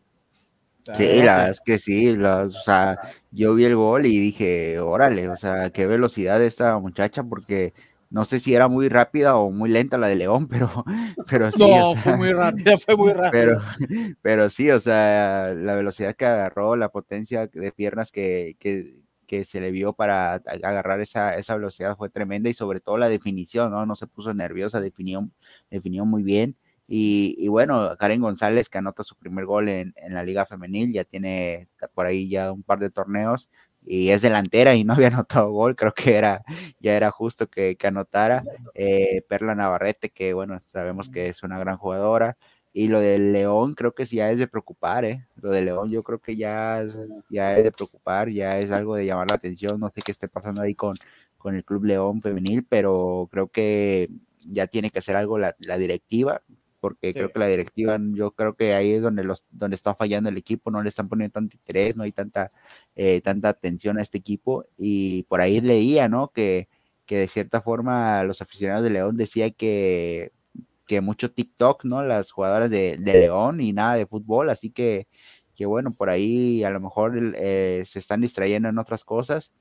Sí, 0.95 1.21
la 1.21 1.35
verdad 1.35 1.49
es 1.51 1.61
que 1.61 1.77
sí, 1.77 2.17
o 2.17 2.49
sea, 2.49 2.99
yo 3.31 3.53
vi 3.53 3.65
el 3.65 3.75
gol 3.75 4.07
y 4.07 4.17
dije, 4.17 4.79
órale, 4.79 5.29
o 5.29 5.37
sea, 5.37 5.69
qué 5.69 5.85
velocidad 5.85 6.41
esta 6.41 6.79
muchacha, 6.79 7.23
porque 7.23 7.73
no 8.11 8.25
sé 8.25 8.39
si 8.39 8.53
era 8.53 8.67
muy 8.67 8.89
rápida 8.89 9.37
o 9.37 9.51
muy 9.51 9.71
lenta 9.71 9.97
la 9.97 10.07
de 10.07 10.15
León, 10.15 10.47
pero, 10.49 10.85
pero 11.29 11.51
sí. 11.51 11.59
No, 11.59 11.95
fue 11.95 12.17
muy 12.17 12.33
rápida, 12.33 12.77
fue 12.77 12.95
muy 12.95 13.13
rápida. 13.13 13.31
Pero, 13.31 13.61
pero 14.21 14.49
sí, 14.49 14.69
o 14.69 14.79
sea, 14.79 15.53
la 15.55 15.75
velocidad 15.75 16.13
que 16.13 16.25
agarró, 16.25 16.75
la 16.75 16.89
potencia 16.89 17.47
de 17.47 17.71
piernas 17.71 18.11
que, 18.11 18.57
que, 18.59 19.03
que 19.25 19.45
se 19.45 19.61
le 19.61 19.71
vio 19.71 19.93
para 19.93 20.33
agarrar 20.33 20.99
esa, 20.99 21.37
esa 21.37 21.55
velocidad 21.55 21.95
fue 21.95 22.09
tremenda 22.09 22.49
y 22.49 22.53
sobre 22.53 22.81
todo 22.81 22.97
la 22.97 23.07
definición, 23.07 23.71
¿no? 23.71 23.85
No 23.85 23.95
se 23.95 24.07
puso 24.07 24.33
nerviosa, 24.33 24.81
definió, 24.81 25.29
definió 25.69 26.05
muy 26.05 26.21
bien. 26.21 26.57
Y, 26.93 27.47
bueno, 27.47 27.95
Karen 27.97 28.19
González 28.19 28.67
que 28.67 28.79
anota 28.79 29.05
su 29.05 29.15
primer 29.15 29.45
gol 29.45 29.69
en, 29.69 29.93
la 30.09 30.23
Liga 30.23 30.43
Femenil, 30.45 30.91
ya 30.91 31.05
tiene 31.05 31.69
por 31.93 32.05
ahí 32.05 32.27
ya 32.27 32.51
un 32.51 32.63
par 32.63 32.79
de 32.79 32.89
torneos 32.89 33.49
y 33.85 34.09
es 34.09 34.21
delantera 34.21 34.75
y 34.75 34.83
no 34.83 34.93
había 34.93 35.07
anotado 35.13 35.51
gol, 35.51 35.75
creo 35.75 35.93
que 35.93 36.15
era, 36.15 36.43
ya 36.79 36.95
era 36.95 37.11
justo 37.11 37.49
que, 37.49 37.77
anotara. 37.83 38.43
Eh, 38.73 39.23
Perla 39.27 39.55
Navarrete, 39.55 40.09
que 40.09 40.33
bueno, 40.33 40.59
sabemos 40.59 41.09
que 41.09 41.27
es 41.29 41.43
una 41.43 41.59
gran 41.59 41.77
jugadora. 41.77 42.37
Y 42.73 42.87
lo 42.87 43.01
del 43.01 43.33
León 43.33 43.73
creo 43.73 43.93
que 43.93 44.05
ya 44.05 44.31
es 44.31 44.39
de 44.39 44.47
preocupar, 44.47 45.03
¿eh? 45.03 45.27
Lo 45.35 45.51
de 45.51 45.61
León 45.61 45.89
yo 45.89 46.03
creo 46.03 46.19
que 46.19 46.37
ya, 46.37 46.81
ya 47.29 47.57
es 47.57 47.65
de 47.65 47.71
preocupar, 47.71 48.29
ya 48.29 48.59
es 48.59 48.71
algo 48.71 48.95
de 48.95 49.05
llamar 49.05 49.29
la 49.29 49.35
atención. 49.35 49.79
No 49.79 49.89
sé 49.89 50.01
qué 50.01 50.11
esté 50.11 50.29
pasando 50.29 50.61
ahí 50.61 50.73
con, 50.73 50.97
con 51.37 51.55
el 51.55 51.65
Club 51.65 51.83
León 51.85 52.21
Femenil, 52.21 52.63
pero 52.63 53.27
creo 53.29 53.49
que 53.49 54.09
ya 54.45 54.67
tiene 54.67 54.89
que 54.89 54.99
hacer 54.99 55.17
algo 55.17 55.37
la, 55.37 55.55
la 55.59 55.77
directiva 55.77 56.41
porque 56.81 57.13
creo 57.13 57.31
que 57.31 57.39
la 57.39 57.47
directiva, 57.47 57.97
yo 58.13 58.31
creo 58.31 58.55
que 58.55 58.73
ahí 58.73 58.91
es 58.91 59.01
donde 59.01 59.23
los, 59.23 59.45
donde 59.51 59.75
está 59.75 59.95
fallando 59.95 60.29
el 60.29 60.37
equipo, 60.37 60.71
no 60.71 60.81
le 60.83 60.89
están 60.89 61.07
poniendo 61.07 61.33
tanto 61.33 61.55
interés, 61.55 61.95
no 61.95 62.03
hay 62.03 62.11
tanta, 62.11 62.51
eh, 62.95 63.21
tanta 63.21 63.49
atención 63.49 63.97
a 63.97 64.01
este 64.01 64.17
equipo, 64.17 64.65
y 64.77 65.23
por 65.23 65.39
ahí 65.39 65.61
leía, 65.61 66.09
¿no? 66.09 66.29
Que, 66.29 66.67
que 67.05 67.17
de 67.17 67.27
cierta 67.27 67.61
forma 67.61 68.23
los 68.23 68.41
aficionados 68.41 68.83
de 68.83 68.89
León 68.89 69.15
decían 69.15 69.51
que, 69.51 70.31
que 70.87 71.01
mucho 71.01 71.31
TikTok, 71.31 71.85
¿no? 71.85 72.03
Las 72.03 72.31
jugadoras 72.31 72.71
de, 72.71 72.97
León 72.97 73.61
y 73.61 73.73
nada 73.73 73.95
de 73.95 74.05
fútbol, 74.05 74.49
así 74.49 74.71
que, 74.71 75.07
que 75.55 75.65
bueno, 75.65 75.93
por 75.93 76.09
ahí 76.09 76.63
a 76.63 76.69
lo 76.71 76.79
mejor 76.79 77.13
eh, 77.35 77.83
se 77.85 77.99
están 77.99 78.21
distrayendo 78.21 78.69
en 78.69 78.79
otras 78.79 79.05
cosas, 79.05 79.53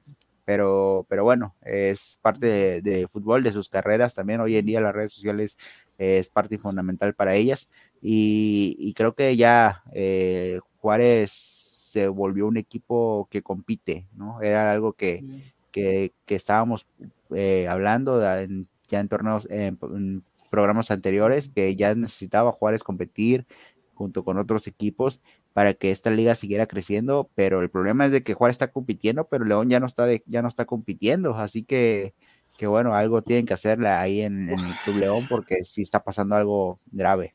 pero, 0.44 1.06
pero 1.08 1.24
bueno, 1.24 1.54
es 1.62 2.18
parte 2.22 2.46
de, 2.46 2.82
de, 2.82 3.08
fútbol, 3.08 3.42
de 3.42 3.52
sus 3.52 3.68
carreras 3.68 4.14
también. 4.14 4.40
Hoy 4.40 4.56
en 4.56 4.66
día 4.66 4.80
las 4.80 4.94
redes 4.94 5.12
sociales 5.12 5.56
es 6.00 6.30
parte 6.30 6.58
fundamental 6.58 7.14
para 7.14 7.34
ellas. 7.34 7.68
Y, 8.00 8.92
creo 8.96 9.14
que 9.14 9.36
ya 9.36 9.82
eh, 9.92 10.58
Juárez 10.78 11.30
se 11.30 12.08
volvió 12.08 12.46
un 12.46 12.56
equipo 12.56 13.28
que 13.30 13.42
compite, 13.42 14.06
¿no? 14.14 14.40
Era 14.40 14.72
algo 14.72 14.94
que, 14.94 15.22
que, 15.70 16.12
estábamos 16.26 16.86
eh, 17.34 17.68
hablando 17.68 18.20
ya 18.20 19.00
en 19.00 19.08
torneos, 19.08 19.46
en, 19.50 20.24
programas 20.50 20.90
anteriores, 20.90 21.50
que 21.50 21.76
ya 21.76 21.94
necesitaba 21.94 22.52
Juárez 22.52 22.82
competir 22.82 23.46
junto 23.94 24.24
con 24.24 24.38
otros 24.38 24.66
equipos 24.66 25.20
para 25.52 25.74
que 25.74 25.90
esta 25.90 26.10
liga 26.10 26.34
siguiera 26.34 26.66
creciendo, 26.66 27.28
pero 27.34 27.60
el 27.60 27.70
problema 27.70 28.06
es 28.06 28.12
de 28.12 28.22
que 28.22 28.34
Juárez 28.34 28.54
está 28.54 28.70
compitiendo, 28.70 29.26
pero 29.28 29.44
León 29.44 29.68
ya 29.68 29.80
no 29.80 29.86
está 29.86 30.06
ya 30.26 30.42
no 30.42 30.48
está 30.48 30.64
compitiendo, 30.64 31.34
así 31.34 31.64
que 31.64 32.14
que 32.60 32.66
bueno, 32.66 32.94
algo 32.94 33.22
tienen 33.22 33.46
que 33.46 33.54
hacerle 33.54 33.88
ahí 33.88 34.20
en, 34.20 34.50
el 34.50 34.58
Club 34.84 34.96
León 34.96 35.26
porque 35.30 35.64
sí 35.64 35.80
está 35.80 36.04
pasando 36.04 36.36
algo 36.36 36.78
grave. 36.92 37.34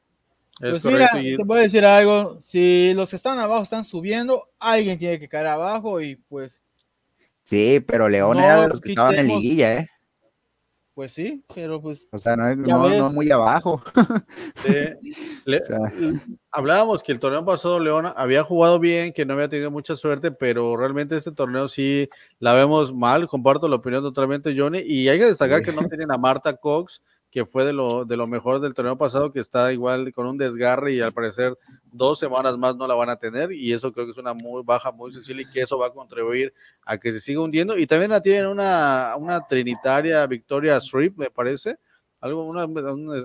pues 0.60 0.86
mira, 0.86 1.10
te 1.12 1.44
voy 1.44 1.60
a 1.60 1.62
decir 1.64 1.84
algo, 1.84 2.38
si 2.38 2.94
los 2.94 3.10
que 3.10 3.16
están 3.16 3.40
abajo 3.40 3.64
están 3.64 3.84
subiendo, 3.84 4.50
alguien 4.60 5.00
tiene 5.00 5.20
que 5.20 5.28
caer 5.28 5.48
abajo 5.48 6.00
y 6.00 6.16
pues... 6.16 6.62
Sí, 7.44 7.84
pero 7.88 8.08
León 8.08 8.38
era 8.38 8.62
de 8.62 8.68
los 8.68 8.82
que 8.82 8.90
estaban 8.90 9.16
en 9.16 9.28
liguilla, 9.28 9.80
¿eh? 9.80 9.90
Pues 10.96 11.12
sí, 11.12 11.44
pero 11.54 11.82
pues. 11.82 12.08
O 12.14 12.18
sea, 12.18 12.38
no, 12.38 12.48
es, 12.48 12.56
no, 12.56 13.10
muy 13.10 13.30
abajo. 13.30 13.84
hablábamos 16.52 17.04
que 17.04 17.12
el 17.12 17.20
torneo 17.20 17.44
pasado 17.44 17.82
León 17.82 18.14
había 18.16 18.44
jugado 18.44 18.80
bien, 18.80 19.12
que 19.12 19.26
no 19.26 19.34
había 19.34 19.50
tenido 19.50 19.70
mucha 19.72 19.98
suerte, 19.98 20.32
pero 20.32 20.78
realmente 20.78 21.18
este 21.18 21.34
torneo 21.34 21.68
sí 21.68 22.08
la 22.40 22.54
vemos 22.54 22.94
mal. 22.94 23.28
Comparto 23.28 23.68
la 23.68 23.76
opinión 23.76 24.04
totalmente, 24.04 24.58
Johnny. 24.58 24.84
Y 24.86 25.10
hay 25.10 25.20
que 25.20 25.26
destacar 25.26 25.64
que 25.64 25.74
no 25.74 25.86
tienen 25.90 26.14
a 26.14 26.18
Marta 26.18 26.56
Cox, 26.56 27.04
que 27.36 27.46
fue 27.46 27.66
de 27.66 27.74
lo, 27.74 28.06
de 28.06 28.16
lo 28.16 28.28
mejor 28.28 28.62
del 28.62 28.74
torneo 28.74 28.98
pasado, 28.98 29.34
que 29.34 29.42
está 29.42 29.74
igual 29.74 30.14
con 30.14 30.26
un 30.26 30.38
desgarre 30.38 30.94
y 30.94 31.02
al 31.02 31.12
parecer 31.12 31.58
dos 31.92 32.18
semanas 32.18 32.58
más 32.58 32.78
no 32.78 32.88
la 32.88 32.96
van 32.96 33.10
a 33.10 33.18
tener 33.18 33.52
y 33.52 33.74
eso 33.74 33.92
creo 33.92 34.06
que 34.06 34.14
es 34.14 34.18
una 34.18 34.34
muy 34.34 34.64
baja, 34.64 34.90
muy 34.94 35.12
sensible 35.12 35.42
y 35.42 35.50
que 35.50 35.60
eso 35.60 35.78
va 35.78 35.88
a 35.88 35.90
contribuir 35.90 36.54
a 36.86 36.98
que 36.98 37.12
se 37.12 37.20
siga 37.20 37.42
hundiendo. 37.42 37.78
Y 37.78 37.88
también 37.88 38.12
la 38.12 38.22
tienen 38.22 38.46
una, 38.46 39.16
una 39.18 39.46
trinitaria 39.46 40.26
Victoria 40.28 40.78
Strip, 40.78 41.18
me 41.18 41.30
parece, 41.30 41.78
algo, 42.22 42.46
una, 42.46 42.68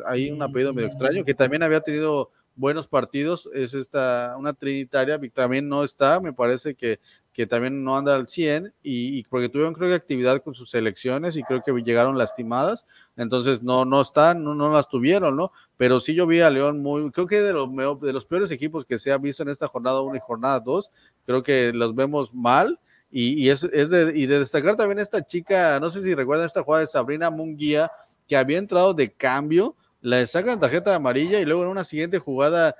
ahí 0.08 0.28
un 0.32 0.42
apellido 0.42 0.74
medio 0.74 0.88
extraño, 0.88 1.24
que 1.24 1.34
también 1.34 1.62
había 1.62 1.80
tenido 1.80 2.32
buenos 2.56 2.88
partidos, 2.88 3.48
es 3.54 3.74
esta, 3.74 4.34
una 4.36 4.54
trinitaria, 4.54 5.20
también 5.32 5.68
no 5.68 5.84
está, 5.84 6.18
me 6.18 6.32
parece 6.32 6.74
que 6.74 6.98
que 7.32 7.46
también 7.46 7.84
no 7.84 7.96
anda 7.96 8.16
al 8.16 8.26
100 8.26 8.74
y, 8.82 9.22
porque 9.24 9.48
tuvieron 9.48 9.74
creo 9.74 9.88
que 9.88 9.94
actividad 9.94 10.42
con 10.42 10.54
sus 10.54 10.70
selecciones 10.70 11.36
y 11.36 11.42
creo 11.42 11.62
que 11.62 11.72
llegaron 11.82 12.18
lastimadas, 12.18 12.86
entonces 13.16 13.62
no 13.62 13.84
no 13.84 14.00
están, 14.00 14.42
no, 14.42 14.54
no 14.54 14.72
las 14.72 14.88
tuvieron, 14.88 15.36
¿no? 15.36 15.52
Pero 15.76 16.00
sí 16.00 16.14
yo 16.14 16.26
vi 16.26 16.40
a 16.40 16.50
León 16.50 16.82
muy, 16.82 17.10
creo 17.10 17.26
que 17.26 17.40
de 17.40 17.52
los, 17.52 17.68
de 18.00 18.12
los 18.12 18.26
peores 18.26 18.50
equipos 18.50 18.84
que 18.84 18.98
se 18.98 19.12
ha 19.12 19.18
visto 19.18 19.42
en 19.42 19.50
esta 19.50 19.68
jornada 19.68 20.00
1 20.00 20.16
y 20.16 20.20
jornada 20.20 20.60
2, 20.60 20.90
creo 21.24 21.42
que 21.42 21.72
los 21.72 21.94
vemos 21.94 22.34
mal 22.34 22.78
y, 23.12 23.48
es, 23.48 23.64
es 23.64 23.90
de, 23.90 24.12
y 24.16 24.26
de 24.26 24.38
destacar 24.38 24.76
también 24.76 25.00
esta 25.00 25.24
chica, 25.24 25.80
no 25.80 25.90
sé 25.90 26.02
si 26.02 26.14
recuerdan 26.14 26.46
esta 26.46 26.62
jugada 26.62 26.82
de 26.82 26.86
Sabrina 26.86 27.30
Munguía, 27.30 27.90
que 28.28 28.36
había 28.36 28.58
entrado 28.58 28.94
de 28.94 29.12
cambio, 29.12 29.74
la 30.00 30.24
sacan 30.26 30.60
tarjeta 30.60 30.94
amarilla 30.94 31.40
y 31.40 31.44
luego 31.44 31.62
en 31.62 31.68
una 31.68 31.84
siguiente 31.84 32.18
jugada 32.18 32.76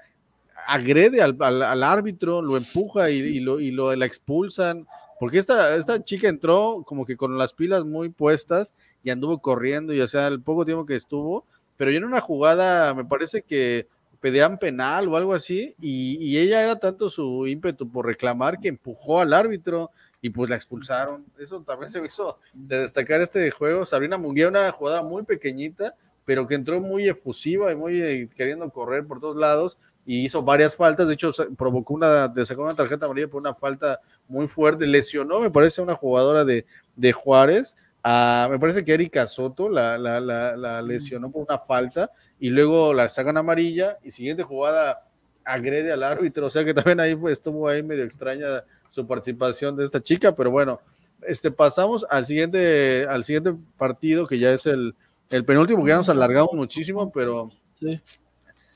agrede 0.67 1.23
al, 1.23 1.37
al, 1.41 1.83
árbitro, 1.83 2.43
lo 2.43 2.57
empuja 2.57 3.11
y, 3.11 3.41
lo, 3.41 3.61
y 3.61 3.71
lo 3.71 3.95
la 3.95 4.07
expulsan, 4.07 4.87
porque 5.19 5.39
esta, 5.39 5.77
esta 5.77 6.03
chica 6.03 6.29
entró 6.29 6.83
como 6.87 7.05
que 7.05 7.17
con 7.17 7.37
las 7.37 7.53
pilas 7.53 7.85
muy 7.85 8.09
puestas 8.09 8.75
y 9.03 9.11
anduvo 9.11 9.41
corriendo, 9.41 9.93
y 9.93 10.01
o 10.01 10.09
sea, 10.09 10.29
el 10.29 10.43
poco 10.43 10.65
tiempo 10.65 10.87
que 10.87 10.97
estuvo, 10.97 11.47
pero 11.77 11.91
ya 11.91 11.99
en 11.99 12.05
una 12.05 12.21
jugada, 12.21 12.95
me 12.95 13.05
parece 13.05 13.43
que 13.43 13.87
pedían 14.21 14.59
penal 14.59 15.09
o 15.09 15.17
algo 15.17 15.35
así, 15.35 15.75
y, 15.81 16.37
ella 16.39 16.63
era 16.63 16.79
tanto 16.79 17.11
su 17.11 17.47
ímpetu 17.47 17.91
por 17.91 18.07
reclamar 18.07 18.59
que 18.61 18.69
empujó 18.69 19.21
al 19.21 19.33
árbitro 19.33 19.91
y 20.21 20.31
pues 20.31 20.51
la 20.51 20.57
expulsaron. 20.57 21.25
Eso 21.39 21.63
también 21.63 21.89
se 21.89 22.05
hizo 22.05 22.39
de 22.53 22.81
destacar 22.81 23.23
este 23.23 23.51
juego. 23.51 23.87
Sabrina 23.87 24.19
Munguía, 24.19 24.49
una 24.49 24.71
jugada 24.73 25.03
muy 25.03 25.23
pequeñita, 25.23 25.95
pero 26.27 26.47
que 26.47 26.55
entró 26.55 26.81
muy 26.81 27.09
efusiva 27.09 27.73
y 27.73 27.77
muy 27.77 28.01
eh, 28.01 28.29
queriendo 28.37 28.69
correr 28.71 29.07
por 29.07 29.21
todos 29.21 29.37
lados 29.37 29.79
y 30.11 30.25
hizo 30.25 30.43
varias 30.43 30.75
faltas, 30.75 31.07
de 31.07 31.15
hecho 31.15 31.31
provocó 31.57 31.95
una, 31.95 32.27
de 32.27 32.45
sacó 32.45 32.63
una 32.63 32.75
tarjeta 32.75 33.07
amarilla 33.07 33.29
por 33.29 33.41
una 33.41 33.55
falta 33.55 34.01
muy 34.27 34.49
fuerte, 34.49 34.85
lesionó, 34.85 35.39
me 35.39 35.53
parece, 35.53 35.83
una 35.83 35.95
jugadora 35.95 36.45
de, 36.45 36.67
de 36.97 37.13
Juárez, 37.13 37.77
me 38.03 38.59
parece 38.59 38.85
que 38.85 38.93
Erika 38.93 39.29
Soto 39.29 39.69
la, 39.69 39.97
la, 39.97 40.19
la, 40.21 40.83
lesionó 40.83 41.31
por 41.31 41.43
una 41.43 41.61
falta 41.61 42.11
y 42.41 42.49
luego 42.51 42.93
la 42.93 43.09
sacan 43.09 43.37
amarilla 43.37 43.99
y 44.03 44.11
siguiente 44.11 44.43
jugada 44.43 45.05
agrede 45.45 45.93
al 45.93 46.03
árbitro, 46.03 46.49
o 46.49 46.51
sea 46.51 46.65
que 46.65 46.75
también 46.75 46.99
ahí 46.99 47.17
estuvo 47.29 47.69
ahí 47.69 47.85
medio 47.85 48.03
extraña 48.03 48.65
su 48.89 49.07
participación 49.07 49.77
de 49.77 49.85
esta 49.85 50.03
chica, 50.03 50.35
pero 50.35 50.51
bueno, 50.51 50.81
este 51.23 51.53
pasamos 51.53 52.05
al 52.11 52.27
siguiente, 52.27 53.07
al 53.09 53.23
siguiente 53.23 53.55
partido 53.79 54.27
que 54.27 54.41
ya 54.41 54.53
es 54.53 54.67
el, 54.67 54.97
el 55.29 55.45
penúltimo, 55.45 55.85
que 55.85 55.91
ya 55.91 55.99
nos 55.99 56.09
alargamos 56.09 56.55
muchísimo, 56.55 57.13
pero 57.13 57.49
sí. 57.79 58.01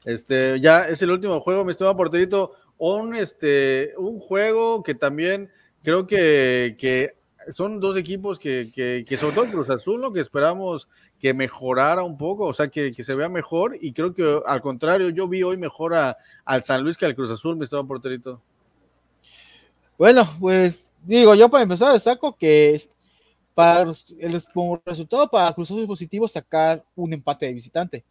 Este, 0.05 0.61
ya 0.61 0.87
es 0.87 1.01
el 1.03 1.11
último 1.11 1.41
juego, 1.41 1.65
mi 1.65 1.73
estimado 1.73 1.97
porterito. 1.97 2.53
Un, 2.77 3.15
este, 3.15 3.95
un 3.97 4.19
juego 4.19 4.83
que 4.83 4.95
también 4.95 5.51
creo 5.83 6.07
que, 6.07 6.77
que 6.79 7.15
son 7.51 7.81
dos 7.81 7.97
equipos 7.97 8.39
que, 8.39 8.71
que, 8.75 9.05
que, 9.07 9.17
sobre 9.17 9.35
todo 9.35 9.47
Cruz 9.47 9.71
Azul, 9.71 10.01
lo 10.01 10.13
que 10.13 10.21
esperamos 10.21 10.89
que 11.21 11.35
mejorara 11.35 12.03
un 12.03 12.19
poco, 12.19 12.47
o 12.47 12.55
sea, 12.55 12.69
que, 12.69 12.93
que, 12.93 13.05
se 13.05 13.15
vea 13.15 13.29
mejor. 13.29 13.77
Y 13.81 13.93
creo 13.93 14.15
que 14.15 14.41
al 14.47 14.61
contrario, 14.61 15.11
yo 15.11 15.29
vi 15.29 15.43
hoy 15.43 15.57
mejor 15.57 15.95
a, 15.95 16.17
al 16.45 16.65
San 16.65 16.83
Luis 16.83 16.97
que 16.97 17.07
al 17.07 17.15
Cruz 17.15 17.31
Azul, 17.31 17.57
mi 17.57 17.65
estimado 17.65 17.87
porterito. 17.87 18.41
Bueno, 19.97 20.29
pues 20.41 20.87
digo, 21.03 21.35
yo 21.35 21.49
para 21.49 21.63
empezar 21.63 21.93
destaco 21.93 22.37
que 22.37 22.83
para 23.55 23.93
el, 24.19 24.43
como 24.53 24.83
resultado 24.85 25.29
para 25.31 25.53
Cruz 25.53 25.71
Azul 25.71 25.83
es 25.83 25.87
positivo 25.87 26.27
sacar 26.27 26.85
un 26.97 27.13
empate 27.13 27.47
de 27.47 27.53
visitante 27.53 28.05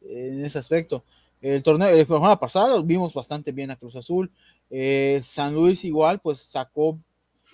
en 0.00 0.44
ese 0.44 0.58
aspecto 0.58 1.04
el 1.42 1.62
torneo, 1.62 1.88
el 1.88 2.06
jornada 2.06 2.38
pasada 2.38 2.80
vimos 2.80 3.12
bastante 3.12 3.52
bien 3.52 3.70
a 3.70 3.76
Cruz 3.76 3.96
Azul. 3.96 4.30
Eh, 4.70 5.20
San 5.24 5.54
Luis 5.54 5.84
igual, 5.84 6.20
pues 6.20 6.40
sacó 6.40 6.98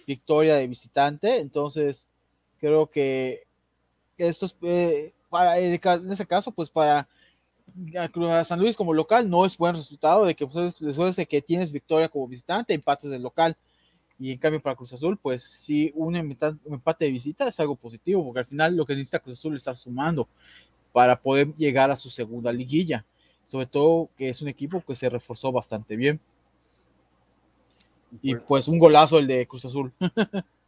victoria 0.06 0.56
de 0.56 0.66
visitante, 0.66 1.39
entonces 1.39 2.06
creo 2.60 2.89
que 2.89 3.44
esto 4.16 4.47
es, 4.47 4.56
eh, 4.62 5.12
para, 5.28 5.59
en 5.59 6.10
ese 6.10 6.27
caso, 6.27 6.52
pues 6.52 6.70
para 6.70 7.09
San 8.44 8.59
Luis 8.60 8.77
como 8.77 8.93
local 8.93 9.28
no 9.28 9.44
es 9.44 9.56
buen 9.56 9.77
resultado 9.77 10.24
de 10.24 10.35
que 10.35 10.47
pues, 10.47 10.78
después 10.78 11.16
de 11.16 11.27
que 11.27 11.43
tienes 11.43 11.73
victoria 11.73 12.09
como 12.09 12.28
visitante, 12.28 12.74
empates 12.74 13.10
del 13.10 13.23
local. 13.23 13.56
Y 14.20 14.32
en 14.32 14.39
cambio 14.39 14.60
para 14.60 14.74
Cruz 14.74 14.93
Azul, 14.93 15.16
pues 15.16 15.44
sí, 15.44 15.93
un 15.94 16.16
empate 16.16 17.05
de 17.05 17.10
visita 17.12 17.47
es 17.47 17.60
algo 17.60 17.77
positivo, 17.77 18.24
porque 18.24 18.40
al 18.40 18.47
final 18.47 18.77
lo 18.77 18.85
que 18.85 18.94
necesita 18.94 19.20
Cruz 19.20 19.39
Azul 19.39 19.55
es 19.55 19.59
estar 19.59 19.77
sumando 19.77 20.28
para 20.93 21.20
poder 21.20 21.55
llegar 21.56 21.90
a 21.93 21.97
su 21.97 22.10
segunda 22.10 22.52
liguilla. 22.52 23.05
Sobre 23.49 23.66
todo 23.66 24.09
que 24.16 24.29
es 24.29 24.41
un 24.43 24.49
equipo 24.49 24.83
que 24.87 24.95
se 24.95 25.09
reforzó 25.09 25.51
bastante 25.51 25.97
bien. 25.97 26.20
Y 28.23 28.35
pues, 28.37 28.69
un 28.69 28.79
golazo 28.79 29.19
el 29.19 29.27
de 29.27 29.47
Cruz 29.47 29.65
Azul. 29.65 29.93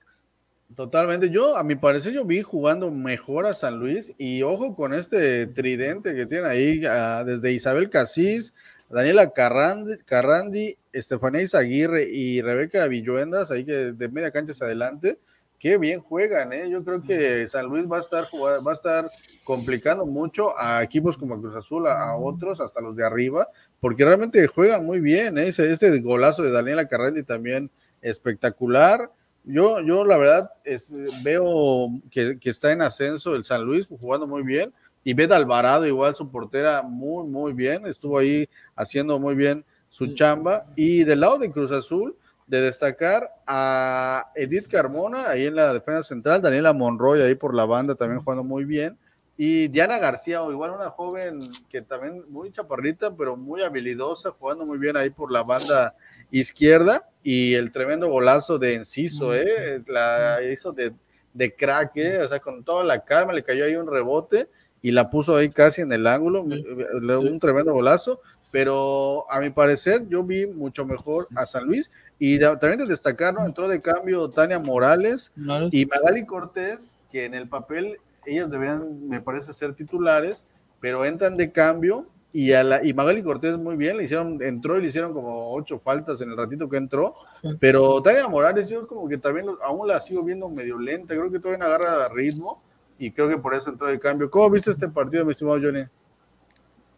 Totalmente. 0.76 1.30
Yo, 1.30 1.56
a 1.56 1.64
mi 1.64 1.74
parecer, 1.74 2.12
yo 2.12 2.24
vi 2.24 2.42
jugando 2.42 2.90
mejor 2.90 3.46
a 3.46 3.54
San 3.54 3.78
Luis 3.78 4.14
y 4.18 4.42
ojo 4.42 4.76
con 4.76 4.94
este 4.94 5.46
tridente 5.46 6.14
que 6.14 6.26
tiene 6.26 6.46
ahí 6.46 6.82
ah, 6.84 7.24
desde 7.26 7.52
Isabel 7.52 7.90
Casís, 7.90 8.54
Daniela 8.88 9.30
Carrandi, 9.30 9.98
Carrandi 10.04 10.76
Estefanía 10.92 11.42
Izaguirre 11.42 12.08
y 12.10 12.40
Rebeca 12.40 12.86
Villuendas, 12.86 13.50
ahí 13.50 13.64
que 13.64 13.92
de 13.92 14.08
media 14.08 14.30
cancha 14.30 14.52
hacia 14.52 14.66
adelante. 14.66 15.18
Qué 15.60 15.76
bien 15.76 16.00
juegan, 16.00 16.54
¿eh? 16.54 16.70
Yo 16.70 16.82
creo 16.82 17.02
que 17.02 17.46
San 17.46 17.66
Luis 17.66 17.84
va 17.84 17.98
a 17.98 18.00
estar, 18.00 18.26
va 18.34 18.70
a 18.70 18.74
estar 18.74 19.10
complicando 19.44 20.06
mucho 20.06 20.58
a 20.58 20.82
equipos 20.82 21.18
como 21.18 21.38
Cruz 21.38 21.54
Azul, 21.54 21.86
a, 21.86 22.16
otros, 22.16 22.62
hasta 22.62 22.80
los 22.80 22.96
de 22.96 23.04
arriba, 23.04 23.46
porque 23.78 24.06
realmente 24.06 24.46
juegan 24.46 24.86
muy 24.86 25.00
bien, 25.00 25.36
¿eh? 25.36 25.48
Este, 25.48 26.00
golazo 26.00 26.42
de 26.42 26.50
Daniela 26.50 26.88
Carrandi 26.88 27.24
también 27.24 27.70
espectacular. 28.00 29.12
Yo, 29.44 29.82
yo 29.82 30.06
la 30.06 30.16
verdad 30.16 30.50
es, 30.64 30.94
veo 31.22 31.90
que, 32.10 32.38
está 32.42 32.72
en 32.72 32.80
ascenso 32.80 33.36
el 33.36 33.44
San 33.44 33.62
Luis 33.62 33.86
jugando 33.86 34.26
muy 34.26 34.42
bien 34.42 34.72
y 35.04 35.12
Beth 35.12 35.32
Alvarado 35.32 35.86
igual 35.86 36.14
su 36.14 36.30
portera 36.30 36.80
muy 36.82 37.28
muy 37.28 37.52
bien, 37.52 37.86
estuvo 37.86 38.18
ahí 38.18 38.48
haciendo 38.76 39.18
muy 39.18 39.34
bien 39.34 39.66
su 39.90 40.14
chamba 40.14 40.64
y 40.74 41.04
del 41.04 41.20
lado 41.20 41.38
de 41.38 41.50
Cruz 41.50 41.70
Azul 41.70 42.16
de 42.50 42.60
destacar 42.60 43.30
a 43.46 44.30
Edith 44.34 44.68
Carmona 44.68 45.28
ahí 45.28 45.46
en 45.46 45.54
la 45.54 45.72
defensa 45.72 46.02
central, 46.02 46.42
Daniela 46.42 46.72
Monroy 46.72 47.22
ahí 47.22 47.36
por 47.36 47.54
la 47.54 47.64
banda 47.64 47.94
también 47.94 48.20
jugando 48.20 48.44
muy 48.44 48.64
bien 48.64 48.98
y 49.42 49.68
Diana 49.68 49.98
García, 49.98 50.42
o 50.42 50.52
igual 50.52 50.72
una 50.72 50.90
joven 50.90 51.38
que 51.70 51.80
también 51.80 52.26
muy 52.28 52.52
chaparrita, 52.52 53.16
pero 53.16 53.38
muy 53.38 53.62
habilidosa, 53.62 54.32
jugando 54.32 54.66
muy 54.66 54.76
bien 54.76 54.98
ahí 54.98 55.08
por 55.08 55.32
la 55.32 55.42
banda 55.42 55.94
izquierda. 56.30 57.08
Y 57.22 57.54
el 57.54 57.72
tremendo 57.72 58.06
golazo 58.10 58.58
de 58.58 58.74
Enciso, 58.74 59.34
¿eh? 59.34 59.82
La 59.86 60.42
hizo 60.42 60.72
de, 60.72 60.92
de 61.32 61.54
crack, 61.54 61.96
¿eh? 61.96 62.18
O 62.18 62.28
sea, 62.28 62.38
con 62.38 62.62
toda 62.64 62.84
la 62.84 63.02
calma, 63.02 63.32
le 63.32 63.42
cayó 63.42 63.64
ahí 63.64 63.76
un 63.76 63.90
rebote 63.90 64.50
y 64.82 64.90
la 64.90 65.08
puso 65.08 65.36
ahí 65.36 65.48
casi 65.48 65.80
en 65.80 65.92
el 65.94 66.06
ángulo. 66.06 66.42
Un 66.42 67.38
tremendo 67.40 67.72
golazo. 67.72 68.20
Pero 68.52 69.24
a 69.30 69.40
mi 69.40 69.48
parecer, 69.48 70.06
yo 70.08 70.22
vi 70.22 70.46
mucho 70.46 70.84
mejor 70.84 71.26
a 71.34 71.46
San 71.46 71.64
Luis. 71.64 71.90
Y 72.22 72.38
también 72.38 72.78
de 72.78 72.86
destacar, 72.86 73.32
¿no? 73.32 73.46
Entró 73.46 73.66
de 73.66 73.80
cambio 73.80 74.28
Tania 74.28 74.58
Morales 74.58 75.32
y 75.72 75.86
Magali 75.86 76.26
Cortés, 76.26 76.94
que 77.10 77.24
en 77.24 77.32
el 77.32 77.48
papel 77.48 77.96
ellas 78.26 78.50
deberían, 78.50 79.08
me 79.08 79.22
parece, 79.22 79.54
ser 79.54 79.72
titulares, 79.72 80.44
pero 80.80 81.06
entran 81.06 81.38
de 81.38 81.50
cambio 81.50 82.06
y, 82.30 82.52
a 82.52 82.62
la, 82.62 82.84
y 82.84 82.92
Magali 82.92 83.22
Cortés 83.22 83.56
muy 83.56 83.74
bien, 83.76 83.96
le 83.96 84.04
hicieron, 84.04 84.40
entró 84.42 84.76
y 84.76 84.82
le 84.82 84.88
hicieron 84.88 85.14
como 85.14 85.54
ocho 85.54 85.78
faltas 85.78 86.20
en 86.20 86.30
el 86.30 86.36
ratito 86.36 86.68
que 86.68 86.76
entró, 86.76 87.14
pero 87.58 88.02
Tania 88.02 88.28
Morales 88.28 88.68
yo 88.68 88.86
como 88.86 89.08
que 89.08 89.16
también 89.16 89.46
aún 89.64 89.88
la 89.88 89.98
sigo 90.00 90.22
viendo 90.22 90.48
medio 90.50 90.78
lenta, 90.78 91.14
creo 91.14 91.30
que 91.30 91.40
todavía 91.40 91.64
no 91.64 91.72
agarra 91.72 92.08
ritmo 92.10 92.62
y 92.98 93.10
creo 93.12 93.30
que 93.30 93.38
por 93.38 93.54
eso 93.54 93.70
entró 93.70 93.88
de 93.88 93.98
cambio. 93.98 94.30
¿Cómo 94.30 94.50
viste 94.50 94.70
este 94.70 94.88
partido, 94.88 95.24
mi 95.24 95.32
estimado 95.32 95.58
Johnny? 95.58 95.86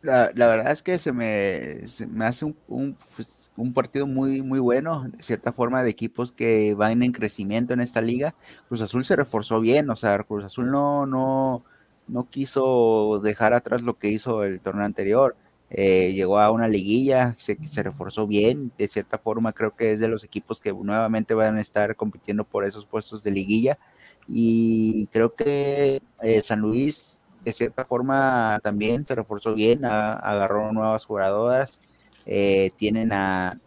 La, 0.02 0.32
la 0.34 0.48
verdad 0.48 0.72
es 0.72 0.82
que 0.82 0.98
se 0.98 1.12
me, 1.12 1.78
me 2.08 2.24
hace 2.24 2.44
un, 2.44 2.56
un, 2.66 2.96
pues, 3.14 3.41
un, 3.62 3.72
partido 3.72 4.06
muy, 4.06 4.42
muy 4.42 4.58
bueno, 4.60 5.04
de 5.08 5.22
cierta 5.22 5.52
forma, 5.52 5.82
de 5.82 5.90
equipos 5.90 6.32
que 6.32 6.74
van 6.74 7.02
en 7.02 7.12
crecimiento 7.12 7.74
en 7.74 7.80
esta 7.80 8.00
liga. 8.00 8.34
Cruz 8.68 8.82
Azul 8.82 9.04
se 9.04 9.16
reforzó 9.16 9.60
bien, 9.60 9.90
o 9.90 9.96
sea, 9.96 10.18
Cruz 10.24 10.44
Azul 10.44 10.70
no, 10.70 11.06
no, 11.06 11.64
no 12.08 12.28
quiso 12.30 13.20
dejar 13.22 13.54
atrás 13.54 13.82
lo 13.82 13.98
que 13.98 14.08
hizo 14.08 14.44
el 14.44 14.60
torneo 14.60 14.84
anterior. 14.84 15.36
Eh, 15.70 16.12
llegó 16.12 16.38
a 16.38 16.50
una 16.50 16.68
liguilla, 16.68 17.34
se, 17.38 17.56
se 17.64 17.82
reforzó 17.82 18.26
bien, 18.26 18.72
de 18.76 18.88
cierta 18.88 19.16
forma 19.16 19.54
creo 19.54 19.74
que 19.74 19.92
es 19.92 20.00
de 20.00 20.08
los 20.08 20.22
equipos 20.22 20.60
que 20.60 20.72
nuevamente 20.72 21.32
van 21.32 21.56
a 21.56 21.62
estar 21.62 21.96
compitiendo 21.96 22.44
por 22.44 22.66
esos 22.66 22.84
puestos 22.84 23.22
de 23.22 23.30
liguilla 23.30 23.78
y 24.26 25.06
creo 25.08 25.34
que 25.34 26.02
eh, 26.22 26.42
San 26.42 26.60
Luis 26.60 27.22
de 27.44 27.52
cierta 27.52 27.84
forma 27.84 28.60
también 28.62 29.04
se 29.04 29.14
reforzó 29.14 29.54
bien, 29.54 29.84
agarró 29.84 30.72
nuevas 30.72 31.04
jugadoras, 31.04 31.80
eh, 32.26 32.70
tienen 32.76 33.12
a, 33.12 33.58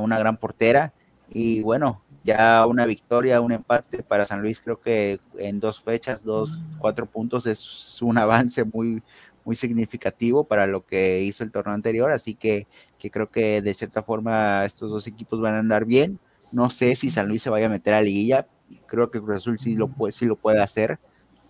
una 0.00 0.18
gran 0.18 0.36
portera. 0.36 0.92
Y 1.30 1.62
bueno, 1.62 2.02
ya 2.24 2.66
una 2.66 2.86
victoria, 2.86 3.40
un 3.40 3.52
empate 3.52 4.02
para 4.02 4.24
San 4.24 4.40
Luis, 4.42 4.60
creo 4.60 4.80
que 4.80 5.20
en 5.38 5.60
dos 5.60 5.80
fechas, 5.82 6.24
dos, 6.24 6.62
cuatro 6.78 7.06
puntos 7.06 7.46
es 7.46 8.00
un 8.02 8.18
avance 8.18 8.64
muy, 8.64 9.02
muy 9.44 9.56
significativo 9.56 10.44
para 10.44 10.66
lo 10.66 10.84
que 10.86 11.22
hizo 11.22 11.44
el 11.44 11.52
torneo 11.52 11.74
anterior, 11.74 12.10
así 12.10 12.34
que, 12.34 12.66
que 12.98 13.10
creo 13.10 13.30
que 13.30 13.62
de 13.62 13.74
cierta 13.74 14.02
forma 14.02 14.64
estos 14.64 14.90
dos 14.90 15.06
equipos 15.06 15.40
van 15.40 15.54
a 15.54 15.58
andar 15.58 15.84
bien. 15.84 16.18
No 16.52 16.70
sé 16.70 16.96
si 16.96 17.10
San 17.10 17.28
Luis 17.28 17.42
se 17.42 17.50
vaya 17.50 17.66
a 17.66 17.70
meter 17.70 17.94
a 17.94 18.00
liguilla, 18.00 18.46
creo 18.86 19.10
que 19.10 19.20
Cruz 19.20 19.38
Azul 19.38 19.58
sí 19.58 19.76
lo 19.76 19.88
puede, 19.88 20.12
sí 20.12 20.26
lo 20.26 20.36
puede 20.36 20.62
hacer. 20.62 20.98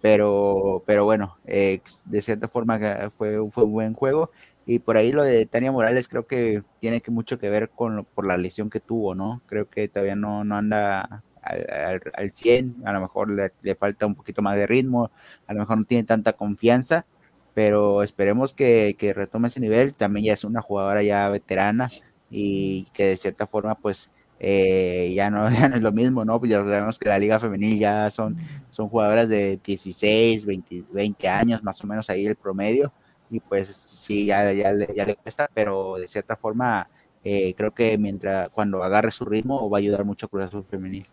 Pero, 0.01 0.83
pero 0.87 1.05
bueno, 1.05 1.39
eh, 1.47 1.81
de 2.05 2.21
cierta 2.21 2.47
forma 2.47 2.79
fue, 3.17 3.39
fue 3.51 3.65
un 3.65 3.73
buen 3.73 3.95
juego. 3.95 4.31
Y 4.67 4.79
por 4.79 4.97
ahí 4.97 5.13
lo 5.13 5.23
de 5.23 5.47
Tania 5.47 5.73
Morales 5.73 6.09
creo 6.09 6.27
que 6.27 6.63
tiene 6.81 7.03
mucho 7.09 7.39
que 7.39 7.51
ver 7.51 7.71
con 7.71 8.07
por 8.15 8.27
la 8.27 8.37
lesión 8.37 8.71
que 8.71 8.81
tuvo, 8.81 9.15
¿no? 9.15 9.43
Creo 9.47 9.69
que 9.69 9.89
todavía 9.89 10.17
no, 10.17 10.45
no 10.45 10.57
anda 10.57 11.23
al, 11.43 12.03
al, 12.15 12.33
100, 12.33 12.77
a 12.85 12.93
lo 12.93 13.01
mejor 13.01 13.31
le, 13.31 13.75
falta 13.75 14.07
un 14.07 14.15
poquito 14.15 14.43
más 14.43 14.57
de 14.57 14.67
ritmo, 14.67 15.11
a 15.47 15.53
lo 15.55 15.61
mejor 15.61 15.79
no 15.79 15.85
tiene 15.85 16.05
tanta 16.05 16.33
confianza, 16.33 17.07
pero 17.55 18.03
esperemos 18.03 18.55
que, 18.55 18.97
que 18.99 19.13
retome 19.13 19.49
ese 19.49 19.61
nivel. 19.61 19.95
También 19.95 20.27
ya 20.27 20.33
es 20.33 20.45
una 20.45 20.63
jugadora 20.63 21.03
ya 21.03 21.29
veterana 21.29 21.91
y 22.31 22.85
que 22.95 23.09
de 23.09 23.17
cierta 23.17 23.47
forma 23.47 23.75
pues 23.77 24.11
eh, 24.41 25.13
ya, 25.15 25.31
no, 25.31 25.49
ya 25.51 25.69
no 25.69 25.77
es 25.77 25.83
lo 25.83 25.93
mismo, 25.93 26.25
¿no? 26.25 26.39
Pues 26.39 26.51
ya 26.51 26.59
sabemos 26.59 26.99
que 26.99 27.09
la 27.09 27.19
liga 27.19 27.39
femenil 27.39 27.79
ya 27.79 28.11
son, 28.11 28.37
son 28.71 28.89
jugadoras 28.89 29.29
de 29.29 29.59
16, 29.65 30.47
20, 30.47 30.85
20 30.93 31.29
años, 31.29 31.63
más 31.63 31.83
o 31.83 31.87
menos 31.87 32.11
ahí 32.11 32.27
el 32.27 32.37
promedio, 32.37 32.93
y 33.35 33.41
pues 33.41 33.69
sí, 33.69 34.27
ya, 34.27 34.53
ya, 34.53 34.73
ya 34.95 35.05
le 35.05 35.17
cuesta, 35.17 35.51
pero 35.53 35.97
de 35.97 36.07
cierta 36.07 36.37
forma 36.37 36.89
eh, 37.25 37.55
creo 37.57 37.73
que 37.73 37.99
mientras 37.99 38.49
cuando 38.51 38.85
agarre 38.85 39.11
su 39.11 39.25
ritmo 39.25 39.69
va 39.69 39.79
a 39.79 39.81
ayudar 39.81 40.05
mucho 40.05 40.27
a 40.27 40.29
Cruz 40.29 40.45
Azul 40.45 40.65
femenil. 40.71 41.07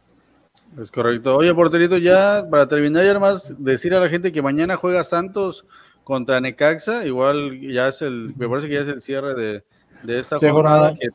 Es 0.80 0.91
correcto. 0.91 1.35
Oye, 1.38 1.53
porterito, 1.56 1.98
ya 1.98 2.45
para 2.49 2.68
terminar, 2.68 3.06
ya 3.06 3.18
más 3.18 3.56
decir 3.57 3.95
a 3.95 3.99
la 3.99 4.10
gente 4.10 4.31
que 4.31 4.41
mañana 4.41 4.76
juega 4.76 5.03
Santos 5.03 5.65
contra 6.03 6.39
Necaxa, 6.39 7.06
igual 7.06 7.60
ya 7.61 7.88
es 7.88 8.02
el, 8.02 8.34
me 8.38 8.48
parece 8.48 8.68
que 8.68 8.76
ya 8.76 8.81
es 8.81 8.88
el 8.88 9.02
cierre 9.02 9.34
de, 9.34 9.64
de 10.03 10.19
esta 10.19 10.38
jornada, 10.38 10.93
que 10.93 11.10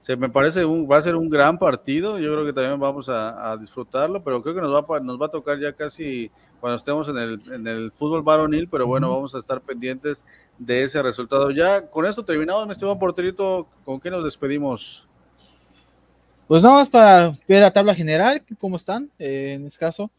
se 0.00 0.16
me 0.16 0.30
parece 0.30 0.64
un, 0.64 0.90
va 0.90 0.96
a 0.96 1.02
ser 1.02 1.14
un 1.14 1.28
gran 1.28 1.58
partido. 1.58 2.18
Yo 2.18 2.32
creo 2.32 2.44
que 2.44 2.52
también 2.52 2.80
vamos 2.80 3.08
a, 3.08 3.56
disfrutarlo, 3.60 4.24
pero 4.24 4.42
creo 4.42 4.54
que 4.54 4.62
nos 4.62 4.74
va, 4.74 5.00
nos 5.00 5.20
va 5.20 5.26
a 5.26 5.30
tocar 5.30 5.60
ya 5.60 5.74
casi 5.74 6.30
cuando 6.60 6.76
estemos 6.76 7.08
en 7.08 7.16
el, 7.16 7.52
en 7.52 7.66
el 7.66 7.90
fútbol 7.92 8.22
varonil, 8.22 8.68
pero 8.68 8.86
bueno, 8.86 9.10
vamos 9.10 9.34
a 9.34 9.38
estar 9.38 9.60
pendientes 9.60 10.24
de 10.58 10.82
ese 10.82 11.02
resultado. 11.02 11.50
Ya 11.50 11.86
con 11.86 12.06
esto 12.06 12.24
terminado, 12.24 12.64
mi 12.66 12.72
estimado 12.72 12.98
porterito, 12.98 13.66
¿con 13.84 13.98
qué 13.98 14.10
nos 14.10 14.22
despedimos? 14.22 15.06
Pues 16.46 16.62
nada 16.62 16.74
más 16.76 16.90
para 16.90 17.32
ver 17.48 17.60
la 17.60 17.70
tabla 17.70 17.94
general, 17.94 18.42
cómo 18.58 18.76
están 18.76 19.10
eh, 19.18 19.54
en 19.54 19.66
este 19.66 19.78
caso. 19.78 20.10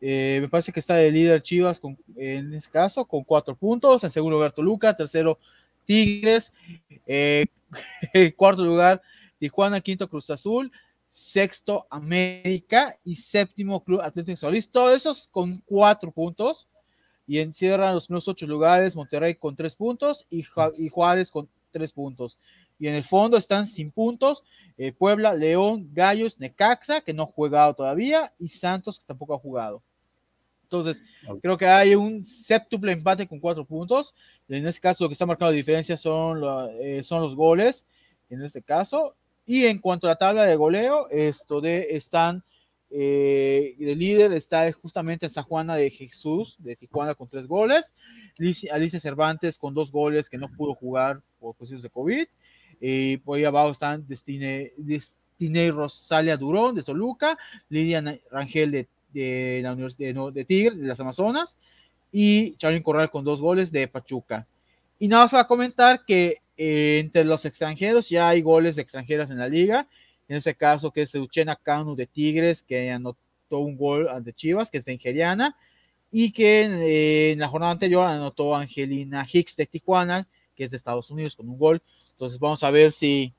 Eh, 0.00 0.38
me 0.40 0.48
parece 0.48 0.72
que 0.72 0.80
está 0.80 1.00
el 1.00 1.14
líder 1.14 1.42
Chivas 1.42 1.78
con, 1.78 1.96
en 2.16 2.52
este 2.54 2.70
caso 2.70 3.04
con 3.04 3.22
cuatro 3.22 3.54
puntos, 3.54 4.02
en 4.02 4.10
segundo 4.10 4.36
lugar 4.36 4.52
Toluca, 4.52 4.94
tercero 4.96 5.38
Tigres, 5.84 6.52
eh, 7.06 7.46
cuarto 8.36 8.64
lugar 8.64 9.00
Tijuana, 9.38 9.80
quinto 9.80 10.08
Cruz 10.08 10.28
Azul, 10.30 10.72
sexto 11.14 11.86
América 11.90 12.98
y 13.04 13.14
séptimo 13.14 13.84
Club 13.84 14.00
Atlético 14.00 14.36
Solís, 14.36 14.68
todos 14.68 14.96
esos 14.96 15.28
con 15.28 15.58
cuatro 15.64 16.10
puntos. 16.10 16.68
Y 17.26 17.38
encierran 17.38 17.94
los 17.94 18.06
primeros 18.06 18.28
ocho 18.28 18.46
lugares 18.46 18.96
Monterrey 18.96 19.36
con 19.36 19.56
tres 19.56 19.76
puntos 19.76 20.26
y, 20.28 20.42
Juárez 20.90 21.30
con 21.30 21.48
tres 21.70 21.92
puntos. 21.92 22.36
Y 22.78 22.88
en 22.88 22.96
el 22.96 23.04
fondo 23.04 23.38
están 23.38 23.66
sin 23.66 23.92
puntos 23.92 24.42
eh, 24.76 24.92
Puebla, 24.92 25.32
León, 25.32 25.88
Gallos, 25.92 26.40
Necaxa, 26.40 27.00
que 27.00 27.14
no 27.14 27.22
ha 27.22 27.26
jugado 27.26 27.74
todavía, 27.74 28.32
y 28.38 28.48
Santos, 28.48 28.98
que 28.98 29.06
tampoco 29.06 29.34
ha 29.34 29.38
jugado. 29.38 29.82
Entonces, 30.64 31.02
creo 31.40 31.56
que 31.56 31.66
hay 31.66 31.94
un 31.94 32.24
séptuple 32.24 32.90
empate 32.90 33.28
con 33.28 33.38
cuatro 33.38 33.64
puntos. 33.64 34.14
En 34.48 34.66
este 34.66 34.80
caso, 34.80 35.04
lo 35.04 35.08
que 35.08 35.12
está 35.12 35.24
marcando 35.24 35.52
la 35.52 35.56
diferencia 35.56 35.96
son, 35.96 36.42
eh, 36.80 37.04
son 37.04 37.22
los 37.22 37.36
goles, 37.36 37.86
en 38.28 38.42
este 38.42 38.60
caso. 38.60 39.14
Y 39.46 39.66
en 39.66 39.78
cuanto 39.78 40.06
a 40.06 40.10
la 40.10 40.16
tabla 40.16 40.44
de 40.44 40.56
goleo, 40.56 41.08
esto 41.10 41.60
de 41.60 41.88
están, 41.90 42.42
eh, 42.90 43.76
el 43.78 43.98
líder 43.98 44.32
está 44.32 44.70
justamente 44.72 45.26
en 45.26 45.30
San 45.30 45.44
Juana 45.44 45.74
de 45.76 45.90
Jesús, 45.90 46.56
de 46.58 46.76
Tijuana, 46.76 47.14
con 47.14 47.28
tres 47.28 47.46
goles. 47.46 47.94
Alicia 48.38 49.00
Cervantes 49.00 49.58
con 49.58 49.74
dos 49.74 49.92
goles 49.92 50.30
que 50.30 50.38
no 50.38 50.48
pudo 50.48 50.74
jugar 50.74 51.20
por 51.40 51.54
cuestiones 51.56 51.82
de 51.82 51.90
COVID. 51.90 52.26
Y 52.80 53.16
por 53.18 53.38
ahí 53.38 53.44
abajo 53.44 53.70
están 53.70 54.06
Destine, 54.06 54.72
Destine 54.76 55.70
Rosalia 55.70 56.36
Durón 56.36 56.74
de 56.74 56.82
Toluca, 56.82 57.38
Lidia 57.68 58.02
Rangel 58.30 58.70
de 58.70 58.88
de 59.14 59.60
la 59.62 59.72
Universidad 59.72 60.32
de, 60.32 60.44
Tigre, 60.44 60.76
de 60.76 60.86
las 60.86 61.00
Amazonas, 61.00 61.56
y 62.12 62.56
Charlie 62.56 62.82
Corral 62.82 63.10
con 63.10 63.24
dos 63.24 63.40
goles 63.40 63.72
de 63.72 63.88
Pachuca. 63.88 64.46
Y 64.98 65.08
nada 65.08 65.24
más 65.24 65.34
va 65.34 65.40
a 65.40 65.46
comentar 65.46 66.04
que 66.04 66.42
eh, 66.56 66.98
entre 67.00 67.24
los 67.24 67.44
extranjeros 67.44 68.08
ya 68.08 68.28
hay 68.28 68.42
goles 68.42 68.76
de 68.76 68.82
extranjeras 68.82 69.30
en 69.30 69.38
la 69.38 69.48
liga. 69.48 69.88
En 70.28 70.36
este 70.36 70.54
caso, 70.54 70.90
que 70.90 71.02
es 71.02 71.14
Uchena 71.14 71.56
Canu 71.56 71.94
de 71.94 72.06
Tigres, 72.06 72.62
que 72.62 72.90
anotó 72.90 73.18
un 73.50 73.76
gol 73.76 74.08
ante 74.08 74.32
Chivas, 74.32 74.70
que 74.70 74.78
es 74.78 74.86
Nigeriana, 74.86 75.56
y 76.10 76.32
que 76.32 76.62
eh, 76.62 77.32
en 77.32 77.40
la 77.40 77.48
jornada 77.48 77.72
anterior 77.72 78.06
anotó 78.06 78.54
Angelina 78.54 79.26
Hicks 79.30 79.56
de 79.56 79.66
Tijuana, 79.66 80.28
que 80.54 80.64
es 80.64 80.70
de 80.70 80.76
Estados 80.76 81.10
Unidos, 81.10 81.36
con 81.36 81.48
un 81.48 81.58
gol. 81.58 81.82
Entonces, 82.12 82.38
vamos 82.38 82.62
a 82.62 82.70
ver 82.70 82.92
si, 82.92 83.34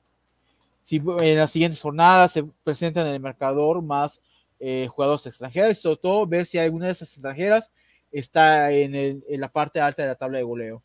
si 0.82 0.96
en 0.96 1.36
las 1.36 1.50
siguientes 1.50 1.80
jornadas 1.80 2.32
se 2.32 2.44
presentan 2.62 3.06
en 3.06 3.14
el 3.14 3.20
marcador 3.20 3.82
más 3.82 4.20
eh, 4.58 4.88
jugadores 4.90 5.26
extranjeros 5.26 5.78
y 5.78 5.80
sobre 5.80 5.96
todo 5.96 6.26
ver 6.26 6.46
si 6.46 6.58
alguna 6.58 6.86
de 6.86 6.92
esas 6.92 7.10
extranjeras 7.10 7.70
está 8.10 8.70
en, 8.72 9.22
la 9.28 9.50
parte 9.50 9.80
alta 9.80 10.02
de 10.02 10.08
la 10.08 10.14
tabla 10.14 10.38
de 10.38 10.44
goleo. 10.44 10.82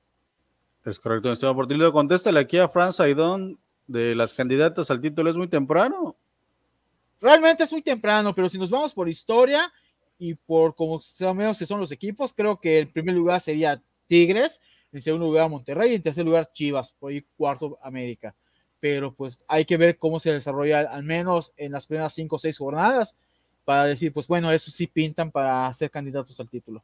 Es 0.84 1.00
correcto, 1.00 1.32
Esteban 1.32 1.56
Portillo. 1.56 1.92
Contéstale 1.92 2.40
aquí 2.40 2.58
a 2.58 2.68
Franz 2.68 3.00
Aidón 3.00 3.60
de 3.86 4.16
las 4.16 4.34
candidatas 4.34 4.90
al 4.90 5.02
título, 5.02 5.30
¿es 5.30 5.36
muy 5.36 5.48
temprano? 5.48 6.16
Realmente 7.20 7.64
es 7.64 7.72
muy 7.72 7.84
temprano, 7.84 8.34
pero 8.34 8.50
si 8.50 8.58
nos 8.58 8.72
vamos 8.72 8.94
por 8.94 9.08
historia 9.08 9.72
y 10.18 10.34
por 10.34 10.76
como 10.76 11.00
sabemos 11.02 11.60
que 11.60 11.68
son 11.68 11.80
los 11.80 11.92
equipos, 11.92 12.34
creo 12.34 12.60
que 12.60 12.80
el 12.80 12.88
primer 12.90 13.14
lugar 13.16 13.42
sería 13.42 13.82
Tigres, 14.08 14.60
en 14.92 15.02
segundo 15.02 15.28
lugar 15.28 15.50
Monterrey 15.50 15.92
y 15.92 15.96
en 15.96 16.02
tercer 16.02 16.26
lugar 16.26 16.52
Chivas, 16.52 16.94
por 16.94 17.12
ahí 17.12 17.24
cuarto 17.38 17.78
América. 17.84 18.36
Pero 18.80 19.14
pues 19.14 19.46
hay 19.48 19.66
que 19.66 19.78
ver 19.78 20.00
cómo 20.00 20.20
se 20.20 20.34
desarrolla 20.34 20.80
al 20.80 21.04
menos 21.04 21.54
en 21.58 21.74
las 21.74 21.86
primeras 21.86 22.14
cinco 22.14 22.38
o 22.38 22.40
seis 22.40 22.58
jornadas 22.58 23.16
para 23.64 23.86
decir, 23.86 24.12
pues 24.12 24.28
bueno, 24.28 24.52
eso 24.52 24.72
sí 24.72 24.88
pintan 24.88 25.32
para 25.32 25.72
ser 25.76 25.92
candidatos 25.92 26.40
al 26.40 26.50
título. 26.50 26.84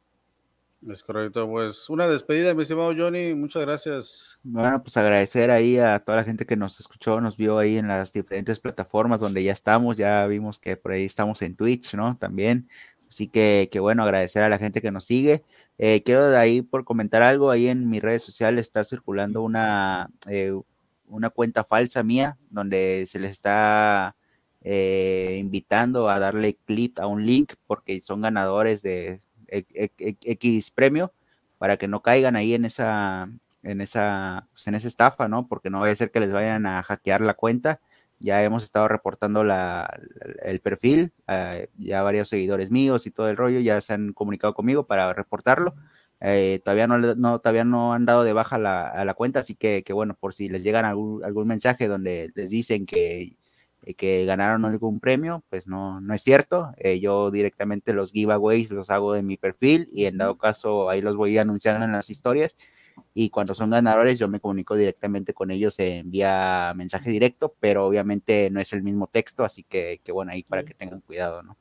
Es 0.86 1.02
correcto, 1.02 1.48
pues 1.48 1.90
una 1.90 2.06
despedida, 2.06 2.54
mi 2.54 2.62
estimado 2.62 2.94
Johnny, 2.96 3.34
muchas 3.34 3.62
gracias. 3.62 4.38
Bueno, 4.44 4.80
pues 4.80 4.96
agradecer 4.96 5.50
ahí 5.50 5.76
a 5.76 5.98
toda 5.98 6.18
la 6.18 6.24
gente 6.24 6.46
que 6.46 6.56
nos 6.56 6.78
escuchó, 6.78 7.20
nos 7.20 7.36
vio 7.36 7.58
ahí 7.58 7.78
en 7.78 7.88
las 7.88 8.12
diferentes 8.12 8.60
plataformas 8.60 9.18
donde 9.18 9.42
ya 9.42 9.52
estamos, 9.52 9.96
ya 9.96 10.24
vimos 10.26 10.60
que 10.60 10.76
por 10.76 10.92
ahí 10.92 11.04
estamos 11.04 11.42
en 11.42 11.56
Twitch, 11.56 11.94
¿no? 11.94 12.16
También, 12.16 12.68
así 13.08 13.26
que, 13.26 13.68
que 13.72 13.80
bueno, 13.80 14.04
agradecer 14.04 14.44
a 14.44 14.48
la 14.48 14.58
gente 14.58 14.80
que 14.80 14.92
nos 14.92 15.04
sigue. 15.04 15.42
Eh, 15.78 16.02
quiero 16.04 16.30
de 16.30 16.38
ahí 16.38 16.62
por 16.62 16.84
comentar 16.84 17.22
algo, 17.22 17.50
ahí 17.50 17.66
en 17.66 17.90
mis 17.90 18.00
redes 18.00 18.22
sociales 18.22 18.62
está 18.62 18.84
circulando 18.84 19.42
una, 19.42 20.10
eh, 20.28 20.52
una 21.08 21.30
cuenta 21.30 21.64
falsa 21.64 22.04
mía, 22.04 22.38
donde 22.50 23.06
se 23.08 23.18
les 23.18 23.32
está 23.32 24.14
eh, 24.62 25.38
invitando 25.40 26.08
a 26.08 26.20
darle 26.20 26.56
clic 26.64 27.00
a 27.00 27.08
un 27.08 27.26
link 27.26 27.54
porque 27.66 28.00
son 28.00 28.20
ganadores 28.22 28.82
de 28.82 29.22
X 29.48 30.70
premio 30.70 31.12
para 31.58 31.76
que 31.76 31.88
no 31.88 32.02
caigan 32.02 32.36
ahí 32.36 32.54
en 32.54 32.64
esa 32.64 33.28
en 33.62 33.80
esa 33.80 34.46
pues, 34.52 34.66
en 34.66 34.74
esa 34.74 34.88
estafa, 34.88 35.28
¿no? 35.28 35.48
Porque 35.48 35.70
no 35.70 35.80
vaya 35.80 35.92
a 35.92 35.96
ser 35.96 36.10
que 36.10 36.20
les 36.20 36.32
vayan 36.32 36.66
a 36.66 36.82
hackear 36.82 37.20
la 37.20 37.34
cuenta. 37.34 37.80
Ya 38.20 38.42
hemos 38.42 38.64
estado 38.64 38.88
reportando 38.88 39.44
la, 39.44 39.88
el 40.42 40.60
perfil, 40.60 41.12
eh, 41.28 41.68
ya 41.78 42.02
varios 42.02 42.28
seguidores 42.28 42.70
míos 42.70 43.06
y 43.06 43.12
todo 43.12 43.28
el 43.28 43.36
rollo 43.36 43.60
ya 43.60 43.80
se 43.80 43.92
han 43.94 44.12
comunicado 44.12 44.54
conmigo 44.54 44.86
para 44.86 45.12
reportarlo. 45.12 45.74
Eh, 46.20 46.60
todavía 46.64 46.88
no, 46.88 47.38
todavía 47.38 47.62
no 47.62 47.92
han 47.92 48.04
dado 48.06 48.24
de 48.24 48.32
baja 48.32 48.58
la, 48.58 48.88
a 48.88 49.04
la 49.04 49.14
cuenta, 49.14 49.40
así 49.40 49.54
que, 49.54 49.84
que, 49.84 49.92
bueno, 49.92 50.16
por 50.18 50.34
si 50.34 50.48
les 50.48 50.64
llegan 50.64 50.84
algún, 50.84 51.24
algún 51.24 51.46
mensaje 51.46 51.86
donde 51.86 52.32
les 52.34 52.50
dicen 52.50 52.86
que 52.86 53.36
que 53.94 54.24
ganaron 54.24 54.64
algún 54.64 55.00
premio, 55.00 55.42
pues 55.48 55.66
no, 55.66 56.00
no 56.00 56.14
es 56.14 56.22
cierto. 56.22 56.72
Eh, 56.76 57.00
yo 57.00 57.30
directamente 57.30 57.92
los 57.92 58.12
giveaways 58.12 58.70
los 58.70 58.90
hago 58.90 59.14
de 59.14 59.22
mi 59.22 59.36
perfil 59.36 59.86
y 59.90 60.06
en 60.06 60.18
dado 60.18 60.36
caso 60.36 60.90
ahí 60.90 61.00
los 61.00 61.16
voy 61.16 61.38
anunciando 61.38 61.84
en 61.84 61.92
las 61.92 62.10
historias. 62.10 62.56
Y 63.14 63.30
cuando 63.30 63.54
son 63.54 63.70
ganadores, 63.70 64.18
yo 64.18 64.28
me 64.28 64.40
comunico 64.40 64.76
directamente 64.76 65.32
con 65.32 65.50
ellos 65.50 65.78
en 65.78 66.10
vía 66.10 66.72
mensaje 66.76 67.10
directo, 67.10 67.54
pero 67.60 67.86
obviamente 67.86 68.50
no 68.50 68.60
es 68.60 68.72
el 68.72 68.82
mismo 68.82 69.06
texto, 69.06 69.44
así 69.44 69.62
que, 69.62 70.00
que 70.02 70.12
bueno, 70.12 70.32
ahí 70.32 70.42
para 70.42 70.64
que 70.64 70.74
tengan 70.74 71.00
cuidado, 71.00 71.42
¿no? 71.42 71.56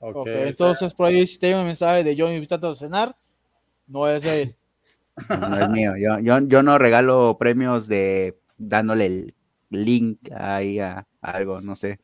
Okay, 0.00 0.48
entonces 0.48 0.94
por 0.94 1.06
ahí 1.06 1.26
si 1.26 1.38
te 1.38 1.54
un 1.56 1.64
mensaje 1.64 2.04
de 2.04 2.14
yo 2.14 2.30
invitando 2.30 2.68
a 2.68 2.74
cenar, 2.74 3.16
no 3.86 4.06
es 4.06 4.22
de 4.22 4.42
él. 4.42 4.56
No, 5.40 5.58
es 5.58 5.68
mío, 5.70 5.94
yo, 5.96 6.20
yo, 6.20 6.38
yo 6.46 6.62
no 6.62 6.78
regalo 6.78 7.36
premios 7.38 7.88
de 7.88 8.38
dándole 8.58 9.06
el 9.06 9.34
link 9.70 10.30
ahí 10.34 10.78
a, 10.78 11.06
algo, 11.20 11.60
no 11.60 11.76
sé. 11.76 12.00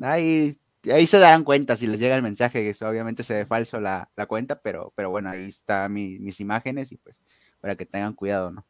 Ahí, 0.00 0.56
ahí 0.92 1.06
se 1.06 1.18
darán 1.18 1.44
cuenta 1.44 1.76
si 1.76 1.86
les 1.86 2.00
llega 2.00 2.16
el 2.16 2.22
mensaje, 2.22 2.62
que 2.64 2.84
obviamente 2.84 3.22
se 3.22 3.34
ve 3.34 3.46
falso 3.46 3.80
la, 3.80 4.08
cuenta, 4.28 4.60
pero, 4.60 4.92
pero 4.94 5.10
bueno, 5.10 5.30
ahí 5.30 5.48
están 5.48 5.92
mis 5.92 6.40
imágenes 6.40 6.92
y 6.92 6.96
pues 6.96 7.20
para 7.60 7.76
que 7.76 7.86
tengan 7.86 8.14
cuidado, 8.14 8.50
¿no? 8.50 8.66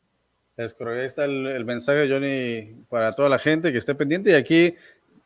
Es 0.56 0.74
correcto, 0.74 1.01
ahí 1.01 1.06
está 1.06 1.24
el, 1.24 1.64
mensaje, 1.64 2.09
Johnny, 2.10 2.85
para 2.89 3.12
toda 3.14 3.28
la 3.28 3.39
gente 3.39 3.70
que 3.70 3.78
esté 3.78 3.94
pendiente. 3.94 4.32
Y 4.32 4.35
aquí, 4.35 4.74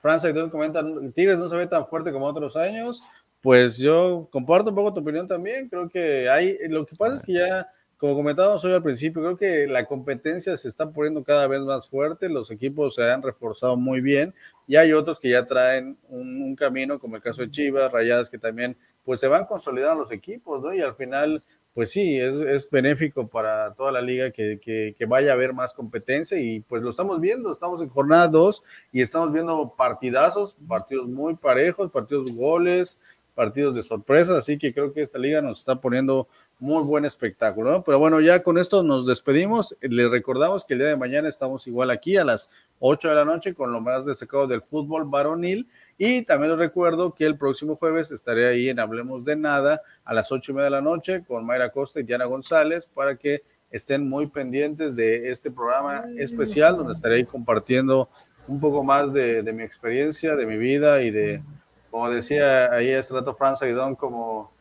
Francia, 0.02 0.28
y 0.28 0.50
comenta, 0.50 0.84
Tigres 1.14 1.38
no 1.38 1.48
se 1.48 1.56
ve 1.56 1.66
tan 1.66 1.86
fuerte 1.86 2.12
como 2.12 2.26
otros 2.26 2.54
años. 2.54 3.02
Pues 3.40 3.78
yo 3.78 4.28
comparto 4.30 4.68
un 4.68 4.76
poco 4.76 4.92
tu 4.92 5.00
opinión 5.00 5.26
también. 5.26 5.70
Creo 5.70 5.88
que 5.88 6.28
hay, 6.28 6.58
lo 6.68 6.84
que 6.84 6.94
pasa 6.96 7.16
es 7.16 7.22
que 7.22 7.32
ya 7.32 7.66
como 8.02 8.16
comentábamos 8.16 8.64
hoy 8.64 8.72
al 8.72 8.82
principio, 8.82 9.22
creo 9.22 9.36
que 9.36 9.68
la 9.68 9.86
competencia 9.86 10.56
se 10.56 10.66
está 10.66 10.90
poniendo 10.90 11.22
cada 11.22 11.46
vez 11.46 11.60
más 11.60 11.88
fuerte, 11.88 12.28
los 12.28 12.50
equipos 12.50 12.96
se 12.96 13.08
han 13.08 13.22
reforzado 13.22 13.76
muy 13.76 14.00
bien 14.00 14.34
y 14.66 14.74
hay 14.74 14.92
otros 14.92 15.20
que 15.20 15.30
ya 15.30 15.46
traen 15.46 15.96
un, 16.08 16.56
camino, 16.56 16.98
como 16.98 17.14
el 17.14 17.22
caso 17.22 17.42
de 17.42 17.50
Chivas, 17.52 17.92
Rayadas, 17.92 18.28
que 18.28 18.38
también 18.38 18.76
pues 19.04 19.20
se 19.20 19.28
van 19.28 19.44
consolidando 19.44 20.00
los 20.00 20.10
equipos, 20.10 20.60
¿no? 20.60 20.74
Y 20.74 20.80
al 20.80 20.96
final, 20.96 21.40
pues 21.74 21.92
sí, 21.92 22.18
es, 22.18 22.68
benéfico 22.68 23.28
para 23.28 23.72
toda 23.74 23.92
la 23.92 24.02
liga 24.02 24.32
que, 24.32 24.58
que, 24.60 25.06
vaya 25.06 25.30
a 25.30 25.34
haber 25.34 25.52
más 25.52 25.72
competencia 25.72 26.36
y 26.40 26.58
pues 26.58 26.82
lo 26.82 26.90
estamos 26.90 27.20
viendo, 27.20 27.52
estamos 27.52 27.80
en 27.82 27.88
jornada 27.88 28.26
2 28.26 28.64
y 28.90 29.00
estamos 29.00 29.32
viendo 29.32 29.76
partidazos, 29.76 30.56
partidos 30.66 31.06
muy 31.06 31.36
parejos, 31.36 31.88
partidos 31.92 32.32
goles, 32.32 32.98
partidos 33.36 33.76
de 33.76 33.84
sorpresa, 33.84 34.36
así 34.36 34.58
que 34.58 34.74
creo 34.74 34.92
que 34.92 35.02
esta 35.02 35.20
liga 35.20 35.40
nos 35.40 35.60
está 35.60 35.76
poniendo 35.76 36.26
muy 36.62 36.84
buen 36.84 37.04
espectáculo, 37.04 37.72
¿no? 37.72 37.82
Pero 37.82 37.98
bueno, 37.98 38.20
ya 38.20 38.44
con 38.44 38.56
esto 38.56 38.84
nos 38.84 39.04
despedimos. 39.04 39.76
Les 39.80 40.08
recordamos 40.08 40.64
que 40.64 40.74
el 40.74 40.78
día 40.78 40.88
de 40.90 40.96
mañana 40.96 41.28
estamos 41.28 41.66
igual 41.66 41.90
aquí 41.90 42.16
a 42.16 42.24
las 42.24 42.50
8 42.78 43.08
de 43.08 43.14
la 43.16 43.24
noche 43.24 43.52
con 43.52 43.72
lo 43.72 43.80
más 43.80 44.06
destacado 44.06 44.46
del 44.46 44.62
fútbol 44.62 45.04
varonil. 45.06 45.68
Y 45.98 46.22
también 46.22 46.52
les 46.52 46.60
recuerdo 46.60 47.14
que 47.14 47.26
el 47.26 47.36
próximo 47.36 47.74
jueves 47.74 48.12
estaré 48.12 48.46
ahí 48.46 48.68
en 48.68 48.78
Hablemos 48.78 49.24
de 49.24 49.34
Nada 49.34 49.82
a 50.04 50.14
las 50.14 50.30
8 50.30 50.52
y 50.52 50.54
media 50.54 50.66
de 50.66 50.70
la 50.70 50.82
noche 50.82 51.24
con 51.24 51.44
Mayra 51.44 51.72
Costa 51.72 51.98
y 51.98 52.04
Diana 52.04 52.26
González 52.26 52.86
para 52.86 53.16
que 53.16 53.42
estén 53.72 54.08
muy 54.08 54.28
pendientes 54.28 54.94
de 54.94 55.30
este 55.30 55.50
programa 55.50 56.04
especial 56.16 56.76
donde 56.76 56.92
estaré 56.92 57.16
ahí 57.16 57.24
compartiendo 57.24 58.08
un 58.46 58.60
poco 58.60 58.84
más 58.84 59.12
de, 59.12 59.42
mi 59.52 59.64
experiencia, 59.64 60.36
de 60.36 60.46
mi 60.46 60.58
vida 60.58 61.02
y 61.02 61.10
de, 61.10 61.42
como 61.90 62.08
decía 62.08 62.72
ahí 62.72 62.92
hace 62.92 63.14
rato 63.14 63.34
Franz 63.34 63.62
Aidón, 63.62 63.96
como 63.96 64.51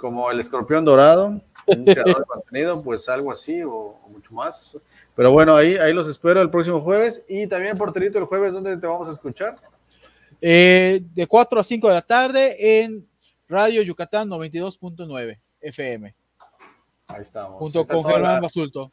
como 0.00 0.30
el 0.30 0.40
escorpión 0.40 0.84
dorado, 0.84 1.40
un 1.66 1.84
creador 1.84 2.20
de 2.20 2.24
contenido, 2.24 2.82
pues 2.82 3.08
algo 3.08 3.30
así 3.30 3.62
o, 3.62 4.00
mucho 4.08 4.32
más. 4.32 4.78
Pero 5.14 5.30
bueno, 5.30 5.54
ahí, 5.54 5.76
ahí 5.76 5.92
los 5.92 6.08
espero 6.08 6.40
el 6.40 6.50
próximo 6.50 6.80
jueves 6.80 7.22
y 7.28 7.46
también 7.46 7.76
Porterito 7.76 8.18
el 8.18 8.24
jueves, 8.24 8.52
¿dónde 8.52 8.76
te 8.78 8.86
vamos 8.86 9.08
a 9.08 9.12
escuchar? 9.12 9.56
Eh, 10.40 11.02
de 11.14 11.26
4 11.26 11.60
a 11.60 11.62
5 11.62 11.88
de 11.88 11.94
la 11.94 12.02
tarde 12.02 12.82
en 12.82 13.06
Radio 13.46 13.82
Yucatán 13.82 14.28
92.9 14.30 15.38
FM. 15.60 16.14
Ahí 17.08 17.20
estamos. 17.20 17.58
Junto 17.58 17.84
con 17.84 18.04
Germán 18.04 18.40
Basulto. 18.40 18.90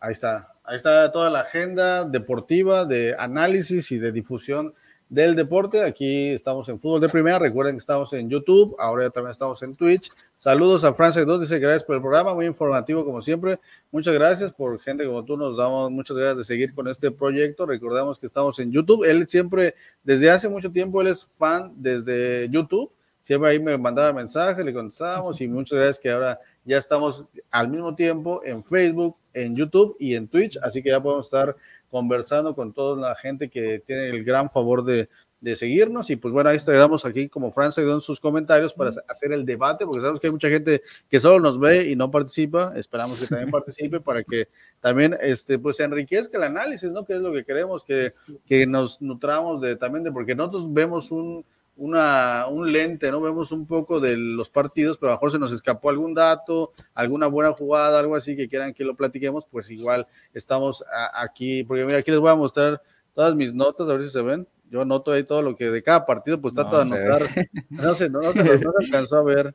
Ahí 0.00 0.12
está. 0.12 0.54
Ahí 0.64 0.76
está 0.76 1.12
toda 1.12 1.30
la 1.30 1.40
agenda 1.40 2.04
deportiva 2.04 2.84
de 2.84 3.14
análisis 3.16 3.92
y 3.92 3.98
de 3.98 4.10
difusión 4.10 4.74
del 5.08 5.34
deporte. 5.34 5.82
Aquí 5.82 6.28
estamos 6.30 6.68
en 6.68 6.78
Fútbol 6.78 7.00
de 7.00 7.08
Primera. 7.08 7.38
Recuerden 7.38 7.74
que 7.74 7.80
estamos 7.80 8.12
en 8.12 8.28
YouTube, 8.28 8.76
ahora 8.78 9.04
ya 9.04 9.10
también 9.10 9.30
estamos 9.30 9.62
en 9.62 9.74
Twitch. 9.74 10.10
Saludos 10.36 10.84
a 10.84 10.94
Francia 10.94 11.24
2, 11.24 11.40
dice 11.40 11.58
gracias 11.58 11.84
por 11.84 11.96
el 11.96 12.02
programa, 12.02 12.34
muy 12.34 12.46
informativo 12.46 13.04
como 13.04 13.22
siempre. 13.22 13.58
Muchas 13.90 14.14
gracias 14.14 14.52
por 14.52 14.78
gente 14.80 15.06
como 15.06 15.24
tú, 15.24 15.36
nos 15.36 15.56
damos 15.56 15.90
muchas 15.90 16.16
gracias 16.16 16.38
de 16.38 16.44
seguir 16.44 16.74
con 16.74 16.88
este 16.88 17.10
proyecto. 17.10 17.66
Recordamos 17.66 18.18
que 18.18 18.26
estamos 18.26 18.58
en 18.58 18.70
YouTube. 18.70 19.04
Él 19.04 19.26
siempre, 19.28 19.74
desde 20.02 20.30
hace 20.30 20.48
mucho 20.48 20.70
tiempo, 20.70 21.00
él 21.00 21.08
es 21.08 21.28
fan 21.36 21.72
desde 21.76 22.48
YouTube 22.50 22.92
siempre 23.28 23.50
ahí 23.50 23.60
me 23.60 23.76
mandaba 23.76 24.10
mensajes, 24.14 24.64
le 24.64 24.72
contestábamos 24.72 25.38
y 25.42 25.48
muchas 25.48 25.76
gracias 25.76 25.98
que 25.98 26.10
ahora 26.10 26.40
ya 26.64 26.78
estamos 26.78 27.26
al 27.50 27.68
mismo 27.68 27.94
tiempo 27.94 28.40
en 28.42 28.64
Facebook, 28.64 29.16
en 29.34 29.54
YouTube 29.54 29.96
y 29.98 30.14
en 30.14 30.28
Twitch, 30.28 30.58
así 30.62 30.82
que 30.82 30.88
ya 30.88 31.02
podemos 31.02 31.26
estar 31.26 31.54
conversando 31.90 32.54
con 32.54 32.72
toda 32.72 32.96
la 33.00 33.14
gente 33.14 33.48
que 33.48 33.82
tiene 33.86 34.08
el 34.08 34.24
gran 34.24 34.50
favor 34.50 34.84
de, 34.84 35.08
de 35.40 35.56
seguirnos. 35.56 36.10
Y 36.10 36.16
pues 36.16 36.32
bueno, 36.32 36.50
ahí 36.50 36.56
estaremos 36.56 37.04
aquí 37.04 37.28
como 37.28 37.52
Fran 37.52 37.72
en 37.76 38.00
sus 38.00 38.20
comentarios 38.20 38.74
para 38.74 38.90
hacer 39.08 39.32
el 39.32 39.44
debate, 39.44 39.84
porque 39.84 40.00
sabemos 40.00 40.20
que 40.20 40.26
hay 40.26 40.32
mucha 40.32 40.48
gente 40.48 40.82
que 41.08 41.20
solo 41.20 41.40
nos 41.40 41.58
ve 41.58 41.90
y 41.90 41.96
no 41.96 42.10
participa, 42.10 42.72
esperamos 42.76 43.20
que 43.20 43.26
también 43.26 43.50
participe 43.50 44.00
para 44.00 44.22
que 44.24 44.48
también 44.80 45.16
este, 45.20 45.58
pues 45.58 45.76
se 45.76 45.84
enriquezca 45.84 46.38
el 46.38 46.44
análisis, 46.44 46.92
¿no? 46.92 47.04
Que 47.04 47.14
es 47.14 47.20
lo 47.20 47.32
que 47.32 47.44
queremos, 47.44 47.84
que, 47.84 48.12
que 48.46 48.66
nos 48.66 49.00
nutramos 49.00 49.60
de 49.60 49.76
también 49.76 50.04
de, 50.04 50.12
porque 50.12 50.34
nosotros 50.34 50.72
vemos 50.72 51.10
un, 51.10 51.44
una, 51.78 52.46
un 52.48 52.72
lente, 52.72 53.10
¿no? 53.10 53.20
Vemos 53.20 53.52
un 53.52 53.66
poco 53.66 54.00
de 54.00 54.16
los 54.16 54.50
partidos, 54.50 54.98
pero 54.98 55.12
a 55.12 55.14
lo 55.14 55.16
mejor 55.16 55.30
se 55.32 55.38
nos 55.38 55.52
escapó 55.52 55.90
algún 55.90 56.12
dato, 56.12 56.72
alguna 56.92 57.28
buena 57.28 57.52
jugada, 57.52 58.00
algo 58.00 58.16
así 58.16 58.36
que 58.36 58.48
quieran 58.48 58.74
que 58.74 58.84
lo 58.84 58.96
platiquemos, 58.96 59.46
pues 59.50 59.70
igual 59.70 60.06
estamos 60.34 60.84
aquí, 61.14 61.62
porque 61.64 61.84
mira, 61.84 61.98
aquí 61.98 62.10
les 62.10 62.20
voy 62.20 62.30
a 62.30 62.34
mostrar 62.34 62.82
todas 63.14 63.34
mis 63.34 63.54
notas, 63.54 63.88
a 63.88 63.94
ver 63.94 64.02
si 64.02 64.10
se 64.10 64.22
ven. 64.22 64.46
Yo 64.70 64.84
noto 64.84 65.12
ahí 65.12 65.24
todo 65.24 65.40
lo 65.40 65.56
que 65.56 65.70
de 65.70 65.82
cada 65.82 66.04
partido, 66.04 66.40
pues 66.40 66.52
trato 66.52 66.76
de 66.76 66.82
anotar. 66.82 67.22
No 67.70 67.94
sé, 67.94 68.10
no, 68.10 68.20
no, 68.20 68.32
se, 68.32 68.58
no 68.58 68.72
se 68.72 68.84
alcanzó 68.84 69.16
a 69.16 69.22
ver. 69.22 69.54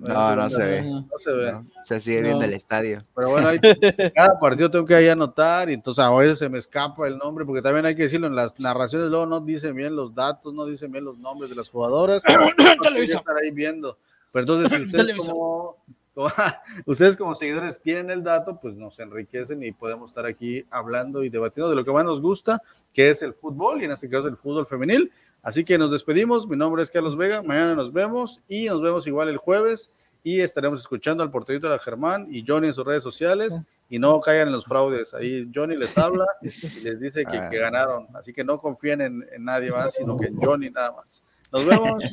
No, 0.00 0.36
no 0.36 0.50
se 0.50 0.64
ve. 0.64 0.82
No 0.82 1.18
se 1.18 1.32
ve. 1.32 1.54
se 1.84 2.00
sigue 2.00 2.22
viendo 2.22 2.44
el 2.44 2.54
estadio. 2.54 2.98
Pero 3.14 3.30
bueno, 3.30 3.48
ahí, 3.48 3.58
cada 4.14 4.38
partido 4.38 4.70
tengo 4.70 4.86
que 4.86 4.94
ahí 4.94 5.08
anotar 5.08 5.70
y 5.70 5.74
entonces 5.74 6.02
a 6.02 6.10
veces 6.10 6.38
se 6.38 6.48
me 6.48 6.58
escapa 6.58 7.06
el 7.06 7.18
nombre 7.18 7.44
porque 7.44 7.62
también 7.62 7.86
hay 7.86 7.94
que 7.94 8.04
decirlo 8.04 8.26
en 8.26 8.34
las 8.34 8.58
narraciones, 8.58 9.10
luego 9.10 9.26
no 9.26 9.40
dicen 9.40 9.74
bien 9.76 9.94
los 9.94 10.14
datos, 10.14 10.54
no 10.54 10.64
dicen 10.64 10.90
bien 10.90 11.04
los 11.04 11.18
nombres 11.18 11.50
de 11.50 11.56
las 11.56 11.68
jugadoras. 11.68 12.22
estar 12.26 13.36
ahí 13.42 13.50
viendo. 13.50 13.98
Pero 14.32 14.42
entonces, 14.42 14.72
si 14.72 14.84
ustedes 14.84 15.16
como, 15.16 15.76
ustedes 16.86 17.16
como 17.16 17.34
seguidores 17.34 17.80
tienen 17.80 18.10
el 18.10 18.22
dato, 18.22 18.58
pues 18.60 18.76
nos 18.76 18.98
enriquecen 19.00 19.62
y 19.62 19.72
podemos 19.72 20.10
estar 20.10 20.26
aquí 20.26 20.64
hablando 20.70 21.22
y 21.22 21.28
debatiendo 21.28 21.70
de 21.70 21.76
lo 21.76 21.84
que 21.84 21.92
más 21.92 22.04
nos 22.04 22.20
gusta, 22.20 22.62
que 22.92 23.10
es 23.10 23.22
el 23.22 23.34
fútbol 23.34 23.82
y 23.82 23.84
en 23.84 23.92
este 23.92 24.08
caso 24.08 24.28
el 24.28 24.36
fútbol 24.36 24.66
femenil. 24.66 25.10
Así 25.42 25.64
que 25.64 25.78
nos 25.78 25.90
despedimos. 25.90 26.46
Mi 26.46 26.56
nombre 26.56 26.82
es 26.82 26.90
Carlos 26.90 27.16
Vega. 27.16 27.42
Mañana 27.42 27.74
nos 27.74 27.92
vemos 27.92 28.40
y 28.48 28.66
nos 28.66 28.82
vemos 28.82 29.06
igual 29.06 29.28
el 29.28 29.38
jueves 29.38 29.92
y 30.22 30.40
estaremos 30.40 30.80
escuchando 30.80 31.22
al 31.22 31.30
porterito 31.30 31.66
de 31.66 31.74
la 31.74 31.78
Germán 31.78 32.26
y 32.30 32.44
Johnny 32.46 32.68
en 32.68 32.74
sus 32.74 32.84
redes 32.84 33.02
sociales 33.02 33.56
y 33.88 33.98
no 33.98 34.20
caigan 34.20 34.48
en 34.48 34.54
los 34.54 34.66
fraudes. 34.66 35.14
Ahí 35.14 35.50
Johnny 35.54 35.76
les 35.76 35.96
habla 35.96 36.26
y 36.42 36.46
les 36.82 37.00
dice 37.00 37.24
que, 37.24 37.40
que 37.50 37.58
ganaron. 37.58 38.06
Así 38.14 38.32
que 38.32 38.44
no 38.44 38.60
confíen 38.60 39.00
en, 39.00 39.26
en, 39.32 39.44
nadie 39.44 39.70
más, 39.70 39.94
sino 39.94 40.16
que 40.16 40.26
en 40.26 40.36
Johnny 40.36 40.70
nada 40.70 40.92
más. 40.92 41.24
Nos 41.52 41.66
vemos. 41.66 42.04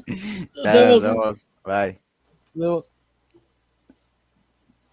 nos 0.63 1.03
vemos. 1.03 1.47
Bye. 1.63 1.99
Nos 2.53 2.65
vemos. 2.65 2.96